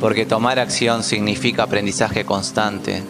porque 0.00 0.26
tomar 0.26 0.58
acción 0.58 1.02
significa 1.02 1.64
aprendizaje 1.64 2.24
constante. 2.24 3.02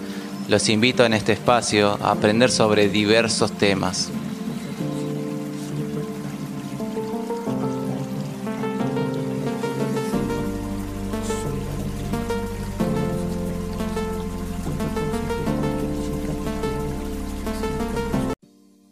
Los 0.49 0.69
invito 0.69 1.05
en 1.05 1.13
este 1.13 1.33
espacio 1.33 1.99
a 2.03 2.13
aprender 2.13 2.51
sobre 2.51 2.89
diversos 2.89 3.53
temas. 3.53 4.11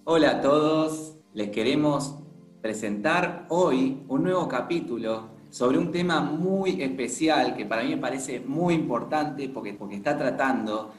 Hola 0.04 0.30
a 0.30 0.40
todos, 0.40 1.14
les 1.34 1.50
queremos 1.50 2.14
presentar 2.62 3.46
hoy 3.48 4.02
un 4.08 4.22
nuevo 4.22 4.48
capítulo 4.48 5.35
sobre 5.50 5.78
un 5.78 5.90
tema 5.90 6.20
muy 6.20 6.82
especial 6.82 7.56
que 7.56 7.64
para 7.64 7.82
mí 7.82 7.90
me 7.90 7.98
parece 7.98 8.40
muy 8.40 8.74
importante 8.74 9.48
porque, 9.48 9.72
porque 9.74 9.96
está 9.96 10.16
tratando 10.16 10.92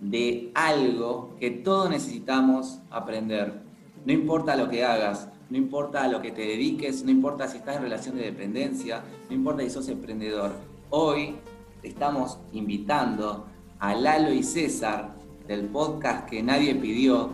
de 0.00 0.50
algo 0.54 1.36
que 1.38 1.50
todos 1.50 1.88
necesitamos 1.90 2.80
aprender. 2.90 3.62
No 4.04 4.12
importa 4.12 4.56
lo 4.56 4.68
que 4.68 4.84
hagas, 4.84 5.28
no 5.48 5.56
importa 5.56 6.02
a 6.02 6.08
lo 6.08 6.20
que 6.20 6.32
te 6.32 6.42
dediques, 6.42 7.04
no 7.04 7.10
importa 7.10 7.46
si 7.46 7.58
estás 7.58 7.76
en 7.76 7.82
relación 7.82 8.16
de 8.16 8.24
dependencia, 8.24 9.02
no 9.28 9.36
importa 9.36 9.62
si 9.62 9.70
sos 9.70 9.88
emprendedor. 9.88 10.52
Hoy 10.90 11.36
estamos 11.82 12.38
invitando 12.52 13.46
a 13.78 13.94
Lalo 13.94 14.32
y 14.32 14.42
César 14.42 15.14
del 15.46 15.66
podcast 15.66 16.28
que 16.28 16.42
nadie 16.42 16.74
pidió 16.74 17.30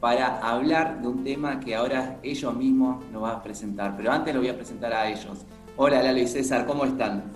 para 0.00 0.38
hablar 0.38 1.02
de 1.02 1.08
un 1.08 1.24
tema 1.24 1.60
que 1.60 1.74
ahora 1.74 2.18
ellos 2.22 2.54
mismos 2.56 3.04
nos 3.12 3.22
van 3.22 3.36
a 3.36 3.42
presentar. 3.42 3.96
Pero 3.96 4.10
antes 4.10 4.34
lo 4.34 4.40
voy 4.40 4.48
a 4.48 4.56
presentar 4.56 4.92
a 4.92 5.08
ellos. 5.08 5.44
Hola 5.82 6.02
Lalo 6.02 6.18
y 6.18 6.26
César, 6.26 6.66
¿cómo 6.66 6.84
están? 6.84 7.32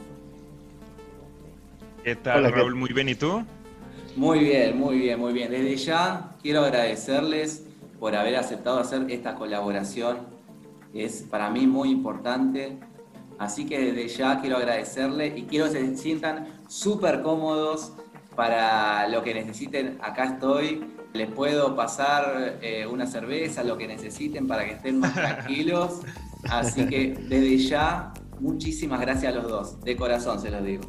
¿Qué 2.04 2.14
tal, 2.14 2.52
Raúl? 2.52 2.74
Muy 2.74 2.92
bien, 2.92 3.08
¿y 3.08 3.14
tú? 3.14 3.42
Muy 4.16 4.40
bien, 4.40 4.78
muy 4.78 4.98
bien, 4.98 5.18
muy 5.18 5.32
bien. 5.32 5.50
Desde 5.50 5.74
ya 5.76 6.36
quiero 6.42 6.60
agradecerles 6.60 7.64
por 7.98 8.14
haber 8.14 8.36
aceptado 8.36 8.80
hacer 8.80 9.10
esta 9.10 9.34
colaboración. 9.36 10.18
Es 10.92 11.22
para 11.22 11.48
mí 11.48 11.66
muy 11.66 11.90
importante. 11.90 12.76
Así 13.38 13.64
que 13.64 13.92
desde 13.92 14.08
ya 14.08 14.38
quiero 14.42 14.58
agradecerles 14.58 15.38
y 15.38 15.44
quiero 15.44 15.64
que 15.72 15.80
se 15.80 15.96
sientan 15.96 16.46
súper 16.68 17.22
cómodos 17.22 17.94
para 18.36 19.08
lo 19.08 19.22
que 19.22 19.32
necesiten. 19.32 19.96
Acá 20.02 20.24
estoy. 20.24 20.84
Les 21.14 21.30
puedo 21.30 21.74
pasar 21.74 22.58
eh, 22.60 22.86
una 22.86 23.06
cerveza, 23.06 23.64
lo 23.64 23.78
que 23.78 23.86
necesiten 23.86 24.46
para 24.46 24.66
que 24.66 24.72
estén 24.72 24.98
más 24.98 25.14
tranquilos. 25.14 26.02
Así 26.50 26.86
que 26.86 27.16
desde 27.26 27.56
ya 27.56 28.12
Muchísimas 28.40 29.00
gracias 29.00 29.32
a 29.32 29.36
los 29.36 29.48
dos, 29.48 29.80
de 29.82 29.96
corazón 29.96 30.40
se 30.40 30.50
los 30.50 30.64
digo. 30.64 30.82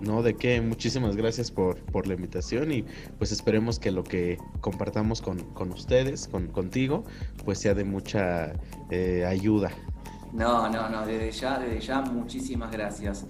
No, 0.00 0.22
de 0.22 0.36
qué, 0.36 0.60
muchísimas 0.60 1.16
gracias 1.16 1.50
por, 1.50 1.78
por 1.80 2.06
la 2.06 2.14
invitación 2.14 2.72
y 2.72 2.84
pues 3.16 3.32
esperemos 3.32 3.78
que 3.78 3.90
lo 3.90 4.04
que 4.04 4.38
compartamos 4.60 5.22
con, 5.22 5.40
ustedes, 5.72 6.28
con, 6.28 6.48
contigo, 6.48 7.04
pues 7.44 7.58
sea 7.58 7.74
de 7.74 7.84
mucha 7.84 8.52
eh, 8.90 9.24
ayuda. 9.26 9.70
No, 10.32 10.68
no, 10.68 10.88
no, 10.90 11.06
desde 11.06 11.30
ya, 11.30 11.58
desde 11.58 11.80
ya, 11.80 12.00
muchísimas 12.02 12.70
gracias. 12.70 13.24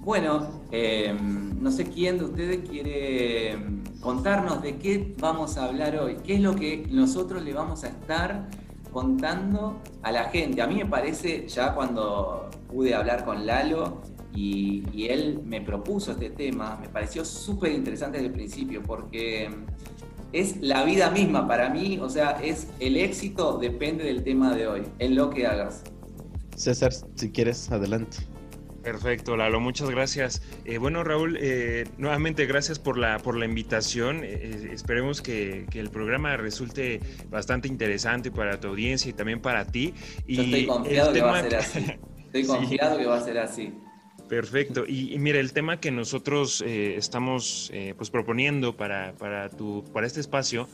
Bueno, 0.00 0.62
em, 0.70 1.60
no 1.62 1.70
sé 1.70 1.84
quién 1.86 2.18
de 2.18 2.24
ustedes 2.24 2.68
quiere 2.68 3.52
em, 3.52 3.82
contarnos 4.00 4.62
de 4.62 4.76
qué 4.76 5.14
vamos 5.18 5.56
a 5.56 5.64
hablar 5.64 5.96
hoy, 5.96 6.16
qué 6.24 6.34
es 6.34 6.40
lo 6.40 6.54
que 6.54 6.86
nosotros 6.90 7.42
le 7.42 7.52
vamos 7.52 7.84
a 7.84 7.88
estar 7.88 8.48
contando 8.94 9.80
a 10.02 10.12
la 10.12 10.30
gente. 10.30 10.62
A 10.62 10.68
mí 10.68 10.76
me 10.76 10.86
parece, 10.86 11.46
ya 11.48 11.74
cuando 11.74 12.48
pude 12.68 12.94
hablar 12.94 13.24
con 13.24 13.44
Lalo 13.44 14.00
y, 14.32 15.06
él 15.08 15.40
me 15.44 15.60
propuso 15.60 16.12
este 16.12 16.30
tema, 16.30 16.78
me 16.80 16.88
pareció 16.88 17.24
súper 17.24 17.72
interesante 17.72 18.16
desde 18.16 18.28
el 18.28 18.32
principio, 18.32 18.82
porque 18.82 19.50
es 20.32 20.62
la 20.62 20.84
vida 20.84 21.10
misma 21.10 21.46
para 21.46 21.68
mí, 21.68 21.98
o 22.00 22.08
sea, 22.08 22.40
es 22.42 22.68
el 22.80 22.96
éxito 22.96 23.58
depende 23.58 24.04
del 24.04 24.24
tema 24.24 24.54
de 24.54 24.66
hoy, 24.66 24.82
en 24.98 25.14
lo 25.14 25.28
que 25.28 25.46
hagas. 25.46 25.82
César, 26.56 26.92
si 27.16 27.30
quieres, 27.30 27.70
adelante. 27.70 28.18
Perfecto, 28.84 29.34
Lalo, 29.34 29.60
muchas 29.60 29.88
gracias. 29.88 30.42
Eh, 30.66 30.76
bueno, 30.76 31.02
Raúl, 31.04 31.38
eh, 31.40 31.86
nuevamente 31.96 32.44
gracias 32.44 32.78
por 32.78 32.98
la, 32.98 33.18
por 33.18 33.34
la 33.34 33.46
invitación. 33.46 34.20
Eh, 34.22 34.68
esperemos 34.72 35.22
que, 35.22 35.64
el 35.72 35.88
programa 35.88 36.36
resulte 36.36 37.00
bastante 37.30 37.66
interesante 37.66 38.30
para 38.30 38.60
tu 38.60 38.68
audiencia 38.68 39.08
y 39.08 39.14
también 39.14 39.40
para 39.40 39.66
ti. 39.66 39.94
Y 40.26 40.40
estoy 40.40 40.66
confiado 40.66 41.12
que 41.14 41.22
va 41.22 41.38
a 41.38 41.42
ser 41.42 41.56
así. 41.56 41.78
Estoy 42.26 42.46
confiado 42.46 42.98
que 42.98 43.06
va 43.06 43.16
a 43.16 43.24
ser 43.24 43.38
así. 43.38 43.72
Perfecto. 44.28 44.84
Y, 44.86 45.16
mire, 45.18 45.40
el 45.40 45.52
tema 45.54 45.80
que 45.80 45.90
nosotros 45.90 46.62
estamos 46.66 47.72
pues 47.96 48.10
proponiendo 48.10 48.76
para, 48.76 49.14
para, 49.14 49.48
tu, 49.48 49.84
para 49.92 50.06
este 50.06 50.20
espacio 50.20 50.68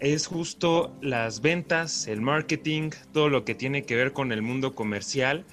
es 0.00 0.26
justo 0.26 0.96
las 1.00 1.40
ventas, 1.40 2.08
el 2.08 2.20
marketing, 2.20 2.90
todo 3.12 3.28
lo 3.28 3.44
que 3.44 3.54
tiene 3.54 3.84
que 3.84 3.96
ver 3.96 4.12
con 4.12 4.32
el 4.32 4.42
mundo 4.42 4.74
comercial. 4.74 5.44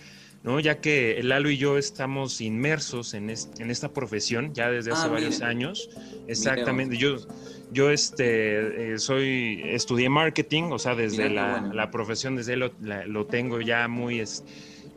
¿No? 0.46 0.60
Ya 0.60 0.80
que 0.80 1.20
Lalo 1.24 1.50
y 1.50 1.58
yo 1.58 1.78
estamos 1.78 2.40
inmersos 2.40 3.16
en, 3.16 3.30
en 3.32 3.72
esta 3.72 3.92
profesión 3.92 4.54
ya 4.54 4.70
desde 4.70 4.92
hace 4.92 5.08
ah, 5.08 5.10
varios 5.10 5.42
años. 5.42 5.90
Exactamente. 6.28 6.98
Yo, 6.98 7.18
yo 7.72 7.90
este, 7.90 8.94
eh, 8.94 9.00
soy, 9.00 9.62
estudié 9.66 10.08
marketing, 10.08 10.66
o 10.72 10.78
sea, 10.78 10.94
desde 10.94 11.30
la, 11.32 11.90
profesión, 11.92 12.36
desde 12.36 12.56
lo, 12.56 12.72
lo 12.80 13.26
tengo 13.26 13.60
ya 13.60 13.88
muy... 13.88 14.24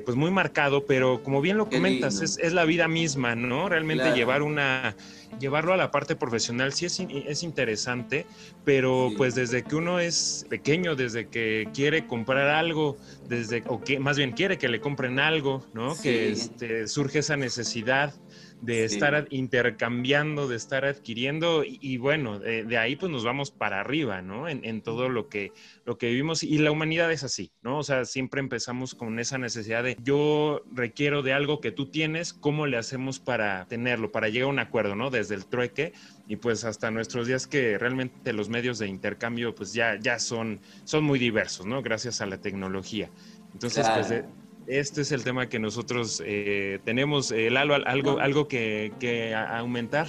pues 0.09 0.17
muy 0.17 0.31
marcado, 0.31 0.87
pero 0.87 1.23
como 1.23 1.43
bien 1.43 1.59
lo 1.59 1.69
comentas, 1.69 2.23
es, 2.23 2.39
es, 2.39 2.55
la 2.55 2.65
vida 2.65 2.89
misma, 2.89 3.35
¿no? 3.35 3.69
Realmente 3.69 4.15
llevar 4.15 4.41
una, 4.41 4.97
llevarlo 5.39 5.75
a 5.75 5.77
la 5.77 5.91
parte 5.91 6.17
profesional 6.17 6.73
sí 6.73 6.87
es, 6.87 6.99
es 6.99 7.43
interesante, 7.43 8.25
pero 8.65 9.11
pues 9.19 9.35
desde 9.35 9.65
que 9.65 9.77
uno 9.77 10.01
es 10.01 10.47
pequeño, 10.49 10.97
desde 10.97 11.29
que 11.29 11.69
quiere 11.75 12.07
comprar 12.07 12.49
algo, 12.49 12.97
desde, 13.29 13.63
o 13.67 13.83
que 13.85 14.01
más 14.01 14.17
bien 14.17 14.33
quiere 14.33 14.57
que 14.57 14.71
le 14.71 14.81
compren 14.81 15.21
algo, 15.21 15.63
¿no? 15.75 15.95
Que 16.01 16.31
este, 16.31 16.89
surge 16.89 17.19
esa 17.19 17.37
necesidad 17.37 18.15
de 18.61 18.85
estar 18.85 19.27
intercambiando, 19.31 20.49
de 20.49 20.57
estar 20.57 20.85
adquiriendo 20.85 21.63
y, 21.65 21.97
bueno, 21.97 22.39
de, 22.39 22.79
ahí 22.79 22.97
pues 22.97 23.11
nos 23.11 23.25
vamos 23.25 23.51
para 23.51 23.81
arriba, 23.81 24.23
¿no? 24.23 24.49
En, 24.49 24.83
todo 24.83 25.09
lo 25.09 25.29
que, 25.29 25.53
lo 25.85 25.99
que 25.99 26.09
vivimos 26.09 26.43
y 26.43 26.59
la 26.59 26.71
humanidad 26.71 27.11
es 27.13 27.25
así, 27.25 27.53
¿no? 27.63 27.79
O 27.79 27.83
sea, 27.83 28.05
siempre 28.05 28.41
empezamos 28.41 28.95
con 28.95 29.19
esa 29.19 29.39
necesidad 29.39 29.85
de 29.85 29.97
yo 30.03 30.63
requiero 30.73 31.23
de 31.23 31.33
algo 31.33 31.61
que 31.61 31.73
tú 31.73 31.87
tienes, 31.87 32.33
¿cómo 32.33 32.67
le 32.67 32.77
hacemos 32.77 33.21
para 33.21 33.67
tenerlo, 33.67 34.11
para 34.13 34.29
llegar 34.29 34.49
a 34.49 34.53
un 34.53 34.59
acuerdo, 34.59 34.95
¿no? 34.95 35.11
Desde 35.11 35.35
el 35.35 35.47
trueque 35.47 35.93
y 36.27 36.37
pues 36.37 36.65
hasta 36.65 36.91
nuestros 36.91 37.27
días 37.27 37.47
que 37.47 37.79
realmente 37.79 38.33
los 38.33 38.49
medios 38.49 38.79
de 38.79 38.89
intercambio 38.89 39.55
pues 39.55 39.73
ya, 39.73 39.99
ya 40.01 40.19
son, 40.19 40.61
son 40.85 41.05
muy 41.05 41.19
diversos, 41.19 41.67
¿no? 41.67 41.83
Gracias 41.83 42.21
a 42.21 42.27
la 42.27 42.39
tecnología. 42.39 43.11
Entonces, 43.53 43.87
pues 43.89 44.25
este 44.69 45.01
es 45.01 45.13
el 45.13 45.25
tema 45.25 45.49
que 45.49 45.59
nosotros 45.59 46.23
eh, 46.25 46.79
tenemos. 46.85 47.33
El 47.33 47.57
algo, 47.57 47.75
algo, 47.75 48.21
algo 48.21 48.49
que, 48.49 48.93
que, 49.01 49.35
aumentar, 49.35 50.07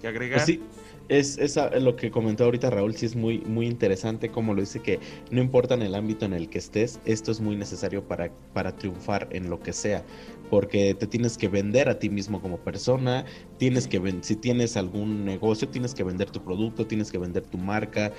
que 0.00 0.08
agregar. 0.08 0.38
Pues 0.38 0.46
sí, 0.46 0.62
es, 1.08 1.38
es, 1.38 1.58
lo 1.82 1.96
que 1.96 2.10
comentó 2.10 2.44
ahorita 2.44 2.70
Raúl, 2.70 2.94
sí 2.94 3.06
es 3.06 3.14
muy, 3.14 3.40
muy 3.40 3.66
interesante, 3.66 4.30
como 4.30 4.54
lo 4.54 4.60
dice 4.60 4.80
que 4.80 5.00
no 5.30 5.40
importa 5.40 5.74
en 5.74 5.82
el 5.82 5.94
ámbito 5.94 6.24
en 6.24 6.32
el 6.32 6.48
que 6.48 6.58
estés, 6.58 6.98
esto 7.04 7.30
es 7.30 7.40
muy 7.40 7.56
necesario 7.56 8.02
para, 8.06 8.30
para 8.54 8.74
triunfar 8.76 9.28
en 9.30 9.50
lo 9.50 9.60
que 9.60 9.72
sea, 9.72 10.02
porque 10.50 10.94
te 10.94 11.06
tienes 11.06 11.36
que 11.36 11.48
vender 11.48 11.88
a 11.88 11.98
ti 11.98 12.10
mismo 12.10 12.40
como 12.40 12.58
persona, 12.58 13.24
tienes 13.58 13.86
que 13.86 14.00
si 14.22 14.36
tienes 14.36 14.76
algún 14.76 15.24
negocio, 15.24 15.68
tienes 15.68 15.94
que 15.94 16.04
vender 16.04 16.30
tu 16.30 16.42
producto, 16.42 16.86
tienes 16.86 17.10
que 17.10 17.18
vender 17.18 17.44
tu 17.44 17.58
marca, 17.58 18.12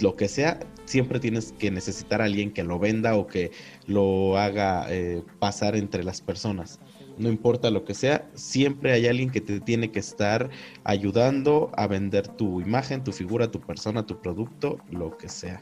lo 0.00 0.16
que 0.16 0.28
sea, 0.28 0.60
siempre 0.84 1.20
tienes 1.20 1.52
que 1.52 1.70
necesitar 1.70 2.20
a 2.20 2.24
alguien 2.24 2.52
que 2.52 2.64
lo 2.64 2.78
venda 2.78 3.16
o 3.16 3.26
que 3.26 3.50
lo 3.86 4.38
haga 4.38 4.86
eh, 4.90 5.22
pasar 5.38 5.76
entre 5.76 6.04
las 6.04 6.20
personas 6.20 6.80
no 7.18 7.28
importa 7.28 7.70
lo 7.70 7.84
que 7.84 7.94
sea, 7.94 8.28
siempre 8.34 8.92
hay 8.92 9.06
alguien 9.06 9.30
que 9.30 9.40
te 9.40 9.60
tiene 9.60 9.90
que 9.90 9.98
estar 9.98 10.50
ayudando 10.84 11.70
a 11.76 11.86
vender 11.86 12.28
tu 12.28 12.60
imagen, 12.60 13.04
tu 13.04 13.12
figura, 13.12 13.50
tu 13.50 13.60
persona, 13.60 14.06
tu 14.06 14.20
producto, 14.20 14.78
lo 14.90 15.16
que 15.16 15.28
sea. 15.28 15.60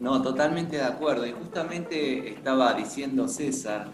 No, 0.00 0.20
totalmente 0.20 0.76
de 0.76 0.82
acuerdo. 0.82 1.26
Y 1.26 1.32
justamente 1.32 2.34
estaba 2.34 2.74
diciendo 2.74 3.28
César 3.28 3.88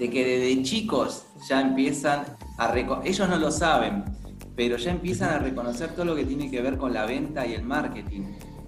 de 0.00 0.08
que 0.08 0.24
desde 0.24 0.62
chicos 0.62 1.26
ya 1.46 1.60
empiezan 1.60 2.24
a 2.56 2.74
ellos 3.04 3.28
no 3.28 3.36
lo 3.36 3.50
saben, 3.50 4.04
pero 4.56 4.78
ya 4.78 4.92
empiezan 4.92 5.28
a 5.28 5.38
reconocer 5.38 5.94
todo 5.94 6.06
lo 6.06 6.16
que 6.16 6.24
tiene 6.24 6.50
que 6.50 6.62
ver 6.62 6.78
con 6.78 6.94
la 6.94 7.04
venta 7.04 7.46
y 7.46 7.52
el 7.52 7.64
marketing. 7.64 8.22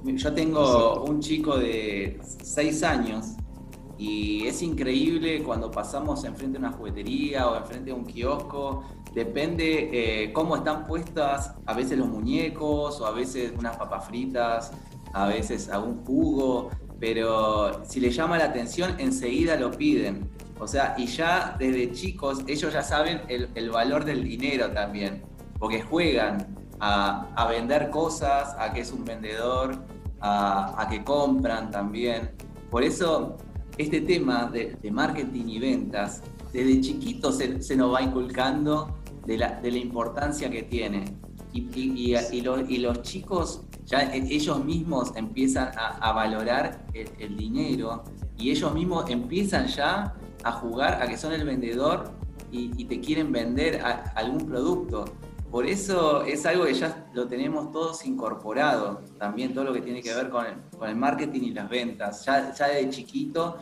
Yo 0.04 0.34
tengo 0.34 1.04
un 1.04 1.20
chico 1.20 1.56
de 1.56 2.20
6 2.42 2.82
años 2.82 3.28
y 3.96 4.46
es 4.46 4.60
increíble 4.60 5.42
cuando 5.42 5.70
pasamos 5.70 6.22
enfrente 6.24 6.58
de 6.58 6.66
una 6.66 6.76
juguetería 6.76 7.48
o 7.48 7.56
enfrente 7.56 7.86
de 7.86 7.92
un 7.94 8.04
kiosco, 8.04 8.84
depende 9.14 9.88
eh, 10.24 10.32
cómo 10.34 10.56
están 10.56 10.86
puestas 10.86 11.54
a 11.64 11.72
veces 11.72 11.96
los 11.96 12.08
muñecos 12.08 13.00
o 13.00 13.06
a 13.06 13.10
veces 13.10 13.54
unas 13.58 13.78
papas 13.78 14.06
fritas, 14.06 14.70
a 15.14 15.26
veces 15.28 15.70
algún 15.70 16.04
jugo. 16.04 16.68
pero 17.00 17.84
si 17.88 18.00
les 18.00 18.14
llama 18.14 18.36
la 18.36 18.44
atención, 18.44 18.96
enseguida 18.98 19.56
lo 19.56 19.70
piden. 19.70 20.30
O 20.62 20.68
sea, 20.68 20.94
y 20.96 21.06
ya 21.06 21.56
desde 21.58 21.90
chicos 21.90 22.44
ellos 22.46 22.72
ya 22.72 22.84
saben 22.84 23.22
el, 23.26 23.70
valor 23.70 24.04
del 24.04 24.22
dinero 24.22 24.70
también, 24.70 25.24
porque 25.58 25.82
juegan 25.82 26.54
a, 26.78 27.48
vender 27.50 27.90
cosas, 27.90 28.54
a 28.56 28.72
que 28.72 28.82
es 28.82 28.92
un 28.92 29.04
vendedor, 29.04 29.84
a, 30.20 30.86
que 30.88 31.02
compran 31.02 31.72
también. 31.72 32.30
Por 32.70 32.84
eso 32.84 33.38
este 33.76 34.02
tema 34.02 34.48
de, 34.52 34.78
marketing 34.92 35.48
y 35.48 35.58
ventas, 35.58 36.22
desde 36.52 36.80
chiquitos 36.80 37.38
se, 37.38 37.76
nos 37.76 37.92
va 37.92 38.00
inculcando 38.00 38.96
de 39.26 39.38
la, 39.38 39.60
importancia 39.66 40.48
que 40.48 40.62
tiene. 40.62 41.02
Y, 41.52 42.78
los, 42.78 43.02
chicos 43.02 43.62
ya 43.84 44.14
e, 44.14 44.32
ellos 44.32 44.64
mismos 44.64 45.10
empiezan 45.16 45.72
a, 45.76 46.12
valorar 46.12 46.86
el, 46.94 47.36
dinero 47.36 48.04
y 48.38 48.52
ellos 48.52 48.72
mismos 48.72 49.10
empiezan 49.10 49.66
ya 49.66 50.14
a 50.44 50.52
jugar 50.52 51.02
a 51.02 51.06
que 51.06 51.16
son 51.16 51.32
el 51.32 51.44
vendedor 51.44 52.10
y, 52.50 52.84
te 52.84 53.00
quieren 53.00 53.32
vender 53.32 53.80
algún 54.14 54.46
producto. 54.46 55.06
Por 55.50 55.66
eso 55.66 56.22
es 56.22 56.44
algo 56.46 56.64
que 56.64 56.74
ya 56.74 57.10
lo 57.14 57.26
tenemos 57.26 57.70
todos 57.70 58.04
incorporado, 58.06 59.02
también 59.18 59.54
todo 59.54 59.64
lo 59.64 59.72
que 59.72 59.80
tiene 59.80 60.02
que 60.02 60.14
ver 60.14 60.28
con 60.30 60.46
el, 60.46 60.96
marketing 60.96 61.42
y 61.42 61.50
las 61.52 61.68
ventas, 61.68 62.24
ya, 62.24 62.52
ya 62.52 62.68
de 62.68 62.88
chiquito. 62.90 63.56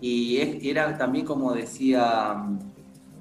Y 0.00 0.38
era 0.68 0.96
también 0.96 1.26
como 1.26 1.52
decía, 1.52 2.42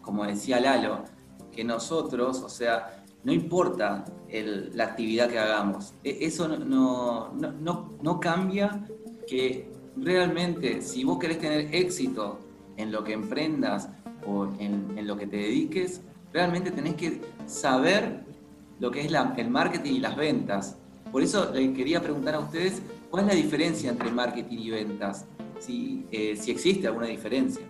como 0.01 0.25
decía 0.25 0.59
Lalo, 0.59 1.03
que 1.51 1.63
nosotros, 1.63 2.41
o 2.41 2.49
sea, 2.49 3.03
no 3.23 3.33
importa 3.33 4.05
la 4.31 4.83
actividad 4.85 5.29
que 5.29 5.39
hagamos, 5.39 5.93
e, 6.03 6.19
eso 6.21 6.47
no, 6.47 7.33
no, 7.33 7.97
no, 8.01 8.19
cambia 8.19 8.85
que 9.27 9.69
realmente 9.97 10.81
si 10.81 11.03
vos 11.03 11.19
querés 11.19 11.39
tener 11.39 11.73
éxito 11.75 12.39
en 12.79 12.91
lo 12.91 13.03
que 13.03 13.13
emprendas 13.13 13.89
o 14.25 14.45
en, 14.59 14.97
en 14.97 15.05
lo 15.05 15.15
que 15.17 15.27
te 15.27 15.37
dediques, 15.37 16.01
Realmente 16.31 16.69
tenés 16.71 16.93
que 16.95 17.21
saber 17.47 18.21
lo 18.79 18.91
que 18.91 19.01
es 19.01 19.11
el 19.11 19.49
marketing 19.49 19.93
y 19.93 19.99
las 19.99 20.15
ventas. 20.15 20.77
Por 21.11 21.23
eso 21.23 21.51
le 21.51 21.73
quería 21.73 22.01
preguntar 22.01 22.35
a 22.35 22.39
ustedes 22.39 22.81
cuál 23.09 23.23
es 23.23 23.35
la 23.35 23.41
diferencia 23.41 23.89
entre 23.89 24.11
marketing 24.11 24.57
y 24.59 24.69
ventas, 24.69 25.25
si, 25.59 26.05
eh, 26.11 26.35
si 26.39 26.51
existe 26.51 26.85
alguna 26.85 27.07
diferencia. 27.07 27.63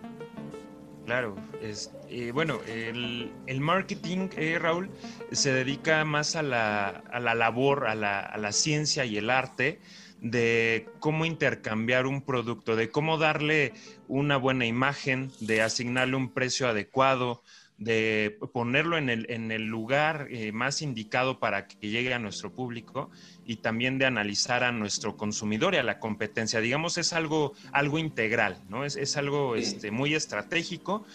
Claro, 1.06 1.34
es, 1.62 1.90
eh, 2.10 2.30
bueno, 2.32 2.58
el, 2.68 3.32
el 3.46 3.60
marketing, 3.60 4.28
eh, 4.36 4.58
Raúl, 4.60 4.90
se 5.32 5.52
dedica 5.52 6.04
más 6.04 6.36
a 6.36 6.42
la, 6.42 6.88
a 6.88 7.18
la 7.18 7.34
labor, 7.34 7.88
a 7.88 7.94
la, 7.94 8.20
a 8.20 8.36
la, 8.36 8.52
ciencia 8.52 9.06
y 9.06 9.16
el 9.16 9.30
arte 9.30 9.80
de 10.20 10.88
cómo 10.98 11.24
intercambiar 11.24 12.06
un 12.06 12.22
producto, 12.22 12.76
de 12.76 12.90
cómo 12.90 13.18
darle 13.18 13.72
una 14.08 14.36
buena 14.36 14.66
imagen, 14.66 15.30
de 15.40 15.62
asignarle 15.62 16.16
un 16.16 16.32
precio 16.32 16.68
adecuado, 16.68 17.42
de 17.80 18.38
ponerlo 18.52 18.98
en 18.98 19.08
el, 19.08 19.26
en 19.30 19.50
el 19.50 19.64
lugar 19.64 20.28
eh, 20.30 20.52
más 20.52 20.82
indicado 20.82 21.40
para 21.40 21.66
que 21.66 21.88
llegue 21.88 22.12
a 22.12 22.18
nuestro 22.18 22.52
público 22.52 23.10
y 23.46 23.56
también 23.56 23.98
de 23.98 24.04
analizar 24.04 24.64
a 24.64 24.70
nuestro 24.70 25.16
consumidor 25.16 25.74
y 25.74 25.78
a 25.78 25.82
la 25.82 25.98
competencia. 25.98 26.60
Digamos, 26.60 26.98
es 26.98 27.14
algo, 27.14 27.54
algo 27.72 27.98
integral, 27.98 28.62
¿no? 28.68 28.84
Es, 28.84 28.96
es 28.96 29.16
algo 29.16 29.56
este, 29.56 29.90
muy 29.90 30.14
estratégico 30.14 31.06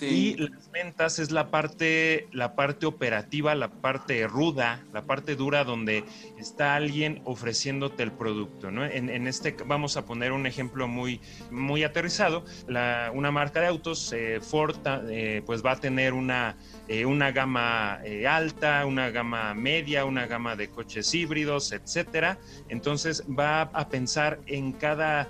y 0.00 0.36
las 0.36 0.70
ventas 0.70 1.18
es 1.18 1.30
la 1.30 1.50
parte, 1.50 2.28
la 2.32 2.54
parte 2.54 2.86
operativa, 2.86 3.54
la 3.54 3.68
parte 3.68 4.26
ruda, 4.26 4.84
la 4.92 5.04
parte 5.04 5.36
dura 5.36 5.64
donde 5.64 6.04
está 6.38 6.74
alguien 6.74 7.22
ofreciéndote 7.24 8.02
el 8.02 8.12
producto. 8.12 8.70
¿no? 8.70 8.84
En, 8.84 9.26
este 9.26 9.56
vamos 9.66 9.96
a 9.96 10.04
poner 10.04 10.32
un 10.32 10.46
ejemplo 10.46 10.88
muy, 10.88 11.20
muy 11.50 11.84
aterrizado. 11.84 12.44
una 12.68 13.30
marca 13.30 13.60
de 13.60 13.66
autos, 13.66 14.12
eh, 14.12 14.40
Ford, 14.40 14.76
eh, 15.08 15.42
pues 15.46 15.64
va 15.64 15.72
a 15.72 15.80
tener 15.80 16.12
una, 16.12 16.56
eh, 16.88 17.04
una 17.04 17.32
gama 17.32 18.00
alta, 18.28 18.84
una 18.86 19.10
gama 19.10 19.54
media, 19.54 20.04
una 20.04 20.26
gama 20.26 20.56
de 20.56 20.68
coches 20.68 21.12
híbridos, 21.14 21.72
etcétera. 21.72 22.38
Entonces 22.68 23.24
va 23.26 23.62
a 23.62 23.88
pensar 23.88 24.40
en 24.46 24.72
cada 24.72 25.28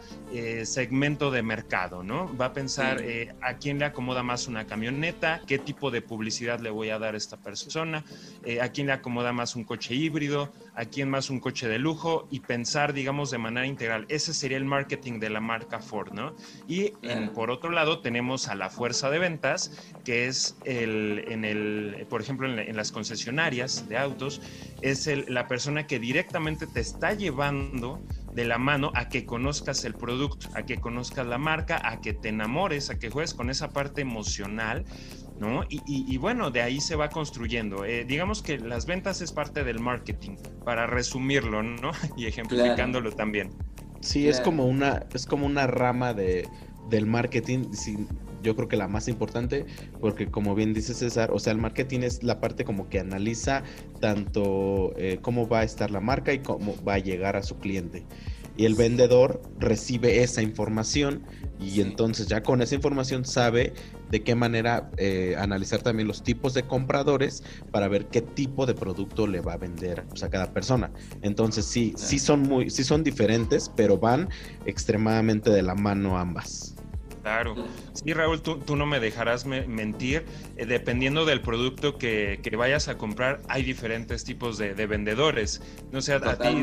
segmento 0.65 1.31
de 1.31 1.43
mercado, 1.43 2.03
¿no? 2.03 2.37
Va 2.37 2.47
a 2.47 2.53
pensar 2.53 3.03
a 3.41 3.55
quién 3.59 3.79
le 3.79 3.85
acomoda 3.85 4.23
más 4.23 4.49
una 4.49 4.67
camioneta, 4.67 5.41
qué 5.47 5.59
tipo 5.59 5.91
de 5.91 6.03
publicidad 6.03 6.61
le 6.61 6.71
voy 6.71 6.91
a 6.91 6.99
dar 6.99 7.15
a 7.15 7.17
esta 7.17 7.37
persona, 7.37 8.05
eh, 8.45 8.61
a 8.61 8.71
quién 8.71 8.87
le 8.87 8.93
acomoda 8.93 9.33
más 9.33 9.57
un 9.57 9.65
coche 9.65 9.95
híbrido, 9.95 10.53
a 10.75 10.85
quién 10.87 11.09
más 11.09 11.31
un 11.31 11.41
coche 11.41 11.69
de 11.69 11.79
lujo 11.79 12.27
y 12.31 12.41
pensar, 12.41 12.93
digamos, 12.93 13.31
de 13.31 13.39
manera 13.39 13.67
integral. 13.67 14.07
Ese 14.09 14.35
sería 14.35 14.57
el 14.57 14.65
marketing 14.65 15.21
de 15.21 15.31
la 15.31 15.41
marca 15.41 15.81
Ford, 15.81 16.13
¿no? 16.13 16.35
Y 16.67 16.93
por 17.35 17.51
otro 17.51 17.71
lado 17.71 18.01
tenemos 18.01 18.49
a 18.49 18.55
la 18.55 18.71
fuerza 18.71 19.11
de 19.11 19.19
ventas, 19.19 19.93
que 20.05 20.27
es 20.27 20.57
el, 20.65 21.25
en 21.29 21.45
el, 21.45 22.07
por 22.09 22.21
ejemplo, 22.21 22.49
en, 22.49 22.77
las 22.77 22.91
concesionarias 22.91 23.89
de 23.89 23.97
autos, 23.97 24.41
es 24.81 25.09
la 25.29 25.47
persona 25.47 25.87
que 25.87 25.99
directamente 25.99 26.67
te 26.67 26.81
está 26.81 27.13
llevando 27.13 28.03
de 28.35 28.45
la 28.45 28.59
mano 28.59 28.91
a 28.95 29.09
que 29.09 29.25
conozcas 29.25 29.85
el 29.85 29.95
producto, 29.95 30.49
a 30.55 30.65
que 30.65 30.81
conozcas 30.81 31.27
la 31.27 31.39
marca, 31.39 31.81
a 31.85 32.01
que 32.01 32.13
te 32.13 32.31
enamores, 32.31 32.91
a 32.91 32.99
que 32.99 33.11
juegues 33.11 33.33
con 33.33 33.49
esa 33.49 33.71
parte 33.71 34.01
emocional, 34.01 34.85
¿no? 35.39 35.65
Y, 35.69 36.17
bueno, 36.19 36.51
de 36.51 36.63
ahí 36.63 36.81
se 36.81 36.97
va 36.97 37.09
construyendo. 37.09 37.85
Eh, 37.85 38.05
digamos 38.05 38.43
que 38.43 38.59
las 38.59 38.87
ventas 38.87 39.21
es 39.21 39.33
parte 39.33 39.65
del 39.65 39.81
marketing, 39.81 40.37
para 40.65 40.87
resumirlo, 40.87 41.63
¿no? 41.63 41.91
Y 42.17 42.27
ejemplificándolo 42.27 43.13
también. 43.13 43.51
Sí, 44.01 44.29
es 44.29 44.41
como 44.41 44.67
una, 44.67 45.07
es 45.15 45.27
como 45.27 45.47
una 45.47 45.67
rama 45.67 46.13
de, 46.13 46.47
del 46.91 47.07
marketing, 47.07 47.71
yo 48.43 48.55
creo 48.55 48.69
que 48.69 48.77
la 48.77 48.87
más 48.87 49.09
importante, 49.09 49.65
porque 50.01 50.31
como 50.31 50.55
bien 50.55 50.75
dice 50.75 50.95
César, 50.95 51.31
o 51.33 51.39
sea, 51.39 51.53
el 51.53 51.59
marketing 51.59 52.01
es 52.01 52.23
la 52.23 52.41
parte 52.41 52.65
como 52.65 52.89
que 52.89 53.01
analiza 53.01 53.63
tanto 54.01 54.93
eh, 54.99 55.19
cómo 55.23 55.49
va 55.49 55.61
a 55.61 55.65
estar 55.65 55.91
la 55.91 56.01
marca 56.01 56.33
y 56.33 56.41
cómo 56.41 56.77
va 56.85 56.95
a 56.95 56.99
llegar 56.99 57.37
a 57.37 57.43
su 57.43 57.59
cliente. 57.59 58.05
Y 58.57 58.67
el 58.67 58.75
vendedor 58.75 59.43
recibe 59.59 60.23
esa 60.23 60.43
información 60.43 61.25
y 61.61 61.81
entonces 61.81 62.27
ya 62.27 62.43
con 62.43 62.63
esa 62.63 62.75
información 62.75 63.25
sabe 63.25 63.73
de 64.11 64.23
qué 64.23 64.35
manera 64.35 64.91
eh, 64.97 65.35
analizar 65.39 65.83
también 65.83 66.07
los 66.07 66.23
tipos 66.23 66.55
de 66.55 66.65
compradores 66.65 67.43
para 67.71 67.89
ver 67.89 68.07
qué 68.07 68.21
tipo 68.23 68.67
de 68.67 68.75
producto 68.75 69.27
le 69.27 69.41
va 69.41 69.55
a 69.55 69.57
vender 69.57 70.05
a 70.23 70.29
cada 70.29 70.53
persona. 70.53 70.93
Entonces 71.23 71.65
sí, 71.65 71.95
sí 71.97 72.19
son 72.19 72.43
muy, 72.43 72.71
sí 72.71 72.85
son 72.85 73.03
diferentes, 73.03 73.71
pero 73.75 73.99
van 73.99 74.29
extremadamente 74.67 75.51
de 75.51 75.63
la 75.63 75.75
mano 75.75 76.19
ambas. 76.19 76.74
Claro. 77.25 77.55
Sí, 77.95 78.13
Raúl, 78.13 78.43
tú, 78.43 78.77
no 78.77 78.85
me 78.85 79.01
dejarás 79.01 79.47
mentir. 79.47 80.27
Eh, 80.59 80.67
dependiendo 80.67 81.25
del 81.25 81.41
producto 81.41 81.97
que, 81.97 82.39
vayas 82.55 82.89
a 82.89 82.99
comprar, 82.99 83.41
hay 83.49 83.63
diferentes 83.63 84.25
tipos 84.25 84.59
de, 84.59 84.75
vendedores. 84.87 85.63
No 85.91 86.03
sé, 86.03 86.13
a 86.13 86.21
ti, 86.39 86.63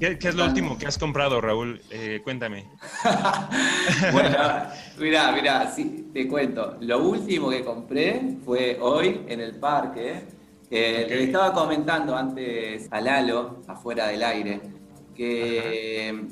¿qué, 0.00 0.18
es 0.20 0.34
lo 0.34 0.46
último 0.46 0.76
que 0.78 0.86
has 0.86 0.98
comprado, 0.98 1.40
Raúl? 1.40 1.80
Eh, 1.90 2.20
cuéntame. 2.24 2.66
bueno, 4.12 4.36
mira, 4.98 5.30
mira, 5.30 5.70
sí, 5.70 6.08
te 6.12 6.26
cuento. 6.26 6.76
Lo 6.80 6.98
último 7.04 7.48
que 7.48 7.64
compré 7.64 8.36
fue 8.44 8.78
hoy 8.80 9.20
en 9.28 9.38
el 9.38 9.60
parque. 9.60 10.24
Eh, 10.72 11.06
le 11.08 11.22
estaba 11.22 11.52
comentando 11.52 12.16
antes 12.16 12.88
a 12.90 13.00
Lalo, 13.00 13.62
afuera 13.68 14.08
del 14.08 14.24
aire, 14.24 14.60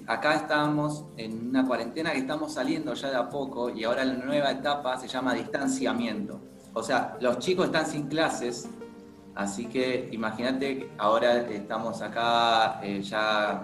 acá 0.07 0.35
estamos 0.35 1.05
en 1.17 1.49
una 1.49 1.67
cuarentena 1.67 2.13
que 2.13 2.19
estamos 2.19 2.55
saliendo 2.55 2.95
ya 2.95 3.11
de 3.11 3.17
a 3.17 3.29
poco 3.29 3.71
y 3.71 3.85
ahora 3.85 4.05
la 4.05 4.15
nueva 4.15 4.51
etapa 4.51 4.99
se 4.99 5.09
llama 5.09 5.35
distanciamiento. 5.35 6.41
O 6.73 6.83
sea, 6.83 7.17
los 7.21 7.39
chicos 7.39 7.67
están 7.67 7.87
sin 7.87 8.07
clases, 8.07 8.69
así 9.35 9.67
que 9.67 10.09
imagínate, 10.13 10.91
ahora 10.97 11.39
estamos 11.51 12.01
acá 12.03 12.81
eh, 12.83 13.03
ya 13.03 13.63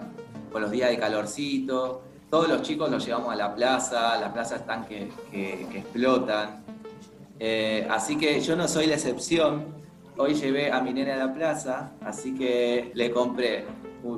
con 0.51 0.61
los 0.61 0.71
días 0.71 0.89
de 0.89 0.97
calorcito, 0.97 2.03
todos 2.29 2.47
los 2.47 2.61
chicos 2.61 2.91
los 2.91 3.05
llevamos 3.05 3.31
a 3.31 3.35
la 3.35 3.55
plaza, 3.55 4.17
las 4.17 4.31
plazas 4.31 4.61
están 4.61 4.85
que, 4.85 5.09
explotan. 5.73 6.63
Eh, 7.39 7.87
así 7.89 8.17
que 8.17 8.39
yo 8.41 8.55
no 8.55 8.67
soy 8.67 8.87
la 8.87 8.95
excepción. 8.95 9.73
Hoy 10.17 10.33
llevé 10.33 10.71
a 10.71 10.81
mi 10.81 10.93
nena 10.93 11.15
a 11.15 11.17
la 11.17 11.33
plaza, 11.33 11.91
así 12.01 12.35
que 12.35 12.91
le 12.93 13.11
compré 13.11 13.65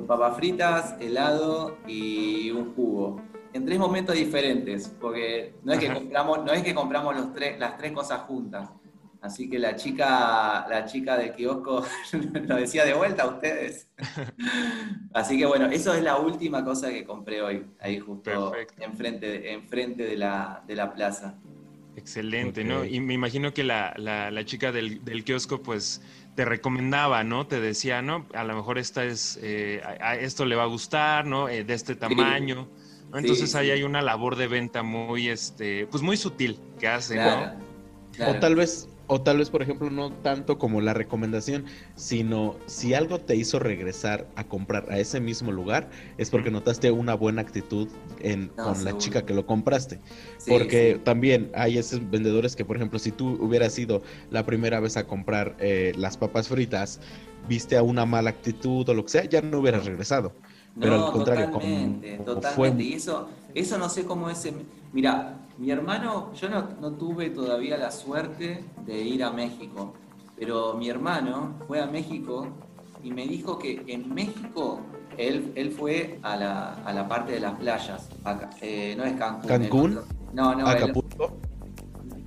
papas 0.06 0.36
fritas, 0.36 0.94
helado 1.00 1.78
y 1.86 2.50
un 2.50 2.74
jugo. 2.74 3.20
En 3.52 3.64
tres 3.64 3.78
momentos 3.78 4.14
diferentes, 4.14 4.94
porque 5.00 5.54
no 5.64 5.72
es 5.72 5.78
que 5.78 5.92
compramos, 5.92 6.44
no 6.44 6.52
es 6.52 6.62
que 6.62 6.74
compramos 6.74 7.16
los 7.16 7.32
tres, 7.32 7.58
las 7.58 7.76
tres 7.78 7.92
cosas 7.92 8.20
juntas. 8.22 8.68
Así 9.20 9.50
que 9.50 9.58
la 9.58 9.74
chica, 9.74 10.66
la 10.68 10.84
chica 10.84 11.16
del 11.16 11.32
kiosco 11.32 11.84
lo 12.46 12.56
decía 12.56 12.84
de 12.84 12.94
vuelta 12.94 13.24
a 13.24 13.26
ustedes. 13.26 13.88
Así 15.12 15.36
que 15.36 15.46
bueno, 15.46 15.66
eso 15.66 15.92
es 15.94 16.02
la 16.02 16.18
última 16.18 16.64
cosa 16.64 16.90
que 16.90 17.04
compré 17.04 17.42
hoy, 17.42 17.66
ahí 17.80 17.98
justo 17.98 18.52
enfrente, 18.78 19.52
enfrente 19.52 20.04
de, 20.04 20.16
la, 20.16 20.62
de 20.66 20.76
la 20.76 20.92
plaza. 20.94 21.34
Excelente, 21.96 22.62
¿no? 22.62 22.84
Y 22.84 23.00
me 23.00 23.14
imagino 23.14 23.52
que 23.52 23.64
la, 23.64 23.92
la, 23.96 24.44
chica 24.44 24.70
del, 24.70 25.04
del, 25.04 25.24
kiosco, 25.24 25.60
pues 25.60 26.00
te 26.38 26.44
recomendaba, 26.44 27.24
¿no? 27.24 27.48
Te 27.48 27.60
decía, 27.60 28.00
¿no? 28.00 28.24
A 28.32 28.44
lo 28.44 28.54
mejor 28.54 28.78
esta 28.78 29.02
es, 29.02 29.40
eh, 29.42 29.82
a, 29.84 30.14
esto 30.14 30.46
le 30.46 30.54
va 30.54 30.62
a 30.62 30.66
gustar, 30.66 31.26
¿no? 31.26 31.48
Eh, 31.48 31.64
de 31.64 31.74
este 31.74 31.96
tamaño. 31.96 32.68
Entonces 33.12 33.56
ahí 33.56 33.72
hay 33.72 33.82
una 33.82 34.02
labor 34.02 34.36
de 34.36 34.46
venta 34.46 34.84
muy, 34.84 35.30
este, 35.30 35.88
pues 35.88 36.00
muy 36.00 36.16
sutil 36.16 36.60
que 36.78 36.86
hace, 36.86 37.16
¿no? 37.16 37.54
O 38.24 38.34
tal 38.36 38.54
vez 38.54 38.88
o 39.08 39.22
tal 39.22 39.38
vez, 39.38 39.50
por 39.50 39.62
ejemplo, 39.62 39.90
no 39.90 40.12
tanto 40.12 40.58
como 40.58 40.80
la 40.80 40.94
recomendación, 40.94 41.64
sino 41.96 42.56
si 42.66 42.94
algo 42.94 43.18
te 43.18 43.34
hizo 43.34 43.58
regresar 43.58 44.28
a 44.36 44.44
comprar 44.44 44.86
a 44.92 44.98
ese 44.98 45.18
mismo 45.18 45.50
lugar, 45.50 45.88
es 46.18 46.30
porque 46.30 46.50
notaste 46.50 46.90
una 46.90 47.14
buena 47.14 47.40
actitud 47.40 47.88
en, 48.20 48.48
con 48.48 48.84
la 48.84 48.96
chica 48.98 49.24
que 49.24 49.34
lo 49.34 49.46
compraste. 49.46 49.98
porque 50.46 51.00
también 51.02 51.50
hay 51.54 51.78
esos 51.78 52.08
vendedores 52.10 52.54
que, 52.54 52.64
por 52.64 52.76
ejemplo, 52.76 52.98
si 52.98 53.10
tú 53.10 53.38
hubieras 53.40 53.78
ido 53.78 54.02
la 54.30 54.44
primera 54.44 54.78
vez 54.78 54.96
a 54.98 55.06
comprar 55.06 55.56
eh, 55.58 55.92
las 55.96 56.18
papas 56.18 56.48
fritas, 56.48 57.00
viste 57.48 57.78
a 57.78 57.82
una 57.82 58.04
mala 58.04 58.30
actitud 58.30 58.86
o 58.88 58.94
lo 58.94 59.04
que 59.04 59.10
sea, 59.10 59.24
ya 59.24 59.40
no 59.40 59.60
hubieras 59.60 59.86
regresado. 59.86 60.34
Pero 60.78 61.06
al 61.06 61.12
contrario, 61.12 61.46
totalmente, 61.46 62.18
totalmente. 62.18 62.84
Y 62.84 62.92
eso, 62.92 63.28
eso 63.54 63.78
no 63.78 63.88
sé 63.88 64.04
cómo 64.04 64.28
es. 64.28 64.46
Mira, 64.92 65.38
mi 65.58 65.70
hermano, 65.70 66.32
yo 66.34 66.48
no, 66.48 66.92
tuve 66.92 67.30
todavía 67.30 67.76
la 67.76 67.90
suerte 67.90 68.64
de 68.86 69.00
ir 69.00 69.24
a 69.24 69.32
México, 69.32 69.92
pero 70.36 70.74
mi 70.74 70.88
hermano 70.88 71.54
fue 71.66 71.80
a 71.80 71.86
México 71.86 72.46
y 73.02 73.10
me 73.10 73.26
dijo 73.26 73.58
que 73.58 73.82
en 73.88 74.14
México 74.14 74.80
él, 75.16 75.52
él 75.56 75.72
fue 75.72 76.20
a 76.22 76.36
la, 76.36 76.74
a 76.84 76.92
la 76.92 77.08
parte 77.08 77.32
de 77.32 77.40
las 77.40 77.54
playas. 77.54 78.08
Eh, 78.62 78.94
no 78.96 79.04
es 79.04 79.14
Cancún. 79.14 79.48
¿Cancún? 79.48 80.00
no, 80.32 80.54
no. 80.54 80.66
¿Acapulco? 80.66 81.36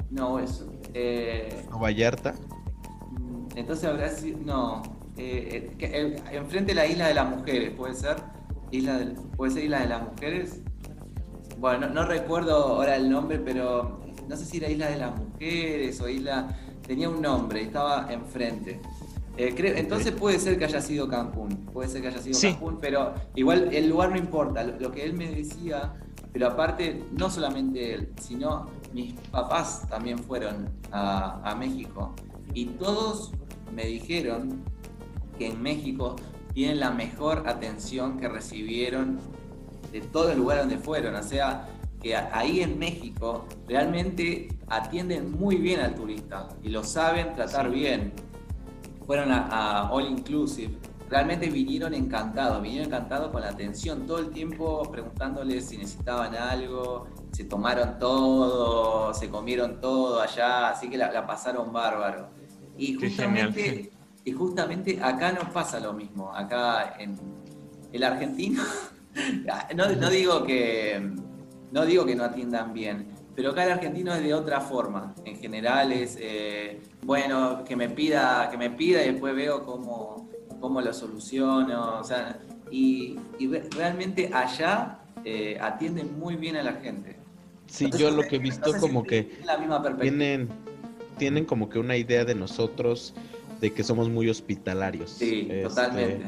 no, 0.09 0.39
eso. 0.39 0.69
Eh, 0.93 1.65
Vallarta? 1.71 2.35
Entonces 3.55 3.85
habrá 3.89 4.09
sido. 4.09 4.39
No. 4.43 4.81
Eh, 5.17 5.71
eh, 5.79 6.23
enfrente 6.31 6.71
de 6.71 6.75
la 6.75 6.85
isla 6.85 7.07
de 7.07 7.13
las 7.13 7.29
mujeres, 7.29 7.71
¿puede 7.75 7.93
ser? 7.93 8.17
Isla 8.71 8.99
¿Puede 9.35 9.51
ser 9.51 9.63
Isla 9.65 9.79
de 9.81 9.89
las 9.89 10.03
Mujeres? 10.03 10.60
Bueno, 11.61 11.87
no, 11.89 12.05
recuerdo 12.05 12.55
ahora 12.55 12.95
el 12.95 13.07
nombre, 13.07 13.37
pero 13.37 14.01
no 14.27 14.35
sé 14.35 14.45
si 14.45 14.57
era 14.57 14.67
Isla 14.67 14.89
de 14.89 14.97
las 14.97 15.15
Mujeres 15.15 16.01
o 16.01 16.09
Isla, 16.09 16.57
tenía 16.85 17.07
un 17.07 17.21
nombre, 17.21 17.61
estaba 17.61 18.11
enfrente. 18.11 18.81
Eh, 19.37 19.53
entonces 19.77 20.11
puede 20.11 20.39
ser 20.39 20.57
que 20.57 20.65
haya 20.65 20.81
sido 20.81 21.07
Cancún, 21.07 21.67
puede 21.71 21.87
ser 21.87 22.01
que 22.01 22.07
haya 22.07 22.19
sido 22.19 22.39
Cancún, 22.41 22.79
pero 22.81 23.13
igual 23.35 23.69
el 23.71 23.89
lugar 23.89 24.09
no 24.09 24.17
importa, 24.17 24.63
lo, 24.63 24.91
que 24.91 25.05
él 25.05 25.13
me 25.13 25.29
decía, 25.29 25.93
pero 26.33 26.47
aparte, 26.47 27.03
no 27.11 27.29
solamente 27.29 27.93
él, 27.93 28.11
sino 28.19 28.65
mis 28.91 29.13
papás 29.29 29.87
también 29.87 30.17
fueron 30.17 30.67
a, 30.91 31.47
a 31.47 31.55
México. 31.55 32.15
Y 32.55 32.65
todos 32.65 33.33
me 33.71 33.85
dijeron 33.85 34.63
que 35.37 35.49
en 35.49 35.61
México 35.61 36.15
tienen 36.55 36.79
la 36.79 36.89
mejor 36.89 37.47
atención 37.47 38.17
que 38.17 38.27
recibieron 38.27 39.19
de 39.91 40.01
todo 40.01 40.31
el 40.31 40.37
lugar 40.37 40.59
donde 40.59 40.77
fueron. 40.77 41.15
O 41.15 41.23
sea, 41.23 41.67
que 42.01 42.15
ahí 42.15 42.61
en 42.61 42.79
México 42.79 43.45
realmente 43.67 44.49
atienden 44.67 45.31
muy 45.31 45.57
bien 45.57 45.79
al 45.79 45.93
turista 45.93 46.49
y 46.63 46.69
lo 46.69 46.83
saben 46.83 47.35
tratar 47.35 47.69
bien. 47.69 48.13
Fueron 49.05 49.31
a, 49.31 49.91
All 49.91 50.07
Inclusive. 50.07 50.77
Realmente 51.09 51.49
vinieron 51.49 51.93
encantados, 51.93 52.61
vinieron 52.61 52.87
encantados 52.87 53.31
con 53.31 53.41
la 53.41 53.49
atención, 53.49 54.07
todo 54.07 54.19
el 54.19 54.29
tiempo 54.29 54.89
preguntándoles 54.89 55.67
si 55.67 55.77
necesitaban 55.77 56.33
algo, 56.35 57.07
se 57.33 57.43
tomaron 57.43 57.99
todo, 57.99 59.13
se 59.13 59.29
comieron 59.29 59.81
todo 59.81 60.21
allá, 60.21 60.69
así 60.69 60.89
que 60.89 60.97
la, 60.97 61.27
pasaron 61.27 61.73
bárbaro. 61.73 62.29
Y 62.77 62.93
justamente, 62.93 63.91
y 64.23 64.31
justamente 64.31 65.03
acá 65.03 65.33
no 65.33 65.51
pasa 65.51 65.81
lo 65.81 65.91
mismo, 65.91 66.33
acá 66.33 66.95
en 66.97 67.19
el 67.91 68.03
argentino 68.05 68.63
No, 69.75 70.09
digo 70.09 70.43
que, 70.43 71.01
no 71.71 71.85
digo 71.85 72.05
que 72.05 72.15
no 72.15 72.23
atiendan 72.23 72.73
bien, 72.73 73.07
pero 73.35 73.51
acá 73.51 73.65
el 73.65 73.71
argentino 73.71 74.13
es 74.13 74.23
de 74.23 74.33
otra 74.33 74.61
forma. 74.61 75.13
En 75.25 75.37
general 75.37 75.91
es, 75.91 76.17
eh, 76.19 76.81
bueno, 77.03 77.63
que 77.63 77.75
me 77.75 77.89
pida, 77.89 78.49
que 78.49 78.57
me 78.57 78.69
pida 78.69 79.03
y 79.03 79.11
después 79.11 79.35
veo 79.35 79.65
cómo, 79.65 80.29
cómo 80.59 80.81
lo 80.81 80.93
soluciono. 80.93 82.01
y, 82.69 83.17
realmente 83.71 84.29
allá 84.33 84.99
eh, 85.25 85.57
atienden 85.59 86.17
muy 86.17 86.35
bien 86.35 86.55
a 86.55 86.63
la 86.63 86.73
gente. 86.73 87.17
Sí, 87.67 87.89
yo 87.97 88.11
lo 88.11 88.23
que 88.23 88.35
he 88.35 88.39
visto 88.39 88.73
como 88.79 89.03
que 89.03 89.31
tienen, 90.01 90.49
tienen 91.17 91.45
como 91.45 91.69
que 91.69 91.79
una 91.79 91.95
idea 91.95 92.25
de 92.25 92.35
nosotros 92.35 93.13
de 93.61 93.71
que 93.71 93.83
somos 93.83 94.09
muy 94.09 94.29
hospitalarios. 94.29 95.11
Sí, 95.11 95.47
este, 95.49 95.63
totalmente. 95.63 96.25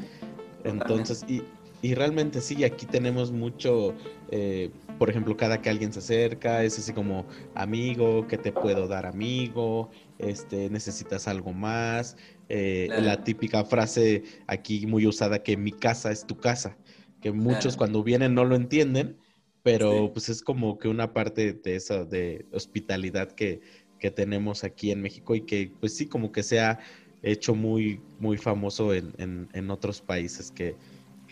Entonces, 0.63 1.25
y, 1.27 1.43
y 1.83 1.95
realmente 1.95 2.39
sí, 2.39 2.63
aquí 2.63 2.85
tenemos 2.85 3.33
mucho, 3.33 3.93
eh, 4.31 4.71
por 4.97 5.09
ejemplo, 5.09 5.35
cada 5.35 5.61
que 5.61 5.69
alguien 5.69 5.91
se 5.91 5.99
acerca, 5.99 6.63
es 6.63 6.79
así 6.79 6.93
como 6.93 7.27
amigo, 7.55 8.25
¿qué 8.25 8.37
te 8.37 8.53
puedo 8.53 8.87
dar 8.87 9.05
amigo? 9.05 9.89
Este, 10.17 10.69
necesitas 10.69 11.27
algo 11.27 11.51
más. 11.51 12.15
Eh, 12.47 12.87
la 12.95 13.21
típica 13.25 13.65
frase 13.65 14.23
aquí 14.47 14.87
muy 14.87 15.05
usada 15.05 15.43
que 15.43 15.57
mi 15.57 15.73
casa 15.73 16.09
es 16.13 16.25
tu 16.25 16.37
casa, 16.37 16.77
que 17.21 17.33
muchos 17.33 17.75
cuando 17.75 18.01
vienen 18.01 18.33
no 18.33 18.45
lo 18.45 18.55
entienden, 18.55 19.17
pero 19.61 20.09
pues 20.13 20.29
es 20.29 20.41
como 20.41 20.77
que 20.77 20.87
una 20.87 21.11
parte 21.13 21.51
de 21.51 21.75
esa 21.75 22.05
de 22.05 22.45
hospitalidad 22.53 23.33
que, 23.33 23.59
que 23.99 24.09
tenemos 24.09 24.63
aquí 24.63 24.91
en 24.91 25.01
México 25.01 25.35
y 25.35 25.41
que 25.41 25.73
pues 25.81 25.97
sí 25.97 26.07
como 26.07 26.31
que 26.31 26.43
se 26.43 26.61
ha 26.61 26.79
hecho 27.21 27.55
muy, 27.55 28.01
muy 28.19 28.37
famoso 28.37 28.93
en, 28.93 29.13
en, 29.17 29.49
en 29.53 29.69
otros 29.69 30.01
países 30.01 30.49
que 30.49 30.77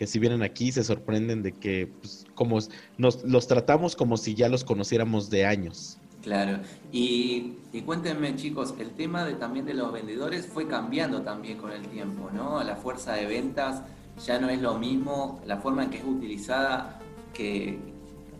que 0.02 0.08
si 0.08 0.18
vienen 0.18 0.42
aquí 0.42 0.72
se 0.72 0.82
sorprenden 0.82 1.44
de 1.44 1.52
que 1.52 1.86
pues, 1.86 2.26
como 2.34 2.58
nos 2.98 3.22
los 3.22 3.46
tratamos 3.46 3.94
como 3.94 4.16
si 4.16 4.34
ya 4.34 4.48
los 4.48 4.64
conociéramos 4.64 5.30
de 5.30 5.46
años. 5.46 5.96
Claro, 6.22 6.58
y, 6.90 7.52
cuéntenme 7.86 8.34
chicos, 8.34 8.74
el 8.80 8.90
tema 8.90 9.24
de, 9.24 9.34
también 9.34 9.64
de 9.64 9.74
los 9.74 9.92
vendedores 9.92 10.48
fue 10.48 10.66
cambiando 10.66 11.22
también 11.22 11.56
con 11.56 11.70
el 11.70 11.86
tiempo, 11.86 12.30
¿no? 12.32 12.64
La 12.64 12.74
fuerza 12.74 13.12
de 13.12 13.26
ventas 13.26 13.84
ya 14.26 14.40
no 14.40 14.48
es 14.48 14.60
lo 14.60 14.76
mismo, 14.76 15.40
la 15.46 15.58
forma 15.58 15.84
en 15.84 15.90
que 15.90 15.98
es 15.98 16.04
utilizada 16.04 16.98
que 17.32 17.78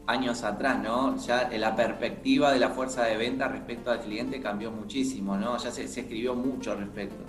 años 0.08 0.42
atrás, 0.42 0.82
¿no? 0.82 1.16
Ya 1.24 1.48
la 1.48 1.76
perspectiva 1.76 2.52
de 2.52 2.58
la 2.58 2.70
fuerza 2.70 3.04
de 3.04 3.16
venta 3.16 3.46
respecto 3.46 3.92
al 3.92 4.00
cliente 4.00 4.40
cambió 4.40 4.72
muchísimo, 4.72 5.36
¿no? 5.36 5.56
Ya 5.58 5.70
se, 5.70 5.86
se 5.86 6.00
escribió 6.00 6.34
mucho 6.34 6.72
al 6.72 6.78
respecto. 6.78 7.22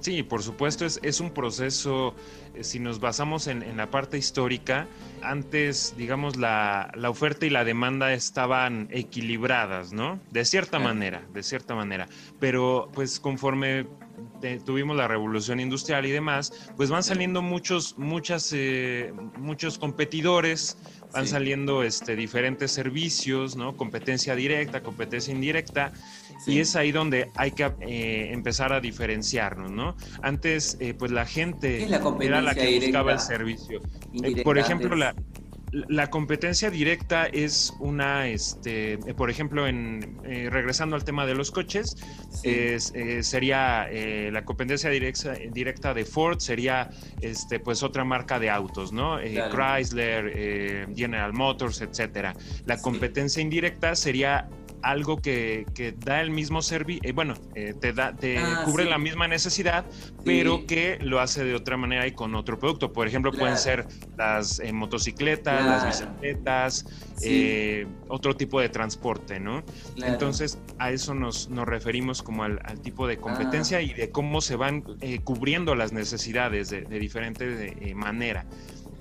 Sí, 0.00 0.22
por 0.22 0.42
supuesto, 0.42 0.84
es, 0.84 1.00
es 1.02 1.20
un 1.20 1.30
proceso, 1.30 2.14
eh, 2.54 2.62
si 2.62 2.78
nos 2.78 3.00
basamos 3.00 3.46
en, 3.46 3.76
la 3.76 3.90
parte 3.90 4.18
histórica, 4.18 4.86
antes, 5.22 5.94
digamos, 5.96 6.36
la, 6.36 6.92
oferta 7.08 7.46
y 7.46 7.50
la 7.50 7.64
demanda 7.64 8.12
estaban 8.12 8.88
equilibradas, 8.90 9.92
¿no? 9.92 10.20
De 10.30 10.44
cierta 10.44 10.78
manera, 10.78 11.22
de 11.32 11.42
cierta 11.42 11.74
manera. 11.74 12.08
Pero 12.38 12.90
pues 12.92 13.20
conforme 13.20 13.86
tuvimos 14.64 14.96
la 14.96 15.08
revolución 15.08 15.60
industrial 15.60 16.06
y 16.06 16.10
demás, 16.10 16.52
pues 16.76 16.90
van 16.90 17.02
saliendo 17.02 17.42
muchos, 17.42 17.96
muchas, 17.98 18.52
eh, 18.54 19.12
muchos 19.38 19.78
competidores, 19.78 20.78
van 21.12 21.26
saliendo 21.26 21.82
este, 21.82 22.16
diferentes 22.16 22.70
servicios, 22.70 23.56
¿no? 23.56 23.76
Competencia 23.76 24.34
directa, 24.34 24.82
competencia 24.82 25.32
indirecta. 25.32 25.92
Y 26.46 26.60
es 26.60 26.76
ahí 26.76 26.92
donde 26.92 27.30
hay 27.34 27.52
que 27.52 27.64
eh, 27.80 28.30
empezar 28.32 28.72
a 28.72 28.80
diferenciarnos, 28.80 29.70
¿no? 29.70 29.96
Antes, 30.22 30.76
eh, 30.80 30.94
pues 30.94 31.10
la 31.10 31.26
gente 31.26 31.84
era 32.20 32.42
la 32.42 32.54
que 32.54 32.78
buscaba 32.78 33.12
el 33.12 33.20
servicio. 33.20 33.80
Eh, 34.22 34.42
por 34.42 34.58
ejemplo, 34.58 34.94
la, 34.94 35.14
la 35.72 36.08
competencia 36.08 36.70
directa 36.70 37.26
es 37.26 37.74
una, 37.80 38.28
este, 38.28 38.98
por 39.16 39.30
ejemplo, 39.30 39.66
en, 39.66 40.18
regresando 40.22 40.94
al 40.94 41.04
tema 41.04 41.26
de 41.26 41.34
los 41.34 41.50
coches, 41.50 41.96
sería 43.22 43.88
la 44.30 44.44
competencia 44.44 44.90
directa, 44.90 45.32
directa 45.52 45.94
de 45.94 46.04
Ford, 46.04 46.38
sería 46.38 46.90
este, 47.20 47.58
pues 47.58 47.82
otra 47.82 48.04
marca 48.04 48.38
de 48.38 48.50
autos, 48.50 48.92
¿no? 48.92 49.18
Chrysler, 49.18 50.86
General 50.94 51.32
Motors, 51.32 51.80
etcétera. 51.80 52.34
La 52.64 52.78
competencia 52.78 53.42
indirecta 53.42 53.96
sería 53.96 54.48
algo 54.86 55.20
que, 55.20 55.66
da 55.98 56.20
el 56.20 56.30
mismo 56.30 56.62
servicio, 56.62 57.00
eh, 57.04 57.12
bueno, 57.12 57.34
eh, 57.56 57.74
te, 57.78 57.92
da, 57.92 58.14
te 58.14 58.38
ah, 58.38 58.62
cubre 58.64 58.84
la 58.84 58.98
misma 58.98 59.26
necesidad, 59.26 59.84
pero 60.24 60.64
que 60.64 60.98
lo 61.02 61.18
hace 61.18 61.44
de 61.44 61.56
otra 61.56 61.76
manera 61.76 62.06
y 62.06 62.12
con 62.12 62.36
otro 62.36 62.58
producto. 62.58 62.92
Por 62.92 63.08
ejemplo, 63.08 63.32
pueden 63.32 63.58
ser 63.58 63.86
las 64.16 64.60
eh, 64.60 64.72
motocicletas, 64.72 65.64
las 65.64 65.86
bicicletas, 65.86 66.86
otro 68.08 68.36
tipo 68.36 68.60
de 68.60 68.68
transporte, 68.68 69.40
¿no? 69.40 69.64
Entonces, 69.96 70.58
a 70.78 70.92
eso 70.92 71.14
nos, 71.14 71.50
nos 71.50 71.66
referimos 71.66 72.22
como 72.22 72.44
al, 72.44 72.60
tipo 72.80 73.08
de 73.08 73.18
competencia 73.18 73.78
ah. 73.78 73.82
y 73.82 73.92
de 73.92 74.10
cómo 74.10 74.40
se 74.40 74.54
van 74.54 74.82
cubriendo 75.24 75.74
las 75.74 75.92
necesidades 75.92 76.70
de, 76.70 76.82
de 76.82 76.98
diferente 77.00 77.94
manera. 77.96 78.46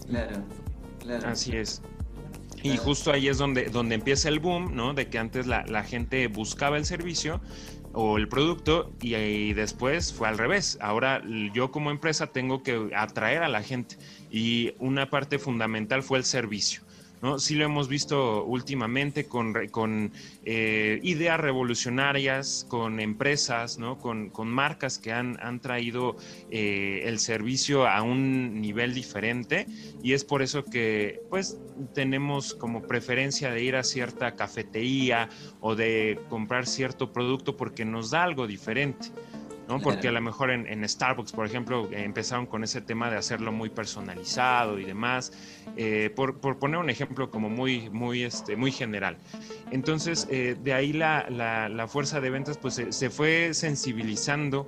Claro, 0.07 0.43
claro. 0.99 1.27
Así 1.27 1.55
es. 1.55 1.83
Y 2.65 2.77
justo 2.77 3.11
ahí 3.11 3.27
es 3.27 3.37
donde, 3.37 3.65
donde 3.65 3.93
empieza 3.93 4.27
el 4.27 4.39
boom, 4.39 4.75
¿no? 4.75 4.95
De 4.95 5.07
que 5.07 5.19
antes 5.19 5.45
la, 5.45 5.83
gente 5.83 6.27
buscaba 6.27 6.77
el 6.77 6.85
servicio 6.85 7.39
o 7.93 8.17
el 8.17 8.27
producto 8.27 8.91
y, 9.01 9.53
después 9.53 10.11
fue 10.11 10.27
al 10.27 10.39
revés. 10.39 10.79
Ahora 10.81 11.21
yo 11.53 11.69
como 11.69 11.91
empresa 11.91 12.27
tengo 12.27 12.63
que 12.63 12.89
atraer 12.95 13.43
a 13.43 13.49
la 13.49 13.61
gente 13.61 13.97
y 14.31 14.73
una 14.79 15.11
parte 15.11 15.37
fundamental 15.37 16.01
fue 16.01 16.17
el 16.17 16.25
servicio. 16.25 16.81
Sí 17.37 17.55
lo 17.55 17.65
hemos 17.65 17.87
visto 17.87 18.43
últimamente 18.45 19.25
con, 19.25 19.53
con 19.69 20.11
eh, 20.43 20.99
ideas 21.03 21.39
revolucionarias, 21.39 22.65
con 22.69 22.99
empresas, 22.99 23.77
con, 23.99 24.31
marcas 24.47 24.99
que 24.99 25.11
han, 25.11 25.37
han 25.41 25.59
traído 25.59 26.15
eh, 26.49 27.03
el 27.05 27.19
servicio 27.19 27.87
a 27.87 28.01
un 28.01 28.61
nivel 28.61 28.93
diferente. 28.93 29.65
Y 30.03 30.13
es 30.13 30.23
por 30.23 30.41
eso 30.41 30.63
que 30.63 31.21
pues 31.29 31.57
tenemos 31.93 32.53
como 32.53 32.83
preferencia 32.83 33.51
de 33.51 33.63
ir 33.63 33.75
a 33.75 33.83
cierta 33.83 34.35
cafetería 34.35 35.29
o 35.59 35.75
de 35.75 36.19
comprar 36.29 36.67
cierto 36.67 37.11
producto 37.11 37.57
porque 37.57 37.85
nos 37.85 38.11
da 38.11 38.23
algo 38.23 38.47
diferente. 38.47 39.07
¿No? 39.67 39.79
Porque 39.79 40.07
a 40.07 40.11
lo 40.11 40.21
mejor 40.21 40.51
en, 40.51 40.87
Starbucks, 40.87 41.31
por 41.31 41.45
ejemplo, 41.45 41.89
empezaron 41.91 42.45
con 42.45 42.63
ese 42.63 42.81
tema 42.81 43.09
de 43.09 43.17
hacerlo 43.17 43.51
muy 43.51 43.69
personalizado 43.69 44.79
y 44.79 44.85
demás, 44.85 45.31
eh, 45.77 46.11
por, 46.15 46.39
poner 46.39 46.77
un 46.79 46.89
ejemplo 46.89 47.31
como 47.31 47.49
muy, 47.49 47.89
muy, 47.89 48.23
este, 48.23 48.55
muy 48.55 48.71
general. 48.71 49.17
Entonces, 49.71 50.27
eh, 50.29 50.55
de 50.61 50.73
ahí 50.73 50.93
la, 50.93 51.27
la, 51.29 51.87
fuerza 51.87 52.19
de 52.19 52.29
ventas 52.29 52.57
pues 52.57 52.81
se, 52.89 53.09
fue 53.09 53.53
sensibilizando, 53.53 54.65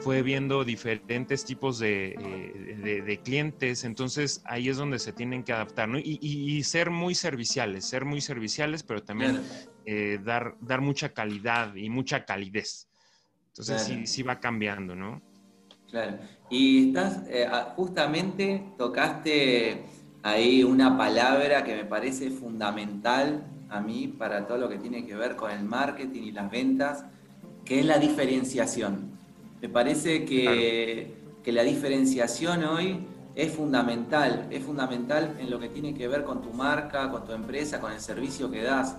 fue 0.00 0.22
viendo 0.22 0.64
diferentes 0.64 1.44
tipos 1.44 1.78
de, 1.78 2.14
eh, 2.18 3.02
de, 3.04 3.18
clientes, 3.18 3.84
entonces 3.84 4.42
ahí 4.44 4.68
es 4.68 4.76
donde 4.76 4.98
se 4.98 5.12
tienen 5.12 5.42
que 5.42 5.52
adaptar, 5.52 5.88
¿no? 5.88 5.98
Y, 5.98 6.18
y, 6.20 6.62
ser 6.62 6.90
muy 6.90 7.14
serviciales, 7.14 7.84
ser 7.84 8.04
muy 8.04 8.20
serviciales, 8.20 8.82
pero 8.82 9.02
también 9.02 9.42
dar, 10.22 10.54
dar 10.60 10.82
mucha 10.82 11.14
calidad 11.14 11.74
y 11.74 11.88
mucha 11.88 12.24
calidez. 12.26 12.87
Entonces 13.58 13.82
sí, 13.82 14.06
sí 14.06 14.22
va 14.22 14.38
cambiando, 14.38 14.94
¿no? 14.94 15.20
Claro. 15.90 16.18
Y 16.48 16.88
estás, 16.88 17.22
eh, 17.28 17.48
justamente 17.74 18.64
tocaste 18.76 19.84
ahí 20.22 20.62
una 20.62 20.96
palabra 20.96 21.64
que 21.64 21.74
me 21.74 21.84
parece 21.84 22.30
fundamental 22.30 23.44
a 23.68 23.80
mí 23.80 24.06
para 24.06 24.46
todo 24.46 24.58
lo 24.58 24.68
que 24.68 24.78
tiene 24.78 25.04
que 25.04 25.16
ver 25.16 25.34
con 25.34 25.50
el 25.50 25.64
marketing 25.64 26.22
y 26.22 26.32
las 26.32 26.50
ventas, 26.50 27.04
que 27.64 27.80
es 27.80 27.86
la 27.86 27.98
diferenciación. 27.98 29.10
Me 29.60 29.68
parece 29.68 30.24
que, 30.24 31.16
que 31.42 31.52
la 31.52 31.64
diferenciación 31.64 32.64
hoy 32.64 33.00
es 33.34 33.52
fundamental, 33.52 34.46
es 34.50 34.62
fundamental 34.62 35.36
en 35.40 35.50
lo 35.50 35.58
que 35.58 35.68
tiene 35.68 35.94
que 35.94 36.06
ver 36.06 36.22
con 36.22 36.42
tu 36.42 36.52
marca, 36.52 37.10
con 37.10 37.24
tu 37.24 37.32
empresa, 37.32 37.80
con 37.80 37.92
el 37.92 38.00
servicio 38.00 38.50
que 38.50 38.62
das. 38.62 38.96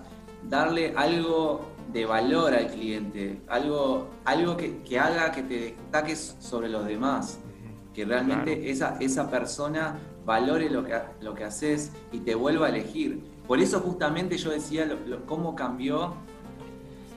Darle 0.48 0.94
algo 0.96 1.70
de 1.92 2.04
valor 2.06 2.54
al 2.54 2.68
cliente, 2.68 3.40
algo, 3.48 4.08
algo 4.24 4.56
que, 4.56 4.98
haga 4.98 5.32
que 5.32 5.42
te 5.42 5.60
destaques 5.60 6.36
sobre 6.38 6.68
los 6.68 6.86
demás, 6.86 7.38
que 7.92 8.04
realmente 8.04 8.70
esa, 8.70 8.96
esa 9.00 9.28
persona 9.28 9.98
valore 10.24 10.70
lo 10.70 10.84
que, 10.84 10.98
lo 11.20 11.34
que 11.34 11.44
haces 11.44 11.90
y 12.12 12.20
te 12.20 12.34
vuelva 12.34 12.66
a 12.66 12.68
elegir. 12.70 13.20
Por 13.46 13.58
eso 13.60 13.80
justamente 13.80 14.38
yo 14.38 14.50
decía 14.50 14.88
cómo 15.26 15.56
cambió 15.56 16.14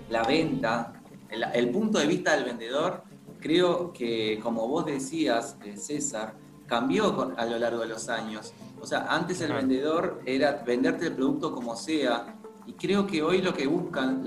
la 0.09 0.23
venta, 0.23 0.93
el, 1.29 1.69
punto 1.69 1.99
de 1.99 2.07
vista 2.07 2.35
del 2.35 2.45
vendedor, 2.45 3.03
creo 3.39 3.93
que 3.93 4.39
como 4.41 4.67
vos 4.67 4.85
decías, 4.85 5.57
eh, 5.63 5.77
César, 5.77 6.35
cambió 6.67 7.33
a 7.37 7.45
lo 7.45 7.57
largo 7.57 7.81
de 7.81 7.87
los 7.87 8.09
años. 8.09 8.53
O 8.81 8.85
sea, 8.85 9.07
antes 9.09 9.41
el 9.41 9.53
vendedor 9.53 10.21
era 10.25 10.63
venderte 10.65 11.07
el 11.07 11.13
producto 11.13 11.53
como 11.53 11.75
sea, 11.75 12.35
y 12.65 12.73
creo 12.73 13.05
que 13.05 13.21
hoy 13.21 13.41
lo 13.41 13.53
que 13.53 13.67
buscan 13.67 14.25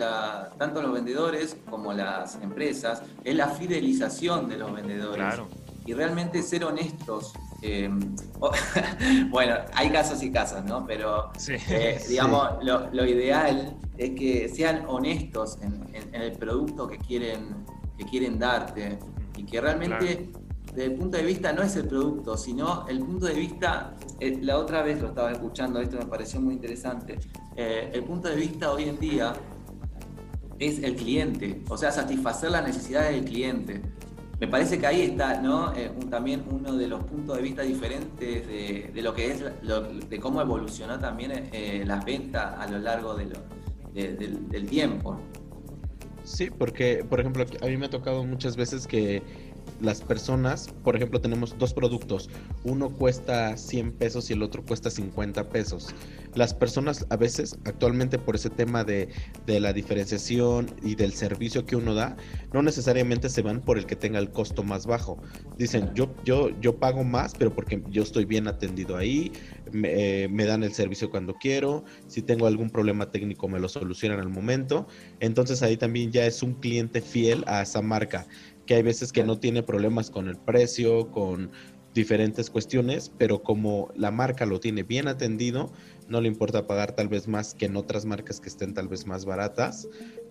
tanto 0.59 0.83
los 0.83 0.93
vendedores 0.93 1.57
como 1.69 1.93
las 1.93 2.37
empresas 2.43 3.03
es 3.25 3.35
la 3.35 3.49
fidelización 3.49 4.49
de 4.49 4.59
los 4.59 4.73
vendedores. 4.73 5.41
Y 5.87 5.95
realmente 5.95 6.43
ser 6.43 6.65
honestos. 6.65 7.33
Eh, 7.63 7.89
bueno, 9.31 9.55
hay 9.73 9.91
casos 9.91 10.23
y 10.23 10.31
casos, 10.31 10.65
¿no? 10.65 10.85
Pero 10.85 11.31
eh, 11.49 12.03
digamos, 12.09 12.63
lo, 12.63 13.07
ideal 13.07 13.77
es 13.97 14.11
que 14.11 14.49
sean 14.49 14.85
honestos 14.89 15.59
en, 15.63 15.87
el 16.13 16.33
producto 16.33 16.89
que 16.89 16.99
quieren, 16.99 17.65
que 17.97 18.05
quieren 18.05 18.39
darte 18.39 18.99
y 19.37 19.45
que 19.45 19.61
realmente 19.61 20.31
desde 20.77 20.93
el 20.93 20.99
punto 20.99 21.17
de 21.17 21.23
vista 21.23 21.55
no 21.55 21.63
es 21.63 21.75
el 21.77 21.89
producto, 21.89 22.37
sino 22.37 22.87
el 22.87 22.99
punto 22.99 23.25
de 23.25 23.33
vista, 23.33 23.95
eh, 24.21 24.39
la 24.43 24.59
otra 24.59 24.83
vez 24.83 25.01
lo 25.01 25.09
estaba 25.09 25.33
escuchando, 25.33 25.81
esto 25.81 25.97
me 25.97 26.05
pareció 26.05 26.39
muy 26.39 26.53
interesante, 26.53 27.19
eh, 27.57 27.91
el 27.95 28.05
punto 28.05 28.29
de 28.29 28.37
vista 28.37 28.71
hoy 28.71 28.85
en 28.85 28.99
día 28.99 29.33
es 30.59 30.83
el 30.83 30.95
cliente, 30.95 31.63
o 31.71 31.79
sea, 31.79 31.91
satisfacer 31.91 32.51
las 32.51 32.63
necesidades 32.63 33.15
del 33.15 33.25
cliente. 33.25 33.81
Me 34.39 34.49
parece 34.49 34.79
que 34.79 34.87
ahí 34.87 35.01
está 35.01 35.41
¿no? 35.41 35.73
Eh, 35.75 35.91
también 36.11 36.45
uno 36.51 36.77
de 36.77 36.89
los 36.89 37.03
puntos 37.05 37.39
de 37.39 37.43
vista 37.43 37.63
diferentes 37.63 38.47
de, 38.47 39.03
lo 39.03 39.15
que 39.15 39.31
es, 39.31 39.43
de 40.11 40.21
cómo 40.21 40.43
evolucionó 40.43 40.99
también 40.99 41.49
las 41.87 42.05
ventas 42.05 42.55
a 42.59 42.71
lo 42.71 42.79
largo 42.79 43.15
de 43.15 43.33
del 43.95 44.67
tiempo. 44.67 45.19
Sí, 46.27 46.51
porque, 46.51 47.05
por 47.09 47.21
ejemplo, 47.21 47.47
a 47.63 47.67
mí 47.67 47.77
me 47.77 47.87
ha 47.87 47.91
tocado 47.91 48.25
muchas 48.25 48.57
veces 48.57 48.89
que 48.89 49.23
las 49.81 50.01
personas, 50.01 50.69
por 50.85 50.97
ejemplo, 50.97 51.21
tenemos 51.21 51.57
dos 51.59 51.75
productos, 51.75 52.31
uno 52.65 52.91
cuesta 52.91 53.57
100 53.57 53.93
pesos 53.93 54.31
y 54.31 54.33
el 54.33 54.43
otro 54.43 54.65
cuesta 54.65 54.91
50 54.91 55.49
pesos. 55.49 55.95
Las 56.35 56.53
personas 56.53 57.07
a 57.09 57.17
veces, 57.17 57.59
actualmente 57.65 58.19
por 58.19 58.37
ese 58.37 58.51
tema 58.51 58.85
de, 58.85 59.09
la 59.47 59.73
diferenciación 59.73 60.71
y 60.83 60.95
del 60.95 61.13
servicio 61.13 61.65
que 61.65 61.77
uno 61.77 61.95
da, 61.95 62.17
no 62.53 62.63
necesariamente 62.63 63.29
se 63.29 63.43
van 63.43 63.63
por 63.63 63.79
el 63.79 63.87
que 63.87 63.97
tenga 63.97 64.19
el 64.19 64.31
costo 64.31 64.63
más 64.63 64.87
bajo. 64.87 65.19
Dicen, 65.57 65.91
yo, 65.95 66.15
yo, 66.25 66.51
yo 66.61 66.79
pago 66.79 67.05
más, 67.05 67.35
pero 67.35 67.55
porque 67.55 67.83
yo 67.89 68.03
estoy 68.03 68.25
bien 68.25 68.49
atendido 68.49 68.97
ahí, 68.97 69.33
me, 69.73 70.25
eh, 70.25 70.29
me 70.29 70.45
dan 70.45 70.63
el 70.63 70.75
servicio 70.75 71.11
cuando 71.11 71.35
quiero, 71.35 71.85
si 72.07 72.23
tengo 72.23 72.47
algún 72.47 72.71
problema 72.71 73.11
técnico 73.11 73.49
me 73.49 73.61
lo 73.61 73.69
solucionan 73.69 74.21
al 74.21 74.29
momento. 74.29 74.87
Entonces 75.21 75.63
ahí 75.63 75.77
también 75.77 76.13
ya 76.13 76.27
es 76.27 76.43
un 76.43 76.55
cliente 76.55 77.01
fiel 77.01 77.45
a 77.47 77.63
esa 77.63 77.83
marca 77.83 78.27
que 78.67 78.75
hay 78.75 78.83
veces 78.83 79.13
que 79.13 79.25
no 79.25 79.39
tiene 79.39 79.63
problemas 79.63 80.11
con 80.11 80.29
el 80.29 80.37
precio, 80.37 81.11
con 81.11 81.51
diferentes 81.97 82.51
cuestiones, 82.51 83.11
pero 83.17 83.43
como 83.43 83.89
la 83.97 84.11
marca 84.11 84.45
lo 84.45 84.61
tiene 84.61 84.83
bien 84.83 85.09
atendido, 85.09 85.73
no 86.09 86.21
le 86.21 86.29
importa 86.29 86.67
pagar 86.67 86.93
tal 86.93 87.09
vez 87.09 87.27
más 87.27 87.55
que 87.55 87.65
en 87.65 87.77
otras 87.77 88.05
marcas 88.05 88.39
que 88.39 88.51
estén 88.51 88.75
tal 88.75 88.87
vez 88.87 89.07
más 89.07 89.25
baratas, 89.25 89.89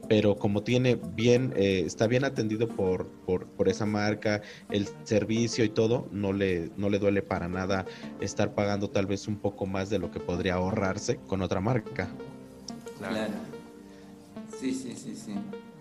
pero 0.07 0.35
como 0.35 0.63
tiene 0.63 0.99
bien, 1.15 1.53
eh, 1.55 1.81
está 1.83 2.05
bien 2.05 2.23
atendido 2.23 2.67
por, 2.67 3.07
por, 3.25 3.47
por, 3.47 3.67
esa 3.67 3.87
marca, 3.87 4.43
el 4.69 4.87
servicio 5.03 5.65
y 5.65 5.69
todo, 5.69 6.07
no 6.11 6.33
le, 6.33 6.69
no 6.77 6.89
le 6.89 6.99
duele 6.99 7.23
para 7.23 7.47
nada 7.47 7.85
estar 8.21 8.53
pagando 8.53 8.91
tal 8.91 9.07
vez 9.07 9.27
un 9.27 9.37
poco 9.37 9.65
más 9.65 9.89
de 9.89 9.97
lo 9.97 10.11
que 10.11 10.19
podría 10.19 10.53
ahorrarse 10.53 11.17
con 11.17 11.41
otra 11.41 11.61
marca. 11.61 12.07
Claro. 12.99 13.33
Sí, 14.59 14.71
sí, 14.71 14.95
sí, 14.95 15.15
sí. 15.15 15.33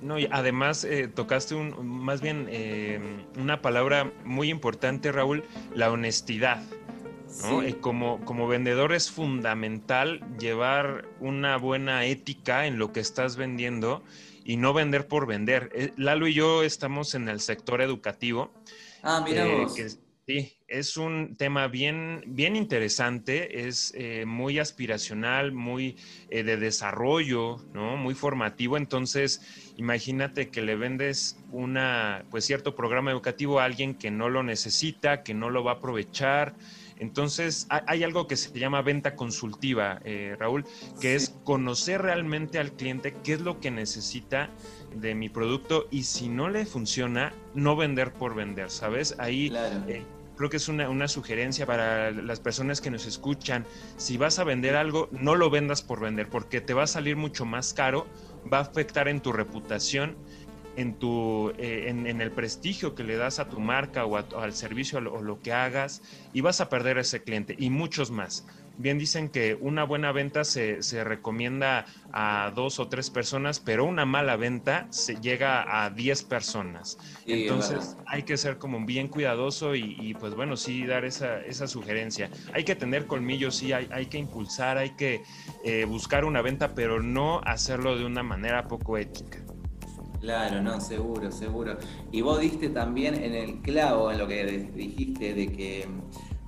No, 0.05 0.19
y 0.19 0.29
además 0.31 0.85
eh, 0.85 1.09
tocaste 1.09 1.55
un, 1.55 1.87
más 1.87 2.21
bien 2.21 2.47
eh, 2.51 3.01
una 3.39 3.63
palabra 3.63 4.13
muy 4.23 4.51
importante, 4.51 5.11
Raúl, 5.11 5.45
la 5.75 5.91
honestidad. 5.91 6.63
Eh, 7.65 7.77
como, 7.81 8.23
como 8.25 8.47
vendedor 8.47 8.93
es 8.93 9.11
fundamental 9.11 10.21
llevar 10.39 11.09
una 11.21 11.57
buena 11.57 12.05
ética 12.05 12.67
en 12.67 12.79
lo 12.79 12.93
que 12.93 13.01
estás 13.01 13.37
vendiendo 13.37 14.05
y 14.45 14.59
no 14.59 14.75
vender 14.75 15.09
por 15.09 15.27
vender. 15.27 15.93
Lalo 15.97 16.29
y 16.29 16.35
yo 16.35 16.63
estamos 16.63 17.15
en 17.15 17.31
el 17.31 17.41
sector 17.41 17.81
educativo. 17.81 18.53
Ah, 19.03 19.25
mira 19.27 19.47
Sí, 20.27 20.57
es 20.69 20.97
un 20.97 21.37
tema 21.37 21.69
bien, 21.69 22.23
bien 22.27 22.57
interesante, 22.57 23.67
es 23.69 23.93
eh, 23.95 24.25
muy 24.25 24.59
aspiracional, 24.59 25.53
muy 25.53 25.99
eh, 26.29 26.43
de 26.43 26.57
desarrollo, 26.57 27.67
¿no? 27.75 27.99
Muy 27.99 28.15
formativo. 28.15 28.79
Entonces, 28.79 29.43
imagínate 29.77 30.51
que 30.51 30.63
le 30.63 30.77
vendes 30.77 31.45
una, 31.51 32.27
pues 32.31 32.47
cierto 32.47 32.75
programa 32.75 33.11
educativo 33.11 33.61
a 33.61 33.65
alguien 33.65 33.99
que 33.99 34.11
no 34.11 34.31
lo 34.31 34.43
necesita, 34.43 35.23
que 35.23 35.35
no 35.35 35.51
lo 35.51 35.63
va 35.63 35.73
a 35.73 35.75
aprovechar. 35.75 36.57
Entonces, 36.97 37.67
hay 37.69 38.03
algo 38.03 38.27
que 38.27 38.37
se 38.37 38.59
llama 38.59 38.81
venta 38.81 39.17
consultiva, 39.17 40.01
eh, 40.05 40.37
Raúl, 40.39 40.65
que 40.99 41.17
es 41.17 41.39
conocer 41.43 42.01
realmente 42.01 42.59
al 42.59 42.75
cliente 42.75 43.21
qué 43.23 43.35
es 43.35 43.41
lo 43.43 43.61
que 43.61 43.71
necesita 43.71 44.55
de 44.95 45.15
mi 45.15 45.29
producto 45.29 45.87
y 45.91 46.05
si 46.05 46.29
no 46.29 46.49
le 46.49 46.67
funciona, 46.67 47.33
no 47.55 47.77
vender 47.77 48.13
por 48.13 48.35
vender, 48.35 48.71
¿sabes? 48.71 49.15
Ahí 49.19 49.53
eh, 49.89 50.03
creo 50.37 50.51
que 50.51 50.57
es 50.57 50.69
una, 50.69 50.89
una, 50.89 51.09
sugerencia 51.09 51.67
para 51.67 52.11
las 52.11 52.41
personas 52.41 52.81
que 52.81 52.91
nos 52.91 53.07
escuchan. 53.07 53.67
Si 53.97 54.17
vas 54.17 54.39
a 54.39 54.45
vender 54.45 54.77
algo, 54.77 55.09
no 55.13 55.35
lo 55.35 55.51
vendas 55.51 55.83
por 55.83 56.01
vender, 56.01 56.29
porque 56.29 56.61
te 56.61 56.75
va 56.75 56.85
a 56.85 56.87
salir 56.87 57.17
mucho 57.17 57.45
más 57.45 57.75
caro, 57.75 58.07
va 58.53 58.59
a 58.59 58.63
afectar 58.63 59.09
en 59.09 59.21
tu 59.21 59.33
reputación 59.33 60.17
en, 60.77 60.95
tu, 60.95 61.51
eh, 61.59 61.89
en, 61.89 62.21
el 62.21 62.31
prestigio 62.31 62.95
que 62.95 63.05
le 63.05 63.17
das 63.17 63.39
a 63.39 63.49
tu 63.49 63.61
marca 63.61 64.05
o, 64.05 64.17
al 64.17 64.53
servicio 64.53 64.99
o 64.99 65.23
lo 65.23 65.41
que 65.41 65.53
hagas 65.53 66.03
y 66.33 66.41
vas 66.41 66.61
a 66.61 66.69
perder 66.69 66.99
a 66.99 67.03
ese 67.03 67.23
cliente 67.23 67.55
y 67.59 67.71
muchos 67.71 68.11
más. 68.11 68.47
Bien 68.77 68.99
dicen 68.99 69.29
que 69.29 69.57
una 69.61 69.85
buena 69.85 70.13
venta 70.13 70.45
se, 70.45 70.83
se, 70.83 71.05
recomienda 71.05 71.87
a 72.13 72.53
dos 72.55 72.79
o 72.79 72.89
tres 72.89 73.11
personas, 73.11 73.61
pero 73.61 73.85
una 73.85 74.05
mala 74.05 74.37
venta 74.37 74.87
se 74.91 75.17
llega 75.21 75.85
a 75.85 75.91
diez 75.91 76.23
personas. 76.23 76.99
Entonces 77.27 77.97
hay 78.07 78.23
que 78.23 78.37
ser 78.37 78.59
como 78.59 78.85
bien 78.85 79.09
cuidadoso 79.09 79.75
y, 79.75 80.15
pues 80.19 80.35
bueno, 80.35 80.57
sí 80.57 80.87
dar 80.87 81.05
esa, 81.05 81.41
esa, 81.41 81.67
sugerencia. 81.67 82.31
Hay 82.53 82.65
que 82.65 82.75
tener 82.75 83.07
colmillos, 83.07 83.57
sí, 83.57 83.73
hay, 83.73 83.89
hay 83.91 84.07
que 84.07 84.19
impulsar, 84.19 84.79
hay 84.79 84.91
que 84.91 85.23
eh, 85.65 85.85
buscar 85.85 86.25
una 86.25 86.43
venta, 86.43 86.75
pero 86.75 87.03
no 87.03 87.41
hacerlo 87.45 87.97
de 87.97 88.05
una 88.05 88.23
manera 88.23 88.69
poco 88.69 88.99
ética. 88.99 89.39
Claro, 90.21 90.63
no, 90.63 90.81
seguro, 90.81 91.31
seguro. 91.31 91.77
Y 92.11 92.23
vos 92.23 92.41
diste 92.41 92.71
también 92.71 93.15
en 93.15 93.35
el 93.35 93.61
clavo 93.61 94.11
en 94.11 94.17
lo 94.17 94.27
que 94.27 94.71
dijiste 94.75 95.35
de 95.35 95.53
que 95.53 95.87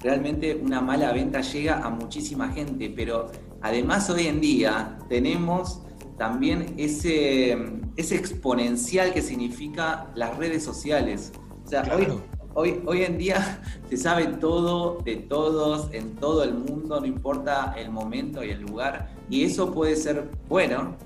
realmente 0.00 0.54
una 0.62 0.80
mala 0.80 1.12
venta 1.12 1.40
llega 1.40 1.78
a 1.78 1.90
muchísima 1.90 2.48
gente, 2.50 2.92
pero 2.94 3.30
además 3.60 4.08
hoy 4.10 4.26
en 4.26 4.40
día 4.40 4.98
tenemos 5.08 5.82
también 6.18 6.74
ese, 6.76 7.56
ese 7.96 8.16
exponencial 8.16 9.12
que 9.12 9.22
significa 9.22 10.10
las 10.14 10.36
redes 10.36 10.64
sociales. 10.64 11.32
O 11.64 11.68
sea, 11.68 11.82
hoy, 11.94 12.06
hoy, 12.54 12.82
hoy 12.86 13.02
en 13.02 13.18
día 13.18 13.62
se 13.90 13.96
sabe 13.96 14.26
todo 14.26 14.98
de 15.04 15.16
todos, 15.16 15.92
en 15.92 16.14
todo 16.16 16.44
el 16.44 16.54
mundo, 16.54 17.00
no 17.00 17.06
importa 17.06 17.74
el 17.76 17.90
momento 17.90 18.44
y 18.44 18.50
el 18.50 18.62
lugar, 18.62 19.10
y 19.28 19.44
eso 19.44 19.72
puede 19.72 19.96
ser 19.96 20.30
bueno 20.48 20.96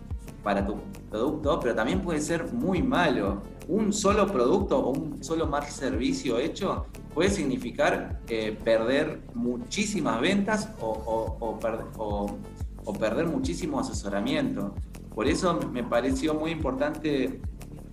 para 0.42 0.66
tu 0.66 0.76
producto, 1.10 1.60
pero 1.60 1.74
también 1.74 2.00
puede 2.00 2.20
ser 2.20 2.52
muy 2.52 2.82
malo. 2.82 3.42
Un 3.68 3.92
solo 3.92 4.26
producto 4.26 4.78
o 4.78 4.90
un 4.90 5.22
solo 5.22 5.46
mal 5.46 5.64
servicio 5.64 6.38
hecho 6.38 6.86
puede 7.14 7.30
significar 7.30 8.20
eh, 8.28 8.56
perder 8.64 9.22
muchísimas 9.34 10.20
ventas 10.20 10.70
o, 10.80 11.36
o, 11.40 12.94
perder 12.98 13.26
muchísimo 13.26 13.80
asesoramiento. 13.80 14.74
Por 15.14 15.26
eso 15.28 15.58
me 15.72 15.84
pareció 15.84 16.34
muy 16.34 16.50
importante 16.50 17.40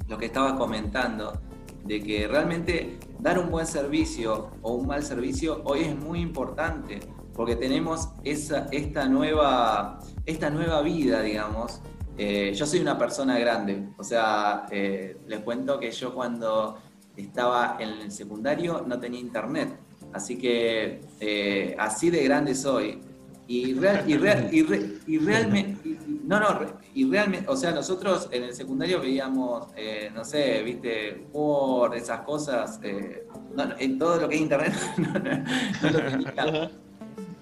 lo 0.07 0.17
que 0.17 0.27
estabas 0.27 0.53
comentando, 0.53 1.39
de 1.85 2.01
que 2.01 2.27
realmente 2.27 2.97
dar 3.19 3.39
un 3.39 3.49
buen 3.49 3.65
servicio 3.65 4.51
o 4.61 4.73
un 4.73 4.87
mal 4.87 5.03
servicio 5.03 5.61
hoy 5.65 5.81
es 5.81 5.97
muy 5.97 6.21
importante, 6.21 6.99
porque 7.33 7.55
tenemos 7.55 8.09
esa, 8.23 8.67
esta, 8.71 9.07
nueva, 9.07 9.99
esta 10.25 10.49
nueva 10.49 10.81
vida, 10.81 11.21
digamos. 11.21 11.81
Eh, 12.17 12.51
yo 12.55 12.65
soy 12.65 12.79
una 12.79 12.97
persona 12.97 13.37
grande, 13.37 13.89
o 13.95 14.03
sea, 14.03 14.65
eh, 14.71 15.17
les 15.27 15.39
cuento 15.41 15.79
que 15.79 15.91
yo 15.91 16.15
cuando 16.15 16.79
estaba 17.15 17.77
en 17.79 17.89
el 17.89 18.11
secundario, 18.11 18.83
no 18.87 18.99
tenía 18.99 19.19
internet. 19.19 19.77
Así 20.13 20.37
que 20.37 21.01
eh, 21.19 21.75
así 21.77 22.09
de 22.09 22.23
grande 22.23 22.55
soy. 22.55 23.01
Y, 23.49 23.75
real, 23.75 24.03
y, 24.05 24.17
real, 24.17 24.49
y, 24.51 25.19
realmente, 25.19 25.97
no, 26.25 26.37
no, 26.37 26.47
y 26.93 27.09
realmente, 27.09 27.49
o 27.49 27.55
sea, 27.55 27.71
nosotros 27.71 28.27
en 28.31 28.43
el 28.43 28.53
secundario 28.53 28.99
veíamos, 28.99 29.67
no 30.13 30.25
sé, 30.25 30.63
viste, 30.63 31.27
por 31.31 31.95
esas 31.95 32.21
cosas, 32.23 32.77
en 32.83 33.97
todo 33.97 34.19
lo 34.19 34.27
que 34.27 34.35
es 34.35 34.41
internet, 34.41 34.73
no, 35.81 35.89
lo 35.89 36.03
tenía. 36.03 36.71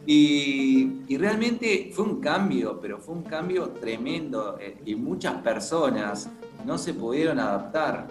Y, 0.06 1.02
y, 1.08 1.18
realmente 1.18 1.92
fue 1.94 2.06
un 2.06 2.22
cambio, 2.22 2.80
pero 2.80 3.00
fue 3.00 3.16
un 3.16 3.24
cambio 3.24 3.70
tremendo 3.70 4.58
y 4.86 4.94
muchas 4.94 5.42
personas 5.42 6.30
no 6.64 6.78
se 6.78 6.94
pudieron 6.94 7.40
adaptar 7.40 8.08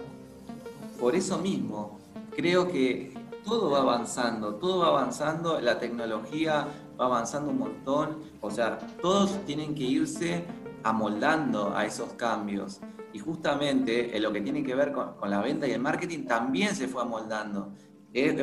por 0.99 1.15
eso 1.15 1.37
mismo, 1.37 1.99
creo 2.35 2.67
que 2.67 3.13
todo 3.43 3.69
va 3.69 3.79
avanzando, 3.79 4.55
todo 4.55 4.79
va 4.79 4.87
avanzando, 4.87 5.59
la 5.59 5.77
tecnología 5.77 6.67
va 6.99 7.05
avanzando 7.05 7.51
un 7.51 7.59
montón, 7.59 8.17
o 8.41 8.49
sea, 8.49 8.77
todos 9.01 9.45
tienen 9.45 9.75
que 9.75 9.83
irse 9.83 10.45
amoldando 10.83 11.75
a 11.75 11.85
esos 11.85 12.13
cambios. 12.13 12.81
Y 13.13 13.19
justamente 13.19 14.15
en 14.15 14.23
lo 14.23 14.33
que 14.33 14.41
tiene 14.41 14.63
que 14.63 14.75
ver 14.75 14.91
con, 14.91 15.15
la 15.29 15.41
venta 15.41 15.67
y 15.67 15.71
el 15.71 15.81
marketing 15.81 16.25
también 16.25 16.75
se 16.75 16.87
fue 16.87 17.01
amoldando. 17.01 17.71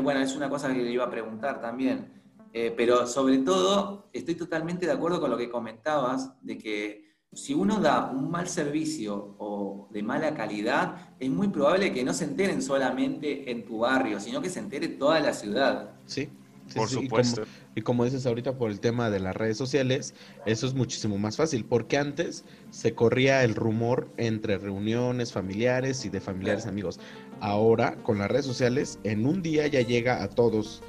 bueno, 0.03 0.21
es 0.21 0.35
una 0.37 0.49
cosa 0.49 0.73
que 0.73 0.83
le 0.83 0.91
iba 0.91 1.05
a 1.05 1.11
preguntar 1.11 1.61
también. 1.61 2.22
Eh, 2.53 2.73
pero 2.77 3.07
sobre 3.07 3.39
todo, 3.39 4.09
estoy 4.13 4.35
totalmente 4.35 4.87
de 4.87 4.93
acuerdo 4.93 5.21
con 5.21 5.31
lo 5.31 5.39
que 5.39 5.49
comentabas, 5.49 6.33
de 6.43 6.59
que 6.59 7.13
si 7.33 7.55
uno 7.55 7.81
da 7.81 8.11
un 8.11 8.31
mal 8.31 8.47
servicio 8.47 9.37
o 9.39 9.89
de 9.91 10.03
mala 10.03 10.35
calidad, 10.35 11.15
es 11.19 11.31
muy 11.31 11.49
probable 11.49 11.93
que 11.93 12.05
no 12.05 12.13
se 12.13 12.25
enteren 12.25 12.61
solamente 12.61 13.51
en 13.51 13.65
tu 13.65 13.79
barrio, 13.79 14.21
sino 14.21 14.43
que 14.43 14.51
se 14.51 14.59
entere 14.59 14.89
toda 14.89 15.19
la 15.21 15.33
ciudad. 15.33 15.93
Sí, 16.05 16.29
por 16.75 16.89
supuesto. 16.89 17.45
Y 17.75 17.81
como, 17.81 18.05
dices 18.05 18.27
ahorita 18.27 18.59
por 18.59 18.71
el 18.71 18.81
tema 18.81 19.09
de 19.09 19.19
las 19.19 19.35
redes 19.35 19.57
sociales, 19.57 20.15
eso 20.45 20.67
es 20.67 20.75
muchísimo 20.75 21.17
más 21.17 21.39
fácil, 21.39 21.65
porque 21.65 21.97
antes 21.97 22.45
se 22.71 22.95
corría 22.95 23.45
el 23.45 23.55
rumor 23.55 24.09
entre 24.19 24.59
reuniones 24.59 25.33
familiares 25.33 26.05
y 26.05 26.11
de 26.11 26.21
familiares 26.21 26.67
amigos. 26.67 27.01
Ahora, 27.41 27.97
con 28.03 28.19
las 28.19 28.31
redes 28.31 28.45
sociales, 28.45 28.99
en 29.05 29.25
un 29.25 29.41
día 29.41 29.67
ya 29.69 29.81
llega 29.81 30.23
a 30.23 30.29
todos 30.29 30.83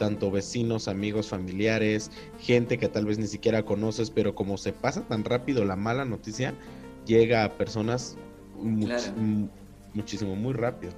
tanto 0.00 0.30
vecinos, 0.30 0.88
amigos, 0.88 1.28
familiares, 1.28 2.10
gente 2.40 2.78
que 2.78 2.88
tal 2.88 3.04
vez 3.04 3.18
ni 3.18 3.26
siquiera 3.26 3.66
conoces, 3.66 4.10
pero 4.10 4.34
como 4.34 4.56
se 4.56 4.72
pasa 4.72 5.02
tan 5.02 5.24
rápido 5.24 5.62
la 5.66 5.76
mala 5.76 6.06
noticia, 6.06 6.54
llega 7.04 7.44
a 7.44 7.50
personas 7.50 8.16
muchísimo, 9.92 10.36
muy 10.36 10.54
rápido. 10.54 10.94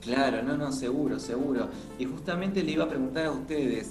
Claro, 0.00 0.42
no, 0.42 0.56
no, 0.56 0.72
seguro, 0.72 1.18
seguro. 1.18 1.68
Y 1.98 2.06
justamente 2.06 2.62
le 2.62 2.72
iba 2.72 2.84
a 2.84 2.88
preguntar 2.88 3.26
a 3.26 3.30
ustedes, 3.30 3.90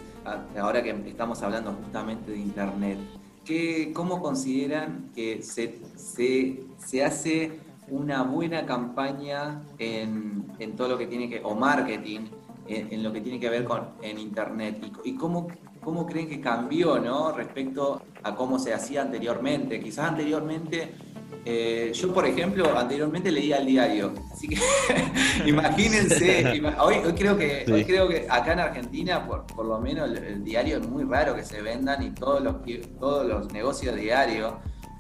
ahora 0.60 0.82
que 0.82 0.90
estamos 1.06 1.44
hablando 1.44 1.72
justamente 1.84 2.32
de 2.32 2.40
Internet, 2.40 2.98
que, 3.46 3.92
¿cómo 3.94 4.20
consideran 4.20 5.12
que 5.14 5.44
se, 5.44 5.80
se, 5.96 7.04
hace 7.04 7.60
una 7.88 8.24
buena 8.24 8.66
campaña 8.66 9.62
en, 9.78 10.44
en, 10.58 10.76
todo 10.76 10.88
lo 10.88 10.98
que 10.98 11.06
tiene 11.06 11.30
que, 11.30 11.40
o 11.44 11.54
marketing, 11.54 12.22
en, 12.70 13.04
lo 13.04 13.12
que 13.12 13.22
tiene 13.22 13.40
que 13.40 13.50
ver 13.50 13.64
con 13.64 13.90
en 14.02 14.20
Internet 14.20 14.86
y, 15.04 15.16
cómo, 15.16 15.48
cómo 15.84 16.06
creen 16.06 16.30
que 16.30 16.40
cambió 16.40 17.00
¿no? 17.00 17.32
respecto 17.32 18.02
a 18.24 18.36
cómo 18.36 18.60
se 18.60 18.74
hacía 18.74 19.02
anteriormente. 19.02 19.80
Quizás 19.80 20.10
anteriormente, 20.10 20.94
eh, 21.46 21.92
yo 21.94 22.14
por 22.14 22.26
ejemplo, 22.26 22.78
anteriormente 22.78 23.32
leía 23.32 23.58
el 23.58 23.66
diario, 23.66 24.14
así 24.32 24.48
que 24.48 24.58
imagínense, 25.46 26.62
hoy, 26.80 26.96
creo 27.18 27.38
que, 27.38 27.64
creo 27.88 28.08
que 28.08 28.28
acá 28.30 28.54
en 28.54 28.60
Argentina, 28.60 29.26
por, 29.26 29.48
por 29.48 29.66
lo 29.66 29.80
menos 29.80 30.10
el, 30.12 30.44
diario 30.44 30.78
es 30.78 30.88
muy 30.88 31.04
raro 31.04 31.36
que 31.36 31.44
se 31.44 31.62
vendan 31.62 32.04
y 32.04 32.12
todos 32.12 32.42
los, 32.42 32.58
todos 33.00 33.26
los 33.26 33.52
negocios 33.52 33.96
diarios, 33.96 34.54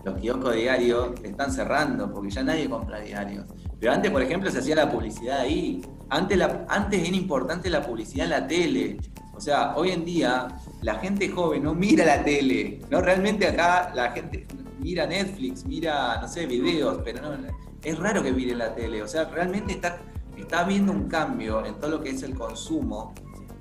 los 0.03 0.17
kioscos 0.19 0.55
diarios 0.55 1.09
están 1.23 1.51
cerrando 1.51 2.11
porque 2.11 2.31
ya 2.31 2.43
nadie 2.43 2.69
compra 2.69 2.99
diarios. 2.99 3.45
Pero 3.79 3.93
antes, 3.93 4.11
por 4.11 4.21
ejemplo, 4.21 4.51
se 4.51 4.59
hacía 4.59 4.75
la 4.75 4.91
publicidad 4.91 5.39
ahí. 5.39 5.81
Antes, 6.09 6.37
la, 6.37 6.65
antes 6.67 7.07
era 7.07 7.15
importante 7.15 7.69
la 7.69 7.81
publicidad 7.81 8.25
en 8.25 8.31
la 8.31 8.47
tele. 8.47 8.97
O 9.33 9.41
sea, 9.41 9.75
hoy 9.77 9.91
en 9.91 10.03
día 10.03 10.49
la 10.81 10.95
gente 10.95 11.29
joven 11.29 11.63
no 11.63 11.73
mira 11.73 12.05
la 12.05 12.23
tele. 12.23 12.81
No, 12.89 12.99
realmente 12.99 13.47
acá 13.47 13.91
la 13.95 14.11
gente 14.11 14.45
mira 14.79 15.05
Netflix, 15.05 15.65
mira, 15.65 16.19
no 16.21 16.27
sé, 16.27 16.45
videos, 16.45 17.01
pero 17.03 17.21
no, 17.21 17.47
es 17.83 17.99
raro 17.99 18.21
que 18.21 18.31
mire 18.31 18.55
la 18.55 18.75
tele. 18.75 19.01
O 19.01 19.07
sea, 19.07 19.25
realmente 19.25 19.73
está, 19.73 19.97
está 20.37 20.61
habiendo 20.61 20.91
un 20.91 21.07
cambio 21.07 21.65
en 21.65 21.75
todo 21.75 21.91
lo 21.91 22.01
que 22.01 22.09
es 22.09 22.23
el 22.23 22.35
consumo 22.35 23.13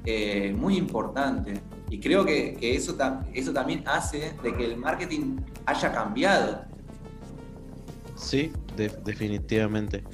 eh, 0.04 0.54
muy 0.56 0.76
importante. 0.76 1.60
Y 1.90 2.00
creo 2.00 2.24
que, 2.24 2.58
eso, 2.60 2.96
eso 3.32 3.52
también 3.52 3.84
hace 3.86 4.34
de 4.42 4.54
que 4.54 4.64
el 4.64 4.76
marketing 4.76 5.36
haya 5.66 5.92
cambiado. 5.92 6.64
Sí, 8.16 8.52
definitivamente. 9.04 10.04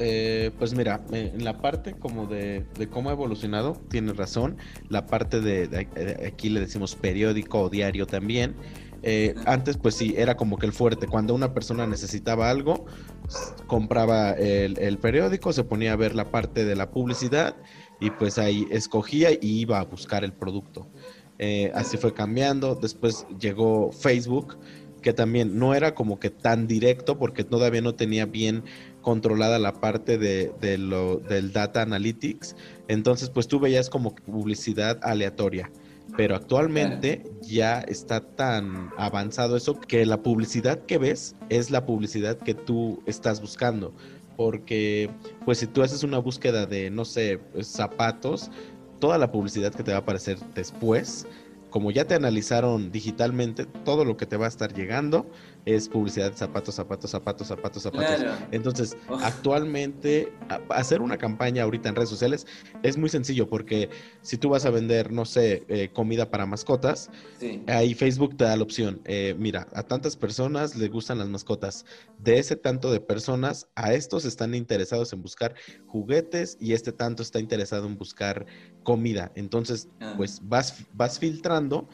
Eh, 0.00 0.52
pues 0.58 0.74
mira, 0.74 1.00
eh, 1.12 1.32
en 1.34 1.44
la 1.44 1.60
parte 1.60 1.94
como 1.94 2.26
de, 2.26 2.64
cómo 2.90 3.10
ha 3.10 3.12
evolucionado, 3.12 3.80
tienes 3.90 4.16
razón. 4.16 4.56
La 4.88 5.06
parte 5.06 5.40
de, 5.40 5.88
aquí 6.26 6.48
le 6.48 6.60
decimos 6.60 6.94
periódico 6.94 7.62
o 7.62 7.68
diario 7.68 8.06
también. 8.06 8.54
Eh, 9.02 9.34
antes, 9.46 9.76
pues 9.76 9.94
sí, 9.94 10.14
era 10.16 10.36
como 10.36 10.56
que 10.58 10.66
el 10.66 10.72
fuerte. 10.72 11.06
Cuando 11.06 11.34
una 11.34 11.52
persona 11.52 11.86
necesitaba 11.86 12.50
algo, 12.50 12.86
compraba 13.66 14.32
el, 14.32 14.98
periódico, 14.98 15.52
se 15.52 15.64
ponía 15.64 15.92
a 15.92 15.96
ver 15.96 16.14
la 16.14 16.30
parte 16.30 16.64
de 16.64 16.76
la 16.76 16.90
publicidad 16.90 17.56
y 18.00 18.10
pues 18.10 18.38
ahí 18.38 18.66
escogía 18.70 19.32
y 19.32 19.60
iba 19.60 19.80
a 19.80 19.84
buscar 19.84 20.24
el 20.24 20.32
producto. 20.32 20.88
así 21.74 21.96
fue 21.96 22.14
cambiando. 22.14 22.76
Después 22.76 23.26
llegó 23.40 23.90
Facebook 23.92 24.58
que 25.00 25.12
también 25.12 25.58
no 25.58 25.74
era 25.74 25.94
como 25.94 26.18
que 26.18 26.30
tan 26.30 26.66
directo 26.66 27.18
porque 27.18 27.44
todavía 27.44 27.80
no 27.80 27.94
tenía 27.94 28.26
bien 28.26 28.64
controlada 29.02 29.58
la 29.58 29.72
parte 29.72 30.18
de, 30.18 30.78
lo, 30.78 31.16
del 31.16 31.52
data 31.52 31.82
analytics. 31.82 32.56
Entonces, 32.88 33.30
pues 33.30 33.48
tú 33.48 33.60
veías 33.60 33.90
como 33.90 34.14
publicidad 34.14 34.98
aleatoria. 35.02 35.70
Pero 36.16 36.36
actualmente 36.36 37.22
ya 37.42 37.80
está 37.80 38.20
tan 38.20 38.90
avanzado 38.96 39.56
eso 39.56 39.78
que 39.78 40.06
la 40.06 40.22
publicidad 40.22 40.84
que 40.86 40.96
ves 40.96 41.36
es 41.50 41.70
la 41.70 41.84
publicidad 41.84 42.38
que 42.38 42.54
tú 42.54 43.02
estás 43.06 43.40
buscando. 43.40 43.94
Porque, 44.36 45.10
pues 45.44 45.58
si 45.58 45.66
tú 45.66 45.82
haces 45.82 46.02
una 46.04 46.18
búsqueda 46.18 46.64
de, 46.64 46.90
no 46.90 47.04
sé, 47.04 47.40
zapatos, 47.60 48.50
toda 49.00 49.18
la 49.18 49.30
publicidad 49.30 49.72
que 49.74 49.82
te 49.82 49.90
va 49.90 49.98
a 49.98 50.00
aparecer 50.00 50.38
después 50.54 51.26
como 51.70 51.90
ya 51.90 52.06
te 52.06 52.14
analizaron 52.14 52.90
digitalmente, 52.90 53.64
todo 53.64 54.04
lo 54.04 54.16
que 54.16 54.26
te 54.26 54.36
va 54.36 54.46
a 54.46 54.48
estar 54.48 54.72
llegando 54.72 55.26
es 55.68 55.86
publicidad 55.86 56.30
de 56.30 56.36
zapatos, 56.36 56.74
zapatos, 56.76 57.10
zapatos, 57.10 57.46
zapatos, 57.46 57.82
zapatos. 57.82 58.24
Entonces, 58.52 58.96
actualmente, 59.22 60.32
hacer 60.70 61.02
una 61.02 61.18
campaña 61.18 61.64
ahorita 61.64 61.90
en 61.90 61.94
redes 61.94 62.08
sociales 62.08 62.46
es 62.82 62.96
muy 62.96 63.10
sencillo 63.10 63.46
porque 63.46 63.90
si 64.22 64.38
tú 64.38 64.48
vas 64.48 64.64
a 64.64 64.70
vender, 64.70 65.12
no 65.12 65.26
sé, 65.26 65.64
eh, 65.68 65.90
comida 65.92 66.30
para 66.30 66.46
mascotas, 66.46 67.10
ahí 67.66 67.92
Facebook 67.92 68.36
te 68.38 68.44
da 68.44 68.56
la 68.56 68.62
opción. 68.62 69.02
Eh, 69.04 69.34
mira, 69.38 69.66
a 69.74 69.82
tantas 69.82 70.16
personas 70.16 70.74
les 70.74 70.90
gustan 70.90 71.18
las 71.18 71.28
mascotas. 71.28 71.84
De 72.18 72.38
ese 72.38 72.56
tanto 72.56 72.90
de 72.90 73.00
personas, 73.00 73.68
a 73.74 73.92
estos 73.92 74.24
están 74.24 74.54
interesados 74.54 75.12
en 75.12 75.20
buscar 75.20 75.54
juguetes 75.86 76.56
y 76.58 76.72
este 76.72 76.92
tanto 76.92 77.22
está 77.22 77.40
interesado 77.40 77.86
en 77.86 77.98
buscar 77.98 78.46
comida. 78.84 79.32
Entonces, 79.34 79.88
ah. 80.00 80.14
pues 80.16 80.40
vas, 80.42 80.86
vas 80.94 81.18
filtrando 81.18 81.88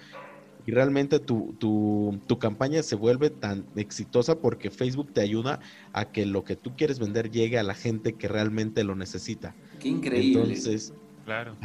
y 0.66 0.72
realmente 0.72 1.18
tu, 1.18 1.54
tu, 1.58 2.18
tu, 2.26 2.38
campaña 2.38 2.82
se 2.82 2.96
vuelve 2.96 3.30
tan 3.30 3.66
exitosa 3.76 4.38
porque 4.38 4.70
Facebook 4.70 5.12
te 5.12 5.20
ayuda 5.20 5.60
a 5.92 6.06
que 6.06 6.26
lo 6.26 6.44
que 6.44 6.56
tú 6.56 6.74
quieres 6.76 6.98
vender 6.98 7.30
llegue 7.30 7.58
a 7.58 7.62
la 7.62 7.74
gente 7.74 8.14
que 8.14 8.28
realmente 8.28 8.84
lo 8.84 8.94
necesita. 8.94 9.54
Qué 9.78 9.88
increíble. 9.88 10.40
Entonces, 10.40 10.94
claro. 11.24 11.56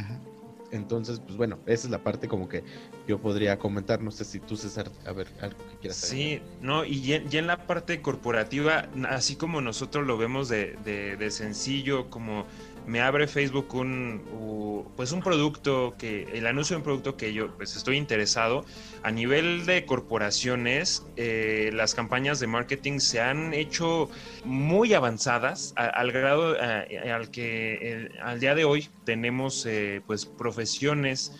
Entonces, 0.72 1.20
pues 1.20 1.36
bueno, 1.36 1.58
esa 1.66 1.86
es 1.86 1.90
la 1.90 2.02
parte 2.02 2.28
como 2.28 2.48
que 2.48 2.62
yo 3.08 3.18
podría 3.18 3.58
comentar. 3.58 4.00
No 4.00 4.10
sé 4.10 4.24
si 4.24 4.38
tú, 4.38 4.56
César, 4.56 4.90
a 5.04 5.12
ver, 5.12 5.26
algo 5.40 5.58
que 5.58 5.78
quieras 5.80 5.96
Sí, 5.96 6.40
no, 6.60 6.84
y 6.84 7.00
ya, 7.02 7.16
en 7.16 7.46
la 7.46 7.66
parte 7.66 8.00
corporativa, 8.00 8.88
así 9.08 9.36
como 9.36 9.60
nosotros 9.60 10.06
lo 10.06 10.16
vemos 10.16 10.48
de, 10.48 10.76
de, 10.84 11.16
de 11.16 11.30
sencillo, 11.30 12.08
como 12.08 12.46
me 12.86 13.00
abre 13.00 13.26
Facebook 13.26 13.74
un, 13.74 14.90
pues 14.96 15.12
un 15.12 15.22
producto 15.22 15.94
que, 15.98 16.24
el 16.34 16.46
anuncio 16.46 16.74
de 16.74 16.78
un 16.78 16.84
producto 16.84 17.16
que 17.16 17.32
yo 17.32 17.54
pues 17.56 17.76
estoy 17.76 17.96
interesado. 17.96 18.64
A 19.02 19.10
nivel 19.10 19.64
de 19.66 19.86
corporaciones, 19.86 21.06
eh, 21.16 21.70
las 21.72 21.94
campañas 21.94 22.40
de 22.40 22.46
marketing 22.46 22.98
se 22.98 23.20
han 23.20 23.54
hecho 23.54 24.10
muy 24.44 24.92
avanzadas 24.94 25.72
al 25.76 26.12
grado 26.12 26.56
eh, 26.56 27.10
al 27.10 27.30
que 27.30 28.10
al 28.22 28.40
día 28.40 28.54
de 28.54 28.64
hoy 28.64 28.88
tenemos 29.04 29.64
eh, 29.66 30.02
pues 30.06 30.26
profesiones 30.26 31.32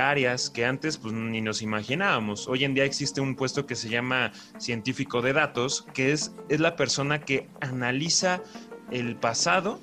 áreas 0.00 0.48
que 0.48 0.64
antes 0.64 0.96
pues, 0.96 1.12
ni 1.12 1.40
nos 1.40 1.60
imaginábamos. 1.60 2.46
Hoy 2.46 2.64
en 2.64 2.72
día 2.72 2.84
existe 2.84 3.20
un 3.20 3.34
puesto 3.34 3.66
que 3.66 3.74
se 3.74 3.88
llama 3.88 4.32
científico 4.58 5.22
de 5.22 5.32
datos, 5.32 5.84
que 5.92 6.12
es, 6.12 6.32
es 6.48 6.60
la 6.60 6.76
persona 6.76 7.20
que 7.22 7.48
analiza 7.60 8.40
el 8.92 9.16
pasado 9.16 9.80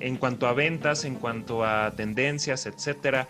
en 0.00 0.16
cuanto 0.16 0.46
a 0.46 0.52
ventas, 0.52 1.04
en 1.04 1.16
cuanto 1.16 1.64
a 1.64 1.94
tendencias, 1.96 2.66
etcétera. 2.66 3.28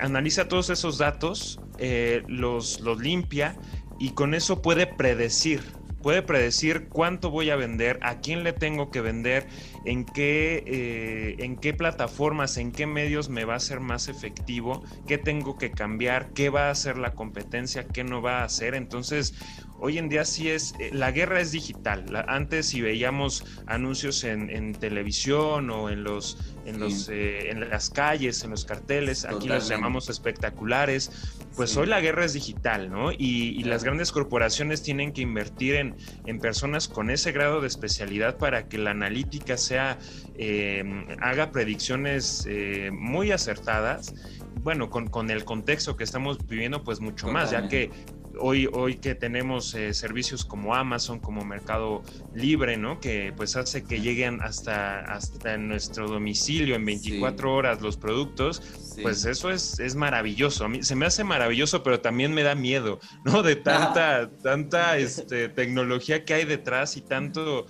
Analiza 0.00 0.48
todos 0.48 0.70
esos 0.70 0.98
datos, 0.98 1.60
eh, 1.78 2.22
los, 2.26 2.80
los 2.80 3.00
limpia 3.00 3.56
y 3.98 4.10
con 4.10 4.34
eso 4.34 4.60
puede 4.60 4.86
predecir 4.86 5.62
puede 6.04 6.20
predecir 6.20 6.90
cuánto 6.90 7.30
voy 7.30 7.48
a 7.48 7.56
vender, 7.56 7.98
a 8.02 8.20
quién 8.20 8.44
le 8.44 8.52
tengo 8.52 8.90
que 8.90 9.00
vender, 9.00 9.46
en 9.86 10.04
qué, 10.04 10.62
eh, 10.66 11.36
en 11.38 11.56
qué 11.56 11.72
plataformas, 11.72 12.58
en 12.58 12.72
qué 12.72 12.86
medios 12.86 13.30
me 13.30 13.46
va 13.46 13.54
a 13.54 13.58
ser 13.58 13.80
más 13.80 14.08
efectivo, 14.08 14.84
qué 15.06 15.16
tengo 15.16 15.56
que 15.56 15.70
cambiar, 15.70 16.34
qué 16.34 16.50
va 16.50 16.68
a 16.68 16.72
hacer 16.72 16.98
la 16.98 17.14
competencia, 17.14 17.88
qué 17.88 18.04
no 18.04 18.20
va 18.20 18.40
a 18.40 18.44
hacer. 18.44 18.74
Entonces, 18.74 19.32
hoy 19.78 19.98
en 19.98 20.08
día 20.08 20.24
sí 20.24 20.48
es, 20.48 20.74
eh, 20.78 20.90
la 20.92 21.10
guerra 21.10 21.40
es 21.40 21.52
digital. 21.52 22.04
antes 22.28 22.68
si 22.68 22.80
veíamos 22.80 23.44
anuncios 23.66 24.24
en, 24.24 24.72
televisión 24.74 25.70
o 25.70 25.90
en 25.90 26.04
los, 26.04 26.38
en 26.64 26.80
los, 26.80 27.08
eh, 27.08 27.50
en 27.50 27.68
las 27.68 27.90
calles, 27.90 28.42
en 28.44 28.50
los 28.50 28.64
carteles, 28.64 29.24
aquí 29.24 29.48
los 29.48 29.68
llamamos 29.68 30.08
espectaculares, 30.08 31.36
pues 31.56 31.76
hoy 31.76 31.86
la 31.86 32.00
guerra 32.00 32.24
es 32.24 32.32
digital, 32.32 32.90
¿no? 32.90 33.12
Y, 33.12 33.62
las 33.64 33.82
grandes 33.82 34.12
corporaciones 34.12 34.82
tienen 34.82 35.12
que 35.12 35.22
invertir 35.22 35.76
en, 35.76 35.96
en, 36.26 36.38
personas 36.38 36.86
con 36.86 37.08
ese 37.08 37.32
grado 37.32 37.62
de 37.62 37.66
especialidad 37.66 38.36
para 38.36 38.68
que 38.68 38.76
la 38.76 38.90
analítica 38.90 39.56
sea, 39.56 39.98
eh, 40.36 40.84
haga 41.20 41.50
predicciones 41.50 42.46
muy 42.92 43.32
acertadas. 43.32 44.14
Bueno, 44.62 44.90
con, 44.90 45.08
con, 45.08 45.30
el 45.30 45.44
contexto 45.44 45.96
que 45.96 46.04
estamos 46.04 46.38
viviendo, 46.46 46.84
pues 46.84 47.00
mucho 47.00 47.28
más, 47.28 47.50
ya 47.50 47.68
que 47.68 47.90
hoy, 48.38 48.68
hoy 48.72 48.96
que 48.96 49.14
tenemos 49.14 49.74
eh, 49.74 49.94
servicios 49.94 50.44
como 50.44 50.74
Amazon, 50.74 51.20
como 51.20 51.44
Mercado 51.44 52.02
Libre, 52.34 52.76
¿no? 52.76 53.00
Que 53.00 53.32
pues 53.36 53.56
hace 53.56 53.84
que 53.84 54.00
lleguen 54.00 54.40
hasta, 54.42 55.00
hasta 55.00 55.56
nuestro 55.56 56.08
domicilio 56.08 56.74
en 56.76 56.84
24 56.84 57.54
horas 57.54 57.80
los 57.80 57.96
productos, 57.96 58.62
pues 59.02 59.24
eso 59.24 59.50
es, 59.50 59.78
es 59.80 59.94
maravilloso. 59.94 60.64
A 60.64 60.68
mí 60.68 60.82
se 60.82 60.96
me 60.96 61.06
hace 61.06 61.24
maravilloso, 61.24 61.82
pero 61.82 62.00
también 62.00 62.32
me 62.32 62.42
da 62.42 62.54
miedo, 62.54 63.00
¿no? 63.24 63.42
De 63.42 63.56
tanta, 63.56 64.30
tanta 64.42 64.98
este, 64.98 65.48
tecnología 65.48 66.24
que 66.24 66.34
hay 66.34 66.44
detrás 66.44 66.96
y 66.96 67.02
tanto 67.02 67.66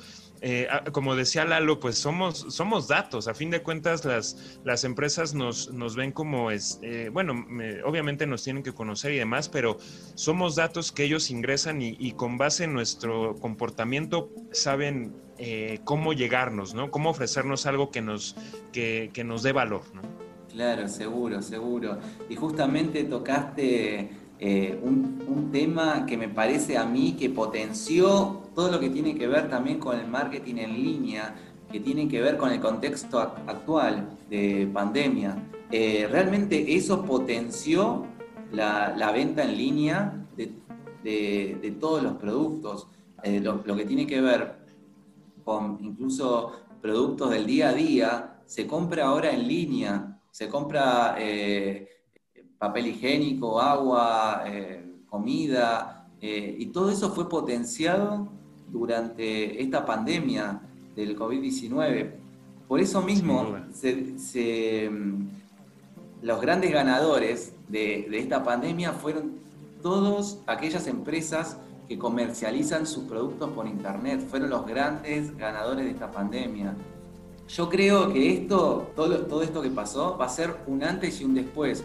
eh, 0.47 0.69
ah, 0.71 0.85
como 0.93 1.17
decía 1.17 1.47
Lalo, 1.47 1.81
pues 1.81 1.97
somos, 1.97 2.45
somos 2.51 2.87
datos. 2.87 3.29
A 3.29 3.35
fin 3.35 3.49
de 3.49 3.63
cuentas, 3.63 4.05
las, 4.05 4.61
las 4.63 4.85
empresas 4.85 5.33
nos, 5.33 5.73
nos 5.73 5.97
ven 5.97 6.13
como, 6.13 6.51
es, 6.51 6.79
eh, 6.83 7.09
bueno, 7.11 7.47
obviamente 7.87 8.27
nos 8.27 8.45
tienen 8.45 8.63
que 8.63 8.75
conocer 8.75 9.13
y 9.13 9.17
demás, 9.17 9.49
pero 9.49 9.79
somos 10.15 10.55
datos 10.55 10.93
que 10.93 11.05
ellos 11.05 11.31
ingresan 11.31 11.81
y, 11.81 12.13
con 12.13 12.37
base 12.37 12.65
en 12.65 12.75
nuestro 12.75 13.37
comportamiento 13.37 14.29
saben 14.53 15.15
eh, 15.39 15.81
cómo 15.85 16.13
llegarnos, 16.13 16.75
¿no? 16.75 16.91
Cómo 16.91 17.09
ofrecernos 17.09 17.65
algo 17.65 17.91
que 17.91 18.03
nos, 18.03 18.37
que, 18.71 19.11
que 19.15 19.25
nos 19.25 19.43
dé 19.43 19.53
valor. 19.53 19.81
Claro, 20.53 20.89
seguro, 20.89 21.41
seguro. 21.41 21.99
Y 22.29 22.37
justamente 22.37 23.05
tocaste 23.05 24.11
eh, 24.39 24.79
un, 24.83 25.51
tema 25.53 26.05
que 26.05 26.17
me 26.17 26.29
parece 26.29 26.77
a 26.77 26.85
mí 26.85 27.15
que 27.17 27.31
potenció 27.31 28.43
todo 28.57 28.73
lo 28.73 28.81
que 28.81 28.91
tiene 28.91 29.15
que 29.15 29.29
ver 29.29 29.49
también 29.49 29.79
con 29.79 29.97
el 29.97 30.09
marketing 30.09 30.57
en 30.57 30.75
línea, 30.75 31.35
que 31.71 31.79
tiene 31.79 32.09
que 32.09 32.21
ver 32.21 32.37
con 32.37 32.51
el 32.51 32.61
contexto 32.61 33.21
actual 33.21 34.09
de 34.29 34.69
pandemia. 34.73 35.37
Eh, 35.71 36.09
realmente 36.11 36.75
eso 36.75 37.05
potenció 37.05 38.05
la, 38.51 39.13
venta 39.13 39.45
en 39.45 39.57
línea 39.57 40.27
de, 40.37 41.77
todos 41.79 42.03
los 42.03 42.15
productos, 42.15 42.89
eh, 43.23 43.41
lo, 43.41 43.63
que 43.63 43.85
tiene 43.85 44.07
que 44.07 44.21
ver 44.21 44.57
con 45.45 45.79
incluso 45.83 46.53
productos 46.83 47.31
del 47.31 47.47
día 47.47 47.69
a 47.69 47.75
día, 47.75 48.41
se 48.45 48.67
compra 48.67 49.07
ahora 49.07 49.31
en 49.31 49.47
línea, 49.47 50.19
se 50.33 50.49
compra 50.49 51.17
papel 52.65 52.87
higiénico, 52.87 53.61
agua, 53.61 54.43
eh, 54.47 54.83
comida, 55.11 56.09
eh, 56.19 56.57
y 56.59 56.67
todo 56.67 56.91
eso 56.91 57.11
fue 57.11 57.29
potenciado 57.29 58.27
durante 58.73 59.63
esta 59.63 59.85
pandemia 59.85 60.63
del 60.97 61.15
COVID-19. 61.15 62.13
Por 62.67 62.81
eso 62.81 63.03
mismo, 63.03 63.59
los 66.23 66.41
grandes 66.41 66.73
ganadores 66.73 67.53
de, 67.69 68.09
esta 68.19 68.43
pandemia 68.43 68.93
fueron 68.93 69.33
todas 69.83 70.39
aquellas 70.47 70.87
empresas 70.87 71.59
que 71.87 71.99
comercializan 71.99 72.87
sus 72.87 73.05
productos 73.05 73.51
por 73.51 73.67
Internet, 73.67 74.27
fueron 74.27 74.49
los 74.49 74.65
grandes 74.65 75.37
ganadores 75.37 75.85
de 75.85 75.91
esta 75.91 76.11
pandemia. 76.11 76.75
Yo 77.47 77.69
creo 77.69 78.11
que 78.11 78.33
esto, 78.33 78.91
todo, 78.97 79.27
todo 79.27 79.43
esto 79.43 79.61
que 79.61 79.69
pasó, 79.69 80.17
va 80.17 80.25
a 80.25 80.31
ser 80.31 80.57
un 80.67 80.83
antes 80.83 81.21
y 81.21 81.25
un 81.25 81.35
después 81.35 81.85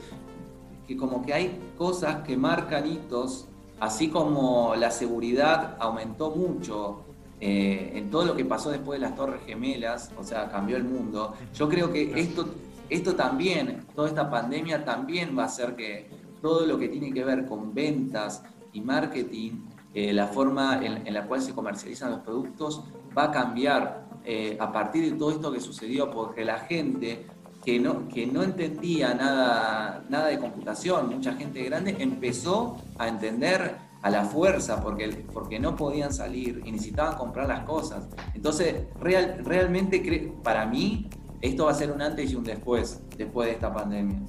que 0.90 0.98
como 0.98 1.22
que 1.22 1.36
hay 1.36 1.60
cosas 1.78 2.24
que 2.26 2.36
marcan 2.36 2.88
hitos, 2.88 3.46
así 3.80 4.10
como 4.10 4.74
la 4.76 4.90
seguridad 4.90 5.78
aumentó 5.80 6.32
mucho 6.32 7.04
eh, 7.40 7.92
en 7.94 8.10
todo 8.10 8.26
lo 8.26 8.36
que 8.36 8.44
pasó 8.44 8.72
después 8.72 9.00
de 9.00 9.06
las 9.06 9.16
Torres 9.16 9.42
Gemelas, 9.46 10.12
o 10.18 10.24
sea, 10.24 10.50
cambió 10.50 10.78
el 10.78 10.86
mundo. 10.86 11.36
Yo 11.54 11.70
creo 11.70 11.94
que 11.94 12.20
esto, 12.20 12.50
esto 12.90 13.16
también, 13.16 13.86
toda 13.94 14.08
esta 14.08 14.32
pandemia 14.32 14.84
también 14.84 15.38
va 15.38 15.44
a 15.44 15.46
hacer 15.46 15.76
que 15.76 16.10
todo 16.42 16.66
lo 16.66 16.80
que 16.80 16.90
tiene 16.90 17.14
que 17.14 17.24
ver 17.24 17.46
con 17.46 17.72
ventas 17.72 18.42
y 18.74 18.82
marketing, 18.82 19.66
eh, 19.94 20.12
la 20.12 20.26
forma 20.26 20.84
en, 20.84 21.14
la 21.14 21.28
cual 21.28 21.44
se 21.44 21.54
comercializan 21.54 22.10
los 22.10 22.22
productos, 22.22 22.84
va 23.16 23.26
a 23.26 23.32
cambiar 23.32 24.08
eh, 24.26 24.58
a 24.60 24.72
partir 24.72 25.04
de 25.04 25.20
todo 25.20 25.30
esto 25.30 25.52
que 25.52 25.60
sucedió, 25.60 26.10
porque 26.10 26.44
la 26.44 26.58
gente 26.62 27.28
que 27.70 27.80
no, 27.80 28.08
que 28.08 28.26
no 28.26 28.42
entendía 28.42 29.14
nada, 29.14 30.04
nada 30.10 30.28
de 30.28 30.40
computación, 30.40 31.08
mucha 31.10 31.34
gente 31.34 31.64
grande 31.64 31.96
empezó 32.00 32.78
a 32.98 33.08
entender 33.08 33.76
a 34.02 34.10
la 34.10 34.24
fuerza 34.24 34.82
porque, 34.82 35.08
porque 35.32 35.60
no 35.60 35.76
podían 35.76 36.12
salir 36.12 36.64
y 36.66 36.72
necesitaban 36.72 37.16
comprar 37.16 37.48
las 37.48 37.66
cosas. 37.66 38.08
Entonces, 38.34 38.86
real, 39.00 39.42
realmente 39.46 40.34
para 40.42 40.66
mí 40.66 41.10
esto 41.42 41.66
va 41.66 41.72
a 41.72 41.76
ser 41.76 41.92
un 41.92 42.02
antes 42.02 42.32
y 42.32 42.36
un 42.36 42.44
después, 42.44 43.04
después 43.16 43.48
de 43.48 43.54
esta 43.54 43.72
pandemia. 43.72 44.20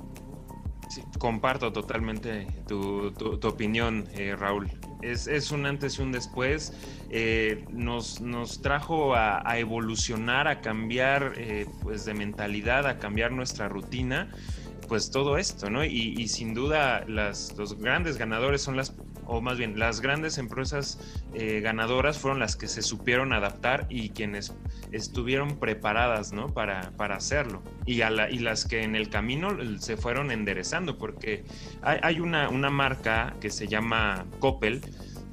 comparto 1.18 1.72
totalmente 1.72 2.46
tu, 2.68 3.10
tu, 3.12 3.48
opinión, 3.48 4.06
eh, 4.12 4.36
Raúl 4.36 4.68
es, 5.02 5.50
un 5.50 5.66
antes 5.66 5.98
y 5.98 6.02
un 6.02 6.12
después. 6.12 6.72
Eh, 7.10 7.64
nos, 7.70 8.20
nos, 8.20 8.62
trajo 8.62 9.14
a, 9.14 9.58
evolucionar, 9.58 10.48
a 10.48 10.60
cambiar 10.60 11.34
eh, 11.36 11.66
pues 11.82 12.04
de 12.04 12.14
mentalidad, 12.14 12.86
a 12.86 12.98
cambiar 12.98 13.32
nuestra 13.32 13.68
rutina. 13.68 14.30
pues 14.88 15.10
todo 15.10 15.38
esto, 15.38 15.70
¿no? 15.70 15.84
Y, 15.84 16.26
sin 16.28 16.52
duda 16.52 17.04
las, 17.06 17.56
los 17.56 17.78
grandes 17.78 18.16
ganadores 18.16 18.60
son 18.60 18.76
las, 18.76 18.92
o 19.30 19.40
más 19.40 19.58
bien 19.58 19.78
las 19.78 20.00
grandes 20.00 20.38
empresas 20.38 20.98
eh, 21.34 21.60
ganadoras 21.60 22.18
fueron 22.18 22.40
las 22.40 22.56
que 22.56 22.66
se 22.66 22.82
supieron 22.82 23.32
adaptar 23.32 23.86
y 23.88 24.10
quienes 24.10 24.52
estuvieron 24.90 25.60
preparadas, 25.60 26.32
¿no? 26.32 26.48
Para, 26.48 26.90
para 26.96 27.14
hacerlo. 27.14 27.62
Y, 27.86 28.00
a 28.02 28.10
la, 28.10 28.28
y 28.28 28.40
las 28.40 28.66
que 28.66 28.82
en 28.82 28.96
el 28.96 29.08
camino 29.08 29.56
se 29.78 29.96
fueron 29.96 30.32
enderezando, 30.32 30.98
porque 30.98 31.44
hay, 31.80 32.00
hay 32.02 32.20
una, 32.20 32.48
una 32.48 32.70
marca 32.70 33.36
que 33.40 33.50
se 33.50 33.68
llama 33.68 34.26
Coppel, 34.40 34.80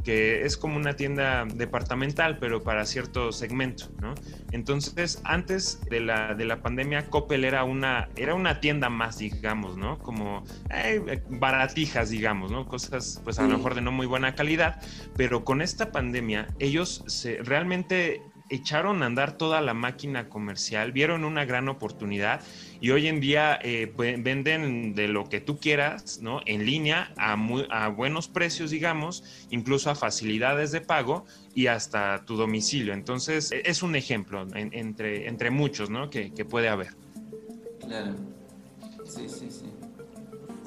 que 0.07 0.45
es 0.45 0.55
como 0.55 0.77
una 0.77 0.95
tienda 0.95 1.43
departamental, 1.43 2.37
pero 2.39 2.63
para 2.63 2.85
cierto 2.85 3.33
segmento, 3.33 3.89
¿no? 3.99 4.15
Entonces, 4.53 5.19
antes 5.25 5.81
de 5.89 5.99
la, 5.99 6.33
de 6.33 6.45
la 6.45 6.61
pandemia, 6.61 7.09
Coppel 7.09 7.43
era 7.43 7.65
una, 7.65 8.07
era 8.15 8.33
una 8.33 8.61
tienda 8.61 8.87
más, 8.87 9.17
digamos, 9.17 9.75
¿no? 9.75 9.99
Como 9.99 10.45
eh, 10.69 11.21
baratijas, 11.27 12.09
digamos, 12.09 12.51
¿no? 12.51 12.69
Cosas, 12.69 13.19
pues 13.25 13.37
a 13.37 13.41
lo 13.41 13.57
mejor 13.57 13.75
de 13.75 13.81
no 13.81 13.91
muy 13.91 14.05
buena 14.05 14.33
calidad, 14.33 14.81
pero 15.17 15.43
con 15.43 15.61
esta 15.61 15.91
pandemia, 15.91 16.47
ellos 16.57 17.03
se, 17.07 17.43
realmente 17.43 18.21
echaron 18.49 19.03
a 19.03 19.07
andar 19.07 19.37
toda 19.37 19.61
la 19.61 19.73
máquina 19.73 20.29
comercial, 20.29 20.91
vieron 20.91 21.23
una 21.23 21.45
gran 21.45 21.69
oportunidad 21.69 22.41
y 22.79 22.91
hoy 22.91 23.07
en 23.07 23.19
día 23.19 23.59
eh, 23.61 23.91
venden 23.95 24.95
de 24.95 25.07
lo 25.07 25.29
que 25.29 25.41
tú 25.41 25.57
quieras, 25.57 26.19
¿no? 26.21 26.41
En 26.45 26.65
línea 26.65 27.11
a, 27.17 27.33
a 27.69 27.87
buenos 27.89 28.27
precios, 28.27 28.71
digamos, 28.71 29.23
incluso 29.49 29.89
a 29.89 29.95
facilidades 29.95 30.71
de 30.71 30.81
pago 30.81 31.25
y 31.53 31.67
hasta 31.67 32.23
tu 32.25 32.35
domicilio. 32.35 32.93
Entonces, 32.93 33.51
e, 33.51 33.63
es 33.65 33.81
un 33.81 33.95
ejemplo 33.95 34.45
entre, 34.53 35.49
muchos, 35.49 35.89
¿no? 35.89 36.09
Que, 36.09 36.29
puede 36.47 36.69
haber. 36.69 36.89
Claro. 37.79 38.13
Sí, 39.05 39.27
sí, 39.27 39.49
sí. 39.49 39.65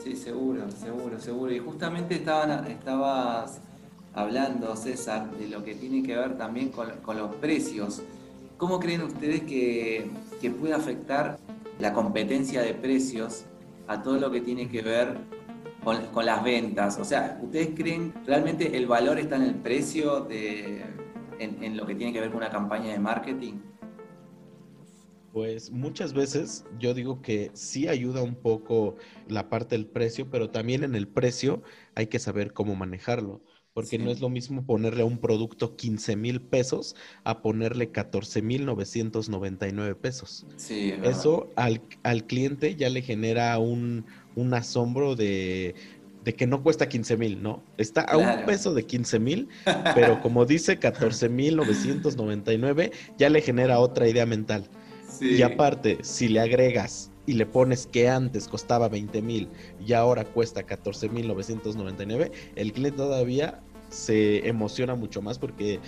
Sí, 0.03 0.17
seguro, 0.17 0.71
seguro, 0.71 1.21
seguro. 1.21 1.53
Y 1.53 1.59
justamente 1.59 2.17
estaban, 2.17 2.67
estabas 2.67 3.61
hablando, 4.15 4.77
César, 4.77 5.31
de 5.37 5.49
lo 5.49 5.65
que 5.65 5.75
tiene 5.75 6.03
que 6.03 6.17
ver 6.17 6.37
también 6.37 6.71
con, 6.71 7.17
los 7.17 7.35
precios. 7.37 8.03
¿Cómo 8.57 8.79
creen 8.79 9.03
ustedes 9.03 9.43
que, 9.43 10.11
que 10.41 10.51
puede 10.51 10.75
afectar 10.75 11.39
la 11.79 11.93
competencia 11.93 12.63
de 12.63 12.75
precios 12.75 13.45
a 13.89 14.03
todo 14.03 14.19
lo 14.19 14.31
que 14.31 14.41
tiene 14.41 14.69
que 14.69 14.83
ver 14.83 15.17
con, 15.83 16.27
las 16.27 16.45
ventas. 16.45 16.99
O 16.99 17.05
sea, 17.05 17.39
¿ustedes 17.43 17.71
creen 17.75 18.13
realmente 18.27 18.77
el 18.77 18.87
valor 18.87 19.19
está 19.19 19.37
en 19.37 19.43
el 19.43 19.55
precio 19.55 20.21
de, 20.21 20.85
en, 21.39 21.77
lo 21.77 21.87
que 21.87 21.95
tiene 21.95 22.13
que 22.13 22.21
ver 22.21 22.29
con 22.29 22.39
una 22.39 22.51
campaña 22.51 22.93
de 22.93 22.99
marketing? 22.99 23.55
Pues 25.33 25.71
muchas 25.71 26.13
veces 26.13 26.65
yo 26.79 26.93
digo 26.93 27.23
que 27.23 27.51
sí 27.55 27.87
ayuda 27.87 28.23
un 28.23 28.35
poco 28.35 28.97
la 29.29 29.49
parte 29.49 29.77
del 29.77 29.87
precio, 29.87 30.29
pero 30.29 30.51
también 30.51 30.83
en 30.83 30.97
el 30.97 31.07
precio 31.07 31.63
hay 31.95 32.09
que 32.09 32.19
saber 32.19 32.53
cómo 32.53 32.75
manejarlo 32.75 33.41
porque 33.81 33.99
no 33.99 34.11
es 34.11 34.21
lo 34.21 34.29
mismo 34.29 34.63
ponerle 34.65 35.03
a 35.03 35.05
un 35.07 35.19
producto 35.19 35.75
15 35.77 36.17
mil 36.17 36.41
pesos 36.41 36.97
a 37.25 37.41
ponerle 37.41 37.91
14 37.91 38.43
mil 38.43 38.67
999 38.67 39.95
pesos. 39.95 40.47
Sí, 40.57 40.93
Eso 41.03 41.49
al, 41.57 41.81
al, 42.03 42.25
cliente 42.27 42.77
ya 42.77 42.91
le 42.91 43.01
genera 43.01 43.59
un, 43.59 44.05
un 44.37 44.53
asombro 44.53 45.17
de, 45.17 45.75
de, 46.25 46.35
que 46.35 46.47
no 46.47 46.63
cuesta 46.63 46.89
15 46.89 47.17
mil, 47.17 47.43
¿no? 47.43 47.63
Está 47.79 48.03
a 48.03 48.19
un 48.19 48.45
peso 48.45 48.75
de 48.75 48.85
15 48.85 49.19
mil, 49.19 49.49
pero 49.95 50.21
como 50.23 50.45
dice 50.45 50.79
14 50.79 51.29
mil 51.31 51.57
999, 51.57 52.93
ya 53.17 53.31
le 53.31 53.41
genera 53.41 53.79
otra 53.79 54.09
idea 54.09 54.27
mental. 54.27 54.69
Y 55.21 55.43
aparte, 55.43 55.99
si 56.03 56.29
le 56.29 56.41
agregas 56.41 57.11
y 57.27 57.35
le 57.35 57.47
pones 57.47 57.87
que 57.87 58.09
antes 58.09 58.49
costaba 58.49 58.89
20 58.89 59.23
mil 59.23 59.49
y 59.87 59.93
ahora 59.93 60.25
cuesta 60.25 60.63
14 60.63 61.09
mil 61.09 61.29
999, 61.29 62.33
el 62.57 62.73
cliente 62.73 62.97
todavía 62.97 63.61
se 63.91 64.49
emociona 64.49 64.95
mucho 64.95 65.21
más 65.21 65.39
porque 65.39 65.81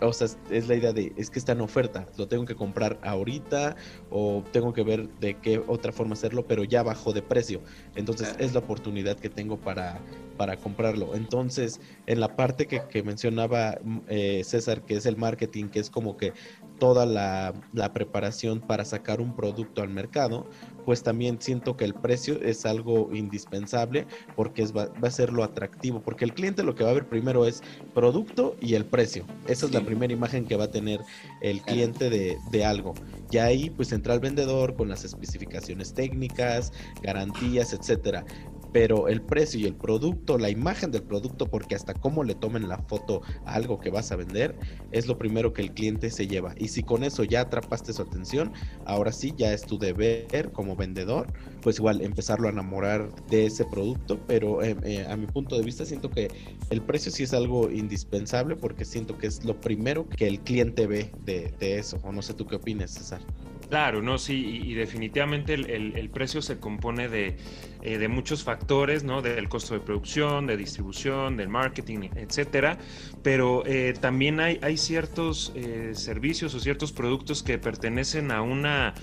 o 0.00 0.12
sea, 0.12 0.28
es 0.50 0.68
la 0.68 0.74
idea 0.74 0.92
de, 0.92 1.12
es 1.16 1.30
que 1.30 1.38
está 1.38 1.52
en 1.52 1.60
oferta, 1.60 2.06
lo 2.16 2.26
tengo 2.26 2.44
que 2.44 2.54
comprar 2.54 2.98
ahorita 3.02 3.76
o 4.10 4.42
tengo 4.52 4.72
que 4.72 4.82
ver 4.82 5.08
de 5.20 5.34
qué 5.34 5.62
otra 5.66 5.92
forma 5.92 6.14
hacerlo, 6.14 6.46
pero 6.46 6.64
ya 6.64 6.82
bajó 6.82 7.12
de 7.12 7.22
precio. 7.22 7.62
Entonces 7.94 8.34
es 8.38 8.52
la 8.54 8.60
oportunidad 8.60 9.16
que 9.16 9.28
tengo 9.28 9.58
para, 9.58 10.00
para 10.36 10.56
comprarlo. 10.56 11.14
Entonces, 11.14 11.80
en 12.06 12.20
la 12.20 12.36
parte 12.36 12.66
que, 12.66 12.82
que 12.88 13.02
mencionaba 13.02 13.78
mm, 13.82 13.98
eh, 14.08 14.42
César, 14.44 14.82
que 14.82 14.96
es 14.96 15.06
el 15.06 15.16
marketing, 15.16 15.66
que 15.68 15.80
es 15.80 15.90
como 15.90 16.16
que 16.16 16.32
toda 16.78 17.06
la, 17.06 17.54
la 17.72 17.92
preparación 17.92 18.60
para 18.60 18.84
sacar 18.84 19.20
un 19.20 19.34
producto 19.34 19.82
al 19.82 19.88
mercado, 19.88 20.46
pues 20.84 21.02
también 21.02 21.40
siento 21.40 21.76
que 21.76 21.84
el 21.84 21.94
precio 21.94 22.40
es 22.42 22.66
algo 22.66 23.10
indispensable 23.12 24.06
porque 24.36 24.62
es, 24.62 24.76
va, 24.76 24.90
a 25.02 25.10
ser 25.10 25.32
lo 25.32 25.44
atractivo, 25.44 26.02
porque 26.02 26.24
el 26.24 26.34
cliente 26.34 26.62
lo 26.62 26.74
que 26.74 26.84
va 26.84 26.90
a 26.90 26.94
ver 26.94 27.08
primero 27.08 27.46
es 27.46 27.62
producto 27.94 28.56
y 28.60 28.74
el 28.74 28.84
precio. 28.84 29.24
Esa 29.46 29.66
es 29.66 29.72
la 29.72 29.80
primera 29.80 30.12
imagen 30.12 30.46
que 30.46 30.56
va 30.56 30.64
a 30.64 30.70
tener 30.70 31.00
el 31.40 31.62
cliente 31.62 32.10
de, 32.10 32.36
de 32.50 32.64
algo. 32.64 32.94
Y 33.30 33.38
ahí 33.38 33.70
pues 33.70 33.92
entra 33.92 34.14
el 34.14 34.20
vendedor 34.20 34.74
con 34.76 34.88
las 34.88 35.04
especificaciones 35.04 35.94
técnicas, 35.94 36.72
garantías, 37.02 37.72
etcétera 37.72 38.24
pero 38.74 39.06
el 39.06 39.22
precio 39.22 39.60
y 39.60 39.66
el 39.66 39.76
producto, 39.76 40.36
la 40.36 40.50
imagen 40.50 40.90
del 40.90 41.04
producto, 41.04 41.46
porque 41.46 41.76
hasta 41.76 41.94
cómo 41.94 42.24
le 42.24 42.34
tomen 42.34 42.68
la 42.68 42.78
foto 42.78 43.22
a 43.46 43.54
algo 43.54 43.78
que 43.78 43.88
vas 43.88 44.10
a 44.10 44.16
vender, 44.16 44.58
es 44.90 45.06
lo 45.06 45.16
primero 45.16 45.52
que 45.52 45.62
el 45.62 45.72
cliente 45.72 46.10
se 46.10 46.26
lleva. 46.26 46.56
Y 46.58 46.66
si 46.66 46.82
con 46.82 47.04
eso 47.04 47.22
ya 47.22 47.42
atrapaste 47.42 47.92
su 47.92 48.02
atención, 48.02 48.52
ahora 48.84 49.12
sí 49.12 49.32
ya 49.36 49.52
es 49.52 49.62
tu 49.62 49.78
deber 49.78 50.50
como 50.50 50.74
vendedor, 50.74 51.32
pues 51.62 51.78
igual 51.78 52.00
empezarlo 52.00 52.48
a 52.48 52.50
enamorar 52.50 53.14
de 53.26 53.46
ese 53.46 53.64
producto, 53.64 54.18
pero 54.26 54.60
eh, 54.64 54.76
eh, 54.82 55.06
a 55.08 55.16
mi 55.16 55.28
punto 55.28 55.56
de 55.56 55.62
vista 55.62 55.84
siento 55.84 56.10
que 56.10 56.28
el 56.70 56.82
precio 56.82 57.12
sí 57.12 57.22
es 57.22 57.32
algo 57.32 57.70
indispensable 57.70 58.56
porque 58.56 58.84
siento 58.84 59.16
que 59.16 59.28
es 59.28 59.44
lo 59.44 59.60
primero 59.60 60.08
que 60.08 60.26
el 60.26 60.40
cliente 60.40 60.88
ve 60.88 61.12
de, 61.24 61.54
de 61.60 61.78
eso. 61.78 62.00
O 62.02 62.10
no 62.10 62.22
sé 62.22 62.34
tú 62.34 62.44
qué 62.44 62.56
opinas, 62.56 62.90
César. 62.90 63.20
Claro, 63.68 64.02
no, 64.02 64.18
sí, 64.18 64.60
y, 64.64 64.74
definitivamente 64.74 65.54
el, 65.54 66.10
precio 66.10 66.42
se 66.42 66.58
compone 66.58 67.08
de, 67.08 67.36
eh, 67.82 67.98
de, 67.98 68.08
muchos 68.08 68.44
factores, 68.44 69.04
¿no? 69.04 69.22
Del 69.22 69.48
costo 69.48 69.74
de 69.74 69.80
producción, 69.80 70.46
de 70.46 70.56
distribución, 70.56 71.36
del 71.36 71.48
marketing, 71.48 72.10
etcétera. 72.14 72.78
Pero 73.22 73.64
eh, 73.66 73.94
también 74.00 74.40
hay, 74.40 74.58
hay 74.62 74.76
ciertos 74.76 75.52
eh, 75.54 75.92
servicios 75.94 76.54
o 76.54 76.60
ciertos 76.60 76.92
productos 76.92 77.42
que 77.42 77.58
pertenecen 77.58 78.30
a 78.30 78.42
una 78.42 78.94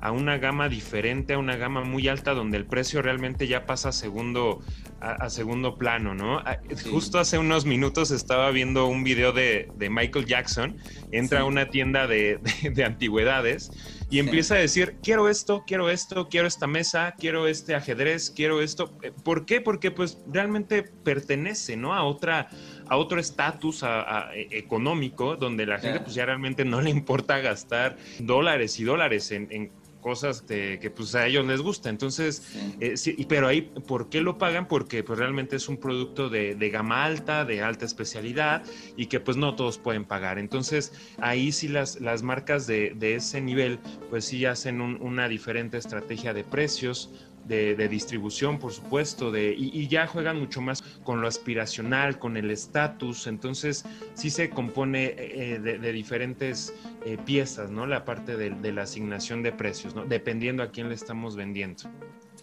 a 0.00 0.12
una 0.12 0.38
gama 0.38 0.68
diferente, 0.68 1.34
a 1.34 1.38
una 1.38 1.56
gama 1.56 1.84
muy 1.84 2.08
alta 2.08 2.32
donde 2.32 2.56
el 2.56 2.64
precio 2.64 3.02
realmente 3.02 3.46
ya 3.46 3.66
pasa 3.66 3.90
a 3.90 3.92
segundo, 3.92 4.62
a, 4.98 5.28
segundo 5.28 5.76
plano, 5.76 6.14
¿no? 6.14 6.38
Ah, 6.38 6.58
justo 6.90 7.18
hace 7.18 7.36
unos 7.36 7.66
minutos 7.66 8.10
estaba 8.10 8.50
viendo 8.50 8.86
un 8.86 9.04
video 9.04 9.32
de, 9.32 9.68
Michael 9.90 10.24
Jackson, 10.24 10.78
entra 11.12 11.40
a 11.40 11.44
una 11.44 11.68
tienda 11.68 12.06
de, 12.06 12.40
de 12.62 12.84
antigüedades 12.84 13.70
y 14.10 14.18
empieza 14.18 14.56
a 14.56 14.58
decir, 14.58 14.98
quiero 15.02 15.28
esto, 15.28 15.62
quiero 15.66 15.88
esto, 15.88 16.28
quiero 16.28 16.48
esta 16.48 16.66
mesa, 16.66 17.14
quiero 17.16 17.46
este 17.46 17.76
ajedrez, 17.76 18.30
quiero 18.30 18.60
esto. 18.60 18.98
Eh, 19.02 19.12
¿Por 19.22 19.46
qué? 19.46 19.60
Porque 19.60 19.92
pues 19.92 20.18
realmente 20.26 20.82
pertenece, 20.82 21.76
¿no? 21.76 21.94
A 21.94 22.02
otra, 22.02 22.48
a 22.88 22.96
otro 22.96 23.20
estatus 23.20 23.84
e, 23.84 24.48
económico 24.50 25.36
donde 25.36 25.64
la 25.64 25.78
gente 25.78 26.00
pues 26.00 26.14
ya 26.14 26.26
realmente 26.26 26.64
no 26.64 26.80
le 26.80 26.90
importa 26.90 27.38
gastar 27.38 27.96
dólares 28.18 28.80
y 28.80 28.84
dólares 28.84 29.30
en, 29.30 29.46
en 29.50 29.72
cosas 30.00 30.42
que 30.42 30.92
pues 30.94 31.14
a 31.14 31.26
ellos 31.26 31.46
les 31.46 31.60
gusta. 31.60 31.88
Entonces, 31.88 32.42
eh, 32.80 32.96
sí. 32.96 33.26
pero 33.28 33.48
ahí, 33.48 33.62
¿por 33.62 34.08
qué 34.08 34.20
lo 34.20 34.38
pagan? 34.38 34.66
Porque 34.68 35.02
pues 35.04 35.18
realmente 35.18 35.56
es 35.56 35.68
un 35.68 35.76
producto 35.76 36.28
de, 36.28 36.70
gama 36.70 37.04
alta, 37.04 37.44
de 37.44 37.62
alta 37.62 37.84
especialidad 37.84 38.62
y 38.96 39.06
que 39.06 39.20
pues 39.20 39.36
no 39.36 39.54
todos 39.54 39.78
pueden 39.78 40.04
pagar. 40.04 40.38
Entonces, 40.38 40.92
ahí 41.18 41.52
sí 41.52 41.68
las, 41.68 42.00
las 42.00 42.22
marcas 42.22 42.66
de, 42.66 42.96
ese 43.00 43.40
nivel 43.40 43.78
pues 44.08 44.24
sí 44.24 44.44
hacen 44.44 44.80
una 44.80 45.28
diferente 45.28 45.78
estrategia 45.78 46.32
de 46.32 46.44
precios, 46.44 47.10
de, 47.50 47.88
distribución, 47.88 48.58
por 48.58 48.72
supuesto, 48.72 49.30
de, 49.30 49.54
y, 49.56 49.88
ya 49.88 50.06
juegan 50.06 50.38
mucho 50.38 50.60
más 50.60 50.82
con 51.02 51.20
lo 51.20 51.26
aspiracional, 51.26 52.18
con 52.18 52.36
el 52.36 52.50
estatus, 52.50 53.26
entonces 53.26 53.84
sí 54.14 54.30
se 54.30 54.50
compone 54.50 55.14
eh, 55.16 55.58
de, 55.58 55.92
diferentes 55.92 56.72
eh, 57.04 57.18
piezas, 57.24 57.70
¿no? 57.70 57.86
La 57.86 58.04
parte 58.04 58.36
de, 58.36 58.72
la 58.72 58.82
asignación 58.82 59.42
de 59.42 59.50
precios, 59.50 59.89
¿no? 59.94 60.04
Dependiendo 60.04 60.62
a 60.62 60.70
quién 60.70 60.88
le 60.88 60.94
estamos 60.94 61.36
vendiendo. 61.36 61.84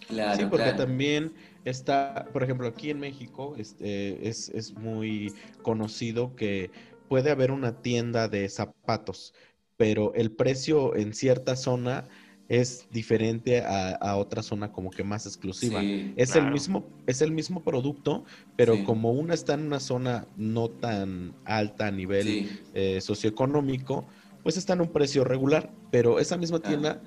Claro, 0.08 0.38
sí, 0.38 0.46
porque 0.48 0.72
también 0.72 1.32
está, 1.64 2.28
por 2.32 2.42
ejemplo, 2.42 2.66
aquí 2.66 2.90
en 2.90 3.00
México 3.00 3.54
este, 3.58 4.28
es, 4.28 4.48
es 4.50 4.74
muy 4.74 5.32
conocido 5.62 6.34
que 6.34 6.70
puede 7.08 7.30
haber 7.30 7.50
una 7.50 7.82
tienda 7.82 8.28
de 8.28 8.48
zapatos, 8.48 9.34
pero 9.76 10.14
el 10.14 10.30
precio 10.30 10.96
en 10.96 11.14
cierta 11.14 11.56
zona 11.56 12.08
es 12.48 12.88
diferente 12.90 13.62
a, 13.62 14.16
otra 14.16 14.42
zona 14.42 14.72
como 14.72 14.90
que 14.90 15.04
más 15.04 15.26
exclusiva. 15.26 15.82
es 15.82 16.34
el 16.34 16.50
mismo, 16.50 16.86
es 17.06 17.20
el 17.20 17.30
mismo 17.30 17.62
producto, 17.62 18.24
pero 18.56 18.82
como 18.84 19.12
una 19.12 19.34
está 19.34 19.54
en 19.54 19.66
una 19.66 19.80
zona 19.80 20.26
no 20.36 20.70
tan 20.70 21.34
alta 21.44 21.88
a 21.88 21.90
nivel 21.90 22.48
eh, 22.72 23.00
socioeconómico, 23.02 24.06
pues 24.42 24.56
está 24.56 24.72
en 24.72 24.80
un 24.80 24.88
precio 24.88 25.24
regular, 25.24 25.70
pero 25.90 26.18
esa 26.18 26.38
misma 26.38 26.60
tienda 26.60 27.02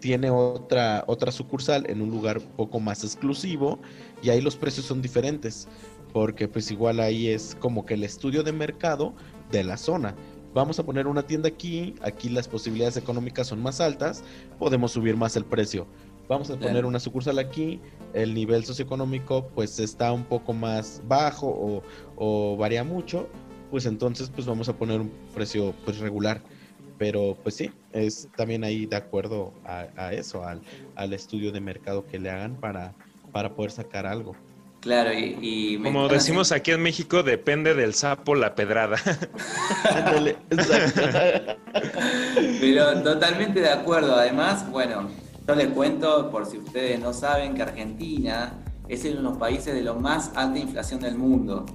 tiene 0.00 0.30
otra, 0.30 1.04
otra 1.06 1.32
sucursal 1.32 1.88
en 1.88 2.00
un 2.02 2.10
lugar 2.10 2.40
poco 2.40 2.80
más 2.80 3.04
exclusivo 3.04 3.78
y 4.22 4.30
ahí 4.30 4.40
los 4.40 4.56
precios 4.56 4.86
son 4.86 5.02
diferentes 5.02 5.68
porque 6.12 6.48
pues 6.48 6.70
igual 6.70 7.00
ahí 7.00 7.28
es 7.28 7.56
como 7.60 7.84
que 7.84 7.94
el 7.94 8.04
estudio 8.04 8.42
de 8.42 8.52
mercado 8.52 9.14
de 9.50 9.64
la 9.64 9.76
zona. 9.76 10.14
Vamos 10.54 10.78
a 10.78 10.86
poner 10.86 11.06
una 11.06 11.22
tienda 11.22 11.48
aquí, 11.48 11.94
aquí 12.00 12.30
las 12.30 12.48
posibilidades 12.48 12.96
económicas 12.96 13.48
son 13.48 13.62
más 13.62 13.80
altas, 13.80 14.24
podemos 14.58 14.92
subir 14.92 15.16
más 15.16 15.36
el 15.36 15.44
precio. 15.44 15.86
Vamos 16.28 16.50
a 16.50 16.58
poner 16.58 16.86
una 16.86 16.98
sucursal 16.98 17.38
aquí, 17.38 17.80
el 18.14 18.34
nivel 18.34 18.64
socioeconómico 18.64 19.48
pues 19.54 19.78
está 19.78 20.12
un 20.12 20.24
poco 20.24 20.52
más 20.54 21.02
bajo 21.06 21.46
o, 21.46 21.82
o 22.16 22.56
varía 22.56 22.82
mucho, 22.82 23.28
pues 23.70 23.86
entonces 23.86 24.30
pues 24.34 24.46
vamos 24.46 24.68
a 24.68 24.76
poner 24.76 25.00
un 25.00 25.12
precio 25.34 25.74
pues 25.84 25.98
regular 25.98 26.42
pero 26.98 27.36
pues 27.42 27.56
sí, 27.56 27.70
es 27.92 28.28
también 28.36 28.64
ahí 28.64 28.86
de 28.86 28.96
acuerdo 28.96 29.52
a, 29.64 30.12
eso, 30.12 30.44
al, 30.44 30.60
al, 30.94 31.12
estudio 31.12 31.52
de 31.52 31.60
mercado 31.60 32.06
que 32.06 32.18
le 32.18 32.30
hagan 32.30 32.56
para, 32.56 32.94
para 33.32 33.54
poder 33.54 33.70
sacar 33.70 34.06
algo. 34.06 34.34
Claro, 34.80 35.10
y, 35.12 35.80
como 35.82 36.06
decimos 36.06 36.52
aquí 36.52 36.70
en 36.70 36.80
México, 36.80 37.24
depende 37.24 37.74
del 37.74 37.92
sapo 37.92 38.36
la 38.36 38.54
pedrada. 38.54 38.96
Pero 42.60 43.02
totalmente 43.02 43.60
de 43.60 43.70
acuerdo. 43.70 44.14
Además, 44.14 44.70
bueno, 44.70 45.08
yo 45.48 45.54
les 45.56 45.68
cuento, 45.68 46.30
por 46.30 46.46
si 46.46 46.58
ustedes 46.58 47.00
no 47.00 47.12
saben, 47.12 47.54
que 47.54 47.62
Argentina 47.62 48.62
es 48.88 49.04
uno 49.06 49.16
de 49.16 49.22
los 49.22 49.38
países 49.38 49.74
de 49.74 49.82
la 49.82 49.92
más 49.92 50.30
alta 50.36 50.58
inflación 50.58 51.00
del 51.00 51.16
mundo. 51.16 51.66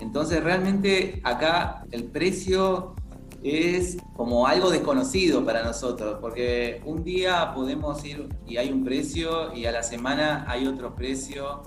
Entonces, 0.00 0.42
realmente 0.42 1.20
acá 1.22 1.84
el 1.92 2.04
precio 2.04 2.96
es 3.42 3.96
como 4.14 4.46
algo 4.46 4.70
desconocido 4.70 5.44
para 5.44 5.62
nosotros, 5.64 6.18
porque 6.20 6.82
un 6.84 7.02
día 7.02 7.52
podemos 7.54 8.04
ir 8.04 8.28
y 8.46 8.58
hay 8.58 8.70
un 8.70 8.84
precio 8.84 9.54
y 9.54 9.64
a 9.64 9.72
la 9.72 9.82
semana 9.82 10.44
hay 10.46 10.66
otro 10.66 10.94
precio, 10.94 11.62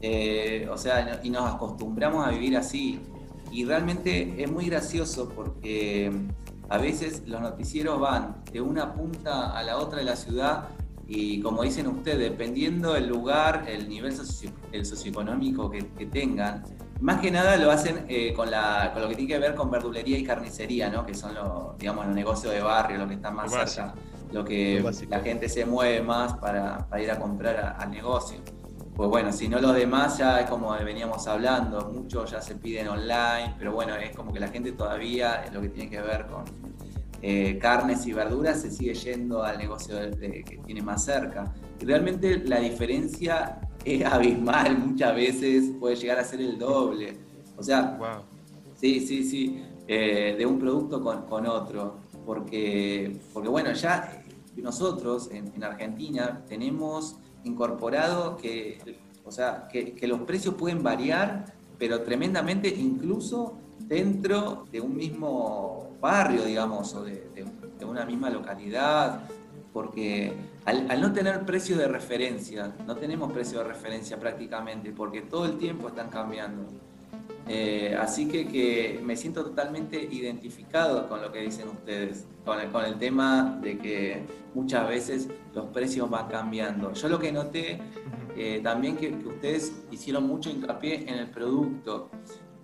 eh, 0.00 0.68
o 0.70 0.76
sea, 0.76 1.20
y 1.22 1.30
nos 1.30 1.54
acostumbramos 1.54 2.26
a 2.26 2.30
vivir 2.30 2.56
así. 2.56 3.00
Y 3.52 3.64
realmente 3.64 4.42
es 4.42 4.50
muy 4.50 4.66
gracioso 4.66 5.28
porque 5.28 6.10
a 6.68 6.78
veces 6.78 7.22
los 7.26 7.40
noticieros 7.40 8.00
van 8.00 8.42
de 8.50 8.60
una 8.60 8.94
punta 8.94 9.56
a 9.56 9.62
la 9.62 9.78
otra 9.78 9.98
de 9.98 10.04
la 10.04 10.16
ciudad 10.16 10.68
y 11.14 11.40
como 11.42 11.62
dicen 11.62 11.86
ustedes, 11.88 12.18
dependiendo 12.18 12.94
del 12.94 13.06
lugar, 13.06 13.66
el 13.68 13.86
nivel 13.86 14.16
el 14.72 14.86
socioeconómico 14.86 15.70
que, 15.70 15.90
que 15.90 16.06
tengan, 16.06 16.64
más 17.02 17.20
que 17.20 17.30
nada 17.30 17.58
lo 17.58 17.70
hacen 17.70 18.06
eh, 18.08 18.32
con, 18.32 18.50
la, 18.50 18.92
con 18.94 19.02
lo 19.02 19.08
que 19.10 19.16
tiene 19.16 19.34
que 19.34 19.38
ver 19.38 19.54
con 19.54 19.70
verdulería 19.70 20.16
y 20.16 20.24
carnicería, 20.24 20.88
¿no? 20.88 21.04
Que 21.04 21.12
son 21.12 21.34
los, 21.34 21.76
digamos, 21.76 22.06
los 22.06 22.14
negocios 22.14 22.54
de 22.54 22.62
barrio, 22.62 22.96
lo 22.96 23.06
que 23.06 23.14
está 23.14 23.30
más 23.30 23.50
cerca, 23.50 23.92
lo 24.32 24.42
que 24.42 24.82
la 25.10 25.20
gente 25.20 25.50
se 25.50 25.66
mueve 25.66 26.00
más 26.00 26.32
para, 26.38 26.86
ir 26.98 27.10
a 27.10 27.18
comprar 27.18 27.76
al 27.78 27.90
negocio. 27.90 28.38
Pues 28.94 29.10
bueno, 29.10 29.32
si 29.32 29.48
no 29.48 29.60
lo 29.60 29.74
demás 29.74 30.16
ya 30.16 30.40
es 30.40 30.48
como 30.48 30.70
veníamos 30.78 31.26
hablando, 31.26 31.90
muchos 31.92 32.30
ya 32.30 32.40
se 32.40 32.54
piden 32.54 32.88
online, 32.88 33.54
pero 33.58 33.72
bueno, 33.72 33.96
es 33.96 34.16
como 34.16 34.32
que 34.32 34.40
la 34.40 34.48
gente 34.48 34.72
todavía, 34.72 35.44
en 35.44 35.52
lo 35.52 35.60
que 35.60 35.68
tiene 35.68 35.90
que 35.90 36.00
ver 36.00 36.26
con 36.26 36.44
eh, 37.22 37.56
carnes 37.58 38.04
y 38.06 38.12
verduras, 38.12 38.62
se 38.62 38.70
sigue 38.70 38.94
yendo 38.94 39.44
al 39.44 39.56
negocio 39.56 39.96
que 40.18 40.60
tiene 40.66 40.82
más 40.82 41.04
cerca. 41.04 41.54
Y 41.80 41.84
realmente 41.84 42.38
la 42.38 42.58
diferencia 42.58 43.60
es 43.84 44.04
abismal, 44.04 44.76
muchas 44.78 45.14
veces 45.14 45.70
puede 45.78 45.96
llegar 45.96 46.18
a 46.18 46.24
ser 46.24 46.40
el 46.40 46.58
doble. 46.58 47.16
O 47.56 47.62
sea, 47.62 47.98
sí, 48.80 49.00
sí, 49.00 49.22
sí, 49.22 49.62
eh, 49.86 50.34
de 50.36 50.46
un 50.46 50.58
producto 50.58 51.02
con, 51.02 51.46
otro. 51.46 51.96
Porque, 52.24 53.18
porque 53.32 53.48
bueno, 53.48 53.72
ya 53.72 54.22
nosotros 54.56 55.30
en, 55.32 55.62
Argentina 55.62 56.42
tenemos 56.48 57.16
incorporado 57.44 58.36
que, 58.36 58.98
o 59.24 59.30
sea, 59.30 59.68
que, 59.70 59.96
los 60.06 60.20
precios 60.20 60.54
pueden 60.54 60.82
variar, 60.82 61.54
pero 61.78 62.02
tremendamente 62.02 62.68
incluso 62.68 63.58
dentro 63.80 64.66
de 64.70 64.80
un 64.80 64.96
mismo 64.96 65.81
barrio, 66.02 66.44
digamos, 66.44 66.92
o 66.94 67.04
de, 67.04 67.46
una 67.86 68.04
misma 68.04 68.28
localidad, 68.28 69.20
porque 69.72 70.32
al, 70.66 71.00
no 71.00 71.12
tener 71.12 71.44
precio 71.46 71.78
de 71.78 71.88
referencia, 71.88 72.74
no 72.86 72.96
tenemos 72.96 73.32
precio 73.32 73.58
de 73.60 73.64
referencia 73.64 74.20
prácticamente, 74.20 74.92
porque 74.92 75.22
todo 75.22 75.46
el 75.46 75.56
tiempo 75.56 75.88
están 75.88 76.10
cambiando. 76.10 76.66
Eh, 77.48 77.96
así 77.98 78.28
que, 78.28 78.46
que, 78.46 79.00
me 79.02 79.16
siento 79.16 79.44
totalmente 79.44 79.96
identificado 79.96 81.08
con 81.08 81.22
lo 81.22 81.32
que 81.32 81.40
dicen 81.40 81.68
ustedes, 81.68 82.26
con 82.44 82.60
el, 82.60 82.70
con 82.70 82.84
el 82.84 82.98
tema 82.98 83.58
de 83.62 83.78
que 83.78 84.26
muchas 84.54 84.86
veces 84.88 85.28
los 85.54 85.66
precios 85.66 86.10
van 86.10 86.28
cambiando. 86.28 86.92
Yo 86.92 87.08
lo 87.08 87.18
que 87.18 87.32
noté 87.32 87.80
eh, 88.36 88.60
también 88.62 88.96
que, 88.96 89.08
ustedes 89.08 89.72
hicieron 89.90 90.26
mucho 90.26 90.50
hincapié 90.50 91.02
en 91.08 91.18
el 91.18 91.30
producto 91.30 92.10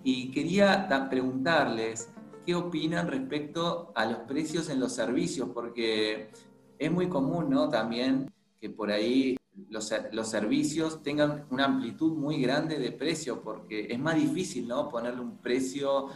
y 0.03 0.31
quería 0.31 0.87
preguntarles 1.09 2.09
qué 2.49 2.55
opinan 2.55 3.07
respecto 3.07 3.91
a 3.93 4.07
los 4.07 4.17
precios 4.21 4.69
en 4.69 4.79
los 4.79 4.93
servicios, 4.93 5.49
porque 5.53 6.31
es 6.79 6.91
muy 6.91 7.07
común, 7.07 7.47
¿no? 7.47 7.69
También 7.69 8.31
que 8.59 8.71
por 8.71 8.89
ahí 8.89 9.37
los, 9.69 9.93
los, 10.11 10.27
servicios 10.27 11.03
tengan 11.03 11.45
una 11.51 11.65
amplitud 11.65 12.11
muy 12.13 12.41
grande 12.41 12.79
de 12.79 12.91
precio, 12.91 13.43
porque 13.43 13.85
es 13.91 13.99
más 13.99 14.15
difícil, 14.15 14.67
¿no? 14.67 14.89
Ponerle 14.89 15.21
un 15.21 15.37
precio 15.37 16.07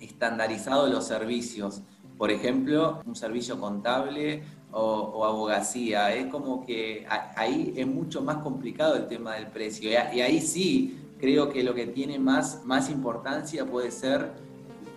estandarizado 0.00 0.86
a 0.86 0.88
los 0.88 1.06
servicios. 1.06 1.82
Por 2.16 2.30
ejemplo, 2.30 3.02
un 3.04 3.14
servicio 3.14 3.60
contable 3.60 4.44
o, 4.72 5.26
abogacía. 5.26 6.14
Es 6.14 6.28
como 6.28 6.64
que 6.64 7.06
ahí 7.36 7.74
es 7.76 7.86
mucho 7.86 8.22
más 8.22 8.38
complicado 8.38 8.96
el 8.96 9.08
tema 9.08 9.34
del 9.34 9.48
precio. 9.48 9.90
Y, 9.90 9.94
ahí 9.94 10.40
sí 10.40 10.96
creo 11.20 11.50
que 11.50 11.62
lo 11.62 11.74
que 11.74 11.86
tiene 11.86 12.18
más, 12.18 12.64
más 12.64 12.88
importancia 12.88 13.66
puede 13.66 13.90
ser 13.90 14.46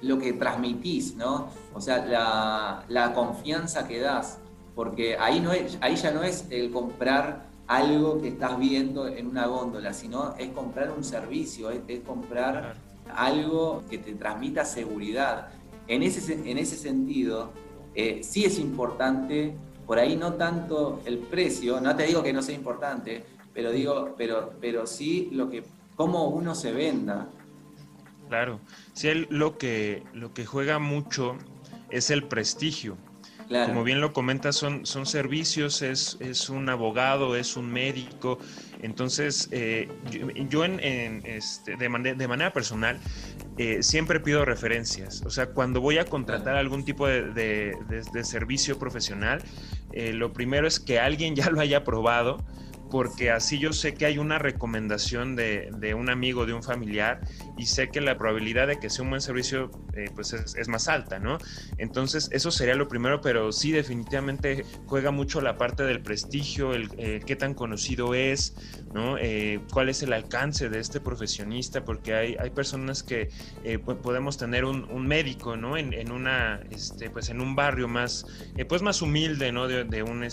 lo 0.02 0.18
que 0.18 0.34
transmitís, 0.34 1.16
¿no? 1.16 1.50
O 1.74 1.82
sea, 1.82 2.06
la, 2.06 2.86
la 2.88 3.14
confianza 3.14 3.88
que 3.88 4.00
das 4.00 4.40
porque 4.80 5.18
ahí, 5.18 5.42
no 5.42 5.52
es, 5.52 5.78
ahí 5.82 5.98
ya 5.98 6.10
no 6.10 6.24
es 6.24 6.46
el 6.52 6.72
comprar 6.72 7.50
algo 7.68 8.22
que 8.22 8.30
estás 8.30 8.58
viendo 8.58 9.10
en 9.10 9.28
una 9.28 9.46
góndola, 9.46 9.94
sino 9.94 10.36
es 10.38 10.48
comprar 10.52 10.90
un 10.92 11.04
servicio, 11.04 11.70
es, 11.70 12.00
comprar 12.08 12.78
algo 13.14 13.84
que 13.90 13.98
te 13.98 14.14
transmita 14.14 14.64
seguridad. 14.64 15.50
En 15.90 16.02
ese, 16.02 16.34
en 16.50 16.58
ese 16.58 16.78
sentido, 16.78 17.52
eh, 17.94 18.22
sí 18.24 18.46
es 18.46 18.58
importante, 18.58 19.54
por 19.86 20.00
ahí 20.00 20.16
no 20.16 20.36
tanto 20.36 21.02
el 21.04 21.18
precio, 21.18 21.82
no 21.82 21.94
te 21.98 22.04
digo 22.04 22.24
que 22.24 22.32
no 22.32 22.42
sea 22.42 22.56
importante, 22.56 23.26
pero 23.54 23.72
digo, 23.72 24.16
pero, 24.18 24.54
pero 24.62 24.88
sí 24.88 25.28
lo 25.34 25.50
que, 25.50 25.66
cómo 25.98 26.30
uno 26.30 26.56
se 26.56 26.72
venda. 26.72 27.28
Claro, 28.30 28.62
sí, 28.94 29.26
lo 29.30 29.58
que, 29.58 30.04
lo 30.14 30.34
que 30.34 30.46
juega 30.46 30.80
mucho 30.80 31.36
es 31.90 32.12
el 32.12 32.24
prestigio. 32.24 32.98
Como 33.50 33.84
bien 33.84 34.00
lo 34.00 34.14
comentas, 34.14 34.56
son, 34.56 34.86
son 34.86 35.08
servicios, 35.08 35.82
es, 35.82 36.18
es 36.20 36.50
un 36.50 36.70
abogado, 36.70 37.36
es 37.36 37.58
un 37.58 37.72
médico. 37.72 38.38
Entonces, 38.84 39.50
eh, 39.52 39.90
yo, 40.50 40.64
en, 40.66 41.24
este, 41.26 41.76
de, 41.76 42.14
de, 42.16 42.28
manera 42.28 42.54
personal 42.54 43.00
eh, 43.58 43.82
siempre 43.82 44.20
pido 44.20 44.46
referencias. 44.46 45.24
O 45.26 45.32
sea, 45.32 45.48
cuando 45.48 45.82
voy 45.82 45.98
a 45.98 46.06
contratar 46.06 46.58
algún 46.58 46.86
tipo 46.86 47.08
de, 47.08 47.76
servicio 48.22 48.78
profesional, 48.78 49.42
eh, 49.94 50.14
lo 50.14 50.32
primero 50.32 50.68
es 50.68 50.80
que 50.80 51.00
alguien 51.00 51.36
ya 51.36 51.50
lo 51.50 51.60
haya 51.60 51.84
probado 51.84 52.38
porque 52.90 53.32
así 53.32 53.60
yo 53.60 53.74
sé 53.74 53.94
que 53.94 54.06
hay 54.06 54.18
una 54.18 54.40
recomendación 54.40 55.36
de, 55.36 55.70
de, 55.78 55.94
un 55.94 56.10
amigo, 56.10 56.46
de 56.46 56.54
un 56.54 56.64
familiar, 56.64 57.22
y 57.58 57.66
sé 57.66 57.90
que 57.90 58.02
la 58.02 58.18
probabilidad 58.18 58.68
de 58.68 58.80
que 58.80 58.90
sea 58.90 59.04
un 59.04 59.10
buen 59.10 59.22
servicio 59.22 59.72
eh, 59.94 60.10
pues 60.16 60.34
es, 60.34 60.68
más 60.68 60.88
alta, 60.88 61.20
¿no? 61.20 61.38
Entonces 61.78 62.30
eso 62.32 62.52
sería 62.52 62.76
lo 62.76 62.88
primero, 62.88 63.22
pero 63.22 63.52
sí 63.52 63.72
definitivamente 63.72 64.66
juega 64.86 65.12
mucho 65.12 65.42
la 65.42 65.58
parte 65.58 65.84
del 65.84 66.02
prestigio, 66.02 66.74
el 66.74 66.90
eh, 66.98 67.22
qué 67.26 67.36
tan 67.36 67.54
conocido 67.54 68.14
es, 68.14 68.56
¿no? 68.94 69.18
Eh, 69.18 69.60
cuál 69.72 69.90
es 69.90 70.02
el 70.04 70.14
alcance 70.14 70.70
de 70.70 70.80
este 70.80 71.00
profesionista, 71.00 71.84
porque 71.84 72.14
hay, 72.14 72.36
hay 72.40 72.50
personas 72.50 73.04
que 73.04 73.30
podemos 74.02 74.38
tener 74.38 74.66
un, 74.66 75.08
médico, 75.08 75.58
¿no? 75.58 75.78
En, 75.78 75.94
en, 75.94 76.12
una, 76.12 76.62
este, 76.70 77.10
pues 77.10 77.30
en 77.30 77.42
un 77.42 77.56
barrio 77.56 77.88
más, 77.88 78.26
pues 78.68 78.82
más 78.82 79.02
humilde, 79.02 79.52
¿no? 79.52 79.68
De, 79.68 79.84
de 79.84 80.04
un... 80.04 80.24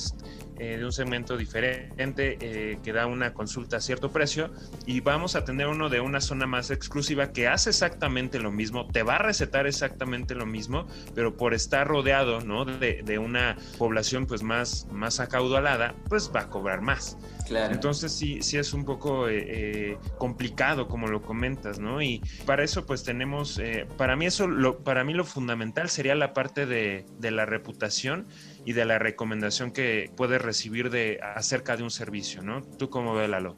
de 0.59 0.85
un 0.85 0.93
segmento 0.93 1.37
diferente 1.37 2.79
que 2.83 2.93
da 2.93 3.07
una 3.07 3.33
consulta 3.35 3.77
a 3.79 3.81
cierto 3.81 4.11
precio 4.11 4.51
y 4.87 5.01
vamos 5.01 5.37
a 5.37 5.45
tener 5.45 5.67
uno 5.67 5.89
de 5.89 6.01
una 6.01 6.21
zona 6.21 6.47
más 6.47 6.71
exclusiva 6.71 7.33
que 7.33 7.49
hace 7.49 7.71
exactamente 7.71 8.39
lo 8.39 8.51
mismo, 8.51 8.87
te 8.87 9.03
va 9.03 9.17
a 9.17 9.19
recetar 9.19 9.67
exactamente 9.67 10.35
lo 10.35 10.47
mismo, 10.47 10.87
pero 11.15 11.37
por 11.37 11.55
estar 11.55 11.87
rodeado 11.87 12.41
¿no? 12.41 12.65
de, 12.65 13.19
una 13.19 13.57
población 13.79 14.27
pues 14.27 14.43
más, 14.43 14.87
más 14.93 15.21
acaudalada, 15.21 15.95
pues 16.09 16.31
va 16.35 16.43
a 16.43 16.51
cobrar 16.51 16.83
más. 16.83 17.17
Claro. 17.47 17.73
Entonces 17.73 18.13
sí, 18.13 18.43
sí 18.43 18.59
es 18.59 18.73
un 18.73 18.85
poco 18.85 19.29
eh, 19.29 19.45
eh, 19.47 19.99
complicado, 20.19 20.89
como 20.89 21.07
lo 21.07 21.23
comentas, 21.23 21.79
¿no? 21.79 22.03
Y 22.03 22.21
para 22.45 22.65
eso 22.65 22.85
pues 22.85 23.05
tenemos, 23.05 23.59
eh, 23.59 23.87
para 23.97 24.17
mí 24.17 24.27
eso, 24.27 24.47
lo, 24.49 24.79
para 24.79 25.05
mí 25.05 25.15
lo 25.15 25.25
fundamental 25.25 25.89
sería 25.89 26.15
la 26.15 26.35
parte 26.35 26.67
de, 26.67 27.07
de 27.19 27.31
la 27.31 27.47
reputación 27.47 28.27
y 28.67 28.75
de 28.75 28.85
la 28.85 28.99
recomendación 28.99 29.71
que 29.71 30.11
puedes 30.17 30.43
recibir 30.43 30.91
de 30.91 31.21
acerca 31.23 31.77
de 31.77 31.85
un 31.85 31.91
servicio, 31.91 32.43
¿no? 32.43 32.63
¿Tú 32.63 32.91
cómo 32.91 33.15
ves, 33.15 33.31
Lalo? 33.31 33.57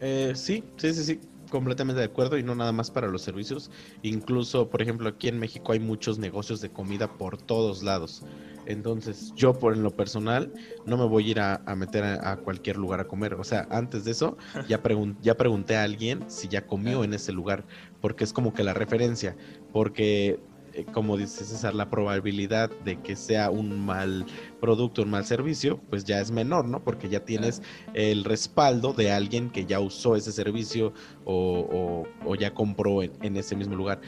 sí, 0.00 0.64
sí, 0.76 0.94
sí, 0.94 1.04
sí 1.04 1.20
completamente 1.54 2.00
de 2.00 2.06
acuerdo 2.06 2.36
y 2.36 2.42
no 2.42 2.56
nada 2.56 2.72
más 2.72 2.90
para 2.90 3.06
los 3.06 3.22
servicios. 3.22 3.70
Incluso, 4.02 4.70
por 4.70 4.82
ejemplo, 4.82 5.08
aquí 5.08 5.28
en 5.28 5.38
México 5.38 5.70
hay 5.70 5.78
muchos 5.78 6.18
negocios 6.18 6.60
de 6.60 6.70
comida 6.70 7.16
por 7.16 7.40
todos 7.40 7.84
lados. 7.84 8.24
Entonces, 8.66 9.32
yo 9.36 9.52
por 9.52 9.74
en 9.74 9.84
lo 9.84 9.90
personal 9.92 10.52
no 10.84 10.96
me 10.96 11.04
voy 11.04 11.28
a 11.28 11.30
ir 11.30 11.40
a, 11.40 11.60
meter 11.76 12.02
a, 12.02 12.36
cualquier 12.38 12.76
lugar 12.76 12.98
a 12.98 13.04
comer. 13.04 13.34
O 13.34 13.44
sea, 13.44 13.68
antes 13.70 14.04
de 14.04 14.10
eso 14.10 14.36
ya, 14.68 14.80
ya 15.22 15.36
pregunté 15.36 15.76
a 15.76 15.84
alguien 15.84 16.28
si 16.28 16.48
ya 16.48 16.66
comió 16.66 17.04
en 17.04 17.14
ese 17.14 17.30
lugar, 17.30 17.64
porque 18.00 18.24
es 18.24 18.32
como 18.32 18.52
que 18.52 18.64
la 18.64 18.74
referencia, 18.74 19.36
porque 19.72 20.40
eh, 20.74 20.84
como 20.92 21.16
dice 21.16 21.44
César, 21.44 21.74
la 21.74 21.88
probabilidad 21.90 22.70
de 22.84 23.00
que 23.00 23.16
sea 23.16 23.50
un 23.50 23.84
mal 23.84 24.26
producto, 24.60 25.02
un 25.02 25.10
mal 25.10 25.24
servicio, 25.24 25.80
pues 25.90 26.04
ya 26.04 26.20
es 26.20 26.30
menor, 26.30 26.66
¿no? 26.66 26.82
Porque 26.82 27.08
ya 27.08 27.20
tienes 27.20 27.62
el 27.94 28.24
respaldo 28.24 28.92
de 28.92 29.12
alguien 29.12 29.50
que 29.50 29.66
ya 29.66 29.80
usó 29.80 30.16
ese 30.16 30.32
servicio 30.32 30.92
o, 31.24 32.04
ya 32.38 32.52
compró 32.52 33.02
en, 33.02 33.36
ese 33.36 33.54
mismo 33.54 33.76
lugar 33.76 34.00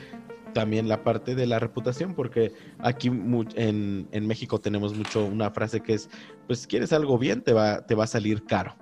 también 0.53 0.89
la 0.89 1.05
parte 1.05 1.35
de 1.35 1.47
la 1.47 1.59
reputación, 1.59 2.15
porque 2.15 2.53
aquí 2.79 3.09
en, 3.09 4.09
en, 4.11 4.27
México 4.27 4.59
tenemos 4.59 4.95
mucho 4.95 5.25
una 5.25 5.51
frase 5.51 5.81
que 5.83 5.93
es, 5.95 6.09
pues 6.47 6.67
quieres 6.67 6.93
algo 6.95 7.19
bien, 7.19 7.43
te 7.43 7.53
va, 7.53 7.87
te 7.87 7.95
va 7.95 8.05
a 8.05 8.07
salir 8.07 8.45
caro. 8.47 8.75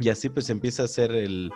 Y 0.00 0.08
así 0.08 0.28
pues 0.28 0.48
empieza 0.48 0.84
a 0.84 0.88
ser 0.88 1.12
el, 1.12 1.52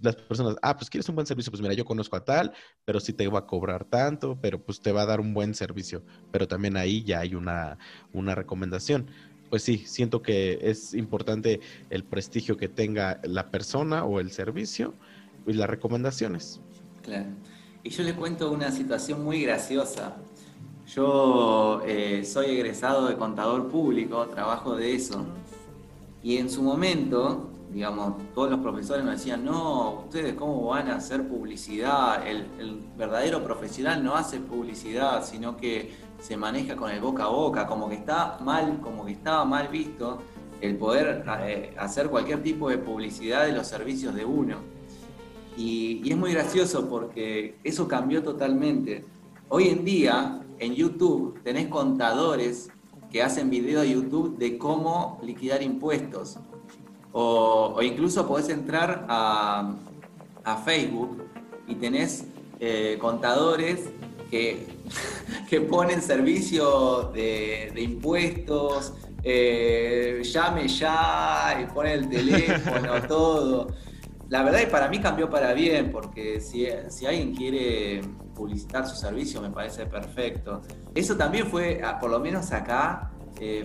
las 0.00 0.16
personas, 0.16 0.56
ah, 0.62 0.76
pues 0.76 0.90
quieres 0.90 1.08
un 1.08 1.14
buen 1.14 1.26
servicio, 1.26 1.50
pues 1.50 1.62
mira, 1.62 1.74
yo 1.74 1.84
conozco 1.84 2.16
a 2.16 2.24
tal, 2.24 2.52
pero 2.84 3.00
sí 3.00 3.12
te 3.12 3.26
va 3.28 3.40
a 3.40 3.46
cobrar 3.46 3.84
tanto, 3.84 4.38
pero 4.40 4.62
pues 4.62 4.80
te 4.80 4.92
va 4.92 5.02
a 5.02 5.06
dar 5.06 5.20
un 5.20 5.32
buen 5.34 5.54
servicio. 5.54 6.02
Pero 6.30 6.46
también 6.46 6.76
ahí 6.76 7.02
ya 7.02 7.20
hay 7.20 7.34
una, 7.34 7.78
una 8.12 8.34
recomendación. 8.34 9.10
Pues 9.48 9.62
sí, 9.62 9.78
siento 9.86 10.22
que 10.22 10.58
es 10.62 10.92
importante 10.94 11.60
el 11.90 12.04
prestigio 12.04 12.56
que 12.56 12.68
tenga 12.68 13.20
la 13.24 13.50
persona 13.50 14.04
o 14.04 14.20
el 14.20 14.30
servicio 14.32 14.94
y 15.46 15.52
las 15.52 15.70
recomendaciones. 15.70 16.60
Claro. 17.02 17.26
Y 17.82 17.90
yo 17.90 18.02
les 18.02 18.14
cuento 18.14 18.50
una 18.50 18.72
situación 18.72 19.24
muy 19.24 19.42
graciosa. 19.42 20.16
Yo 20.92 21.82
eh, 21.86 22.24
soy 22.24 22.46
egresado 22.46 23.06
de 23.06 23.16
contador 23.16 23.68
público, 23.68 24.26
trabajo 24.26 24.76
de 24.76 24.94
eso. 24.94 25.24
Y 26.22 26.38
en 26.38 26.50
su 26.50 26.62
momento, 26.62 27.48
digamos, 27.76 28.14
todos 28.34 28.50
los 28.50 28.60
profesores 28.60 29.04
me 29.04 29.10
decían, 29.10 29.44
no, 29.44 30.04
ustedes 30.06 30.32
cómo 30.32 30.68
van 30.68 30.88
a 30.88 30.96
hacer 30.96 31.28
publicidad, 31.28 32.26
el, 32.26 32.82
verdadero 32.96 33.44
profesional 33.44 34.02
no 34.02 34.14
hace 34.14 34.40
publicidad, 34.40 35.22
sino 35.22 35.58
que 35.58 35.92
se 36.18 36.38
maneja 36.38 36.74
con 36.74 36.90
el 36.90 37.02
boca 37.02 37.24
a 37.24 37.28
boca, 37.28 37.66
como 37.66 37.90
que 37.90 37.96
está 37.96 38.38
mal, 38.40 38.80
como 38.80 39.04
que 39.04 39.12
estaba 39.12 39.44
mal 39.44 39.68
visto 39.68 40.22
el 40.62 40.78
poder 40.78 41.22
eh, 41.42 41.74
hacer 41.78 42.08
cualquier 42.08 42.42
tipo 42.42 42.70
de 42.70 42.78
publicidad 42.78 43.44
de 43.44 43.52
los 43.52 43.66
servicios 43.66 44.14
de 44.14 44.24
uno. 44.24 44.56
Y, 45.58 46.10
es 46.10 46.16
muy 46.16 46.32
gracioso 46.32 46.88
porque 46.88 47.58
eso 47.62 47.86
cambió 47.86 48.22
totalmente. 48.22 49.04
Hoy 49.50 49.68
en 49.68 49.84
día, 49.84 50.40
en 50.60 50.74
YouTube, 50.74 51.42
tenés 51.42 51.68
contadores 51.68 52.70
que 53.12 53.22
hacen 53.22 53.50
videos 53.50 53.82
de 53.82 53.90
YouTube 53.90 54.38
de 54.38 54.56
cómo 54.56 55.20
liquidar 55.22 55.62
impuestos. 55.62 56.38
O, 57.18 57.80
incluso 57.80 58.28
podés 58.28 58.50
entrar 58.50 59.06
a, 59.08 59.74
Facebook 60.64 61.24
y 61.66 61.74
tenés 61.74 62.26
eh, 62.60 62.98
contadores 63.00 63.88
que, 64.30 64.66
que, 65.48 65.60
ponen 65.62 66.02
servicio 66.02 67.10
de, 67.14 67.72
impuestos, 67.76 68.92
eh, 69.24 70.20
llame 70.22 70.68
ya 70.68 71.58
y 71.62 71.72
pone 71.72 71.94
el 71.94 72.08
teléfono, 72.08 73.02
todo 73.08 73.68
la 74.28 74.42
verdad 74.42 74.60
es 74.60 74.66
que 74.66 74.72
para 74.72 74.88
mí 74.88 74.98
cambió 74.98 75.30
para 75.30 75.52
bien, 75.52 75.92
porque 75.92 76.40
si, 76.40 76.66
alguien 77.06 77.34
quiere 77.34 78.00
publicitar 78.34 78.86
su 78.86 78.96
servicio 78.96 79.40
me 79.40 79.50
parece 79.50 79.86
perfecto. 79.86 80.62
Eso 80.94 81.16
también 81.16 81.46
fue, 81.46 81.80
ah, 81.84 81.98
por 81.98 82.10
lo 82.10 82.18
menos 82.18 82.50
acá, 82.52 83.12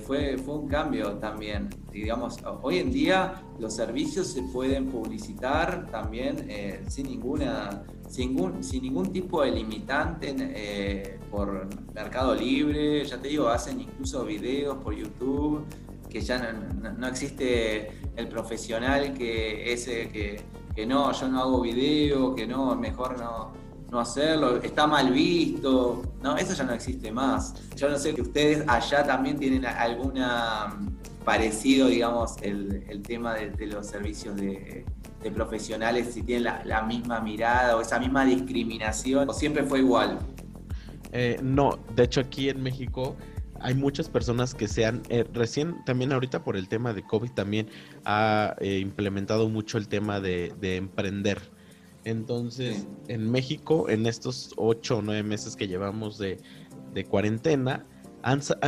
fue, 0.05 0.37
fue 0.37 0.55
un 0.55 0.67
cambio 0.67 1.13
también. 1.17 1.69
Digamos, 1.91 2.37
hoy 2.61 2.79
en 2.79 2.91
día 2.91 3.43
los 3.59 3.75
servicios 3.75 4.27
se 4.27 4.43
pueden 4.43 4.87
publicitar 4.87 5.87
también 5.91 6.45
eh, 6.49 6.83
sin 6.87 7.07
ninguna 7.07 7.83
sin 8.11 8.35
ningún, 8.35 8.63
sin 8.63 8.83
ningún 8.83 9.13
tipo 9.13 9.41
de 9.41 9.51
limitante 9.51 10.35
eh, 10.37 11.19
por 11.29 11.67
Mercado 11.93 12.35
Libre, 12.35 13.05
ya 13.05 13.17
te 13.17 13.29
digo, 13.29 13.47
hacen 13.47 13.79
incluso 13.79 14.25
videos 14.25 14.77
por 14.83 14.93
YouTube 14.93 15.65
que 16.09 16.19
ya 16.19 16.51
no, 16.97 17.07
existe 17.07 17.89
el 18.17 18.27
profesional 18.27 19.13
que 19.13 19.71
ese 19.71 20.09
que, 20.09 20.41
que, 20.75 20.85
no, 20.85 21.13
yo 21.13 21.29
no 21.29 21.39
hago 21.39 21.61
video, 21.61 22.35
que 22.35 22.45
no, 22.45 22.75
mejor 22.75 23.17
no, 23.17 23.53
no 23.91 23.99
hacerlo, 23.99 24.61
está 24.63 24.87
mal 24.87 25.11
visto, 25.11 26.01
no, 26.23 26.37
eso 26.37 26.53
ya 26.53 26.63
no 26.63 26.71
existe 26.71 27.11
más. 27.11 27.53
Yo 27.75 27.89
no 27.89 27.97
sé 27.97 28.15
que 28.15 28.21
ustedes 28.21 28.63
allá 28.67 29.03
también 29.05 29.37
tienen 29.37 29.65
alguna 29.65 30.67
mm, 30.79 31.23
parecido, 31.25 31.87
digamos, 31.87 32.35
el, 32.41 32.85
el 32.87 33.01
tema 33.01 33.35
de, 33.35 33.67
los 33.67 33.85
servicios 33.85 34.37
de, 34.37 34.85
profesionales, 35.35 36.13
si 36.13 36.23
tienen 36.23 36.51
la, 36.63 36.81
misma 36.83 37.19
mirada 37.19 37.77
o 37.77 37.81
esa 37.81 37.99
misma 37.99 38.25
discriminación, 38.25 39.29
o 39.29 39.33
siempre 39.33 39.63
fue 39.63 39.79
igual. 39.79 40.17
Eh, 41.11 41.37
no, 41.43 41.77
de 41.93 42.03
hecho 42.03 42.21
aquí 42.21 42.49
en 42.49 42.63
México 42.63 43.17
hay 43.63 43.75
muchas 43.75 44.09
personas 44.09 44.55
que 44.55 44.67
se 44.67 44.85
han, 44.85 45.01
eh, 45.09 45.25
recién 45.33 45.83
también 45.85 46.11
ahorita 46.11 46.43
por 46.43 46.57
el 46.57 46.67
tema 46.67 46.93
de 46.93 47.03
COVID 47.03 47.31
también 47.31 47.67
ha 48.05 48.55
eh, 48.59 48.79
implementado 48.79 49.49
mucho 49.49 49.77
el 49.77 49.87
tema 49.87 50.19
de, 50.19 50.53
emprender. 50.61 51.39
Entonces, 52.03 52.87
en 53.07 53.29
México, 53.29 53.89
en 53.89 54.07
estos 54.07 54.53
ocho 54.57 54.97
o 54.97 55.01
nueve 55.01 55.23
meses 55.23 55.55
que 55.55 55.67
llevamos 55.67 56.17
de, 56.17 56.39
cuarentena, 57.09 57.85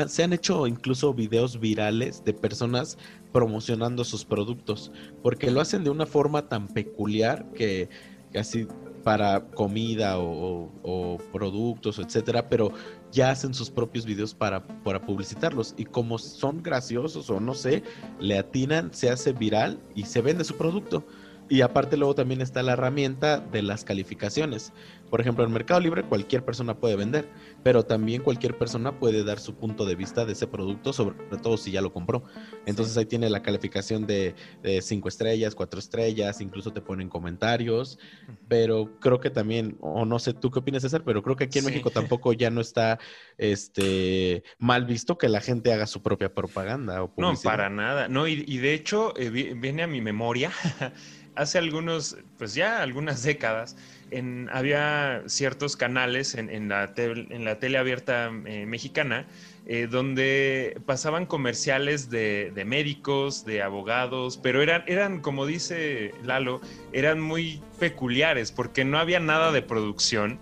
se 0.07 0.23
han 0.23 0.33
hecho 0.33 0.67
incluso 0.67 1.13
videos 1.13 1.59
virales 1.59 2.23
de 2.23 2.33
personas 2.33 2.97
promocionando 3.31 4.03
sus 4.03 4.23
productos, 4.25 4.91
porque 5.21 5.51
lo 5.51 5.61
hacen 5.61 5.83
de 5.83 5.89
una 5.89 6.05
forma 6.05 6.47
tan 6.47 6.67
peculiar 6.67 7.51
que 7.53 7.89
casi 8.31 8.67
para 9.03 9.45
comida 9.47 10.17
o, 10.17 10.71
o, 10.81 11.17
productos, 11.31 11.99
etcétera, 11.99 12.47
pero 12.47 12.71
ya 13.11 13.31
hacen 13.31 13.53
sus 13.53 13.69
propios 13.69 14.05
videos 14.05 14.33
para, 14.33 14.65
para 14.83 15.05
publicitarlos. 15.05 15.75
Y 15.77 15.85
como 15.85 16.17
son 16.17 16.63
graciosos 16.63 17.29
o 17.29 17.39
no 17.39 17.53
sé, 17.53 17.83
le 18.19 18.37
atinan, 18.37 18.93
se 18.93 19.09
hace 19.09 19.33
viral 19.33 19.79
y 19.93 20.03
se 20.03 20.21
vende 20.21 20.43
su 20.43 20.55
producto. 20.55 21.05
Y 21.53 21.61
aparte 21.61 21.97
luego 21.97 22.15
también 22.15 22.41
está 22.41 22.63
la 22.63 22.73
herramienta 22.73 23.39
de 23.39 23.61
las 23.61 23.83
calificaciones. 23.83 24.73
Por 25.11 25.21
ejemplo, 25.21 25.45
en 25.45 25.51
Mercado 25.51 25.79
Libre 25.79 26.01
cualquier 26.01 26.43
persona 26.43 26.79
puede 26.79 26.95
vender, 26.95 27.29
pero 27.61 27.85
también 27.85 28.23
cualquier 28.23 28.57
persona 28.57 28.97
puede 28.97 29.23
dar 29.23 29.37
su 29.37 29.53
punto 29.53 29.85
de 29.85 29.93
vista 29.93 30.25
de 30.25 30.33
ese 30.33 30.47
producto, 30.47 30.93
sobre 30.93 31.15
todo 31.43 31.55
si 31.57 31.69
ya 31.69 31.81
lo 31.81 31.93
compró. 31.93 32.23
Entonces 32.65 32.97
ahí 32.97 33.05
tiene 33.05 33.29
la 33.29 33.43
calificación 33.43 34.07
de, 34.07 34.33
cinco 34.81 35.09
estrellas, 35.09 35.53
cuatro 35.53 35.79
estrellas, 35.79 36.41
incluso 36.41 36.73
te 36.73 36.81
ponen 36.81 37.07
comentarios, 37.07 37.99
pero 38.47 38.99
creo 38.99 39.19
que 39.19 39.29
también, 39.29 39.77
o 39.79 40.05
no 40.05 40.17
sé 40.17 40.33
tú 40.33 40.49
qué 40.49 40.57
opinas, 40.57 40.81
César, 40.81 41.03
pero 41.05 41.21
creo 41.21 41.35
que 41.35 41.43
aquí 41.43 41.59
en 41.59 41.65
México 41.65 41.91
tampoco 41.91 42.33
ya 42.33 42.49
no 42.49 42.61
está 42.61 42.97
este 43.37 44.43
mal 44.57 44.85
visto 44.85 45.19
que 45.19 45.29
la 45.29 45.39
gente 45.39 45.71
haga 45.71 45.85
su 45.85 46.01
propia 46.01 46.33
propaganda. 46.33 47.03
O 47.03 47.13
no, 47.17 47.35
para 47.43 47.69
nada. 47.69 48.07
No, 48.07 48.27
y, 48.27 48.57
de 48.57 48.73
hecho, 48.73 49.15
eh, 49.17 49.29
viene 49.29 49.83
a 49.83 49.87
mi 49.87 50.01
memoria. 50.01 50.49
hace 51.35 51.57
algunos, 51.57 52.17
pues 52.37 52.53
ya 52.53 52.81
algunas 52.81 53.23
décadas, 53.23 53.75
en, 54.11 54.49
había 54.51 55.23
ciertos 55.27 55.75
canales 55.75 56.35
en, 56.35 56.69
la, 56.69 56.93
en 56.95 57.45
la 57.45 57.59
tele 57.59 57.77
abierta 57.77 58.31
eh, 58.45 58.65
mexicana 58.65 59.25
eh, 59.65 59.87
donde 59.89 60.81
pasaban 60.85 61.25
comerciales 61.25 62.09
de, 62.09 62.51
médicos, 62.65 63.45
de 63.45 63.61
abogados, 63.61 64.37
pero 64.37 64.61
eran, 64.61 64.83
eran, 64.87 65.21
como 65.21 65.45
dice 65.45 66.13
Lalo, 66.21 66.59
eran 66.91 67.21
muy 67.21 67.61
peculiares 67.79 68.51
porque 68.51 68.83
no 68.83 68.99
había 68.99 69.21
nada 69.21 69.53
de 69.53 69.61
producción 69.61 70.37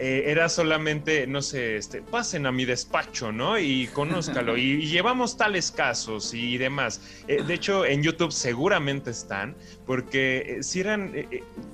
eh, 0.00 0.24
era 0.26 0.48
solamente, 0.48 1.26
no 1.26 1.42
sé, 1.42 1.76
este, 1.76 2.02
pasen 2.02 2.46
a 2.46 2.52
mi 2.52 2.64
despacho, 2.64 3.32
¿no? 3.32 3.58
Y 3.58 3.88
conózcalo. 3.88 4.56
y, 4.56 4.86
llevamos 4.86 5.36
tales 5.36 5.72
casos 5.72 6.34
y 6.34 6.56
demás. 6.56 7.00
Eh, 7.26 7.42
de 7.42 7.54
hecho, 7.54 7.84
en 7.84 8.02
YouTube 8.04 8.30
seguramente 8.30 9.10
están, 9.10 9.56
porque 9.86 10.58
si 10.60 10.80
eran, 10.80 11.12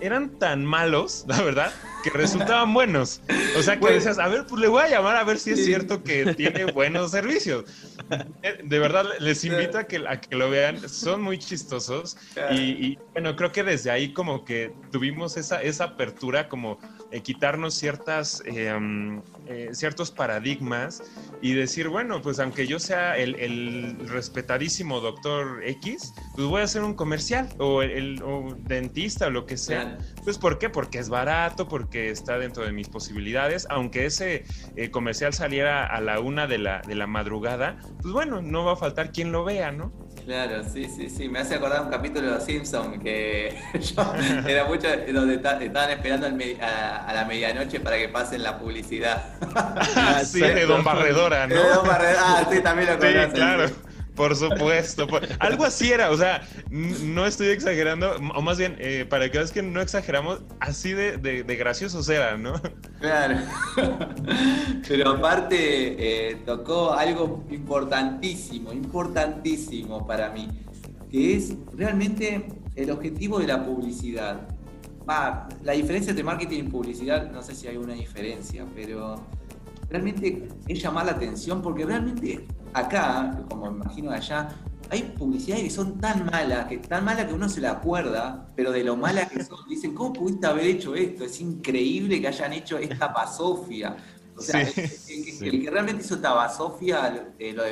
eran 0.00 0.38
tan 0.38 0.64
malos, 0.64 1.24
la 1.28 1.42
verdad, 1.42 1.72
que 2.02 2.10
resultaban 2.10 2.72
buenos. 2.72 3.20
O 3.58 3.62
sea, 3.62 3.78
que 3.78 3.92
decías, 3.92 4.18
a 4.18 4.28
ver, 4.28 4.46
pues 4.46 4.60
le 4.60 4.68
voy 4.68 4.82
a 4.82 4.88
llamar 4.88 5.16
a 5.16 5.24
ver 5.24 5.38
si 5.38 5.50
es 5.50 5.64
cierto 5.64 6.02
que 6.02 6.34
tiene 6.34 6.64
buenos 6.72 7.10
servicios. 7.10 7.64
De 8.64 8.78
verdad, 8.78 9.04
les 9.20 9.44
invito 9.44 9.78
a 9.78 9.84
que, 9.84 10.02
a 10.08 10.20
que 10.20 10.34
lo 10.34 10.48
vean. 10.48 10.88
Son 10.88 11.20
muy 11.20 11.38
chistosos. 11.38 12.16
Y, 12.50 12.96
bueno, 13.12 13.36
creo 13.36 13.52
que 13.52 13.62
desde 13.62 13.90
ahí 13.90 14.12
como 14.12 14.44
que 14.44 14.72
tuvimos 14.90 15.36
esa, 15.36 15.62
esa 15.62 15.84
apertura 15.84 16.48
como 16.48 16.78
quitarnos 17.22 17.74
ciertas, 17.74 18.42
em, 18.44 19.22
eh, 19.46 19.70
ciertos 19.72 20.10
paradigmas 20.10 21.02
y 21.42 21.52
decir, 21.52 21.88
bueno, 21.88 22.22
pues 22.22 22.38
aunque 22.38 22.66
yo 22.66 22.78
sea 22.78 23.16
el, 23.16 23.96
respetadísimo 24.08 25.00
doctor 25.00 25.62
X, 25.64 26.12
pues 26.34 26.46
voy 26.46 26.60
a 26.60 26.64
hacer 26.64 26.82
un 26.82 26.94
comercial 26.94 27.48
o 27.58 27.82
el 27.82 28.22
dentista 28.60 29.26
o 29.26 29.30
lo 29.30 29.46
que 29.46 29.56
sea. 29.56 29.98
Pues 30.24 30.38
¿por 30.38 30.58
qué? 30.58 30.70
Porque 30.70 30.98
es 30.98 31.08
barato, 31.08 31.68
porque 31.68 32.10
está 32.10 32.38
dentro 32.38 32.64
de 32.64 32.72
mis 32.72 32.88
posibilidades. 32.88 33.66
Aunque 33.70 34.06
ese 34.06 34.44
eh, 34.76 34.90
comercial 34.90 35.32
saliera 35.32 35.86
a 35.86 36.00
la 36.00 36.20
una 36.20 36.46
de 36.46 36.58
la, 36.58 36.80
de 36.80 36.94
la 36.94 37.06
madrugada, 37.06 37.78
pues 38.00 38.12
bueno, 38.12 38.42
no 38.42 38.64
va 38.64 38.72
a 38.72 38.76
faltar 38.76 39.12
quien 39.12 39.32
lo 39.32 39.44
vea, 39.44 39.72
¿no? 39.72 39.92
Claro, 40.24 40.64
sí, 40.64 40.86
sí, 40.88 41.10
sí. 41.10 41.28
Me 41.28 41.40
hace 41.40 41.56
acordar 41.56 41.82
un 41.82 41.90
capítulo 41.90 42.28
de 42.28 42.34
Los 42.34 42.44
Simpsons 42.44 43.02
que 43.02 43.48
era 44.48 44.64
mucho 44.64 44.88
donde 45.12 45.34
estaban 45.34 45.90
esperando 45.90 46.26
a, 46.26 47.12
la 47.12 47.24
medianoche 47.28 47.80
para 47.80 47.98
que 47.98 48.08
pasen 48.08 48.42
la 48.42 48.58
publicidad. 48.58 49.33
Ah, 49.96 50.22
sí, 50.24 50.40
de 50.40 50.66
Don 50.66 50.84
Barredora, 50.84 51.46
¿no? 51.46 51.54
De 51.54 51.68
Don 51.68 51.86
Barredora, 51.86 52.20
ah, 52.22 52.48
sí, 52.50 52.60
también 52.60 52.88
lo 52.90 52.98
conocen. 52.98 53.30
Sí, 53.30 53.36
claro. 53.36 53.70
Por 54.14 54.36
supuesto. 54.36 55.08
Algo 55.40 55.64
así 55.64 55.90
era, 55.90 56.10
o 56.10 56.16
sea, 56.16 56.42
no 56.70 57.26
estoy 57.26 57.48
exagerando, 57.48 58.14
o 58.34 58.42
más 58.42 58.58
bien, 58.58 58.76
eh, 58.78 59.06
para 59.08 59.28
que 59.30 59.38
veas 59.38 59.50
que 59.50 59.62
no 59.62 59.80
exageramos, 59.80 60.40
así 60.60 60.92
de, 60.92 61.18
de, 61.18 61.56
graciosos 61.56 62.08
era, 62.08 62.36
¿no? 62.36 62.54
Claro. 63.00 63.38
Pero 64.88 65.10
aparte, 65.10 65.56
eh, 66.30 66.36
tocó 66.46 66.92
algo 66.92 67.44
importantísimo, 67.50 68.72
importantísimo 68.72 70.06
para 70.06 70.30
mí, 70.30 70.48
que 71.10 71.36
es 71.36 71.54
realmente 71.72 72.46
el 72.76 72.90
objetivo 72.90 73.40
de 73.40 73.48
la 73.48 73.64
publicidad. 73.64 74.48
La 75.06 75.72
diferencia 75.72 76.10
entre 76.10 76.24
marketing 76.24 76.64
y 76.64 76.68
publicidad, 76.68 77.30
no 77.30 77.42
sé 77.42 77.54
si 77.54 77.66
hay 77.66 77.76
una 77.76 77.94
diferencia, 77.94 78.64
pero 78.74 79.16
realmente 79.88 80.48
es 80.66 80.82
llamar 80.82 81.06
la 81.06 81.12
atención 81.12 81.62
porque 81.62 81.84
realmente 81.84 82.46
acá, 82.72 83.44
como 83.48 83.70
imagino 83.70 84.10
allá, 84.10 84.48
hay 84.90 85.14
publicidades 85.16 85.64
que 85.64 85.70
son 85.70 85.98
tan 85.98 86.26
malas, 86.26 86.66
que 86.66 86.78
tan 86.78 87.04
malas 87.04 87.26
que 87.26 87.34
uno 87.34 87.48
se 87.48 87.60
la 87.60 87.72
acuerda, 87.72 88.48
pero 88.54 88.70
de 88.70 88.84
lo 88.84 88.96
malas 88.96 89.30
que 89.30 89.42
son, 89.42 89.58
dicen, 89.68 89.94
¿cómo 89.94 90.12
pudiste 90.12 90.46
haber 90.46 90.66
hecho 90.66 90.94
esto? 90.94 91.24
Es 91.24 91.40
increíble 91.40 92.20
que 92.20 92.28
hayan 92.28 92.52
hecho 92.52 92.78
esta 92.78 93.12
pasofia. 93.12 93.96
O 94.36 94.40
sea, 94.42 94.62
el, 94.62 95.62
que 95.62 95.70
realmente 95.70 96.02
hizo 96.02 96.18
Tabasofia 96.18 97.28
eh, 97.38 97.52
lo, 97.52 97.62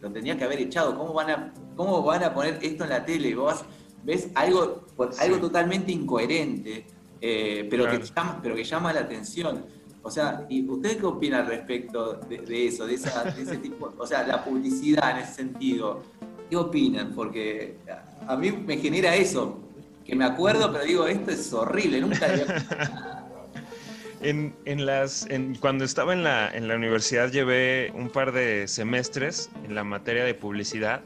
lo, 0.00 0.12
tenía 0.12 0.36
que 0.36 0.44
haber 0.44 0.60
echado. 0.60 0.96
¿Cómo 0.96 1.12
van 1.12 1.30
a, 1.30 1.52
cómo 1.74 2.02
van 2.02 2.22
a 2.22 2.32
poner 2.32 2.60
esto 2.62 2.84
en 2.84 2.90
la 2.90 3.04
tele? 3.04 3.34
Vos 3.34 3.64
ves 4.04 4.28
algo, 4.36 4.85
algo 5.18 5.38
totalmente 5.38 5.92
incoherente, 5.92 6.86
eh, 7.20 7.66
pero, 7.70 7.88
que 7.90 7.98
llama, 7.98 8.40
pero 8.42 8.54
que 8.54 8.64
llama 8.64 8.92
la 8.92 9.00
atención. 9.00 9.64
O 10.02 10.10
sea, 10.10 10.46
¿y 10.48 10.64
usted 10.68 10.98
qué 10.98 11.06
opina 11.06 11.38
al 11.38 11.46
respecto 11.46 12.14
de, 12.14 12.66
eso, 12.66 12.86
de, 12.86 12.94
ese 12.94 13.58
tipo? 13.58 13.92
O 13.98 14.06
sea, 14.06 14.26
la 14.26 14.44
publicidad 14.44 15.10
en 15.12 15.24
ese 15.24 15.34
sentido. 15.34 16.02
¿Qué 16.48 16.56
opinan? 16.56 17.12
Porque 17.12 17.76
a 18.26 18.36
mí 18.36 18.52
me 18.52 18.76
genera 18.78 19.16
eso, 19.16 19.58
que 20.04 20.14
me 20.14 20.24
acuerdo, 20.24 20.70
pero 20.72 20.84
digo, 20.84 21.06
esto 21.08 21.32
es 21.32 21.52
horrible, 21.52 22.00
nunca 22.00 22.26
había... 22.26 23.22
En, 24.22 24.56
en 24.64 24.86
las, 24.86 25.26
en, 25.28 25.56
cuando 25.56 25.84
estaba 25.84 26.14
en 26.14 26.24
la, 26.24 26.50
en 26.50 26.68
la 26.68 26.76
universidad 26.76 27.30
llevé 27.30 27.92
un 27.94 28.08
par 28.08 28.32
de 28.32 28.66
semestres 28.66 29.50
en 29.64 29.74
la 29.74 29.84
materia 29.84 30.24
de 30.24 30.32
publicidad 30.32 31.02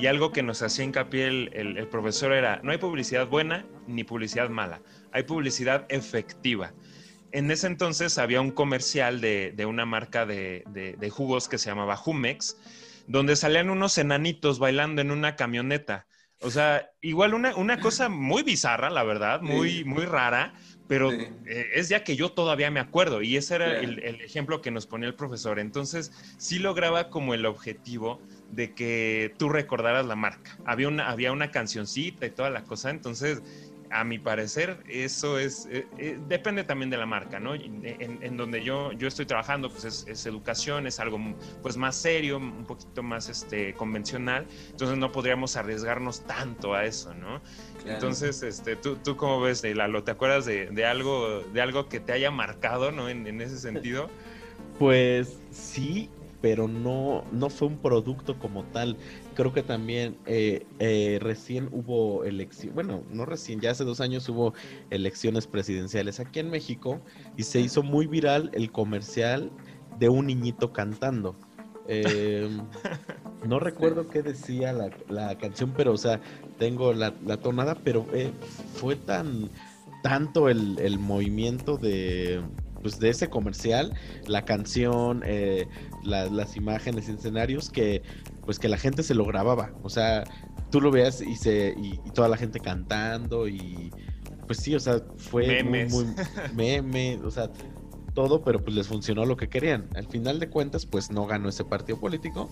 y 0.00 0.06
algo 0.06 0.32
que 0.32 0.42
nos 0.42 0.62
hacía 0.62 0.84
hincapié 0.84 1.28
el, 1.28 1.50
el, 1.52 1.76
el 1.76 1.88
profesor 1.88 2.32
era, 2.32 2.60
no 2.62 2.72
hay 2.72 2.78
publicidad 2.78 3.26
buena 3.26 3.66
ni 3.86 4.04
publicidad 4.04 4.48
mala, 4.48 4.80
hay 5.12 5.24
publicidad 5.24 5.86
efectiva 5.88 6.72
en 7.32 7.50
ese 7.50 7.66
entonces 7.66 8.18
había 8.18 8.40
un 8.40 8.50
comercial 8.50 9.20
de, 9.20 9.66
una 9.66 9.86
marca 9.86 10.26
de, 10.26 11.12
jugos 11.12 11.48
que 11.48 11.58
se 11.58 11.70
llamaba 11.70 11.96
Jumex, 11.96 12.56
donde 13.06 13.36
salían 13.36 13.70
unos 13.70 13.98
enanitos 13.98 14.58
bailando 14.58 15.00
en 15.00 15.10
una 15.10 15.36
camioneta. 15.36 16.06
O 16.42 16.50
sea, 16.50 16.90
igual 17.02 17.34
una, 17.34 17.80
cosa 17.80 18.08
muy 18.08 18.42
bizarra, 18.42 18.90
la 18.90 19.04
verdad, 19.04 19.42
muy, 19.42 19.84
muy 19.84 20.06
rara, 20.06 20.54
pero 20.88 21.12
eh, 21.12 21.70
es 21.74 21.88
ya 21.88 22.02
que 22.02 22.16
yo 22.16 22.32
todavía 22.32 22.70
me 22.70 22.80
acuerdo 22.80 23.22
y 23.22 23.36
ese 23.36 23.56
era 23.56 23.78
el, 23.78 24.20
ejemplo 24.22 24.60
que 24.60 24.70
nos 24.70 24.86
ponía 24.86 25.08
el 25.08 25.14
profesor. 25.14 25.58
Entonces, 25.58 26.12
sí 26.38 26.58
lograba 26.58 27.10
como 27.10 27.34
el 27.34 27.46
objetivo 27.46 28.20
de 28.50 28.74
que 28.74 29.34
tú 29.38 29.48
recordaras 29.48 30.06
la 30.06 30.16
marca. 30.16 30.56
Había 30.64 30.88
una, 30.88 31.10
había 31.10 31.32
una 31.32 31.50
cancioncita 31.50 32.26
y 32.26 32.30
toda 32.30 32.50
la 32.50 32.64
cosa, 32.64 32.90
entonces 32.90 33.42
a 33.90 34.04
mi 34.04 34.18
parecer, 34.18 34.78
eso 34.88 35.38
es, 35.38 35.66
eh, 35.70 35.86
eh, 35.98 36.16
depende 36.28 36.62
también 36.62 36.90
de 36.90 36.96
la 36.96 37.06
marca, 37.06 37.40
¿no? 37.40 37.54
En, 37.56 38.36
donde 38.36 38.62
yo, 38.62 38.92
yo 38.92 39.08
estoy 39.08 39.26
trabajando, 39.26 39.68
pues 39.68 40.06
es, 40.06 40.26
educación, 40.26 40.86
es 40.86 41.00
algo 41.00 41.18
pues 41.60 41.76
más 41.76 41.96
serio, 41.96 42.36
un 42.36 42.66
poquito 42.66 43.02
más 43.02 43.28
este, 43.28 43.74
convencional, 43.74 44.46
entonces 44.70 44.96
no 44.96 45.10
podríamos 45.10 45.56
arriesgarnos 45.56 46.24
tanto 46.24 46.74
a 46.74 46.84
eso, 46.84 47.14
¿no? 47.14 47.42
Entonces, 47.84 48.42
este, 48.44 48.76
¿tú, 48.76 48.96
¿tú 48.96 49.16
cómo 49.16 49.40
ves, 49.40 49.64
Lalo? 49.64 50.04
¿Te 50.04 50.12
acuerdas 50.12 50.46
de, 50.46 50.66
de, 50.66 50.86
algo, 50.86 51.40
de 51.52 51.60
algo 51.60 51.88
que 51.88 51.98
te 51.98 52.12
haya 52.12 52.30
marcado, 52.30 52.92
¿no? 52.92 53.08
En, 53.08 53.26
en 53.26 53.40
ese 53.40 53.58
sentido. 53.58 54.08
Pues 54.78 55.38
sí, 55.50 56.08
pero 56.40 56.68
no, 56.68 57.24
no 57.32 57.50
fue 57.50 57.68
un 57.68 57.78
producto 57.78 58.38
como 58.38 58.64
tal. 58.64 58.96
Creo 59.34 59.52
que 59.52 59.62
también 59.62 60.16
eh, 60.26 60.66
eh, 60.78 61.18
recién 61.20 61.68
hubo 61.72 62.24
elecciones, 62.24 62.74
bueno, 62.74 63.02
no 63.10 63.26
recién, 63.26 63.60
ya 63.60 63.70
hace 63.70 63.84
dos 63.84 64.00
años 64.00 64.28
hubo 64.28 64.54
elecciones 64.90 65.46
presidenciales 65.46 66.20
aquí 66.20 66.40
en 66.40 66.50
México 66.50 67.00
y 67.36 67.42
se 67.42 67.60
hizo 67.60 67.82
muy 67.82 68.06
viral 68.06 68.50
el 68.54 68.72
comercial 68.72 69.50
de 69.98 70.08
un 70.08 70.26
niñito 70.26 70.72
cantando. 70.72 71.36
Em, 71.86 72.62
no 73.46 73.58
recuerdo 73.58 74.08
qué 74.08 74.22
decía 74.22 74.72
la, 74.72 75.38
canción, 75.38 75.72
pero 75.76 75.92
o 75.92 75.98
sea, 75.98 76.20
tengo 76.58 76.92
la, 76.92 77.12
tonada, 77.38 77.74
pero 77.74 78.06
eh, 78.12 78.32
fue 78.74 78.96
tan 78.96 79.50
tanto 80.02 80.48
el 80.48 80.98
movimiento 80.98 81.76
de 81.76 82.42
pues, 82.82 82.98
de 82.98 83.10
ese 83.10 83.28
comercial, 83.28 83.94
la 84.26 84.44
canción, 84.44 85.22
eh, 85.24 85.66
las 86.04 86.56
imágenes 86.56 87.08
y 87.08 87.12
escenarios 87.12 87.70
que 87.70 88.02
pues 88.44 88.58
que 88.58 88.68
la 88.68 88.78
gente 88.78 89.02
se 89.02 89.14
lo 89.14 89.24
grababa. 89.24 89.72
O 89.82 89.90
sea, 89.90 90.24
tú 90.70 90.80
lo 90.80 90.90
veas 90.90 91.20
y 91.20 91.36
se 91.36 91.74
y, 91.76 91.98
toda 92.14 92.28
la 92.28 92.36
gente 92.36 92.58
cantando 92.58 93.46
y 93.48 93.92
pues 94.46 94.58
sí, 94.58 94.74
o 94.74 94.80
sea, 94.80 95.00
fue 95.16 95.62
muy, 95.62 95.86
muy 95.86 96.06
meme, 96.56 97.20
o 97.22 97.30
sea, 97.30 97.50
todo, 98.14 98.42
pero 98.42 98.62
pues 98.62 98.74
les 98.74 98.88
funcionó 98.88 99.24
lo 99.24 99.36
que 99.36 99.48
querían. 99.48 99.88
Al 99.94 100.06
final 100.06 100.40
de 100.40 100.48
cuentas, 100.48 100.86
pues 100.86 101.10
no 101.10 101.26
ganó 101.26 101.48
ese 101.48 101.64
partido 101.64 102.00
político, 102.00 102.50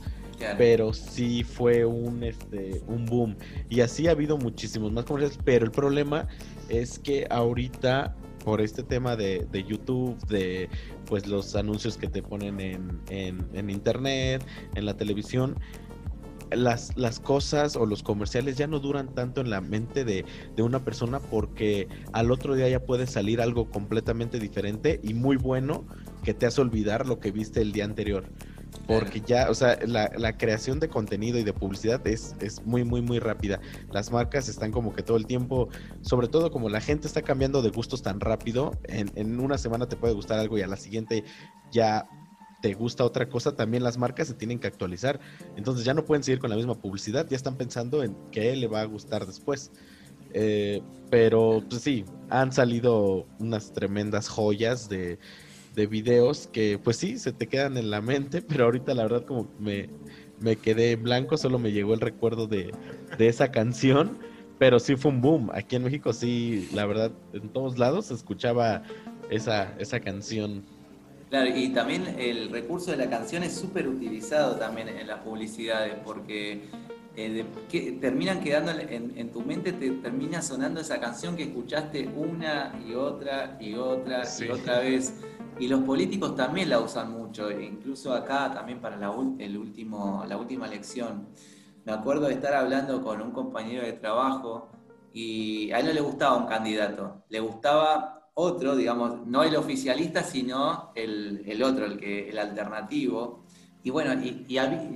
pero 0.57 0.93
sí 0.93 1.43
fue 1.43 1.85
un 1.85 2.23
este 2.23 2.83
un 2.87 3.07
boom. 3.07 3.37
Y 3.69 3.81
así 3.81 4.07
ha 4.07 4.13
habido 4.13 4.39
muchísimos 4.39 4.93
más 4.93 5.05
comerciales, 5.05 5.39
pero 5.45 5.65
el 5.65 5.73
problema 5.73 6.29
es 6.69 6.99
que 6.99 7.27
ahorita 7.29 8.15
por 8.45 8.61
este 8.61 8.83
tema 8.83 9.17
de, 9.17 9.47
YouTube, 9.67 10.17
de 10.27 10.69
pues 11.07 11.27
los 11.27 11.57
anuncios 11.57 11.97
que 11.97 12.09
te 12.09 12.23
ponen 12.23 12.61
en, 12.61 13.71
internet, 13.71 14.45
en 14.75 14.87
la 14.87 14.97
televisión, 14.97 15.57
las, 16.51 16.97
las, 16.97 17.21
cosas 17.21 17.77
o 17.77 17.85
los 17.85 18.03
comerciales 18.03 18.57
ya 18.57 18.67
no 18.67 18.81
duran 18.81 19.15
tanto 19.15 19.43
en 19.43 19.51
la 19.51 19.61
mente 19.61 20.05
de, 20.05 20.25
de, 20.57 20.63
una 20.63 20.83
persona 20.83 21.21
porque 21.21 21.89
al 22.15 22.31
otro 22.31 22.55
día 22.55 22.69
ya 22.71 22.81
puede 22.81 23.07
salir 23.07 23.43
algo 23.43 23.71
completamente 23.71 24.39
diferente 24.39 24.99
y 25.03 25.13
muy 25.13 25.37
bueno 25.37 25.85
que 26.25 26.33
te 26.33 26.47
hace 26.47 26.63
olvidar 26.63 27.07
lo 27.07 27.21
que 27.21 27.33
viste 27.33 27.61
el 27.61 27.73
día 27.73 27.85
anterior. 27.85 28.25
Porque 28.89 29.21
ya, 29.21 29.51
o 29.51 29.55
sea, 29.55 29.79
la, 29.87 30.39
creación 30.39 30.81
de 30.81 30.89
contenido 30.89 31.39
y 31.39 31.45
de 31.45 31.53
publicidad 31.53 32.05
es, 32.07 32.35
es 32.41 32.65
muy, 32.65 32.85
muy, 32.85 33.03
muy 33.03 33.19
rápida. 33.19 33.61
Las 33.93 34.11
marcas 34.11 34.49
están 34.49 34.73
como 34.73 34.95
que 34.95 35.03
todo 35.03 35.19
el 35.19 35.27
tiempo, 35.27 35.69
sobre 36.01 36.27
todo 36.27 36.51
como 36.51 36.71
la 36.71 36.81
gente 36.81 37.07
está 37.07 37.21
cambiando 37.21 37.61
de 37.61 37.69
gustos 37.69 38.03
tan 38.03 38.19
rápido, 38.19 38.73
en, 38.85 39.13
en 39.15 39.39
una 39.41 39.59
semana 39.59 39.87
te 39.87 39.97
puede 39.97 40.15
gustar 40.15 40.39
algo 40.39 40.57
y 40.57 40.63
a 40.63 40.67
la 40.67 40.79
siguiente 40.79 41.23
ya 41.71 42.09
te 42.61 42.75
gusta 42.75 43.05
otra 43.05 43.29
cosa, 43.29 43.55
también 43.55 43.85
las 43.85 43.99
marcas 43.99 44.29
se 44.29 44.35
tienen 44.35 44.59
que 44.59 44.67
actualizar. 44.67 45.21
Entonces 45.57 45.85
ya 45.85 45.95
no 45.95 46.05
pueden 46.05 46.23
seguir 46.25 46.41
con 46.41 46.51
la 46.51 46.57
misma 46.57 46.81
publicidad, 46.81 47.29
ya 47.29 47.37
están 47.37 47.57
pensando 47.57 48.03
en 48.03 48.17
qué 48.33 48.57
le 48.57 48.67
va 48.69 48.81
a 48.81 48.85
gustar 48.85 49.27
después. 49.27 49.71
Eh, 50.35 50.83
pero 51.11 51.63
pues 51.69 51.83
sí, 51.83 52.05
han 52.31 52.53
salido 52.53 53.27
unas 53.39 53.73
tremendas 53.73 54.29
joyas 54.29 54.89
de 54.89 55.19
de 55.79 55.87
videos 55.87 56.49
que 56.53 56.77
pues 56.83 56.97
sí, 56.97 57.19
se 57.19 57.33
te 57.33 57.47
quedan 57.47 57.77
en 57.77 57.89
la 57.89 58.01
mente, 58.01 58.43
pero 58.43 58.65
ahorita 58.65 58.95
la 58.95 59.05
verdad 59.05 59.25
como 59.25 59.49
me, 59.61 59.89
me 60.41 60.57
quedé 60.57 60.91
en 60.93 61.05
blanco, 61.05 61.37
solo 61.37 61.61
me 61.61 61.71
llegó 61.71 61.95
el 61.95 62.01
recuerdo 62.01 62.49
de, 62.49 62.73
de 63.17 63.29
esa 63.29 63.53
canción, 63.53 64.19
pero 64.59 64.81
sí 64.81 64.97
fue 64.97 65.13
un 65.13 65.21
boom. 65.21 65.51
Aquí 65.55 65.77
en 65.77 65.85
México 65.85 66.13
sí, 66.13 66.69
la 66.75 66.85
verdad, 66.85 67.13
en 67.33 67.49
todos 67.51 67.79
lados 67.79 68.07
se 68.07 68.15
escuchaba 68.15 68.83
esa, 69.31 69.73
esa 69.79 70.01
canción. 70.01 70.65
Claro, 71.31 71.57
y 71.57 71.69
también 71.69 72.17
el 72.19 72.51
recurso 72.51 72.91
de 72.91 72.97
la 72.97 73.09
canción 73.09 73.45
es 73.45 73.53
súper 73.55 73.87
utilizado 73.87 74.57
también 74.57 74.89
en 74.89 75.07
las 75.07 75.21
publicidades, 75.21 75.95
porque 76.05 76.63
eh, 77.15 77.45
que 77.69 77.93
terminan 78.01 78.41
quedando 78.41 78.73
en, 78.73 79.31
tu 79.31 79.43
mente, 79.43 79.73
te 79.73 79.91
termina 79.91 80.43
sonando 80.43 80.81
esa 80.81 80.99
canción 80.99 81.37
que 81.37 81.45
escuchaste 81.45 82.09
una 82.17 82.81
y 82.85 82.95
otra 82.95 83.59
y 83.61 83.75
otra 83.75 84.23
y 84.41 84.49
otra 84.49 84.81
vez. 84.81 85.15
Y 85.59 85.67
los 85.67 85.83
políticos 85.83 86.37
también 86.37 86.71
la 86.71 86.79
usan 86.79 87.11
mucho, 87.11 87.51
e 87.51 87.65
incluso 87.65 88.13
acá 88.15 88.51
también 88.53 88.81
para 88.81 88.97
la, 88.97 89.13
el 89.39 89.59
último, 89.59 90.25
la 90.29 90.37
última 90.37 90.67
elección. 90.67 91.29
Me 91.85 91.93
acuerdo 91.93 92.27
de 92.27 92.35
estar 92.35 92.55
hablando 92.55 93.03
con 93.03 93.21
un 93.21 93.33
compañero 93.33 93.85
de 93.85 93.95
trabajo 93.95 94.69
y 95.13 95.71
a 95.73 95.81
él 95.81 95.87
no 95.87 95.93
le 95.93 96.01
gustaba 96.01 96.37
un 96.37 96.47
candidato, 96.47 97.25
le 97.29 97.41
gustaba 97.41 98.31
otro, 98.35 98.77
digamos, 98.77 99.27
no 99.27 99.43
el 99.43 99.57
oficialista, 99.57 100.23
sino 100.23 100.93
el, 100.95 101.43
el 101.45 101.61
otro, 101.61 101.87
el, 101.87 101.99
que, 101.99 102.29
el 102.29 102.39
alternativo. 102.39 103.43
Y 103.83 103.91
bueno, 103.91 104.13
y, 104.15 104.47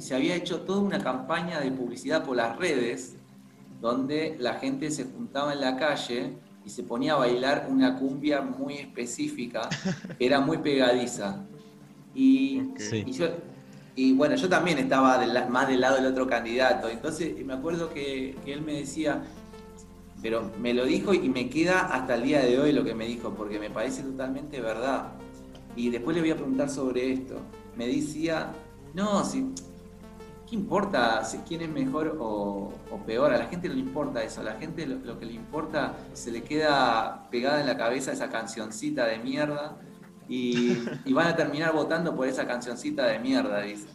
se 0.00 0.14
había 0.14 0.36
hecho 0.36 0.60
toda 0.60 0.80
una 0.80 1.00
campaña 1.00 1.58
de 1.58 1.72
publicidad 1.72 2.24
por 2.24 2.36
las 2.36 2.56
redes, 2.56 3.16
donde 3.80 4.36
la 4.38 4.54
gente 4.54 4.92
se 4.92 5.06
juntaba 5.06 5.54
en 5.54 5.60
la 5.60 5.76
calle 5.76 6.38
y 6.64 6.70
se 6.70 6.82
ponía 6.82 7.14
a 7.14 7.16
bailar 7.16 7.66
una 7.70 7.98
cumbia 7.98 8.40
muy 8.40 8.74
específica, 8.74 9.68
era 10.18 10.40
muy 10.40 10.58
pegadiza. 10.58 11.44
Y, 12.14 12.62
y, 13.96 14.12
bueno, 14.12 14.36
yo 14.36 14.48
también 14.48 14.78
estaba 14.78 15.24
más 15.48 15.68
del 15.68 15.80
lado 15.80 15.96
del 15.96 16.06
otro 16.06 16.26
candidato, 16.26 16.88
entonces 16.88 17.34
me 17.44 17.54
acuerdo 17.54 17.92
que, 17.92 18.36
que, 18.44 18.52
él 18.52 18.62
me 18.62 18.74
decía, 18.74 19.22
pero 20.20 20.50
me 20.60 20.74
lo 20.74 20.84
dijo 20.84 21.14
y 21.14 21.28
me 21.28 21.48
queda 21.48 21.80
hasta 21.80 22.14
el 22.14 22.22
día 22.22 22.40
de 22.40 22.58
hoy 22.60 22.72
lo 22.72 22.84
que 22.84 22.94
me 22.94 23.06
dijo, 23.06 23.34
porque 23.34 23.58
me 23.58 23.70
parece 23.70 24.02
totalmente 24.02 24.60
verdad. 24.60 25.12
Y 25.74 25.90
después 25.90 26.14
le 26.14 26.22
voy 26.22 26.30
a 26.30 26.36
preguntar 26.36 26.68
sobre 26.68 27.12
esto. 27.12 27.40
Me 27.76 27.86
decía, 27.86 28.52
no, 28.94 29.24
si, 29.24 29.46
¿qué 30.52 30.56
importa 30.56 31.24
si 31.24 31.38
quién 31.38 31.62
es 31.62 31.70
mejor 31.70 32.18
o, 32.20 32.70
peor? 33.06 33.32
A 33.32 33.38
la 33.38 33.46
gente 33.46 33.68
no 33.68 33.74
le 33.74 33.80
importa 33.80 34.22
eso, 34.22 34.42
a 34.42 34.44
la 34.44 34.52
gente 34.56 34.86
lo, 34.86 35.18
que 35.18 35.24
le 35.24 35.32
importa 35.32 35.94
se 36.12 36.30
le 36.30 36.42
queda 36.42 37.26
pegada 37.30 37.62
en 37.62 37.66
la 37.66 37.78
cabeza 37.78 38.12
esa 38.12 38.28
cancioncita 38.28 39.06
de 39.06 39.18
mierda 39.18 39.78
y, 40.28 40.76
van 41.10 41.28
a 41.28 41.36
terminar 41.36 41.72
votando 41.72 42.14
por 42.14 42.28
esa 42.28 42.46
cancioncita 42.46 43.06
de 43.06 43.18
mierda, 43.18 43.62
dice. 43.62 43.88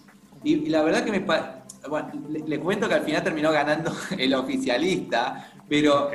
Y, 0.43 0.69
la 0.69 0.81
verdad 0.81 1.03
que 1.05 1.11
me... 1.11 1.19
Bueno, 1.19 2.11
le, 2.27 2.59
cuento 2.59 2.87
que 2.87 2.95
al 2.95 3.03
final 3.03 3.23
terminó 3.23 3.51
ganando 3.51 3.91
el 4.17 4.33
oficialista, 4.33 5.51
pero, 5.69 6.09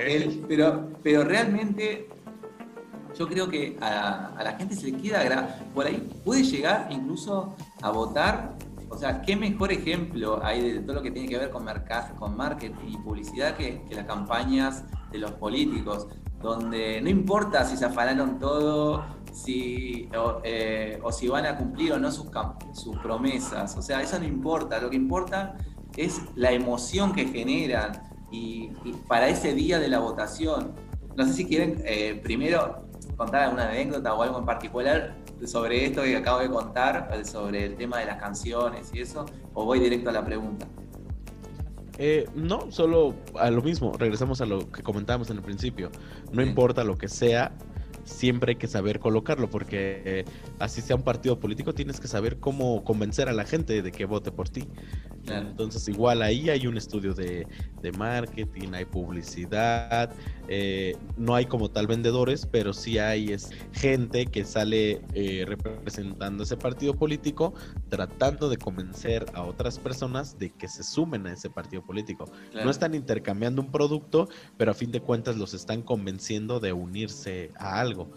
pero, 0.49 0.89
pero 1.05 1.23
realmente 1.23 2.09
yo 3.17 3.29
creo 3.29 3.49
que 3.49 3.79
a, 3.81 4.35
a, 4.37 4.43
la 4.43 4.55
gente 4.55 4.75
se 4.75 4.91
le 4.91 5.01
queda, 5.01 5.57
por 5.73 5.87
ahí 5.87 6.05
puede 6.25 6.43
llegar 6.43 6.89
incluso 6.91 7.55
a 7.81 7.91
votar 7.93 8.57
o 8.93 8.99
sea, 8.99 9.23
¿qué 9.23 9.37
mejor 9.37 9.73
ejemplo 9.73 10.45
hay 10.45 10.61
de 10.61 10.81
todo 10.81 10.97
lo 10.97 11.03
que 11.03 11.11
tiene 11.11 11.27
que 11.27 11.39
ver 11.39 11.51
con, 11.51 11.67
con 12.19 12.37
marketing 12.37 12.89
y 12.89 12.97
publicidad 12.99 13.57
que, 13.57 13.83
las 13.91 14.05
campañas 14.05 14.85
de 15.11 15.19
los 15.19 15.33
políticos? 15.33 16.09
Donde 16.43 17.01
no 17.01 17.09
importa 17.09 17.65
si 17.65 17.77
se 17.77 17.87
afanaron 17.87 18.39
todo, 18.39 19.03
si, 19.33 20.11
eh, 20.45 21.01
o, 21.03 21.11
si 21.11 21.29
van 21.29 21.47
a 21.47 21.57
cumplir 21.57 21.95
o 21.95 21.99
no 21.99 22.13
sus, 22.13 22.27
sus 22.75 22.99
promesas. 22.99 23.77
O 23.79 23.83
sea, 23.83 24.03
eso 24.03 24.19
no 24.19 24.27
importa. 24.27 24.79
Lo 24.79 24.91
que 24.91 24.97
importa 24.97 25.57
es 25.97 26.21
la 26.35 26.53
emoción 26.53 27.15
que 27.15 27.27
generan 27.27 27.93
y, 28.31 28.73
para 29.09 29.29
ese 29.29 29.55
día 29.55 29.79
de 29.79 29.89
la 29.89 30.01
votación. 30.01 30.75
No 31.17 31.25
sé 31.25 31.33
si 31.33 31.47
quieren 31.47 31.83
eh, 31.87 32.21
primero 32.23 32.89
contar 33.17 33.45
alguna 33.45 33.71
anécdota 33.71 34.13
o 34.15 34.23
algo 34.23 34.39
en 34.39 34.45
particular 34.45 35.17
sobre 35.47 35.87
esto 35.87 36.03
que 36.03 36.17
acabo 36.17 36.41
de 36.41 36.49
contar, 36.49 37.11
sobre 37.25 37.65
el 37.67 37.77
tema 37.77 37.99
de 37.99 38.07
las 38.07 38.17
canciones 38.17 38.91
y 38.95 39.01
eso, 39.01 39.27
o 39.55 39.65
voy 39.65 39.81
directo 39.81 40.11
a 40.11 40.13
la 40.13 40.25
pregunta? 40.25 40.67
Eh, 41.99 42.27
no, 42.35 42.71
solo 42.71 43.15
a 43.39 43.51
lo 43.51 43.63
mismo, 43.63 43.93
regresamos 43.97 44.41
a 44.41 44.47
lo 44.47 44.71
que 44.71 44.83
comentábamos 44.83 45.31
en 45.31 45.37
el 45.37 45.43
principio. 45.43 45.91
No 46.33 46.43
importa 46.43 46.85
lo 46.85 46.97
que 46.97 47.09
sea, 47.09 47.53
siempre 48.05 48.53
hay 48.53 48.57
que 48.57 48.67
saber 48.67 48.99
colocarlo, 48.99 49.51
porque 49.51 50.03
eh, 50.05 50.25
así 50.59 50.81
sea 50.81 50.97
un 50.97 51.03
partido 51.03 51.39
político, 51.39 51.75
tienes 51.75 52.01
que 52.01 52.09
saber 52.09 52.39
cómo 52.39 52.83
convencer 52.85 53.29
a 53.29 53.33
la 53.33 53.45
gente 53.45 53.83
de 53.83 53.93
que 53.93 54.05
vote 54.05 54.33
por 54.33 54.49
ti. 54.49 54.69
Entonces, 55.27 55.89
igual 55.89 56.23
ahí 56.23 56.51
hay 56.51 56.67
un 56.67 56.77
estudio 56.77 57.15
de, 57.15 57.47
marketing, 57.97 58.69
hay 58.75 58.85
publicidad, 58.85 60.15
eh, 60.47 60.97
no 61.17 61.35
hay 61.35 61.47
como 61.47 61.69
tal 61.69 61.89
vendedores, 61.89 62.47
pero 62.47 62.73
sí 62.73 62.99
hay 62.99 63.33
es, 63.33 63.51
gente 63.73 64.27
que 64.27 64.45
sale 64.45 65.03
eh, 65.15 65.45
representando 65.47 66.45
ese 66.45 66.57
partido 66.57 66.95
político, 66.95 67.55
tratando 67.89 68.49
de 68.49 68.57
convencer 68.57 69.27
a 69.35 69.43
otras 69.43 69.81
personas 69.81 70.39
de 70.39 70.51
que 70.51 70.69
se 70.69 70.85
sumen 70.85 71.27
a 71.27 71.33
ese 71.33 71.51
partido 71.51 71.85
político. 71.85 72.31
No 72.55 72.71
están 72.71 72.95
intercambiando 72.95 73.63
un 73.63 73.73
producto, 73.73 74.29
pero 74.57 74.71
a 74.71 74.75
fin 74.75 74.93
de 74.93 75.01
cuentas 75.01 75.37
los 75.37 75.53
están 75.53 75.83
convenciendo 75.83 76.61
de 76.61 76.73
unirse 76.73 77.51
a 77.59 77.81
algo. 77.81 78.13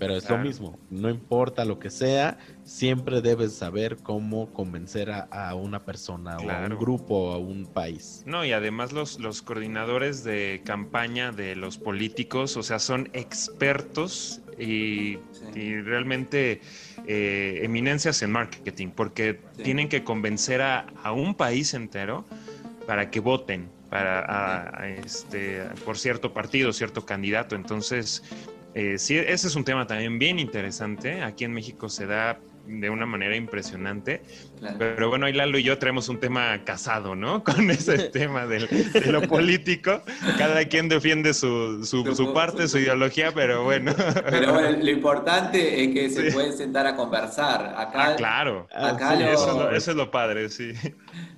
Pero 0.00 0.16
es 0.16 0.30
lo 0.30 0.38
mismo, 0.38 0.78
no 0.88 1.10
importa 1.10 1.66
lo 1.66 1.78
que 1.78 1.90
sea, 1.90 2.38
siempre 2.64 3.20
debes 3.20 3.54
saber 3.54 3.98
cómo 4.02 4.50
convencer 4.50 5.10
a, 5.10 5.54
una 5.54 5.84
persona 5.84 6.38
o 6.38 6.50
a 6.50 6.60
un 6.60 6.78
grupo 6.78 7.14
o 7.14 7.34
a 7.34 7.38
un 7.38 7.66
país. 7.66 8.22
No, 8.24 8.42
y 8.46 8.52
además 8.52 8.92
los, 8.92 9.20
los 9.20 9.42
coordinadores 9.42 10.24
de 10.24 10.62
campaña 10.64 11.32
de 11.32 11.54
los 11.54 11.76
políticos, 11.76 12.56
o 12.56 12.62
sea, 12.62 12.78
son 12.78 13.10
expertos 13.12 14.40
y, 14.58 15.18
realmente 15.54 16.62
eh, 17.06 17.60
eminencias 17.62 18.22
en 18.22 18.32
marketing, 18.32 18.88
porque 18.88 19.40
tienen 19.62 19.90
que 19.90 20.02
convencer 20.02 20.62
a, 20.62 21.12
un 21.12 21.34
país 21.34 21.74
entero 21.74 22.24
para 22.86 23.10
que 23.10 23.20
voten 23.20 23.68
para 23.90 24.88
este 25.04 25.62
por 25.84 25.98
cierto 25.98 26.32
partido, 26.32 26.72
cierto 26.72 27.04
candidato. 27.04 27.56
Entonces, 27.56 28.22
eh, 28.74 28.98
sí, 28.98 29.16
ese 29.16 29.48
es 29.48 29.56
un 29.56 29.64
tema 29.64 29.86
también 29.86 30.18
bien 30.18 30.38
interesante. 30.38 31.22
Aquí 31.22 31.44
en 31.44 31.52
México 31.52 31.88
se 31.88 32.06
da 32.06 32.38
de 32.66 32.90
una 32.90 33.06
manera 33.06 33.34
impresionante. 33.34 34.22
Pero 34.78 35.08
bueno, 35.08 35.26
ahí 35.26 35.32
Lalo 35.32 35.58
y 35.58 35.62
yo 35.62 35.78
traemos 35.78 36.08
un 36.08 36.20
tema 36.20 36.62
casado, 36.64 37.14
¿no? 37.14 37.42
Con 37.44 37.70
ese 37.70 37.98
tema 38.10 38.46
de 38.46 38.68
lo 39.06 39.22
político. 39.22 40.02
Cada 40.38 40.64
quien 40.66 40.88
defiende 40.88 41.34
su, 41.34 41.84
su, 41.84 42.32
parte, 42.32 42.68
su 42.68 42.78
ideología, 42.78 43.32
pero 43.32 43.64
bueno. 43.64 43.92
Pero 44.30 44.52
bueno, 44.52 44.70
lo 44.70 44.90
importante 44.90 45.82
es 45.82 45.94
que 45.94 46.10
se 46.10 46.32
pueden 46.32 46.56
sentar 46.56 46.86
a 46.86 46.94
conversar. 46.94 47.74
Acá, 47.76 48.12
ah, 48.12 48.16
claro. 48.16 48.68
Acá 48.72 49.14
eso, 49.32 49.70
es 49.70 49.86
lo, 49.88 50.10
padre, 50.10 50.48
sí. 50.48 50.72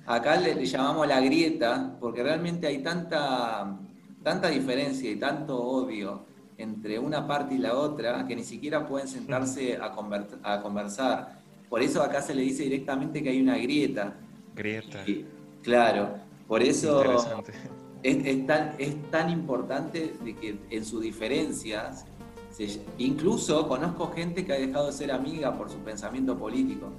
Acá 0.05 0.35
le, 0.35 0.55
le, 0.55 0.65
llamamos 0.65 1.07
la 1.07 1.19
grieta, 1.21 1.95
porque 1.99 2.21
realmente 2.21 2.67
hay 2.67 2.83
tanta, 2.83 3.77
tanta 4.23 4.49
diferencia 4.49 5.09
y 5.09 5.15
tanto 5.15 5.57
odio 5.57 6.32
entre 6.57 6.99
una 6.99 7.27
parte 7.27 7.55
y 7.55 7.57
la 7.57 7.75
otra 7.75 8.25
que 8.27 8.35
ni 8.35 8.43
siquiera 8.43 8.87
pueden 8.87 9.07
sentarse 9.07 9.77
a, 9.77 9.93
a 10.43 10.61
conversar. 10.61 11.39
Por 11.69 11.81
eso 11.81 12.03
acá 12.03 12.21
se 12.21 12.35
le 12.35 12.43
dice 12.43 12.63
directamente 12.63 13.23
que 13.23 13.29
hay 13.29 13.41
una 13.41 13.57
grieta. 13.57 14.13
Grieta. 14.55 15.03
claro, 15.63 16.09
por 16.47 16.61
eso 16.61 17.03
es, 18.03 18.45
tan, 18.45 18.75
es 18.77 19.11
tan 19.11 19.29
importante 19.29 20.13
de 20.23 20.35
que 20.35 20.59
en 20.69 20.85
sus 20.85 21.01
diferencias, 21.01 22.05
incluso 22.97 23.67
conozco 23.67 24.11
gente 24.11 24.45
que 24.45 24.53
ha 24.53 24.57
dejado 24.57 24.87
de 24.87 24.91
ser 24.91 25.11
amiga 25.11 25.57
por 25.57 25.69
su 25.71 25.77
pensamiento 25.79 26.37
político. 26.37 26.91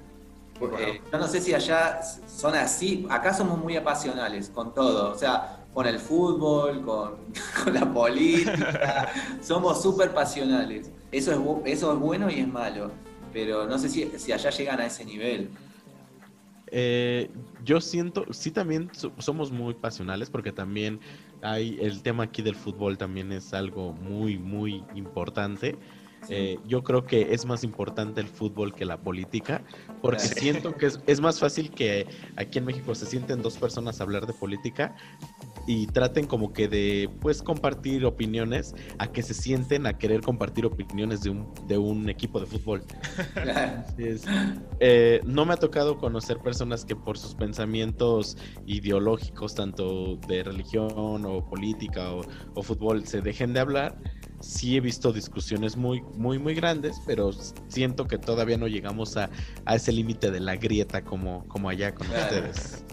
yo 0.59 1.17
no 1.17 1.27
sé 1.27 1.39
si 1.41 1.53
allá 1.53 2.01
son 2.01 2.55
así, 2.55 3.05
acá 3.09 3.33
somos 3.33 3.57
muy 3.57 3.77
apasionales 3.77 4.49
con 4.49 4.73
todo, 4.73 5.11
o 5.11 5.17
sea, 5.17 5.64
con 5.75 5.85
el 5.85 5.99
fútbol, 5.99 6.81
con, 6.83 7.15
la 7.73 7.93
política. 7.93 9.11
Somos 9.41 9.83
súper 9.83 10.13
pasionales. 10.13 10.89
Eso 11.11 11.33
es, 11.33 11.73
eso 11.73 11.93
es 11.93 11.99
bueno 11.99 12.31
y 12.31 12.39
es 12.39 12.47
malo, 12.47 12.91
pero 13.33 13.67
no 13.67 13.77
sé 13.77 13.89
si, 13.89 14.09
si 14.17 14.31
allá 14.31 14.49
llegan 14.51 14.79
a 14.79 14.85
ese 14.85 15.03
nivel. 15.03 15.49
Eh, 16.67 17.29
yo 17.65 17.81
siento, 17.81 18.25
sí 18.31 18.51
también 18.51 18.89
somos 19.17 19.51
muy 19.51 19.73
pasionales 19.73 20.29
porque 20.29 20.53
también 20.53 20.99
hay 21.41 21.77
el 21.81 22.01
tema 22.01 22.23
aquí 22.23 22.41
del 22.41 22.55
fútbol 22.55 22.97
también 22.97 23.33
es 23.33 23.53
algo 23.53 23.91
muy, 23.91 24.37
muy 24.37 24.81
importante. 24.95 25.77
Eh, 26.29 26.57
yo 26.65 26.83
creo 26.83 27.05
que 27.05 27.33
es 27.33 27.45
más 27.45 27.63
importante 27.63 28.21
el 28.21 28.27
fútbol 28.27 28.73
que 28.73 28.85
la 28.85 28.97
política, 28.97 29.61
porque 30.01 30.19
siento 30.19 30.75
que 30.75 30.91
es, 31.07 31.21
más 31.21 31.39
fácil 31.39 31.71
que 31.71 32.07
aquí 32.35 32.59
en 32.59 32.65
México 32.65 32.93
se 32.95 33.05
sienten 33.05 33.41
dos 33.41 33.57
personas 33.57 33.99
a 33.99 34.03
hablar 34.03 34.25
de 34.27 34.33
política 34.33 34.95
y 35.67 35.87
traten 35.87 36.27
como 36.27 36.53
que 36.53 36.67
de 36.67 37.09
pues 37.21 37.41
compartir 37.41 38.05
opiniones 38.05 38.75
a 38.99 39.07
que 39.07 39.23
se 39.23 39.33
sienten 39.33 39.87
a 39.87 39.97
querer 39.97 40.21
compartir 40.21 40.65
opiniones 40.65 41.21
de 41.21 41.31
un, 41.31 41.51
de 41.67 41.77
un 41.77 42.09
equipo 42.09 42.39
de 42.39 42.45
fútbol. 42.45 42.83
Eh, 44.79 45.21
no 45.25 45.45
me 45.45 45.53
ha 45.53 45.57
tocado 45.57 45.97
conocer 45.97 46.37
personas 46.39 46.85
que 46.85 46.95
por 46.95 47.17
sus 47.17 47.33
pensamientos 47.33 48.37
ideológicos, 48.65 49.55
tanto 49.55 50.17
de 50.27 50.43
religión 50.43 51.25
o 51.25 51.45
política 51.47 52.11
o, 52.13 52.21
o 52.53 52.63
fútbol, 52.63 53.05
se 53.07 53.21
dejen 53.21 53.53
de 53.53 53.59
hablar 53.61 53.97
sí 54.45 54.77
he 54.77 54.79
visto 54.79 55.11
discusiones 55.11 55.75
muy, 55.75 56.01
muy, 56.15 56.39
muy 56.39 56.53
grandes, 56.53 57.01
pero 57.05 57.31
siento 57.67 58.05
que 58.05 58.17
todavía 58.17 58.57
no 58.57 58.67
llegamos 58.67 59.17
a, 59.17 59.29
ese 59.69 59.91
límite 59.91 60.31
de 60.31 60.39
la 60.39 60.55
grieta 60.55 61.03
como, 61.03 61.47
como 61.47 61.69
allá 61.69 61.93
con 61.93 62.07
ustedes. 62.07 62.83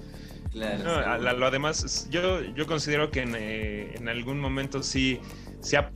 Claro. 0.51 1.19
lo 1.39 1.47
además, 1.47 2.09
yo, 2.11 2.43
yo 2.43 2.67
considero 2.67 3.11
que 3.11 3.23
en, 3.23 3.35
eh, 3.37 3.95
en 3.95 4.09
algún 4.09 4.39
momento 4.39 4.83
sí 4.83 5.19
se 5.61 5.79
ha 5.79 5.91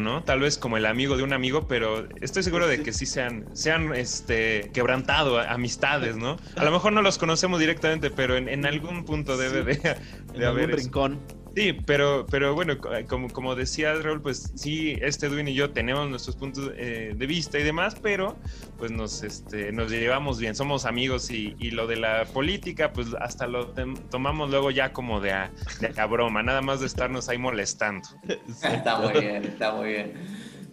¿no? 0.00 0.22
Tal 0.24 0.40
vez 0.40 0.56
como 0.56 0.76
el 0.76 0.86
amigo 0.86 1.16
de 1.16 1.22
un 1.22 1.32
amigo, 1.32 1.68
pero 1.68 2.08
estoy 2.20 2.42
seguro 2.42 2.66
de 2.66 2.82
que 2.82 2.92
sí 2.92 3.06
se 3.06 3.22
han, 3.22 3.44
se 3.54 3.70
han 3.70 3.94
este, 3.94 4.70
quebrantado 4.72 5.38
amistades, 5.40 6.16
¿no? 6.16 6.36
A 6.56 6.64
lo 6.64 6.70
mejor 6.70 6.92
no 6.92 7.02
los 7.02 7.18
conocemos 7.18 7.60
directamente, 7.60 8.10
pero 8.10 8.36
en, 8.36 8.66
algún 8.66 9.04
punto 9.04 9.36
debe 9.36 9.62
de, 9.62 9.96
de 10.34 10.46
haber. 10.46 10.74
rincón. 10.74 11.20
Sí, 11.58 11.72
pero, 11.72 12.24
pero 12.30 12.54
bueno, 12.54 12.74
como, 13.08 13.28
como 13.30 13.56
decía 13.56 13.92
Raúl, 13.94 14.22
pues 14.22 14.52
sí, 14.54 14.96
este 15.02 15.26
Edwin 15.26 15.48
y 15.48 15.54
yo 15.54 15.72
tenemos 15.72 16.08
nuestros 16.08 16.36
puntos 16.36 16.70
eh, 16.76 17.14
de 17.16 17.26
vista 17.26 17.58
y 17.58 17.64
demás, 17.64 17.96
pero 18.00 18.36
pues 18.76 18.92
nos, 18.92 19.24
este, 19.24 19.72
nos 19.72 19.90
llevamos 19.90 20.38
bien, 20.38 20.54
somos 20.54 20.84
amigos 20.84 21.32
y, 21.32 21.56
lo 21.72 21.88
de 21.88 21.96
la 21.96 22.26
política, 22.26 22.92
pues 22.92 23.08
hasta 23.20 23.48
lo 23.48 23.74
tomamos 24.08 24.50
luego 24.50 24.70
ya 24.70 24.92
como 24.92 25.20
de 25.20 25.32
a, 25.32 25.50
de 25.80 26.06
broma, 26.06 26.44
nada 26.44 26.62
más 26.62 26.78
de 26.78 26.86
estarnos 26.86 27.28
ahí 27.28 27.38
molestando. 27.38 28.08
Está 28.62 29.00
muy 29.00 29.20
bien, 29.20 29.44
está 29.44 29.74
muy 29.74 29.88
bien. 29.88 30.12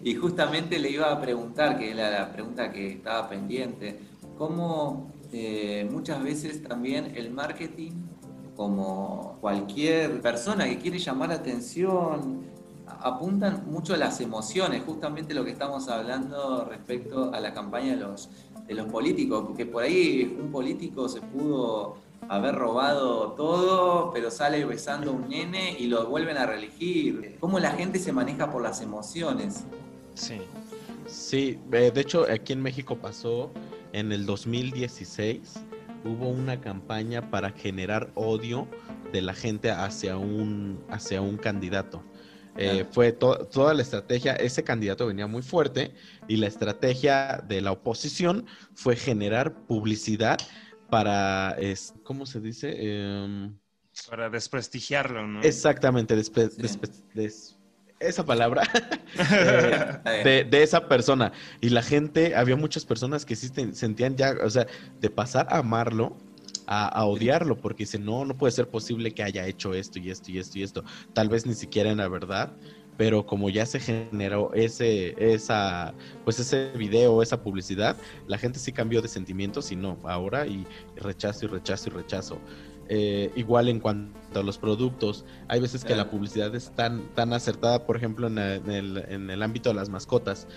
Y 0.03 0.13
justamente 0.13 0.77
le 0.77 0.91
iba 0.91 1.11
a 1.11 1.19
preguntar, 1.19 1.79
que 1.79 1.89
era 1.89 2.11
la 2.11 2.31
pregunta 2.31 2.71
que 2.71 2.91
estaba 2.91 3.27
pendiente, 3.27 4.01
cómo 4.37 5.11
eh, 5.33 5.87
muchas 5.89 6.21
veces 6.21 6.61
también 6.61 7.13
el 7.15 7.31
marketing 7.31 8.04
como 8.55 9.37
cualquier 9.41 10.21
persona 10.21 10.65
que 10.65 10.77
quiere 10.77 10.97
llamar 10.99 11.31
atención, 11.31 12.43
apuntan 12.87 13.63
mucho 13.69 13.93
a 13.93 13.97
las 13.97 14.21
emociones, 14.21 14.83
justamente 14.85 15.33
lo 15.33 15.43
que 15.43 15.51
estamos 15.51 15.87
hablando 15.89 16.65
respecto 16.65 17.33
a 17.33 17.39
la 17.39 17.53
campaña 17.53 17.91
de 17.91 17.97
los, 17.97 18.29
de 18.67 18.73
los 18.73 18.87
políticos, 18.87 19.43
porque 19.45 19.65
por 19.65 19.83
ahí 19.83 20.37
un 20.39 20.51
político 20.51 21.09
se 21.09 21.21
pudo 21.21 21.97
haber 22.27 22.55
robado 22.55 23.33
todo, 23.33 24.11
pero 24.11 24.31
sale 24.31 24.63
besando 24.65 25.11
a 25.11 25.13
un 25.13 25.29
nene 25.29 25.75
y 25.77 25.87
lo 25.87 26.07
vuelven 26.07 26.37
a 26.37 26.45
reelegir. 26.45 27.37
¿Cómo 27.39 27.59
la 27.59 27.71
gente 27.71 27.99
se 27.99 28.11
maneja 28.11 28.51
por 28.51 28.63
las 28.63 28.81
emociones? 28.81 29.65
Sí. 30.15 30.41
Sí, 31.07 31.59
de 31.69 31.91
hecho 31.95 32.25
aquí 32.31 32.53
en 32.53 32.63
México 32.63 32.97
pasó 32.97 33.51
en 33.93 34.11
el 34.11 34.25
2016 34.25 35.53
hubo 36.05 36.29
una 36.29 36.61
campaña 36.61 37.29
para 37.29 37.51
generar 37.51 38.11
odio 38.15 38.67
de 39.11 39.21
la 39.21 39.33
gente 39.33 39.71
hacia 39.71 40.17
un, 40.17 40.83
hacia 40.89 41.21
un 41.21 41.37
candidato. 41.37 42.03
Eh, 42.57 42.85
fue 42.89 43.11
toda 43.11 43.73
la 43.73 43.81
estrategia, 43.81 44.33
ese 44.35 44.63
candidato 44.63 45.07
venía 45.07 45.27
muy 45.27 45.41
fuerte 45.41 45.93
y 46.29 46.37
la 46.37 46.47
estrategia 46.47 47.43
de 47.45 47.59
la 47.59 47.73
oposición 47.73 48.45
fue 48.73 48.95
generar 48.95 49.65
publicidad 49.65 50.37
para, 50.89 51.51
es, 51.59 51.93
¿cómo 52.03 52.25
se 52.25 52.39
dice? 52.39 52.73
Em, 52.77 53.57
para 54.09 54.29
desprestigiarlo, 54.29 55.27
¿no? 55.27 55.41
Exactamente, 55.41 56.15
esa 57.99 58.25
palabra 58.25 58.63
eh, 60.05 60.47
de, 60.49 60.63
esa 60.63 60.87
persona. 60.87 61.31
Y 61.61 61.69
la 61.69 61.81
gente, 61.81 62.35
había 62.35 62.55
muchas 62.55 62.85
personas 62.85 63.25
que 63.25 63.35
sí 63.35 63.49
sentían 63.73 64.15
ya, 64.15 64.35
o 64.43 64.49
sea, 64.49 64.67
de 64.99 65.09
pasar 65.09 65.47
a 65.49 65.59
amarlo 65.59 66.17
a, 66.67 67.05
odiarlo, 67.05 67.57
porque 67.57 67.83
dicen, 67.83 68.05
no, 68.05 68.25
no 68.25 68.35
puede 68.35 68.51
ser 68.51 68.67
posible 68.67 69.13
que 69.13 69.23
haya 69.23 69.45
hecho 69.45 69.73
esto 69.73 69.99
y 69.99 70.09
esto 70.09 70.31
y 70.31 70.39
esto 70.39 70.59
y 70.59 70.63
esto. 70.63 70.83
Tal 71.13 71.29
vez 71.29 71.45
ni 71.45 71.53
siquiera 71.53 71.91
en 71.91 71.97
la 71.97 72.07
verdad, 72.07 72.53
pero 72.97 73.25
como 73.25 73.49
ya 73.49 73.65
se 73.65 73.79
generó 73.79 74.53
ese, 74.53 75.15
esa, 75.17 75.93
pues 76.23 76.39
ese 76.39 76.71
video, 76.71 77.21
esa 77.21 77.41
publicidad, 77.41 77.97
la 78.27 78.37
gente 78.37 78.59
sí 78.59 78.71
cambió 78.71 79.01
de 79.01 79.07
sentimientos 79.07 79.71
y 79.71 79.75
no, 79.75 79.99
ahora 80.03 80.47
y 80.47 80.65
rechazo 80.95 81.45
y 81.45 81.49
rechazo 81.49 81.89
y 81.89 81.93
rechazo. 81.93 82.39
Eh, 82.87 83.31
igual 83.35 83.69
en 83.69 83.79
cuanto 83.79 84.39
a 84.39 84.43
los 84.43 84.57
productos, 84.57 85.25
hay 85.47 85.59
veces 85.59 85.83
que 85.83 85.95
la 85.95 86.09
publicidad 86.09 86.53
es 86.53 86.71
tan, 86.71 87.07
tan 87.15 87.33
acertada, 87.33 87.85
por 87.85 87.97
ejemplo, 87.97 88.27
en 88.27 88.37
el, 88.37 88.97
en 89.09 89.29
el 89.29 89.41
ámbito 89.41 89.69
de 89.69 89.75
las 89.75 89.89
mascotas. 89.89 90.47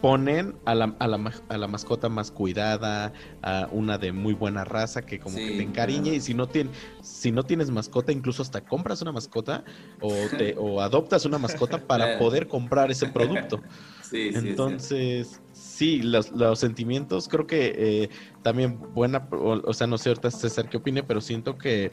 Ponen 0.00 0.56
a 0.64 0.74
la, 0.74 0.96
a, 0.98 1.06
la, 1.06 1.32
a 1.50 1.58
la, 1.58 1.68
mascota 1.68 2.08
más 2.08 2.30
cuidada, 2.30 3.12
a 3.42 3.68
una 3.70 3.98
de 3.98 4.12
muy 4.12 4.32
buena 4.32 4.64
raza 4.64 5.02
que 5.02 5.20
como 5.20 5.36
que 5.36 5.58
te 5.58 5.62
encariñe 5.62 6.14
y 6.14 6.20
si 6.20 6.32
no, 6.32 6.48
tiene, 6.48 6.70
si 7.02 7.30
no 7.30 7.42
tienes 7.42 7.70
mascota, 7.70 8.10
incluso 8.10 8.40
hasta 8.40 8.62
compras 8.62 9.02
una 9.02 9.12
mascota 9.12 9.62
o, 10.00 10.10
te, 10.38 10.54
o 10.58 10.80
adoptas 10.80 11.26
una 11.26 11.36
mascota 11.36 11.86
para 11.86 12.18
poder 12.18 12.48
comprar 12.48 12.90
ese 12.90 13.08
producto. 13.08 13.60
Entonces, 14.12 15.40
sí, 15.52 16.02
los, 16.02 16.30
sentimientos, 16.58 17.28
creo 17.28 17.46
que 17.46 17.74
eh, 17.76 18.10
también 18.42 18.78
buena, 18.94 19.28
o, 19.30 19.72
sea, 19.72 19.86
no 19.86 19.98
sé 19.98 20.10
ahorita 20.10 20.30
César 20.30 20.68
qué 20.68 20.78
opine, 20.78 21.02
pero 21.02 21.20
siento 21.20 21.58
que 21.58 21.92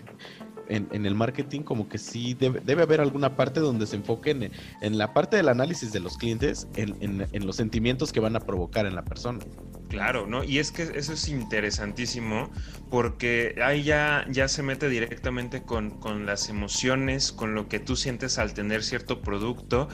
en, 0.69 1.05
el 1.05 1.15
marketing 1.15 1.61
como 1.61 1.87
que 1.89 1.97
sí 1.97 2.33
debe, 2.33 2.59
debe, 2.59 2.83
haber 2.83 3.01
alguna 3.01 3.35
parte 3.35 3.59
donde 3.59 3.85
se 3.85 3.95
enfoquen 3.95 4.51
en, 4.81 4.97
la 4.97 5.13
parte 5.13 5.37
del 5.37 5.49
análisis 5.49 5.91
de 5.91 5.99
los 5.99 6.17
clientes, 6.17 6.67
en, 6.75 7.45
los 7.45 7.55
sentimientos 7.55 8.11
que 8.11 8.19
van 8.19 8.35
a 8.35 8.39
provocar 8.39 8.85
en 8.85 8.95
la 8.95 9.03
persona. 9.03 9.39
Claro, 9.89 10.27
¿no? 10.27 10.43
Y 10.43 10.59
es 10.59 10.71
que 10.71 10.83
eso 10.83 11.13
es 11.13 11.29
interesantísimo 11.29 12.49
porque 12.89 13.55
ahí 13.63 13.83
ya, 13.83 14.25
ya 14.29 14.49
se 14.49 14.61
mete 14.61 14.89
directamente 14.89 15.63
con, 15.63 15.97
las 16.25 16.49
emociones, 16.49 17.31
con 17.31 17.55
lo 17.55 17.69
que 17.69 17.79
tú 17.79 17.95
sientes 17.95 18.37
al 18.37 18.53
tener 18.53 18.83
cierto 18.83 19.21
producto. 19.21 19.87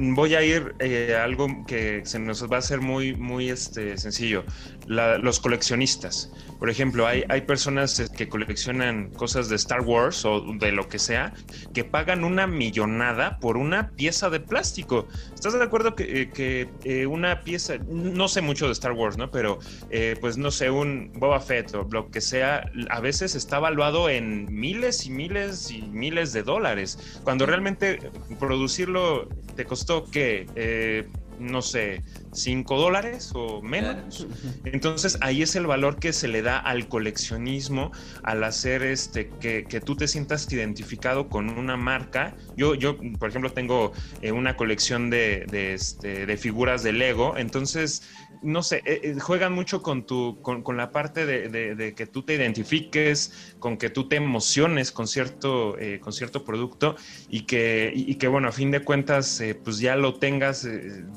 voy 0.00 0.34
a 0.34 0.42
ir 0.42 0.74
eh, 0.78 1.14
a 1.18 1.24
algo 1.24 1.66
que 1.66 2.02
se 2.04 2.18
nos 2.18 2.50
va 2.50 2.56
a 2.56 2.58
hacer 2.60 2.80
muy, 2.80 3.14
muy 3.14 3.50
este, 3.50 3.98
sencillo. 3.98 4.44
Los 4.88 5.40
coleccionistas. 5.40 6.32
Por 6.58 6.70
ejemplo, 6.70 7.06
hay, 7.06 7.24
hay 7.28 7.42
personas 7.42 8.10
que 8.16 8.28
coleccionan 8.28 9.10
cosas 9.10 9.48
de 9.48 9.56
Star 9.56 9.82
Wars 9.82 10.24
o 10.24 10.40
de 10.58 10.72
lo 10.72 10.88
que 10.88 10.98
sea, 10.98 11.32
que 11.72 11.84
pagan 11.84 12.24
una 12.24 12.46
millonada 12.46 13.38
por 13.38 13.56
una 13.56 13.90
pieza 13.90 14.30
de 14.30 14.40
plástico. 14.40 15.06
¿Estás 15.34 15.52
de 15.52 15.62
acuerdo 15.62 15.94
que, 15.94 16.30
eh, 16.36 16.68
eh, 16.84 17.06
una 17.06 17.42
pieza, 17.42 17.74
no 17.88 18.28
sé 18.28 18.40
mucho 18.40 18.66
de 18.66 18.72
Star 18.72 18.92
Wars, 18.92 19.16
¿no? 19.16 19.30
Pero 19.30 19.58
eh, 19.90 20.16
pues 20.20 20.36
no 20.36 20.50
sé, 20.50 20.70
un 20.70 21.12
Boba 21.14 21.40
Fett 21.40 21.74
o 21.74 21.86
lo 21.90 22.10
que 22.10 22.20
sea, 22.20 22.70
a 22.90 23.00
veces 23.00 23.34
está 23.34 23.58
valuado 23.58 24.08
en 24.08 24.52
miles 24.52 25.06
y 25.06 25.10
miles 25.10 25.70
y 25.70 25.82
miles 25.82 26.32
de 26.32 26.42
dólares, 26.42 27.20
cuando 27.22 27.46
realmente 27.46 28.10
producirlo 28.38 29.28
te 29.54 29.64
costó 29.64 30.04
que 30.10 31.06
no 31.38 31.62
sé, 31.62 32.02
5 32.32 32.76
dólares 32.76 33.30
o 33.34 33.62
menos. 33.62 34.26
Entonces 34.64 35.18
ahí 35.20 35.42
es 35.42 35.56
el 35.56 35.66
valor 35.66 35.98
que 35.98 36.12
se 36.12 36.28
le 36.28 36.42
da 36.42 36.58
al 36.58 36.88
coleccionismo, 36.88 37.92
al 38.22 38.44
hacer 38.44 38.82
este, 38.82 39.28
que, 39.40 39.82
tú 39.84 39.96
te 39.96 40.08
sientas 40.08 40.50
identificado 40.52 41.28
con 41.28 41.50
una 41.50 41.76
marca. 41.76 42.36
Yo, 42.56 42.74
yo 42.74 42.96
por 43.18 43.28
ejemplo, 43.28 43.50
tengo 43.50 43.92
eh, 44.22 44.32
una 44.32 44.56
colección 44.56 45.10
de, 45.10 45.46
de, 45.50 45.74
este, 45.74 46.26
de 46.26 46.36
figuras 46.36 46.82
de 46.82 46.92
Lego, 46.92 47.36
entonces 47.36 48.02
no 48.42 48.62
sé, 48.62 48.82
eh, 48.84 49.00
eh, 49.02 49.20
juegan 49.20 49.52
mucho 49.52 49.82
con, 49.82 50.04
tu, 50.04 50.40
con, 50.42 50.76
la 50.76 50.92
parte 50.92 51.26
de, 51.26 51.94
que 51.94 52.06
tú 52.06 52.22
te 52.22 52.34
identifiques, 52.34 53.54
con 53.58 53.76
que 53.76 53.90
tú 53.90 54.08
te 54.08 54.16
emociones 54.16 54.92
con 54.92 55.06
cierto, 55.06 55.78
eh, 55.78 56.00
con 56.00 56.12
cierto 56.12 56.44
producto 56.44 56.96
y 57.28 57.46
que, 57.46 57.92
y, 57.94 58.14
que, 58.16 58.28
bueno, 58.28 58.48
a 58.48 58.52
fin 58.52 58.70
de 58.70 58.84
cuentas, 58.84 59.42
pues 59.64 59.78
ya 59.78 59.96
lo 59.96 60.14
tengas, 60.18 60.66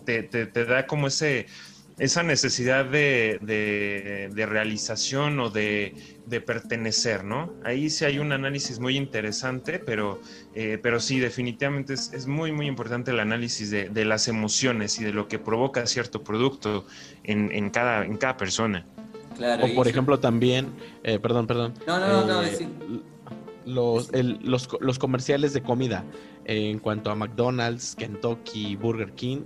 te, 0.05 0.23
te, 0.23 0.65
da 0.65 0.87
como 0.87 1.07
ese 1.07 1.47
esa 2.01 2.23
necesidad 2.23 2.85
de, 2.85 3.37
de, 4.33 4.45
realización 4.47 5.39
o 5.39 5.51
de, 5.51 5.93
pertenecer, 6.47 7.23
¿no? 7.23 7.53
Ahí 7.63 7.91
sí 7.91 8.05
hay 8.05 8.17
un 8.17 8.31
análisis 8.31 8.79
muy 8.79 8.97
interesante, 8.97 9.77
pero, 9.77 10.19
eh, 10.55 10.79
pero 10.81 10.99
sí, 10.99 11.19
definitivamente 11.19 11.93
es, 11.93 12.25
muy, 12.25 12.51
muy 12.51 12.65
importante 12.65 13.11
el 13.11 13.19
análisis 13.19 13.69
de, 13.69 14.05
las 14.05 14.27
emociones 14.27 14.99
y 14.99 15.03
de 15.03 15.13
lo 15.13 15.27
que 15.27 15.37
provoca 15.37 15.85
cierto 15.85 16.23
producto 16.23 16.87
en, 17.23 17.51
en 17.51 17.69
cada, 17.69 18.03
en 18.03 18.17
cada 18.17 18.35
persona. 18.35 18.83
Claro, 19.37 19.65
o 19.65 19.75
por 19.75 19.87
ejemplo 19.87 20.19
también, 20.19 20.69
eh, 21.03 21.19
perdón, 21.19 21.45
perdón. 21.45 21.75
No, 21.85 21.99
no, 21.99 22.25
no, 22.25 22.41
eh, 22.43 22.67
Los, 23.67 24.09
los, 24.41 24.69
los 24.79 24.97
comerciales 24.97 25.53
de 25.53 25.61
comida 25.61 26.03
en 26.45 26.79
cuanto 26.79 27.11
a 27.11 27.15
McDonald's, 27.15 27.95
Kentucky, 27.95 28.75
Burger 28.75 29.11
King 29.11 29.41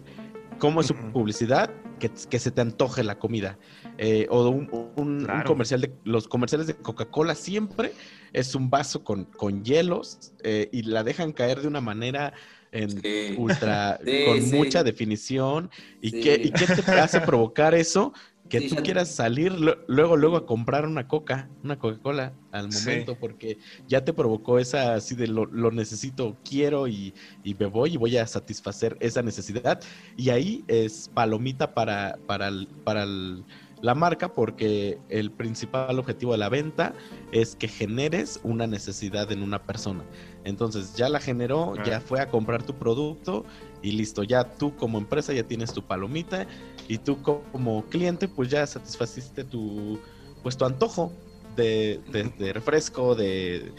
¿Cómo 0.59 0.81
es 0.81 0.87
su 0.87 0.95
publicidad? 0.95 1.69
Que, 1.99 2.11
que, 2.29 2.39
se 2.39 2.51
te 2.51 2.61
antoje 2.61 3.03
la 3.03 3.19
comida. 3.19 3.57
Eh, 3.97 4.27
o 4.29 4.49
un, 4.49 5.27
comercial 5.45 5.81
de 5.81 5.93
los 6.03 6.27
comerciales 6.27 6.67
de 6.67 6.75
Coca-Cola 6.75 7.35
siempre 7.35 7.93
es 8.33 8.53
un 8.53 8.69
vaso 8.69 9.03
con, 9.03 9.25
con 9.25 9.63
hielos 9.63 10.33
eh, 10.43 10.69
y 10.73 10.83
la 10.83 11.03
dejan 11.03 11.31
caer 11.31 11.61
de 11.61 11.67
una 11.67 11.79
manera 11.79 12.33
en 12.71 13.01
ultra, 13.37 13.99
con 14.25 14.49
mucha 14.51 14.83
definición. 14.83 15.69
¿Y, 16.01 16.11
qué, 16.11 16.41
¿Y 16.43 16.51
qué 16.51 16.65
te 16.65 16.91
hace 16.91 17.21
provocar 17.21 17.73
eso? 17.73 18.13
Que 18.49 18.69
tú 18.69 18.75
quieras 18.83 19.09
salir 19.09 19.51
luego, 19.87 20.17
luego 20.17 20.37
a 20.37 20.45
comprar 20.45 20.85
una 20.85 21.07
coca, 21.07 21.49
una 21.63 21.79
Coca-Cola 21.79 22.33
al 22.51 22.69
momento, 22.71 23.17
porque 23.19 23.57
ya 23.87 24.05
te 24.05 24.13
provocó 24.13 24.59
esa 24.59 24.93
así 24.93 25.15
de 25.15 25.27
lo, 25.27 25.47
necesito, 25.71 26.37
quiero 26.47 26.87
y, 26.87 27.13
y, 27.43 27.55
me 27.55 27.65
voy 27.65 27.93
y 27.93 27.97
voy 27.97 28.17
a 28.17 28.27
satisfacer 28.27 28.97
esa 28.99 29.23
necesidad. 29.23 29.81
Y 30.15 30.29
ahí 30.29 30.63
es 30.67 31.09
palomita 31.13 31.73
para, 31.73 32.19
para, 32.27 32.51
para 32.83 33.03
el 33.03 33.43
la 33.81 33.93
marca 33.93 34.33
porque 34.33 34.97
el 35.09 35.31
principal 35.31 35.99
objetivo 35.99 36.31
de 36.31 36.39
la 36.39 36.49
venta 36.49 36.93
es 37.31 37.55
que 37.55 37.67
generes 37.67 38.39
una 38.43 38.67
necesidad 38.67 39.31
en 39.31 39.43
una 39.43 39.61
persona. 39.63 40.03
Entonces 40.45 40.95
ya 40.95 41.09
la 41.09 41.19
generó, 41.19 41.73
ya 41.83 41.99
fue 41.99 42.21
a 42.21 42.27
comprar 42.27 42.63
tu 42.63 42.75
producto 42.75 43.45
y 43.81 43.91
listo, 43.91 44.23
ya 44.23 44.43
tú 44.43 44.75
como 44.75 44.99
empresa 44.99 45.33
ya 45.33 45.43
tienes 45.43 45.73
tu 45.73 45.83
palomita 45.83 46.45
y 46.87 46.99
tú 46.99 47.21
como 47.21 47.83
cliente 47.85 48.27
pues 48.27 48.49
ya 48.49 48.65
satisfaciste 48.65 49.43
tu, 49.43 49.99
pues 50.43 50.55
tu 50.55 50.65
antojo 50.65 51.11
de, 51.55 52.51
refresco, 52.53 53.15
de, 53.15 53.73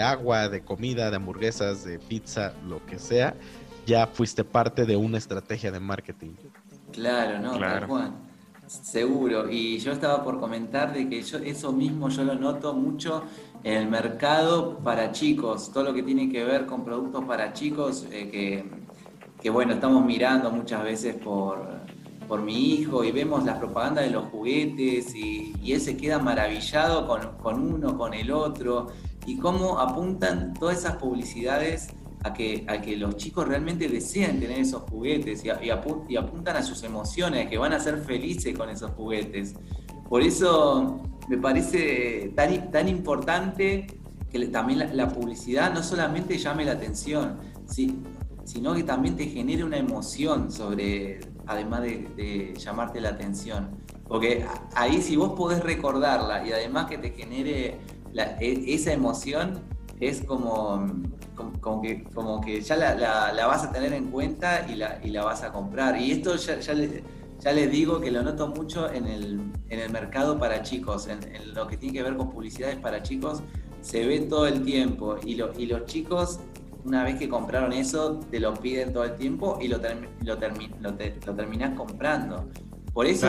agua, 0.00 0.48
de 0.48 0.62
comida, 0.62 1.10
de 1.10 1.16
hamburguesas, 1.16 1.84
de 1.84 1.98
pizza, 1.98 2.54
lo 2.68 2.84
que 2.86 2.98
sea, 2.98 3.34
ya 3.84 4.06
fuiste 4.06 4.44
parte 4.44 4.86
de 4.86 4.96
una 4.96 5.18
estrategia 5.18 5.72
de 5.72 5.80
marketing. 5.80 6.34
Claro, 6.92 7.40
no, 7.40 7.56
claro. 7.56 7.88
Juan. 7.88 8.32
Seguro, 8.66 9.50
y 9.50 9.78
yo 9.80 9.92
estaba 9.92 10.24
por 10.24 10.40
comentar 10.40 10.94
de 10.94 11.08
que 11.08 11.22
yo 11.22 11.38
eso 11.38 11.72
mismo 11.72 12.08
yo 12.08 12.24
lo 12.24 12.36
noto 12.36 12.72
mucho 12.72 13.24
en 13.64 13.74
el 13.74 13.88
mercado 13.88 14.78
para 14.78 15.12
chicos, 15.12 15.70
todo 15.72 15.84
lo 15.84 15.94
que 15.94 16.02
tiene 16.02 16.30
que 16.30 16.44
ver 16.44 16.66
con 16.66 16.84
productos 16.84 17.24
para 17.24 17.52
chicos, 17.52 18.06
eh, 18.10 18.64
que, 19.40 19.50
bueno, 19.50 19.74
estamos 19.74 20.04
mirando 20.04 20.50
muchas 20.50 20.82
veces 20.82 21.16
por, 21.16 21.66
por 22.28 22.42
mi 22.42 22.74
hijo 22.74 23.04
y 23.04 23.12
vemos 23.12 23.44
las 23.44 23.58
propagandas 23.58 24.04
de 24.04 24.10
los 24.10 24.24
juguetes 24.26 25.14
y, 25.14 25.54
y 25.62 25.72
él 25.72 25.80
se 25.80 25.96
queda 25.96 26.18
maravillado 26.18 27.06
con, 27.06 27.36
con 27.42 27.60
uno, 27.60 27.96
con 27.96 28.14
el 28.14 28.30
otro, 28.30 28.88
y 29.26 29.38
cómo 29.38 29.78
apuntan 29.78 30.54
todas 30.54 30.78
esas 30.78 30.96
publicidades 30.96 31.88
a 32.24 32.32
que, 32.32 32.64
a 32.68 32.80
que 32.80 32.96
los 32.96 33.16
chicos 33.16 33.48
realmente 33.48 33.88
deseen 33.88 34.40
tener 34.40 34.58
esos 34.60 34.82
juguetes 34.82 35.44
y, 35.44 35.70
apuntan 35.70 36.56
a 36.56 36.62
sus 36.62 36.82
emociones, 36.82 37.48
que 37.48 37.58
van 37.58 37.72
a 37.72 37.80
ser 37.80 37.98
felices 37.98 38.56
con 38.56 38.70
esos 38.70 38.92
juguetes. 38.92 39.54
Por 40.08 40.22
eso 40.22 41.00
me 41.32 41.38
parece 41.38 42.30
tan, 42.36 42.70
tan 42.70 42.88
importante 42.88 43.86
que 44.30 44.48
también 44.48 44.94
la, 44.94 45.08
publicidad 45.08 45.72
no 45.72 45.82
solamente 45.82 46.36
llame 46.36 46.66
la 46.66 46.72
atención, 46.72 47.38
sino 48.44 48.74
que 48.74 48.82
también 48.82 49.16
te 49.16 49.24
genere 49.24 49.64
una 49.64 49.78
emoción 49.78 50.52
sobre, 50.52 51.20
además 51.46 51.80
de, 51.80 52.52
llamarte 52.58 53.00
la 53.00 53.08
atención. 53.08 53.70
Porque 54.06 54.44
ahí 54.74 55.00
si 55.00 55.16
vos 55.16 55.32
podés 55.32 55.60
recordarla 55.64 56.46
y 56.46 56.52
además 56.52 56.84
que 56.84 56.98
te 56.98 57.12
genere 57.12 57.78
e, 58.14 58.64
esa 58.66 58.92
emoción, 58.92 59.60
es 60.00 60.22
como 60.24 60.86
como, 61.62 61.80
que, 61.80 62.04
como 62.12 62.42
que 62.42 62.60
ya 62.60 62.76
la, 62.76 63.46
vas 63.46 63.64
a 63.64 63.72
tener 63.72 63.94
en 63.94 64.10
cuenta 64.10 64.66
y 64.68 64.74
la, 64.74 65.00
y 65.02 65.16
vas 65.16 65.42
a 65.42 65.50
comprar. 65.50 65.98
Y 65.98 66.12
esto 66.12 66.36
ya, 66.36 66.60
ya, 66.60 66.74
les, 67.44 67.70
digo 67.70 68.00
que 68.00 68.10
lo 68.10 68.22
noto 68.22 68.48
mucho 68.48 68.90
en 68.92 69.06
el, 69.06 69.40
en 69.68 69.80
el 69.80 69.90
mercado 69.90 70.38
para 70.38 70.62
chicos, 70.62 71.08
en, 71.08 71.20
lo 71.54 71.66
que 71.66 71.76
tiene 71.76 71.94
que 71.94 72.02
ver 72.02 72.16
con 72.16 72.30
publicidades 72.30 72.76
para 72.76 73.02
chicos, 73.02 73.42
se 73.80 74.06
ve 74.06 74.20
todo 74.20 74.46
el 74.46 74.62
tiempo. 74.64 75.16
Y, 75.24 75.34
lo, 75.34 75.52
y 75.58 75.66
los 75.66 75.86
chicos, 75.86 76.38
una 76.84 77.02
vez 77.02 77.18
que 77.18 77.28
compraron 77.28 77.72
eso, 77.72 78.20
te 78.30 78.38
lo 78.38 78.54
piden 78.54 78.92
todo 78.92 79.04
el 79.04 79.16
tiempo 79.16 79.58
y 79.60 79.68
lo, 79.68 79.78
lo, 80.22 80.38
lo, 80.80 80.94
terminás 81.34 81.76
comprando. 81.76 82.48
Por 82.92 83.06
eso, 83.06 83.26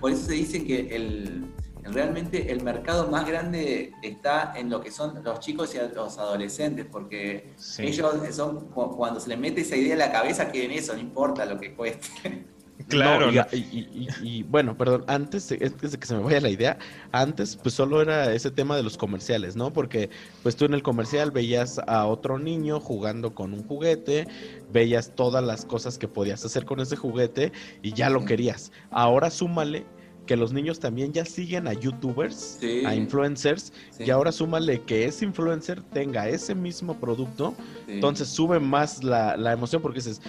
por 0.00 0.10
eso 0.10 0.26
se 0.26 0.32
dice 0.32 0.64
que 0.64 0.96
el 0.96 1.46
realmente 1.92 2.50
el 2.50 2.62
mercado 2.62 3.08
más 3.08 3.26
grande 3.26 3.92
está 4.02 4.52
en 4.56 4.70
lo 4.70 4.80
que 4.80 4.90
son 4.90 5.22
los 5.22 5.40
chicos 5.40 5.74
y 5.74 5.94
los 5.94 6.18
adolescentes, 6.18 6.86
porque 6.90 7.54
ellos 7.78 8.34
son, 8.34 8.68
cuando 8.70 9.20
se 9.20 9.28
les 9.28 9.38
mete 9.38 9.60
esa 9.60 9.76
idea 9.76 9.92
en 9.92 9.98
la 9.98 10.12
cabeza, 10.12 10.50
quieren 10.50 10.72
eso, 10.72 10.94
no 10.94 11.00
importa 11.00 11.44
lo 11.44 11.58
que 11.58 11.74
cueste. 11.74 12.46
Claro. 12.88 13.30
y, 13.52 14.42
bueno, 14.44 14.76
perdón, 14.76 15.04
antes 15.08 15.48
de, 15.48 15.58
que 15.58 16.06
se 16.06 16.14
me 16.14 16.22
vaya 16.22 16.40
la 16.40 16.50
idea, 16.50 16.78
antes 17.10 17.56
pues 17.56 17.74
solo 17.74 18.02
era 18.02 18.32
ese 18.32 18.50
tema 18.50 18.76
de 18.76 18.82
los 18.82 18.96
comerciales, 18.96 19.56
¿no? 19.56 19.72
Porque 19.72 20.10
pues 20.42 20.56
tú 20.56 20.66
en 20.66 20.74
el 20.74 20.82
comercial 20.82 21.30
veías 21.30 21.80
a 21.86 22.06
otro 22.06 22.38
niño 22.38 22.78
jugando 22.78 23.34
con 23.34 23.54
un 23.54 23.66
juguete, 23.66 24.28
veías 24.72 25.14
todas 25.14 25.42
las 25.42 25.64
cosas 25.64 25.98
que 25.98 26.06
podías 26.06 26.44
hacer 26.44 26.64
con 26.64 26.80
ese 26.80 26.96
juguete 26.96 27.52
y 27.82 27.92
ya 27.92 28.10
lo 28.10 28.24
querías. 28.24 28.70
Ahora 28.90 29.30
súmale 29.30 29.86
que 30.26 30.36
los 30.36 30.52
niños 30.52 30.78
también 30.80 31.12
ya 31.12 31.24
siguen 31.24 31.66
a 31.68 31.72
youtubers, 31.72 32.58
a 32.84 32.94
influencers, 32.94 33.72
y 33.98 34.10
ahora 34.10 34.32
súmale 34.32 34.82
que 34.82 35.06
ese 35.06 35.24
influencer 35.24 35.80
tenga 35.82 36.28
ese 36.28 36.54
mismo 36.54 36.98
producto, 36.98 37.54
entonces 37.86 38.28
sube 38.28 38.60
más 38.60 39.02
la, 39.02 39.52
emoción 39.52 39.80
porque 39.80 40.00
dices, 40.00 40.20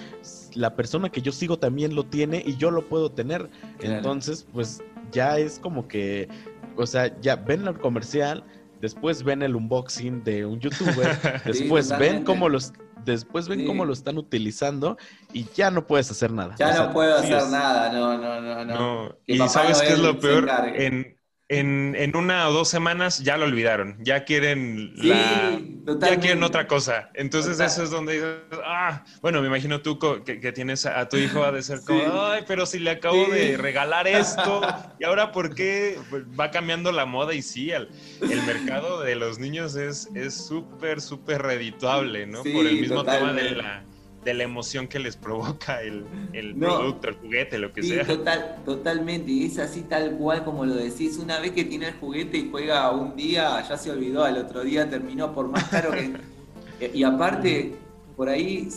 la 0.55 0.75
persona 0.75 1.09
que 1.09 1.21
yo 1.21 1.31
sigo 1.31 1.59
también 1.59 1.95
lo 1.95 2.05
tiene 2.05 2.43
y 2.45 2.57
yo 2.57 2.71
lo 2.71 2.87
puedo 2.87 3.11
tener. 3.11 3.49
Entonces, 3.79 4.47
pues 4.53 4.81
ya 5.11 5.37
es 5.37 5.59
como 5.59 5.87
que, 5.87 6.27
o 6.75 6.85
sea, 6.85 7.19
ya 7.21 7.35
ven 7.35 7.67
el 7.67 7.77
comercial, 7.79 8.43
después 8.81 9.23
ven 9.23 9.41
el 9.41 9.55
unboxing 9.55 10.23
de 10.23 10.45
un 10.45 10.59
youtuber, 10.59 11.17
después 11.45 11.97
ven 11.97 12.23
cómo 12.23 12.49
los 12.49 12.73
después 13.05 13.47
ven 13.47 13.65
cómo 13.65 13.85
lo 13.85 13.93
están 13.93 14.17
utilizando 14.17 14.97
y 15.31 15.45
ya 15.55 15.71
no 15.71 15.87
puedes 15.87 16.11
hacer 16.11 16.31
nada. 16.31 16.55
Ya 16.57 16.73
no 16.73 16.93
puedo 16.93 17.15
hacer 17.15 17.47
nada, 17.47 17.91
no, 17.91 18.17
no, 18.17 18.41
no, 18.41 18.65
no. 18.65 19.15
Y 19.25 19.37
sabes 19.47 19.81
qué 19.81 19.93
es 19.93 19.99
lo 19.99 20.19
peor, 20.19 20.49
en, 20.75 21.16
en, 21.49 21.95
en, 21.97 22.15
una 22.15 22.49
o 22.49 22.51
dos 22.51 22.67
semanas 22.67 23.19
ya 23.19 23.37
lo 23.37 23.45
olvidaron, 23.45 23.95
ya 24.01 24.25
quieren 24.25 24.91
la, 24.95 25.59
ya 25.99 26.19
quieren 26.19 26.43
otra 26.43 26.67
cosa. 26.67 27.09
Entonces 27.13 27.59
eso 27.59 27.83
es 27.83 27.89
donde 27.89 28.13
dices, 28.13 28.59
ah, 28.65 29.05
bueno, 29.21 29.41
me 29.41 29.47
imagino 29.47 29.81
tú 29.81 29.97
que, 29.97 30.51
tienes 30.51 30.85
a, 30.85 31.07
tu 31.07 31.17
hijo 31.17 31.43
a 31.43 31.51
de 31.51 31.63
ser 31.63 31.79
como, 31.85 32.01
ay, 32.21 32.43
pero 32.47 32.65
si 32.65 32.79
le 32.79 32.91
acabo 32.91 33.25
de 33.27 33.55
regalar 33.55 34.07
esto 34.07 34.61
y 34.99 35.05
ahora 35.05 35.31
por 35.31 35.55
qué 35.55 35.97
va 36.37 36.51
cambiando 36.51 36.91
la 36.91 37.05
moda 37.05 37.33
y 37.33 37.41
sí, 37.41 37.71
el, 37.71 37.87
el 38.21 38.43
mercado 38.43 39.01
de 39.01 39.15
los 39.15 39.39
niños 39.39 39.75
es 39.75 40.09
súper, 40.33 40.99
súper 40.99 41.41
redituable, 41.43 42.27
¿no? 42.27 42.43
por 42.43 42.65
el 42.65 42.81
mismo 42.81 43.03
tema 43.03 43.31
de 43.31 43.51
la 43.51 43.83
de 44.27 44.33
la 44.33 44.43
emoción 44.43 44.89
que 44.89 44.99
les 44.99 45.15
provoca 45.15 45.81
el, 45.81 46.05
el 46.33 46.53
producto, 46.53 47.07
el 47.07 47.15
juguete, 47.15 47.57
lo 47.57 47.71
que 47.71 47.81
sea. 47.81 48.05
Total, 48.05 48.57
totalmente, 48.65 49.31
y 49.31 49.45
es 49.45 49.57
así 49.57 49.83
tal 49.83 50.17
cual 50.17 50.43
como 50.43 50.65
lo 50.65 50.75
decís. 50.75 51.17
Una 51.17 51.39
vez 51.39 51.51
que 51.51 51.63
tiene 51.63 51.87
el 51.87 51.93
juguete 51.93 52.37
y 52.37 52.49
juega 52.51 52.91
un 52.91 53.15
día, 53.15 53.65
ya 53.67 53.77
se 53.77 53.89
olvidó, 53.89 54.25
al 54.25 54.37
otro 54.37 54.63
día 54.63 54.89
terminó 54.89 55.33
por 55.33 55.47
más 55.47 55.63
caro 55.69 55.91
que... 55.91 56.11
y 56.93 57.03
aparte, 57.03 57.75
por 58.17 58.27
ahí, 58.27 58.67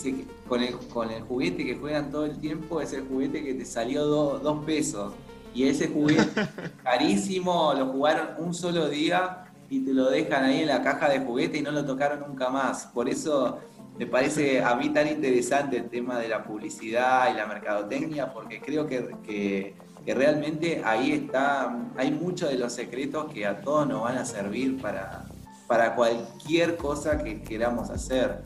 con, 0.46 0.62
el, 0.62 0.76
con 0.76 1.10
el 1.10 1.22
juguete 1.22 1.64
que 1.64 1.74
juegan 1.74 2.12
todo 2.12 2.26
el 2.26 2.38
tiempo, 2.38 2.80
es 2.80 2.92
el 2.92 3.08
juguete 3.08 3.42
que 3.42 3.54
te 3.54 3.64
salió 3.64 4.04
dos 4.04 4.64
pesos. 4.64 5.12
Y 5.52 5.64
ese 5.64 5.88
juguete 5.88 6.46
carísimo, 6.84 7.74
lo 7.76 7.86
jugaron 7.86 8.28
un 8.38 8.54
solo 8.54 8.88
día 8.88 9.46
y 9.68 9.80
te 9.80 9.92
lo 9.92 10.10
dejan 10.10 10.44
ahí 10.44 10.60
en 10.60 10.68
la 10.68 10.80
caja 10.82 11.08
de 11.08 11.18
juguete 11.18 11.58
y 11.58 11.62
no 11.62 11.72
lo 11.72 11.84
tocaron 11.84 12.20
nunca 12.20 12.50
más. 12.50 12.86
Por 12.86 13.08
eso 13.08 13.58
me 14.00 14.06
parece 14.06 14.62
a 14.62 14.74
mí 14.76 14.88
tan 14.88 15.06
interesante 15.08 15.76
el 15.76 15.90
tema 15.90 16.18
de 16.18 16.26
la 16.26 16.42
publicidad 16.42 17.30
y 17.30 17.36
la 17.36 17.44
mercadotecnia, 17.44 18.32
porque 18.32 18.58
creo 18.58 18.86
que, 18.86 19.74
realmente 20.06 20.80
ahí 20.86 21.12
está, 21.12 21.76
hay 21.98 22.10
muchos 22.10 22.48
de 22.48 22.56
los 22.56 22.72
secretos 22.72 23.30
que 23.30 23.44
a 23.44 23.60
todos 23.60 23.86
nos 23.86 24.02
van 24.02 24.16
a 24.16 24.24
servir 24.24 24.80
para, 24.80 25.26
para 25.66 25.94
cualquier 25.94 26.78
cosa 26.78 27.22
que 27.22 27.42
queramos 27.42 27.90
hacer. 27.90 28.40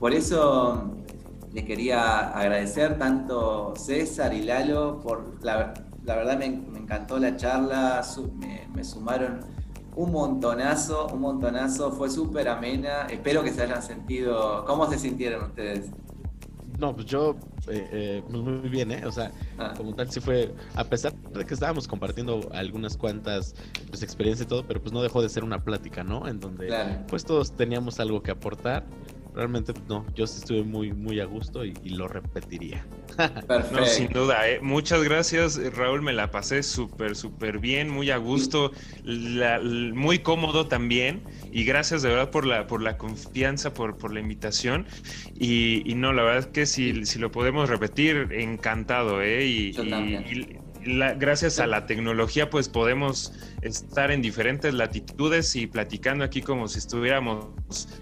Por 0.00 0.14
eso 0.14 0.94
les 1.52 1.66
quería 1.66 2.30
agradecer 2.30 2.96
tanto 2.96 3.74
César 3.76 4.32
y 4.32 4.44
Lalo 4.44 5.02
por 5.02 5.44
la, 5.44 5.74
verdad 6.06 6.38
me, 6.38 6.46
encantó 6.46 7.18
la 7.18 7.36
charla, 7.36 8.02
me, 8.38 8.66
me 8.74 8.82
sumaron 8.82 9.40
un 9.96 10.12
montonazo, 10.12 11.08
un 11.08 11.20
montonazo, 11.20 11.90
fue 11.90 12.10
súper 12.10 12.48
amena, 12.48 13.06
espero 13.06 13.42
que 13.42 13.50
se 13.50 13.62
hayan 13.62 13.82
sentido, 13.82 14.64
¿cómo 14.66 14.88
se 14.88 14.98
sintieron 14.98 15.44
ustedes? 15.44 15.90
No, 16.78 16.94
pues 16.94 17.06
yo 17.06 17.36
eh, 17.68 17.88
eh, 17.90 18.22
pues 18.28 18.42
muy 18.42 18.68
bien, 18.68 18.92
¿eh? 18.92 19.06
O 19.06 19.10
sea, 19.10 19.32
ah. 19.58 19.72
como 19.74 19.94
tal 19.94 20.10
sí 20.10 20.20
fue, 20.20 20.54
a 20.74 20.84
pesar 20.84 21.14
de 21.14 21.44
que 21.46 21.54
estábamos 21.54 21.88
compartiendo 21.88 22.48
algunas 22.52 22.98
cuantas 22.98 23.54
pues, 23.88 24.02
experiencias 24.02 24.46
y 24.46 24.48
todo, 24.48 24.66
pero 24.66 24.80
pues 24.82 24.92
no 24.92 25.02
dejó 25.02 25.22
de 25.22 25.30
ser 25.30 25.42
una 25.42 25.64
plática, 25.64 26.04
¿no? 26.04 26.28
En 26.28 26.38
donde 26.38 26.68
pues 27.08 27.24
todos 27.24 27.52
teníamos 27.52 27.98
algo 27.98 28.22
que 28.22 28.30
aportar 28.30 28.84
realmente 29.36 29.74
no, 29.86 30.06
yo 30.14 30.26
sí 30.26 30.38
estuve 30.38 30.62
muy, 30.62 30.92
muy 30.92 31.20
a 31.20 31.26
gusto 31.26 31.64
y, 31.64 31.74
lo 31.90 32.08
repetiría. 32.08 32.84
Perfecto. 33.16 33.80
No, 33.80 33.86
sin 33.86 34.08
duda, 34.08 34.48
¿eh? 34.48 34.60
muchas 34.60 35.04
gracias 35.04 35.60
Raúl, 35.74 36.02
me 36.02 36.12
la 36.12 36.30
pasé 36.30 36.62
súper, 36.62 37.14
súper 37.14 37.58
bien, 37.58 37.88
muy 37.88 38.10
a 38.10 38.16
gusto, 38.16 38.72
muy 39.94 40.18
cómodo 40.20 40.66
también 40.66 41.22
y 41.52 41.64
gracias 41.64 42.02
de 42.02 42.08
verdad 42.08 42.30
por 42.30 42.46
la, 42.46 42.66
por 42.66 42.82
la 42.82 42.96
confianza, 42.96 43.72
por, 43.74 43.98
por 43.98 44.12
la 44.12 44.20
invitación 44.20 44.86
y, 45.38 45.94
no, 45.96 46.12
la 46.12 46.22
verdad 46.22 46.38
es 46.40 46.46
que 46.46 46.66
si, 46.66 47.04
si 47.04 47.18
lo 47.18 47.30
podemos 47.30 47.68
repetir, 47.68 48.28
encantado, 48.32 49.22
¿eh? 49.22 49.44
Y, 49.46 49.72
gracias 51.16 51.58
a 51.58 51.66
la 51.66 51.86
tecnología 51.86 52.50
pues 52.50 52.68
podemos 52.68 53.32
estar 53.62 54.10
en 54.10 54.22
diferentes 54.22 54.72
latitudes 54.72 55.56
y 55.56 55.66
platicando 55.66 56.24
aquí 56.24 56.42
como 56.42 56.68
si 56.68 56.78
estuviéramos 56.78 57.46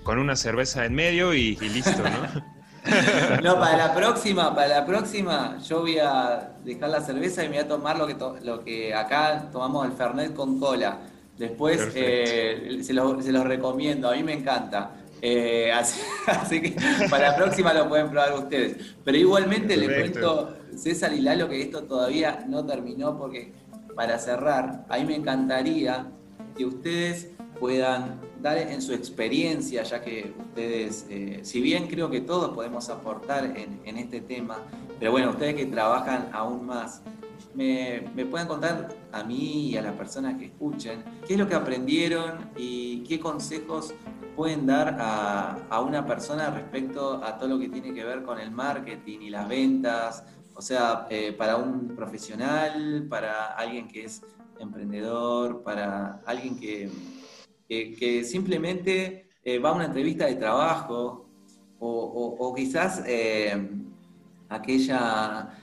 con 0.03 0.18
una 0.18 0.37
cerveza 0.37 0.85
en 0.85 0.95
medio 0.95 1.35
y, 1.35 1.57
listo, 1.57 2.03
¿no? 2.03 2.55
no, 3.43 3.59
para 3.59 3.76
la 3.76 3.95
próxima, 3.95 4.55
para 4.55 4.68
la 4.68 4.87
próxima, 4.87 5.59
yo 5.66 5.80
voy 5.80 5.99
a 5.99 6.51
dejar 6.64 6.91
la 6.91 7.01
cerveza 7.01 7.43
y 7.43 7.49
me 7.49 7.57
voy 7.57 7.64
a 7.64 7.68
tomar 7.68 7.99
lo 7.99 8.07
que, 8.07 8.16
lo 8.43 8.62
que 8.62 8.95
acá 8.95 9.49
tomamos 9.51 9.87
el 9.87 9.93
Fernet 9.93 10.35
con 10.35 10.61
cola. 10.61 10.99
Después 11.39 11.91
eh, 11.95 12.80
se, 12.82 12.93
lo, 12.93 13.20
se 13.20 13.32
los 13.32 13.45
recomiendo, 13.45 14.09
a 14.09 14.14
mí 14.14 14.22
me 14.22 14.35
encanta. 14.35 14.93
Eh, 15.26 15.72
así, 16.26 16.61
que 16.61 16.76
para 17.09 17.30
la 17.30 17.37
próxima 17.37 17.72
lo 17.72 17.89
pueden 17.89 18.11
probar 18.11 18.35
ustedes. 18.35 18.76
Pero 19.03 19.16
igualmente 19.16 19.76
le 19.76 19.87
cuento, 19.87 20.55
César 20.79 21.12
y 21.12 21.20
Lalo, 21.20 21.49
que 21.49 21.61
esto 21.62 21.85
todavía 21.85 22.45
no 22.49 22.64
terminó 22.64 23.18
porque 23.18 23.53
para 23.95 24.18
cerrar, 24.18 24.85
a 24.89 24.99
mí 24.99 25.05
me 25.05 25.16
encantaría 25.16 26.07
que 26.57 26.64
ustedes 26.64 27.31
puedan 27.61 28.20
dar 28.43 28.59
en 28.59 28.83
su 28.83 28.93
experiencia, 28.93 29.83
ya 29.85 30.03
que 30.03 30.35
ustedes, 30.39 31.07
eh, 31.09 31.41
si 31.43 31.61
bien 31.61 31.87
creo 31.87 32.11
que 32.11 32.20
todos 32.20 32.55
podemos 32.55 32.89
aportar 32.91 33.55
en, 33.57 33.97
este 33.97 34.20
tema, 34.20 34.59
pero 34.99 35.12
bueno, 35.12 35.31
ustedes 35.31 35.55
que 35.55 35.66
trabajan 35.66 36.29
aún 36.33 36.66
más, 36.66 37.03
me, 37.55 38.03
me 38.14 38.27
puedan 38.27 38.49
contar 38.49 38.89
a 39.12 39.22
mí 39.22 39.70
y 39.70 39.77
a 39.77 39.83
las 39.83 39.95
personas 39.95 40.37
que 40.39 40.47
escuchen 40.47 41.05
qué 41.27 41.35
es 41.35 41.39
lo 41.39 41.49
que 41.49 41.55
aprendieron 41.55 42.51
y 42.57 43.05
qué 43.05 43.20
consejos 43.20 43.95
pueden 44.35 44.66
dar 44.66 44.97
a, 44.99 45.81
una 45.81 46.07
persona 46.07 46.51
respecto 46.51 47.22
a 47.25 47.39
todo 47.39 47.51
lo 47.51 47.59
que 47.59 47.68
tiene 47.68 47.95
que 47.95 48.05
ver 48.05 48.22
con 48.22 48.39
el 48.39 48.51
marketing 48.51 49.20
y 49.20 49.31
las 49.31 49.49
ventas? 49.49 50.25
O 50.55 50.63
sea, 50.63 51.07
eh, 51.11 51.33
para 51.33 51.57
un 51.57 51.95
profesional, 51.97 53.07
para 53.09 53.47
alguien 53.55 53.89
que 53.89 54.05
es 54.05 54.23
emprendedor, 54.61 55.63
para 55.63 56.23
alguien 56.25 56.57
que, 56.59 56.91
que, 57.69 58.25
simplemente 58.25 59.31
eh, 59.43 59.59
va 59.59 59.71
a 59.71 59.73
una 59.73 59.87
entrevista 59.87 60.27
de 60.27 60.37
trabajo 60.37 61.29
o, 61.81 62.55
quizás 62.57 63.03
eh, 63.07 63.69
aquella, 64.49 65.59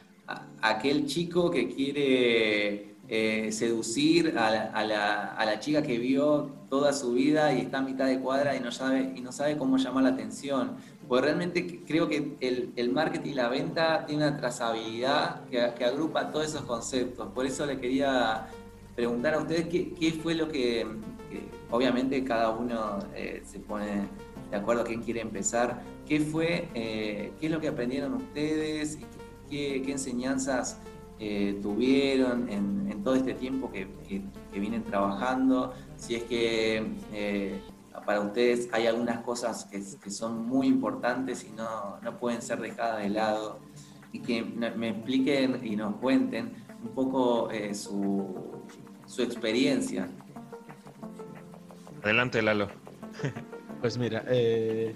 aquel 0.61 1.07
chico 1.07 1.49
que 1.49 1.67
quiere 1.67 2.90
eh, 3.13 3.51
seducir 3.51 4.37
a 4.37 4.85
la, 4.85 5.59
chica 5.59 5.83
que 5.83 5.97
vio 5.97 6.49
toda 6.69 6.93
su 6.93 7.11
vida 7.11 7.51
y 7.51 7.59
está 7.59 7.79
a 7.79 7.81
mitad 7.81 8.05
de 8.05 8.21
cuadra 8.21 8.55
y 8.55 8.61
no 8.61 8.71
sabe, 8.71 9.11
y 9.13 9.19
no 9.19 9.33
sabe 9.33 9.57
cómo 9.57 9.75
llamar 9.75 10.05
la 10.05 10.11
atención. 10.11 10.77
Pues 11.09 11.21
realmente 11.21 11.83
creo 11.85 12.07
que 12.07 12.37
el, 12.39 12.91
marketing 12.93 13.31
y 13.31 13.33
la 13.33 13.49
venta 13.49 14.05
tiene 14.05 14.25
una 14.25 14.37
trazabilidad 14.37 15.43
que, 15.49 15.59
agrupa 15.83 16.31
todos 16.31 16.47
esos 16.47 16.61
conceptos. 16.61 17.27
Por 17.33 17.45
eso 17.45 17.65
le 17.65 17.81
quería 17.81 18.47
preguntar 18.95 19.33
a 19.33 19.39
ustedes 19.39 19.65
qué, 19.67 20.17
fue 20.23 20.33
lo 20.33 20.47
que, 20.47 20.87
obviamente 21.69 22.23
cada 22.23 22.51
uno 22.51 22.99
eh, 23.13 23.41
se 23.43 23.59
pone 23.59 24.07
de 24.51 24.55
acuerdo 24.55 24.83
a 24.83 24.85
quién 24.85 25.01
quiere 25.01 25.19
empezar, 25.19 25.81
qué 26.07 26.21
fue, 26.21 26.69
eh, 26.75 27.33
qué 27.41 27.47
es 27.47 27.51
lo 27.51 27.59
que 27.59 27.67
aprendieron 27.67 28.13
ustedes, 28.13 28.99
qué, 29.49 29.81
qué 29.85 29.91
enseñanzas 29.91 30.79
eh, 31.23 31.59
tuvieron 31.61 32.49
en, 32.49 33.03
todo 33.03 33.15
este 33.15 33.33
tiempo 33.33 33.71
que, 33.71 33.87
vienen 34.51 34.83
trabajando, 34.83 35.73
si 35.95 36.15
es 36.15 36.23
que 36.23 36.83
eh, 37.13 37.61
para 38.05 38.21
ustedes 38.21 38.69
hay 38.71 38.87
algunas 38.87 39.19
cosas 39.19 39.65
que, 39.65 39.81
son 40.11 40.45
muy 40.45 40.67
importantes 40.67 41.43
y 41.43 41.51
no, 41.51 41.99
pueden 42.19 42.41
ser 42.41 42.59
dejadas 42.59 43.03
de 43.03 43.09
lado, 43.09 43.59
y 44.11 44.19
que 44.19 44.43
me 44.43 44.89
expliquen 44.89 45.61
y 45.63 45.75
nos 45.75 45.95
cuenten 45.97 46.53
un 46.83 46.89
poco 46.89 47.49
eh, 47.51 47.73
su, 47.73 48.63
su 49.05 49.21
experiencia. 49.21 50.09
Adelante, 52.03 52.41
Lalo. 52.41 52.67
Pues 53.81 53.97
mira, 53.97 54.23
eh, 54.27 54.93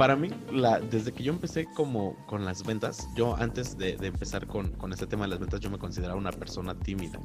para 0.00 0.16
mí, 0.16 0.30
la, 0.50 0.80
desde 0.80 1.12
que 1.12 1.22
yo 1.22 1.30
empecé 1.30 1.66
como 1.66 2.16
con 2.24 2.46
las 2.46 2.64
ventas, 2.64 3.06
yo 3.14 3.36
antes 3.36 3.76
de, 3.76 3.98
empezar 4.00 4.46
con, 4.46 4.70
con, 4.72 4.94
este 4.94 5.06
tema 5.06 5.24
de 5.24 5.28
las 5.28 5.40
ventas, 5.40 5.60
yo 5.60 5.68
me 5.68 5.76
consideraba 5.76 6.18
una 6.18 6.32
persona 6.32 6.74
tímida. 6.74 7.20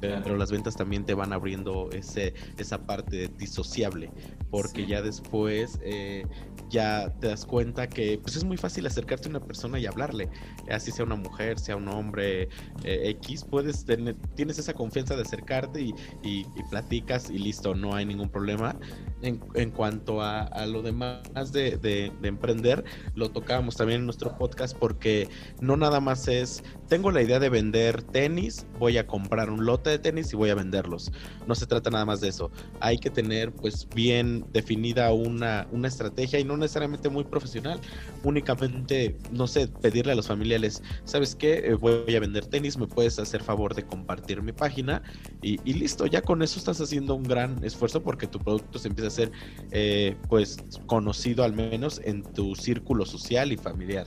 Pero 0.00 0.36
las 0.36 0.50
ventas 0.50 0.74
también 0.74 1.04
te 1.04 1.14
van 1.14 1.32
abriendo 1.32 1.88
ese, 1.92 2.34
esa 2.58 2.84
parte 2.84 3.28
disociable, 3.38 4.10
porque 4.50 4.86
ya 4.86 5.02
después 5.02 5.78
eh, 5.84 6.26
ya 6.68 7.14
te 7.20 7.28
das 7.28 7.46
cuenta 7.46 7.88
que 7.88 8.18
pues 8.18 8.36
es 8.36 8.44
muy 8.44 8.56
fácil 8.56 8.86
acercarte 8.86 9.28
a 9.28 9.30
una 9.30 9.40
persona 9.40 9.78
y 9.78 9.86
hablarle, 9.86 10.28
así 10.70 10.90
sea 10.90 11.04
una 11.04 11.16
mujer, 11.16 11.58
sea 11.58 11.76
un 11.76 11.88
hombre 11.88 12.48
eh, 12.84 13.10
X, 13.20 13.44
puedes 13.44 13.84
tener, 13.84 14.16
tienes 14.34 14.58
esa 14.58 14.74
confianza 14.74 15.14
de 15.16 15.22
acercarte 15.22 15.80
y, 15.80 15.94
y, 16.22 16.44
platicas 16.70 17.30
y 17.30 17.38
listo, 17.38 17.74
no 17.74 17.94
hay 17.94 18.04
ningún 18.04 18.28
problema. 18.28 18.76
En, 19.22 19.40
en 19.54 19.70
cuanto 19.70 20.20
a, 20.20 20.42
a, 20.42 20.66
lo 20.66 20.82
demás 20.82 21.22
de, 21.50 21.78
de, 21.78 22.12
de, 22.20 22.28
emprender, 22.28 22.84
lo 23.14 23.30
tocábamos 23.30 23.74
también 23.74 24.00
en 24.00 24.04
nuestro 24.04 24.36
podcast 24.36 24.76
porque 24.76 25.28
no 25.60 25.76
nada 25.78 26.00
más 26.00 26.28
es, 26.28 26.62
tengo 26.88 27.10
la 27.10 27.22
idea 27.22 27.38
de 27.38 27.48
vender 27.48 28.02
tenis, 28.02 28.66
voy 28.78 28.98
a 28.98 29.06
comprar 29.06 29.50
un 29.50 29.64
lote 29.64 29.90
de 29.90 29.98
tenis 29.98 30.32
y 30.32 30.36
voy 30.36 30.50
a 30.50 30.54
venderlos. 30.54 31.12
No 31.46 31.54
se 31.54 31.66
trata 31.66 31.90
nada 31.90 32.04
más 32.04 32.20
de 32.20 32.28
eso. 32.28 32.50
Hay 32.80 32.98
que 32.98 33.10
tener 33.10 33.52
pues 33.52 33.88
bien 33.94 34.44
definida 34.52 35.12
una, 35.12 35.66
una 35.72 35.88
estrategia 35.88 36.38
y 36.38 36.44
no 36.44 36.56
necesariamente 36.56 37.08
muy 37.08 37.24
profesional. 37.24 37.80
Únicamente, 38.22 39.16
no 39.32 39.46
sé, 39.46 39.68
pedirle 39.68 40.12
a 40.12 40.14
los 40.14 40.28
familiares, 40.28 40.82
¿sabes 41.04 41.34
qué? 41.34 41.58
Eh, 41.58 41.74
voy 41.74 42.14
a 42.14 42.20
vender 42.20 42.46
tenis, 42.46 42.76
me 42.76 42.86
puedes 42.86 43.18
hacer 43.18 43.42
favor 43.42 43.74
de 43.74 43.84
compartir 43.84 44.42
mi 44.42 44.52
página 44.52 45.02
y, 45.42 45.58
listo, 45.72 46.06
ya 46.06 46.22
con 46.22 46.42
eso 46.42 46.58
estás 46.58 46.80
haciendo 46.80 47.14
un 47.14 47.22
gran 47.22 47.62
esfuerzo 47.64 48.02
porque 48.02 48.26
tu 48.26 48.38
producto 48.38 48.78
se 48.78 48.88
empieza 48.88 49.08
a 49.08 49.10
ser 49.10 49.32
eh, 49.70 50.16
pues 50.28 50.56
conocido 50.86 51.44
al 51.44 51.52
menos 51.52 52.00
en 52.04 52.22
tu 52.22 52.54
círculo 52.54 53.04
social 53.04 53.52
y 53.52 53.56
familiar 53.56 54.06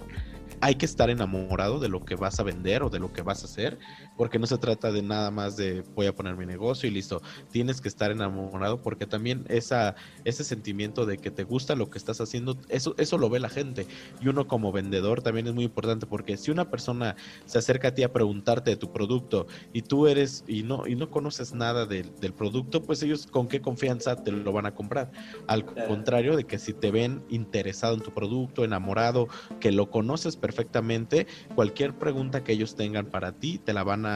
hay 0.62 0.76
que 0.76 0.86
estar 0.86 1.10
enamorado 1.10 1.80
de 1.80 1.90
lo 1.90 2.04
que 2.06 2.16
vas 2.16 2.40
a 2.40 2.44
vender 2.44 2.84
o 2.84 2.90
de 2.90 3.00
lo 3.00 3.14
que 3.14 3.22
vas 3.22 3.44
a 3.44 3.48
hacer 3.48 3.80
porque 4.20 4.38
no 4.38 4.48
se 4.48 4.58
trata 4.58 4.92
de 4.92 5.02
nada 5.02 5.32
más 5.32 5.56
de 5.56 5.82
voy 5.96 6.06
a 6.06 6.14
poner 6.14 6.36
mi 6.36 6.46
negocio 6.46 6.90
y 6.90 6.92
listo. 6.92 7.22
Tienes 7.52 7.80
que 7.80 7.88
estar 7.88 8.12
enamorado 8.12 8.82
porque 8.82 9.06
también 9.06 9.46
esa, 9.48 9.96
ese 10.26 10.44
sentimiento 10.44 11.06
de 11.06 11.18
que 11.18 11.32
te 11.32 11.46
gusta 11.46 11.74
lo 11.74 11.90
que 11.90 11.98
estás 11.98 12.20
haciendo, 12.20 12.58
eso, 12.68 12.96
eso 12.98 13.18
lo 13.18 13.30
ve 13.30 13.40
la 13.40 13.48
gente. 13.48 13.88
Y 14.20 14.28
uno 14.28 14.46
como 14.46 14.74
vendedor 14.74 15.22
también 15.22 15.48
es 15.48 15.54
muy 15.54 15.64
importante 15.64 16.06
porque 16.06 16.36
si 16.36 16.52
una 16.52 16.70
persona 16.70 17.16
se 17.46 17.60
acerca 17.60 17.88
a 17.88 17.94
ti 17.94 18.04
a 18.04 18.12
preguntarte 18.12 18.72
de 18.72 18.76
tu 18.76 18.92
producto 18.92 19.48
y 19.72 19.84
tú 19.84 20.06
eres 20.06 20.44
y 20.50 20.64
no, 20.64 20.86
y 20.86 20.98
no 20.98 21.10
conoces 21.10 21.54
nada 21.54 21.86
del, 21.86 22.12
producto, 22.34 22.84
pues 22.84 23.02
ellos 23.04 23.26
con 23.26 23.48
qué 23.48 23.62
confianza 23.62 24.22
te 24.22 24.34
lo 24.34 24.52
van 24.52 24.66
a 24.66 24.76
comprar. 24.76 25.12
Al 25.48 25.64
contrario 25.64 26.36
de 26.36 26.44
que 26.44 26.60
si 26.60 26.74
te 26.74 26.92
ven 26.92 27.24
interesado 27.30 27.94
en 27.94 28.02
tu 28.02 28.12
producto, 28.12 28.66
enamorado, 28.66 29.30
que 29.62 29.72
lo 29.72 29.90
conoces 29.90 30.36
perfectamente, 30.36 31.26
cualquier 31.56 31.98
pregunta 31.98 32.44
que 32.44 32.52
ellos 32.52 32.76
tengan 32.76 33.06
para 33.06 33.32
ti, 33.32 33.60
te 33.60 33.72
la 33.72 33.86
van 33.86 34.06
a 34.06 34.09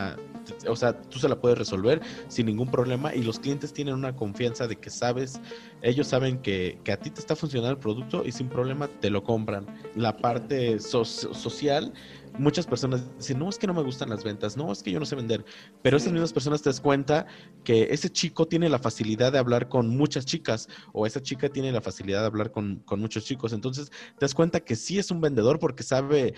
o 0.67 0.75
sea, 0.75 1.01
tú 1.01 1.19
se 1.19 1.29
la 1.29 1.39
puedes 1.39 1.57
resolver 1.57 2.01
sin 2.27 2.45
ningún 2.45 2.69
problema 2.69 3.13
y 3.13 3.23
los 3.23 3.39
clientes 3.39 3.73
tienen 3.73 3.95
una 3.95 4.15
confianza 4.15 4.67
de 4.67 4.75
que 4.75 4.89
sabes, 4.89 5.39
ellos 5.81 6.07
saben 6.07 6.41
que, 6.41 6.79
a 6.91 6.97
ti 6.97 7.09
te 7.09 7.19
está 7.19 7.35
funcionando 7.35 7.71
el 7.71 7.79
producto 7.79 8.23
y 8.25 8.31
sin 8.31 8.49
problema 8.49 8.87
te 8.87 9.09
lo 9.09 9.23
compran. 9.23 9.65
La 9.95 10.15
parte 10.17 10.79
social, 10.79 11.93
muchas 12.37 12.65
personas 12.65 13.03
dicen, 13.17 13.39
no, 13.39 13.49
es 13.49 13.57
que 13.57 13.67
no 13.67 13.73
me 13.73 13.83
gustan 13.83 14.09
las 14.09 14.23
ventas, 14.23 14.57
no, 14.57 14.71
es 14.71 14.83
que 14.83 14.91
yo 14.91 14.99
no 14.99 15.05
sé 15.05 15.15
vender, 15.15 15.45
pero 15.81 15.97
esas 15.97 16.11
mismas 16.11 16.33
personas 16.33 16.61
te 16.61 16.69
das 16.69 16.81
cuenta 16.81 17.25
que 17.63 17.87
ese 17.91 18.09
chico 18.09 18.47
tiene 18.47 18.69
la 18.69 18.79
facilidad 18.79 19.31
de 19.31 19.39
hablar 19.39 19.69
con 19.69 19.89
muchas 19.89 20.25
chicas 20.25 20.67
o 20.93 21.05
esa 21.05 21.21
chica 21.21 21.49
tiene 21.49 21.71
la 21.71 21.81
facilidad 21.81 22.21
de 22.21 22.27
hablar 22.27 22.51
con, 22.51 22.77
con 22.85 22.99
muchos 22.99 23.25
chicos, 23.25 23.53
entonces 23.53 23.89
te 23.89 24.21
das 24.21 24.33
cuenta 24.33 24.59
que 24.59 24.75
sí 24.75 24.99
es 24.99 25.11
un 25.11 25.21
vendedor 25.21 25.59
porque 25.59 25.83
sabe 25.83 26.33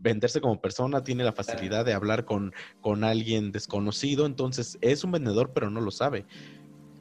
venderse 0.00 0.40
como 0.40 0.60
persona, 0.60 1.04
tiene 1.04 1.24
la 1.24 1.32
facilidad 1.32 1.84
de 1.84 1.92
hablar 1.92 2.24
con, 2.24 2.52
con 2.80 3.04
alguien 3.04 3.52
desconocido, 3.52 4.26
entonces 4.26 4.78
es 4.80 5.04
un 5.04 5.12
vendedor 5.12 5.52
pero 5.54 5.70
no 5.70 5.80
lo 5.80 5.90
sabe. 5.90 6.26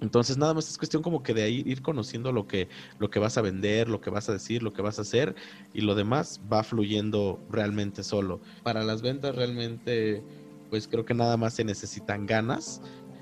Entonces 0.02 0.38
nada 0.38 0.54
más 0.54 0.70
es 0.70 0.78
cuestión 0.78 1.04
como 1.04 1.24
que 1.24 1.34
de 1.34 1.44
ahí 1.44 1.64
ir 1.66 1.82
conociendo 1.82 2.32
lo 2.32 2.48
que, 2.48 2.70
lo 3.00 3.10
que 3.10 3.20
vas 3.20 3.38
a 3.38 3.42
vender, 3.42 3.90
lo 3.90 4.00
que 4.00 4.10
vas 4.10 4.30
a 4.30 4.34
decir, 4.34 4.64
lo 4.64 4.72
que 4.72 4.82
vas 4.82 4.98
a 4.98 5.02
hacer 5.02 5.36
y 5.74 5.82
lo 5.82 5.96
demás 5.96 6.40
va 6.52 6.64
fluyendo 6.64 7.40
realmente 7.50 8.04
solo. 8.04 8.40
Para 8.64 8.84
las 8.84 9.02
ventas 9.02 9.36
realmente 9.36 10.24
pues 10.70 10.88
creo 10.88 11.04
que 11.04 11.14
nada 11.14 11.36
más 11.36 11.54
se 11.54 11.64
necesitan 11.64 12.26
ganas. 12.26 12.82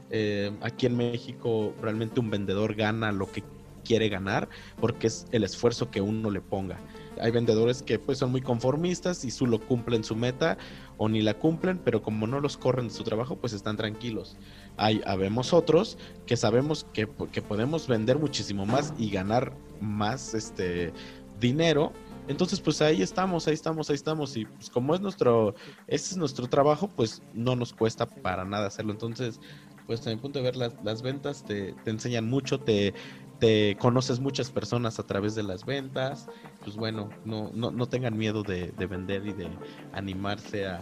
Eh, 0.10 0.52
aquí 0.61 0.85
en 0.85 0.97
México 0.97 1.73
realmente 1.81 2.19
un 2.19 2.30
vendedor 2.30 2.76
gana 2.76 3.11
lo 3.11 3.31
que 3.31 3.43
quiere 3.84 4.10
ganar 4.10 4.47
porque 4.80 5.07
es 5.07 5.26
el 5.31 5.43
esfuerzo 5.43 5.89
que 5.89 6.02
uno 6.02 6.30
le 6.30 6.41
ponga. 6.41 6.77
Hay 7.22 7.31
vendedores 7.31 7.84
que 7.84 7.99
pues 7.99 8.18
son 8.18 8.31
muy 8.31 8.41
conformistas 8.41 9.23
y 9.26 9.31
solo 9.31 9.60
cumplen 9.60 10.03
su 10.03 10.15
meta 10.15 10.57
o 10.98 11.10
ni 11.10 11.22
la 11.22 11.34
cumplen, 11.34 11.80
pero 11.84 12.02
como 12.02 12.27
no 12.27 12.39
los 12.39 12.57
corren 12.57 12.88
de 12.88 12.94
su 12.94 13.03
trabajo, 13.03 13.38
pues 13.38 13.53
están 13.53 13.77
tranquilos. 13.77 14.38
Hay, 14.77 15.02
habemos 15.06 15.53
otros 15.53 15.98
que 16.26 16.38
sabemos 16.38 16.85
que, 16.94 17.07
que 17.31 17.41
podemos 17.41 17.88
vender 17.88 18.19
muchísimo 18.19 18.65
más 18.65 18.94
y 18.98 19.10
ganar 19.10 19.53
más 19.80 20.34
este 20.34 20.94
dinero 21.39 21.94
entonces, 22.27 22.60
pues 22.60 22.81
ahí 22.81 23.02
estamos, 23.02 23.48
ahí 23.48 23.53
estamos, 23.53 23.89
ahí 23.89 23.95
estamos. 23.95 24.35
Y 24.35 24.45
pues 24.45 24.69
como 24.69 24.94
es 24.94 25.02
nuestro, 25.02 25.56
ese 25.88 26.11
es 26.11 26.18
nuestro 26.18 26.48
trabajo, 26.48 26.89
pues 26.89 27.22
no 27.34 27.56
nos 27.56 27.73
cuesta 27.73 28.06
para 28.06 28.44
nada 28.44 28.68
hacerlo. 28.68 28.91
Entonces, 28.91 29.39
pues 29.85 30.06
a 30.06 30.10
mi 30.10 30.18
punto 30.18 30.39
de 30.39 30.44
ver 30.44 30.57
las, 30.57 30.73
las 30.84 31.02
ventas 31.02 31.45
te, 31.45 31.73
te 31.85 31.89
enseñan 31.89 32.30
mucho, 32.30 32.60
te, 32.60 32.94
te 33.39 33.77
conoces 33.80 34.19
muchas 34.19 34.52
personas 34.52 34.99
a 34.99 35.03
través 35.03 35.35
de 35.35 35.44
las 35.44 35.65
ventas, 35.65 36.27
pues 36.68 36.76
bueno, 36.76 37.10
no, 37.23 37.49
no, 37.53 37.72
no 37.72 37.88
tengan 37.88 38.18
miedo 38.18 38.44
de, 38.44 38.73
vender 38.89 39.26
y 39.26 39.31
de 39.31 39.48
animarse 39.94 40.68
a, 40.68 40.81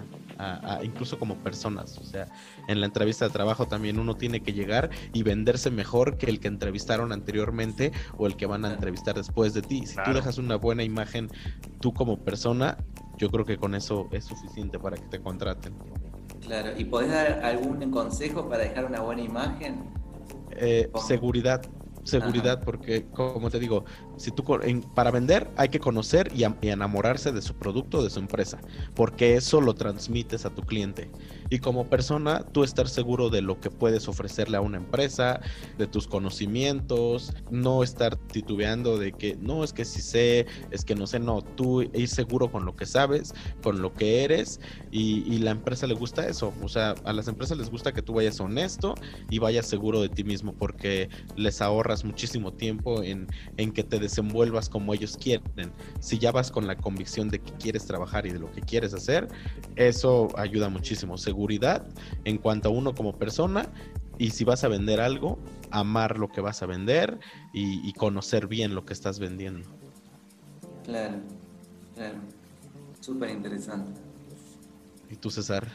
incluso 0.82 1.20
como 1.20 1.36
personas. 1.44 2.00
O 2.00 2.04
sea, 2.04 2.28
en 2.68 2.80
la 2.80 2.88
entrevista 2.88 3.26
de 3.26 3.32
trabajo 3.32 3.68
también 3.68 4.00
uno 4.00 4.16
tiene 4.18 4.42
que 4.42 4.52
llegar 4.52 4.90
y 5.14 5.22
venderse 5.22 5.70
mejor 5.70 6.18
que 6.18 6.26
el 6.26 6.40
que 6.40 6.48
entrevistaron 6.48 7.12
anteriormente 7.12 7.92
o 8.18 8.26
el 8.26 8.36
que 8.36 8.48
van 8.48 8.66
a 8.66 8.74
entrevistar 8.74 9.14
después 9.14 9.54
de 9.54 9.62
ti. 9.62 9.86
Si 9.86 9.96
tú 10.04 10.12
dejas 10.12 10.40
una 10.40 10.56
buena 10.56 10.84
imagen 10.84 11.30
tú 11.82 11.94
como 11.94 12.18
persona, 12.18 12.78
yo 13.20 13.30
creo 13.30 13.46
que 13.46 13.58
con 13.58 13.76
eso 13.76 14.10
es 14.12 14.26
suficiente 14.26 14.80
para 14.80 14.98
que 14.98 15.06
te 15.06 15.22
contraten. 15.22 15.76
Claro, 16.42 16.72
¿y 16.76 16.86
podés 16.86 17.12
dar 17.12 17.46
algún 17.46 17.92
consejo 17.92 18.50
para 18.50 18.64
dejar 18.64 18.86
una 18.86 19.02
buena 19.02 19.22
imagen? 19.22 19.84
Eh, 20.50 20.90
seguridad 21.06 21.62
seguridad, 22.06 22.62
porque 22.64 23.08
como 23.08 23.50
te 23.50 23.60
digo, 23.60 23.84
si 24.18 24.32
tú 24.32 24.44
para 24.94 25.12
vender 25.12 25.50
hay 25.58 25.70
que 25.70 25.80
conocer 25.80 26.32
y, 26.36 26.46
enamorarse 26.68 27.32
de 27.32 27.42
su 27.42 27.56
producto, 27.56 28.04
de 28.04 28.10
su 28.10 28.20
empresa, 28.20 28.60
porque 28.94 29.36
eso 29.36 29.62
lo 29.62 29.76
transmites 29.76 30.46
a 30.46 30.50
tu 30.50 30.62
cliente. 30.62 31.10
Y 31.50 31.60
como 31.60 31.90
persona, 31.90 32.44
tú 32.44 32.64
estar 32.64 32.88
seguro 32.88 33.30
de 33.30 33.42
lo 33.42 33.60
que 33.60 33.70
puedes 33.70 34.08
ofrecerle 34.08 34.58
a 34.58 34.62
una 34.62 34.78
empresa, 34.78 35.42
de 35.78 35.88
tus 35.88 36.08
conocimientos, 36.08 37.34
no 37.52 37.84
estar 37.84 38.16
titubeando 38.16 38.98
de 38.98 39.12
que 39.12 39.36
no 39.36 39.64
es 39.64 39.74
que 39.74 39.86
si 39.86 40.02
sé, 40.02 40.48
es 40.72 40.86
que 40.86 40.96
no 40.96 41.08
sé, 41.08 41.20
no, 41.20 41.42
tú 41.42 41.82
ir 41.82 42.08
seguro 42.08 42.52
con 42.52 42.66
lo 42.66 42.76
que 42.76 42.86
sabes, 42.86 43.34
con 43.62 43.82
lo 43.82 43.94
que 43.94 44.24
eres 44.24 44.60
y, 44.92 45.24
y 45.32 45.40
la 45.40 45.52
empresa 45.52 45.88
le 45.88 45.94
gusta 45.94 46.28
eso. 46.28 46.54
O 46.64 46.70
sea, 46.70 46.96
a 47.04 47.14
las 47.14 47.28
empresas 47.28 47.58
les 47.58 47.70
gusta 47.70 47.94
que 47.94 48.02
tú 48.02 48.14
vayas 48.14 48.40
honesto 48.40 48.96
y 49.30 49.40
vayas 49.40 49.68
seguro 49.68 50.02
de 50.02 50.10
ti 50.10 50.24
mismo 50.24 50.54
porque 50.54 51.10
les 51.36 51.62
ahorras 51.62 52.04
muchísimo 52.04 52.54
tiempo 52.54 53.04
en, 53.04 53.28
en 53.58 53.72
que 53.72 53.84
te 53.84 54.00
desenvuelvas 54.06 54.70
como 54.70 54.94
ellos 54.94 55.18
quieren. 55.18 55.72
Si 56.00 56.18
ya 56.18 56.32
vas 56.32 56.52
con 56.52 56.68
la 56.68 56.76
convicción 56.76 57.30
de 57.30 57.40
que 57.40 57.52
quieres 57.54 57.86
trabajar 57.86 58.26
y 58.26 58.32
de 58.32 58.40
lo 58.40 58.52
que 58.52 58.62
quieres 58.62 58.94
hacer, 58.94 59.28
eso 59.76 60.28
ayuda 60.38 60.70
muchísimo. 60.70 61.18
Seguridad 61.18 61.86
en 62.24 62.38
cuanto 62.38 62.70
a 62.70 62.72
uno 62.72 62.94
como 62.94 63.18
persona 63.18 63.70
y 64.18 64.32
si 64.32 64.44
vas 64.44 64.64
a 64.64 64.68
vender 64.68 65.02
algo, 65.02 65.40
amar 65.72 66.18
lo 66.18 66.30
que 66.30 66.42
vas 66.42 66.62
a 66.62 66.66
vender 66.66 67.20
y, 67.54 67.92
conocer 67.94 68.48
bien 68.48 68.76
lo 68.76 68.86
que 68.86 68.94
estás 68.94 69.20
vendiendo. 69.20 69.68
Claro, 70.84 71.18
claro. 71.96 72.18
Súper 73.00 73.30
interesante. 73.30 74.00
¿Y 75.10 75.16
tú, 75.16 75.30
César? 75.30 75.68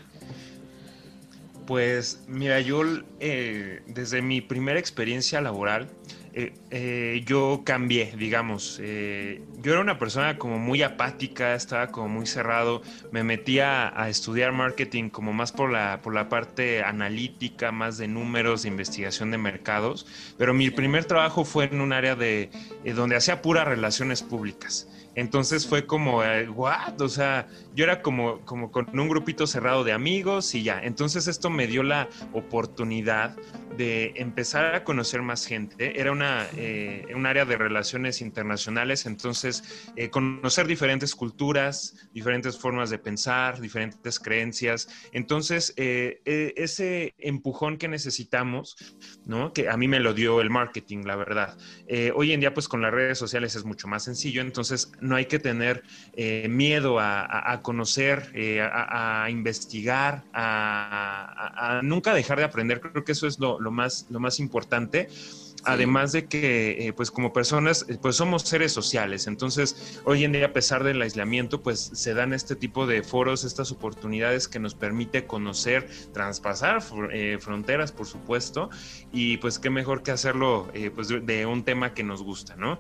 Pues 1.67 2.25
mira, 2.27 2.61
yo 2.61 2.83
eh, 3.21 3.83
desde 3.87 4.23
mi 4.23 4.41
primera 4.41 4.79
experiencia 4.79 5.41
laboral, 5.41 5.89
eh, 6.33 6.53
eh, 6.71 7.23
yo 7.27 7.63
cambié, 7.65 8.13
digamos. 8.17 8.79
Eh, 8.83 9.43
yo 9.61 9.73
era 9.73 9.81
una 9.81 9.99
persona 9.99 10.39
como 10.39 10.59
muy 10.59 10.83
apática, 10.83 11.55
estaba 11.55 11.89
como 11.89 12.09
muy 12.09 12.27
cerrado. 12.27 12.83
Me 13.11 13.25
metía 13.25 13.93
a, 14.01 14.09
estudiar 14.09 14.53
marketing 14.53 15.11
como 15.11 15.33
más 15.33 15.53
por 15.53 15.71
la, 15.71 16.01
por 16.03 16.15
la 16.15 16.29
parte 16.29 16.83
analítica, 16.85 17.73
más 17.73 17.99
de 17.99 18.09
números, 18.09 18.63
de 18.63 18.69
investigación 18.69 19.31
de 19.31 19.39
mercados. 19.39 20.07
Pero 20.39 20.55
mi 20.55 20.71
primer 20.71 21.05
trabajo 21.05 21.45
fue 21.45 21.65
en 21.65 21.81
un 21.81 21.93
área 21.93 22.15
de 22.15 22.51
donde 22.95 23.17
hacía 23.17 23.43
puras 23.43 23.67
relaciones 23.67 24.23
públicas. 24.23 24.89
Entonces 25.15 25.67
fue 25.67 25.87
como, 25.87 26.23
¿what? 26.55 27.01
O 27.01 27.09
sea, 27.09 27.49
yo 27.75 27.85
era 27.85 28.03
como, 28.03 28.41
como 28.45 28.71
con 28.71 28.87
un 28.99 29.09
grupito 29.09 29.47
cerrado 29.47 29.85
de 29.85 29.93
amigos 29.93 30.55
y 30.55 30.63
ya. 30.63 30.81
Entonces 30.83 31.27
esto 31.27 31.51
me 31.51 31.67
dio 31.67 31.83
la 31.83 32.09
oportunidad 32.33 33.37
de 33.77 34.13
empezar 34.17 34.75
a 34.75 34.85
conocer 34.85 35.23
más 35.23 35.47
gente. 35.47 35.99
Era 35.99 36.13
una, 36.13 36.47
eh, 36.57 37.07
un 37.15 37.27
área 37.27 37.45
de 37.45 37.57
relaciones 37.57 38.21
internacionales, 38.21 39.07
entonces 39.07 39.89
eh, 39.97 40.11
conocer 40.11 40.67
diferentes 40.67 41.15
culturas, 41.15 42.09
diferentes 42.13 42.59
formas 42.59 42.91
de 42.91 42.99
pensar, 42.99 43.61
diferentes 43.61 44.21
creencias. 44.21 44.89
Entonces, 45.13 45.73
eh, 45.77 46.21
ese 46.57 47.15
empujón 47.19 47.79
que 47.79 47.89
necesitamos, 47.89 48.77
¿no? 49.25 49.53
Que 49.53 49.69
a 49.69 49.77
mí 49.77 49.89
me 49.89 50.01
lo 50.01 50.15
dio 50.15 50.41
el 50.41 50.51
marketing, 50.51 51.05
la 51.05 51.17
verdad. 51.17 51.57
hoy 52.15 52.33
en 52.33 52.41
día, 52.41 52.53
pues 52.53 52.69
con 52.69 52.83
las 52.83 52.93
redes 52.93 53.19
sociales 53.19 53.55
es 53.55 53.65
mucho 53.65 53.89
más 53.89 54.05
sencillo, 54.05 54.43
entonces 54.43 54.93
no 55.01 55.17
hay 55.17 55.27
que 55.27 55.39
tener 55.39 55.83
miedo 56.49 56.99
a, 57.01 57.61
conocer, 57.63 58.33
a, 58.73 59.29
investigar, 59.31 60.23
a, 60.33 61.81
nunca 61.83 62.15
dejar 62.15 62.39
de 62.39 62.45
aprender. 62.45 62.81
Creo 62.81 63.05
que 63.05 63.13
eso 63.13 63.27
es 63.27 63.39
lo, 63.39 63.59
más, 63.71 64.07
lo 64.11 64.21
más 64.21 64.39
importante. 64.41 65.09
Además 65.65 66.13
de 66.13 66.27
que, 66.27 66.87
eh, 66.87 66.93
pues 66.93 67.11
como 67.11 67.33
personas, 67.33 67.85
eh, 67.89 67.99
pues 68.01 68.17
somos 68.17 68.43
seres 68.43 68.73
sociales. 68.73 69.27
Entonces, 69.27 70.01
hoy 70.05 70.25
en 70.25 70.33
día, 70.33 70.47
a 70.47 70.53
pesar 70.53 70.85
del 70.85 71.03
aislamiento, 71.03 71.63
pues 71.63 71.91
se 71.93 72.15
dan 72.15 72.33
este 72.33 72.57
tipo 72.57 72.87
de 72.87 73.03
foros, 73.03 73.45
estas 73.45 73.71
oportunidades 73.71 74.49
que 74.49 74.59
nos 74.59 74.75
permite 74.75 75.27
conocer, 75.27 75.89
traspasar 76.13 76.83
eh, 77.13 77.39
fronteras, 77.41 77.93
por 77.93 78.07
supuesto. 78.07 78.71
Y 79.13 79.37
pues 79.39 79.59
qué 79.59 79.71
mejor 79.71 80.03
que 80.03 80.13
hacerlo 80.13 80.69
pues 80.95 81.09
de, 81.09 81.47
un 81.47 81.65
tema 81.65 81.95
que 81.95 82.03
nos 82.03 82.23
gusta, 82.23 82.57
¿no? 82.57 82.79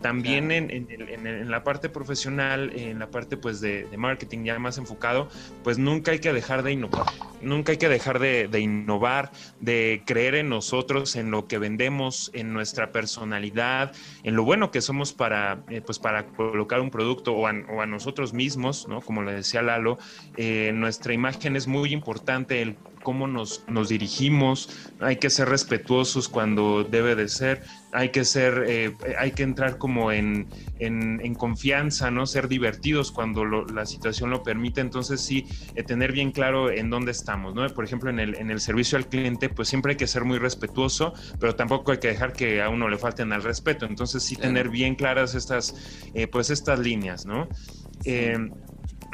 también 0.00 0.50
en, 0.50 1.50
la 1.50 1.64
parte 1.64 1.88
profesional, 1.88 2.72
en 2.74 2.98
la 2.98 3.10
parte 3.10 3.36
pues 3.36 3.60
de, 3.60 3.88
marketing 3.96 4.44
ya 4.44 4.58
más 4.58 4.78
enfocado, 4.78 5.28
pues 5.62 5.78
nunca 5.78 6.12
hay 6.12 6.18
que 6.18 6.32
dejar 6.32 6.62
de 6.62 6.72
innovar. 6.72 7.06
Nunca 7.40 7.72
hay 7.72 7.78
que 7.78 7.88
dejar 7.88 8.18
de, 8.18 8.48
de 8.48 8.60
innovar, 8.60 9.32
de 9.60 10.02
creer 10.04 10.34
en 10.34 10.48
nosotros, 10.48 11.16
en 11.16 11.30
lo 11.30 11.46
que 11.46 11.58
vendemos 11.58 12.03
en 12.32 12.52
nuestra 12.52 12.92
personalidad, 12.92 13.92
en 14.22 14.36
lo 14.36 14.44
bueno 14.44 14.70
que 14.70 14.80
somos 14.80 15.12
para, 15.12 15.64
eh, 15.68 15.80
pues 15.80 15.98
para 15.98 16.26
colocar 16.26 16.80
un 16.80 16.90
producto 16.90 17.32
o 17.32 17.46
a, 17.46 17.86
nosotros 17.86 18.32
mismos, 18.32 18.88
¿no? 18.88 19.00
Como 19.00 19.22
le 19.22 19.32
decía 19.32 19.62
Lalo, 19.62 19.98
eh, 20.36 20.72
nuestra 20.74 21.12
imagen 21.12 21.56
es 21.56 21.66
muy 21.66 21.92
importante, 21.92 22.78
cómo 23.04 23.28
nos, 23.28 23.62
nos 23.68 23.88
dirigimos, 23.88 24.90
hay 24.98 25.16
que 25.16 25.30
ser 25.30 25.48
respetuosos 25.48 26.28
cuando 26.28 26.82
debe 26.82 27.14
de 27.14 27.28
ser, 27.28 27.62
hay 27.92 28.08
que 28.08 28.24
ser, 28.24 28.64
eh, 28.66 28.92
hay 29.16 29.30
que 29.30 29.44
entrar 29.44 29.78
como 29.78 30.10
en, 30.10 30.48
en, 30.80 31.34
confianza, 31.36 32.10
¿no? 32.10 32.26
Ser 32.26 32.48
divertidos 32.48 33.12
cuando 33.12 33.44
la 33.44 33.86
situación 33.86 34.30
lo 34.30 34.42
permite. 34.42 34.80
Entonces 34.80 35.20
sí, 35.20 35.46
eh, 35.76 35.84
tener 35.84 36.10
bien 36.10 36.32
claro 36.32 36.72
en 36.72 36.90
dónde 36.90 37.12
estamos, 37.12 37.54
¿no? 37.54 37.64
Por 37.68 37.84
ejemplo, 37.84 38.10
en 38.10 38.18
el, 38.18 38.34
en 38.34 38.50
el 38.50 38.60
servicio 38.60 38.98
al 38.98 39.06
cliente, 39.06 39.48
pues 39.48 39.68
siempre 39.68 39.92
hay 39.92 39.96
que 39.96 40.08
ser 40.08 40.24
muy 40.24 40.38
respetuoso, 40.38 41.14
pero 41.38 41.54
tampoco 41.54 41.92
hay 41.92 41.98
que 41.98 42.08
dejar 42.08 42.32
que 42.32 42.60
a 42.60 42.68
uno 42.68 42.88
le 42.88 42.98
falten 42.98 43.32
al 43.32 43.44
respeto. 43.44 43.86
Entonces 43.86 44.24
sí 44.24 44.34
tener 44.34 44.70
bien 44.70 44.96
claras 44.96 45.36
estas, 45.36 45.76
eh, 46.14 46.26
pues 46.26 46.50
estas 46.50 46.80
líneas, 46.80 47.26
¿no? 47.26 47.48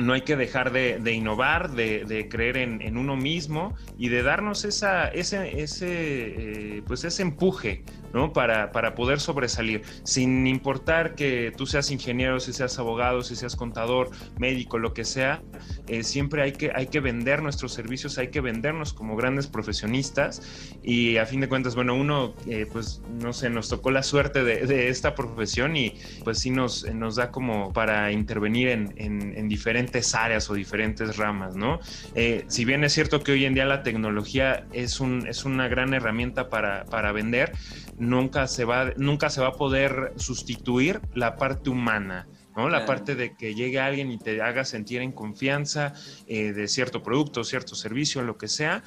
No 0.01 0.13
hay 0.13 0.23
que 0.23 0.37
dejar 0.37 0.73
de, 0.73 1.13
innovar, 1.13 1.71
de, 1.71 2.29
creer 2.31 2.57
en, 2.57 2.97
uno 2.97 3.17
mismo 3.17 3.77
y 3.99 4.09
de 4.09 4.23
darnos 4.23 4.65
esa, 4.65 5.09
ese, 5.09 5.61
ese, 5.63 6.83
pues 6.87 7.05
ese 7.05 7.23
empuje 7.23 7.85
¿no? 8.13 8.33
Para, 8.33 8.73
para 8.73 8.95
poder 8.95 9.21
sobresalir, 9.21 9.83
sin 10.05 10.47
importar 10.47 11.15
que 11.15 11.53
tú 11.57 11.67
seas 11.67 11.91
ingeniero, 11.91 12.41
si 12.41 12.53
seas 12.53 12.79
abogado, 12.79 13.23
si 13.23 13.37
seas 13.37 13.57
contador, 13.57 14.11
médico, 14.39 14.79
lo 14.79 14.95
que 14.95 15.05
sea, 15.05 15.43
eh, 15.87 16.03
siempre 16.03 16.43
hay 16.43 16.53
que, 16.53 16.73
hay 16.75 16.87
que 16.87 17.01
vender 17.01 17.43
nuestros 17.43 17.73
servicios, 17.73 18.19
hay 18.19 18.29
que 18.29 18.41
vendernos 18.41 18.93
como 18.93 19.17
grandes 19.17 19.47
profesionistas 19.47 20.43
y 20.83 21.17
a 21.17 21.27
fin 21.27 21.41
de 21.41 21.49
cuentas, 21.49 21.75
bueno, 21.75 21.95
uno, 21.95 22.35
eh, 22.47 22.67
pues, 22.71 23.03
no 23.21 23.33
sé, 23.33 23.51
nos 23.51 23.69
tocó 23.69 23.91
la 23.91 24.03
suerte 24.03 24.45
de, 24.45 24.89
esta 24.89 25.15
profesión 25.15 25.77
y 25.77 25.95
pues 26.25 26.39
sí 26.39 26.51
nos, 26.51 26.85
nos 26.95 27.17
da 27.17 27.31
como 27.31 27.73
para 27.73 28.13
intervenir 28.13 28.69
en, 28.69 28.95
en, 28.97 29.49
diferentes 29.49 30.15
áreas 30.15 30.49
o 30.49 30.55
diferentes 30.55 31.17
ramas, 31.17 31.57
¿no? 31.57 31.81
Eh, 32.15 32.45
si 32.47 32.65
bien 32.65 32.85
es 32.85 32.93
cierto 32.93 33.23
que 33.23 33.33
hoy 33.33 33.45
en 33.45 33.55
día 33.55 33.65
la 33.65 33.83
tecnología 33.83 34.67
es, 34.73 35.01
un, 35.01 35.27
es 35.27 35.45
una 35.45 35.69
gran 35.69 35.93
herramienta 35.93 36.49
para, 36.49 36.85
para 36.85 37.13
vender, 37.13 37.53
nunca 38.01 38.47
se 38.49 38.65
va, 38.65 38.93
nunca 38.97 39.31
se 39.31 39.41
va 39.41 39.49
a 39.49 39.53
poder 39.53 40.15
sustituir 40.17 41.01
la 41.15 41.37
parte 41.37 41.71
humana. 41.71 42.27
¿no? 42.57 42.69
La 42.69 42.85
parte 42.85 43.15
de 43.15 43.37
que 43.37 43.55
llegue 43.55 43.79
alguien 43.79 44.11
y 44.11 44.19
te 44.19 44.43
haga 44.43 44.65
sentir 44.65 45.03
en 45.03 45.13
confianza 45.13 45.95
eh, 46.27 46.53
de 46.53 46.67
cierto 46.67 47.03
producto, 47.03 47.45
cierto 47.45 47.75
servicio, 47.75 48.23
lo 48.23 48.37
que 48.37 48.49
sea. 48.49 48.83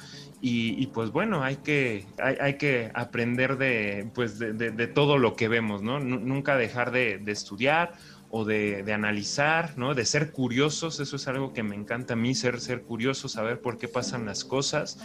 Y, 0.46 0.88
pues 0.88 1.10
bueno, 1.10 1.42
hay 1.42 1.56
que, 1.56 2.04
hay, 2.18 2.58
que 2.58 2.90
aprender 2.92 3.56
de, 3.56 4.10
pues 4.14 4.38
de, 4.38 4.86
todo 4.88 5.16
lo 5.16 5.36
que 5.36 5.48
vemos, 5.48 5.80
¿no? 5.80 6.00
nunca 6.00 6.58
dejar 6.58 6.90
de, 6.90 7.18
estudiar 7.28 7.94
o 8.36 8.44
de, 8.44 8.92
analizar, 8.92 9.78
¿no? 9.78 9.94
De 9.94 10.04
ser 10.04 10.32
curiosos, 10.32 10.98
eso 10.98 11.14
es 11.14 11.28
algo 11.28 11.52
que 11.52 11.62
me 11.62 11.76
encanta 11.76 12.14
a 12.14 12.16
mí, 12.16 12.34
ser, 12.34 12.60
ser 12.60 12.82
curioso, 12.82 13.28
saber 13.28 13.60
por 13.60 13.78
qué 13.78 13.86
pasan 13.86 14.26
las 14.26 14.44
cosas. 14.44 14.98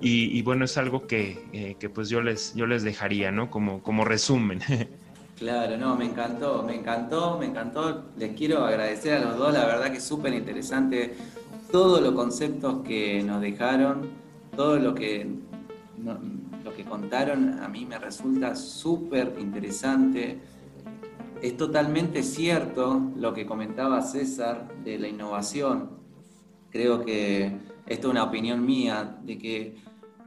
Y, 0.00 0.40
bueno, 0.42 0.66
es 0.66 0.78
algo 0.78 1.08
que, 1.08 1.36
eh, 1.52 1.74
que, 1.80 1.90
pues 1.90 2.08
yo 2.08 2.20
les, 2.20 2.54
yo 2.54 2.64
les 2.64 2.84
dejaría, 2.84 3.32
¿no? 3.32 3.50
Como, 3.50 3.82
como 3.82 4.04
resumen. 4.04 4.60
Claro, 5.36 5.76
no, 5.76 5.94
me 5.96 6.06
encantó, 6.06 6.62
me 6.62 6.76
encantó, 6.76 7.36
me 7.38 7.44
encantó. 7.44 8.06
Les 8.16 8.34
quiero 8.34 8.64
agradecer 8.64 9.18
a 9.18 9.20
los 9.20 9.36
dos, 9.36 9.52
la 9.52 9.66
verdad 9.66 9.90
que 9.90 9.98
es 9.98 10.04
súper 10.04 10.32
interesante 10.32 11.14
todos 11.70 12.00
los 12.00 12.14
conceptos 12.14 12.82
que 12.86 13.22
nos 13.22 13.42
dejaron, 13.42 14.08
todo 14.56 14.78
lo 14.78 14.94
que, 14.94 15.28
lo 16.64 16.72
que 16.74 16.84
contaron, 16.84 17.58
a 17.60 17.68
mí 17.68 17.84
me 17.84 17.98
resulta 17.98 18.56
súper 18.56 19.34
interesante. 19.38 20.40
Es 21.42 21.56
totalmente 21.56 22.22
cierto 22.22 23.12
lo 23.14 23.34
que 23.34 23.44
comentaba 23.44 24.00
César 24.00 24.68
de 24.82 24.98
la 24.98 25.08
innovación. 25.08 25.90
Creo 26.70 27.04
que 27.04 27.58
esto 27.86 28.08
es 28.08 28.12
una 28.12 28.24
opinión 28.24 28.64
mía, 28.64 29.18
de 29.22 29.36
que 29.36 29.76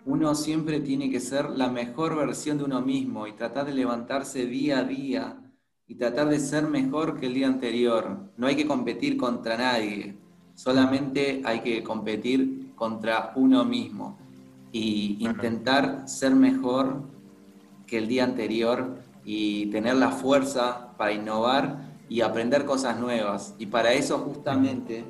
uno 0.05 0.35
siempre 0.35 0.79
tiene 0.79 1.09
que 1.09 1.19
ser 1.19 1.49
la 1.49 1.69
mejor 1.69 2.15
versión 2.15 2.59
de 2.59 2.63
uno 2.63 2.81
mismo 2.81 3.25
y 3.25 3.33
tratar 3.33 3.65
de 3.65 3.73
levantarse 3.73 4.45
día 4.45 4.79
a 4.79 4.83
día 4.83 5.41
y 5.87 5.95
tratar 5.95 6.29
de 6.29 6.39
ser 6.39 6.67
mejor 6.67 7.19
que 7.19 7.25
el 7.25 7.33
día 7.33 7.47
anterior. 7.47 8.31
No 8.37 8.45
hay 8.45 8.55
que 8.55 8.67
competir 8.67 9.17
contra 9.17 9.57
nadie, 9.57 10.15
solamente 10.53 11.41
hay 11.43 11.61
que 11.61 11.83
competir 11.83 12.73
contra 12.75 13.33
uno 13.35 13.65
mismo 13.65 14.17
y 14.71 15.17
intentar 15.19 16.07
ser 16.07 16.35
mejor 16.35 17.01
que 17.87 17.97
el 17.97 18.07
día 18.07 18.23
anterior 18.23 19.08
y 19.23 19.67
tener 19.67 19.95
la 19.95 20.11
fuerza 20.11 20.93
para 20.97 21.11
innovar 21.11 21.89
y 22.09 22.21
aprender 22.21 22.65
cosas 22.65 22.99
nuevas. 22.99 23.55
Y 23.59 23.67
para 23.67 23.93
eso 23.93 24.17
justamente 24.19 25.05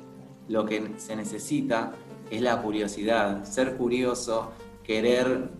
lo 0.48 0.64
que 0.64 0.94
se 0.98 1.16
necesita 1.16 1.92
es 2.30 2.42
la 2.42 2.60
curiosidad, 2.62 3.44
ser 3.44 3.76
curioso, 3.76 4.50
querer 4.84 5.50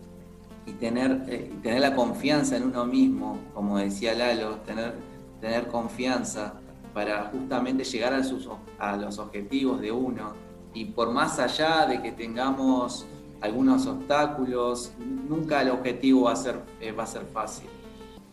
y 0.65 0.73
tener, 0.73 1.25
eh, 1.27 1.51
tener 1.63 1.81
la 1.81 1.95
confianza 1.95 2.57
en 2.57 2.63
uno 2.63 2.85
mismo, 2.85 3.37
como 3.53 3.77
decía 3.77 4.13
Lalo, 4.13 4.57
tener, 4.65 4.95
tener 5.39 5.67
confianza 5.67 6.53
para 6.93 7.25
justamente 7.25 7.83
llegar 7.83 8.13
a, 8.13 8.23
sus, 8.23 8.47
a 8.77 8.95
los 8.97 9.17
objetivos 9.17 9.81
de 9.81 9.91
uno. 9.91 10.33
Y 10.73 10.85
por 10.85 11.11
más 11.11 11.39
allá 11.39 11.85
de 11.85 12.01
que 12.01 12.11
tengamos 12.11 13.05
algunos 13.41 13.87
obstáculos, 13.87 14.91
nunca 14.99 15.61
el 15.61 15.69
objetivo 15.71 16.23
va 16.23 16.33
a 16.33 16.35
ser, 16.35 16.59
eh, 16.79 16.91
va 16.91 17.03
a 17.03 17.07
ser 17.07 17.25
fácil. 17.25 17.67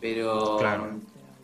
Pero, 0.00 0.58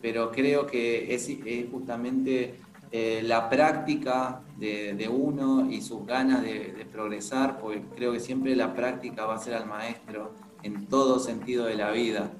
pero 0.01 0.31
creo 0.31 0.65
que 0.65 1.13
es, 1.13 1.29
es 1.29 1.69
justamente 1.71 2.55
eh, 2.91 3.21
la 3.23 3.49
práctica 3.49 4.41
de, 4.57 5.09
uno 5.11 5.69
y 5.69 5.81
sus 5.81 6.05
ganas 6.05 6.41
de, 6.43 6.87
progresar, 6.91 7.59
porque 7.59 7.83
creo 7.93 8.13
que 8.13 8.21
siempre 8.21 8.55
la 8.55 8.73
práctica 8.73 9.25
va 9.25 9.35
a 9.35 9.37
ser 9.37 9.55
al 9.55 9.65
maestro 9.65 10.31
en 10.63 10.85
todo 10.85 11.19
sentido 11.19 11.65
de 11.65 11.75
la 11.75 11.91
vida. 11.91 12.31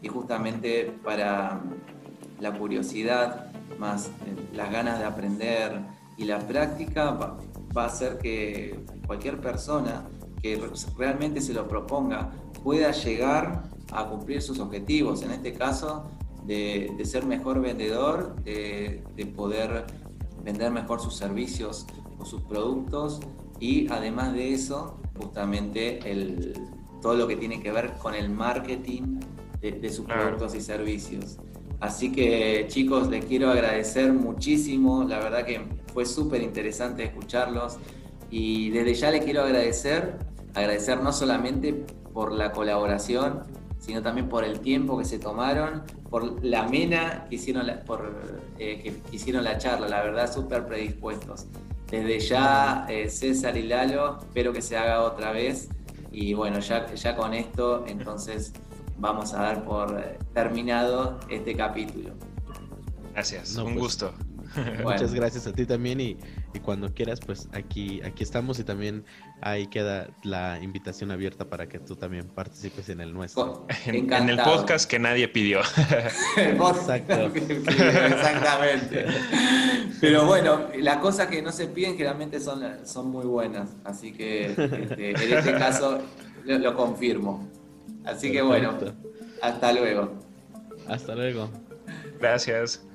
Y 0.00 0.08
justamente 0.08 0.92
para 1.04 1.60
la 2.40 2.52
curiosidad, 2.52 3.52
más 3.78 4.06
eh, 4.06 4.10
las 4.54 4.70
ganas 4.72 4.98
de 4.98 5.04
aprender 5.04 5.78
y 6.16 6.24
la 6.24 6.38
práctica 6.38 7.10
va, 7.10 7.36
a 7.74 7.84
hacer 7.84 8.18
que 8.18 8.80
cualquier 9.06 9.40
persona 9.40 10.08
que 10.42 10.58
realmente 10.96 11.40
se 11.40 11.52
lo 11.52 11.68
proponga 11.68 12.30
pueda 12.64 12.92
llegar 12.92 13.64
a 13.92 14.06
cumplir 14.06 14.42
sus 14.42 14.58
objetivos. 14.60 15.22
En 15.22 15.30
este 15.30 15.52
caso, 15.52 16.10
de, 16.48 16.96
ser 17.04 17.26
mejor 17.26 17.60
vendedor, 17.60 18.34
de, 18.42 19.02
poder 19.36 19.84
vender 20.42 20.70
mejor 20.72 21.00
sus 21.00 21.14
servicios 21.14 21.86
o 22.18 22.24
sus 22.24 22.40
productos 22.42 23.20
y 23.60 23.90
además 23.92 24.32
de 24.32 24.54
eso, 24.54 24.98
justamente 25.18 26.10
el, 26.10 26.54
todo 27.02 27.14
lo 27.14 27.26
que 27.26 27.36
tiene 27.36 27.60
que 27.60 27.70
ver 27.70 27.94
con 27.94 28.14
el 28.14 28.30
marketing 28.30 29.20
de, 29.60 29.90
sus 29.90 30.06
productos 30.06 30.54
y 30.54 30.60
servicios. 30.60 31.38
Así 31.80 32.10
que 32.10 32.66
chicos, 32.68 33.08
les 33.08 33.24
quiero 33.24 33.50
agradecer 33.50 34.12
muchísimo, 34.12 35.04
la 35.04 35.18
verdad 35.18 35.44
que 35.44 35.60
fue 35.92 36.06
súper 36.06 36.42
interesante 36.42 37.04
escucharlos 37.04 37.78
y 38.30 38.70
desde 38.70 38.94
ya 38.94 39.10
les 39.10 39.24
quiero 39.24 39.42
agradecer, 39.42 40.18
agradecer 40.54 41.02
no 41.02 41.12
solamente 41.12 41.86
por 42.12 42.32
la 42.32 42.52
colaboración, 42.52 43.44
sino 43.78 44.02
también 44.02 44.28
por 44.28 44.44
el 44.44 44.60
tiempo 44.60 44.98
que 44.98 45.04
se 45.04 45.18
tomaron, 45.18 45.82
por 46.10 46.44
la 46.44 46.68
mena 46.68 47.26
que 47.28 47.36
hicieron 47.36 47.66
la, 47.66 47.80
por, 47.80 48.12
eh, 48.58 48.80
que 48.82 49.16
hicieron 49.16 49.44
la 49.44 49.58
charla, 49.58 49.88
la 49.88 50.02
verdad 50.02 50.32
súper 50.32 50.66
predispuestos. 50.66 51.46
Desde 51.90 52.20
ya, 52.20 52.86
eh, 52.88 53.08
César 53.08 53.56
y 53.56 53.62
Lalo, 53.62 54.18
espero 54.18 54.52
que 54.52 54.60
se 54.60 54.76
haga 54.76 55.02
otra 55.02 55.32
vez. 55.32 55.68
Y 56.12 56.34
bueno, 56.34 56.58
ya, 56.58 56.92
ya 56.94 57.16
con 57.16 57.32
esto, 57.32 57.84
entonces 57.86 58.52
vamos 58.98 59.32
a 59.32 59.42
dar 59.42 59.64
por 59.64 60.02
terminado 60.34 61.18
este 61.30 61.56
capítulo. 61.56 62.10
Gracias, 63.12 63.56
un 63.56 63.64
pues, 63.64 63.78
gusto. 63.78 64.12
Muchas 64.82 65.14
gracias 65.14 65.46
a 65.46 65.52
ti 65.52 65.66
también 65.66 66.00
y, 66.00 66.16
cuando 66.62 66.92
quieras, 66.92 67.20
pues 67.20 67.48
aquí, 67.52 68.00
aquí 68.02 68.22
estamos 68.22 68.58
y 68.58 68.64
también 68.64 69.04
ahí 69.40 69.66
queda 69.66 70.08
la 70.22 70.58
invitación 70.60 71.10
abierta 71.10 71.44
para 71.44 71.68
que 71.68 71.78
tú 71.78 71.96
también 71.96 72.26
participes 72.26 72.88
en 72.88 73.00
el 73.00 73.12
nuestro. 73.12 73.66
En, 73.86 74.12
el 74.12 74.38
podcast 74.38 74.90
que 74.90 74.98
nadie 74.98 75.28
pidió. 75.28 75.60
Exacto. 76.36 77.30
Exactamente. 77.34 79.06
Pero 80.00 80.26
bueno, 80.26 80.68
las 80.78 80.98
cosas 80.98 81.28
que 81.28 81.42
no 81.42 81.52
se 81.52 81.66
piden 81.66 81.92
generalmente 81.92 82.40
son, 82.40 82.62
son 82.84 83.10
muy 83.10 83.26
buenas, 83.26 83.70
así 83.84 84.12
que 84.12 84.46
este, 84.46 85.10
en 85.10 85.38
este 85.38 85.52
caso 85.52 86.00
lo, 86.44 86.74
confirmo. 86.74 87.48
Así 88.04 88.32
que 88.32 88.42
bueno, 88.42 88.74
hasta 89.42 89.72
luego. 89.72 90.12
Hasta 90.86 91.14
luego. 91.14 91.50
Gracias. 92.20 92.87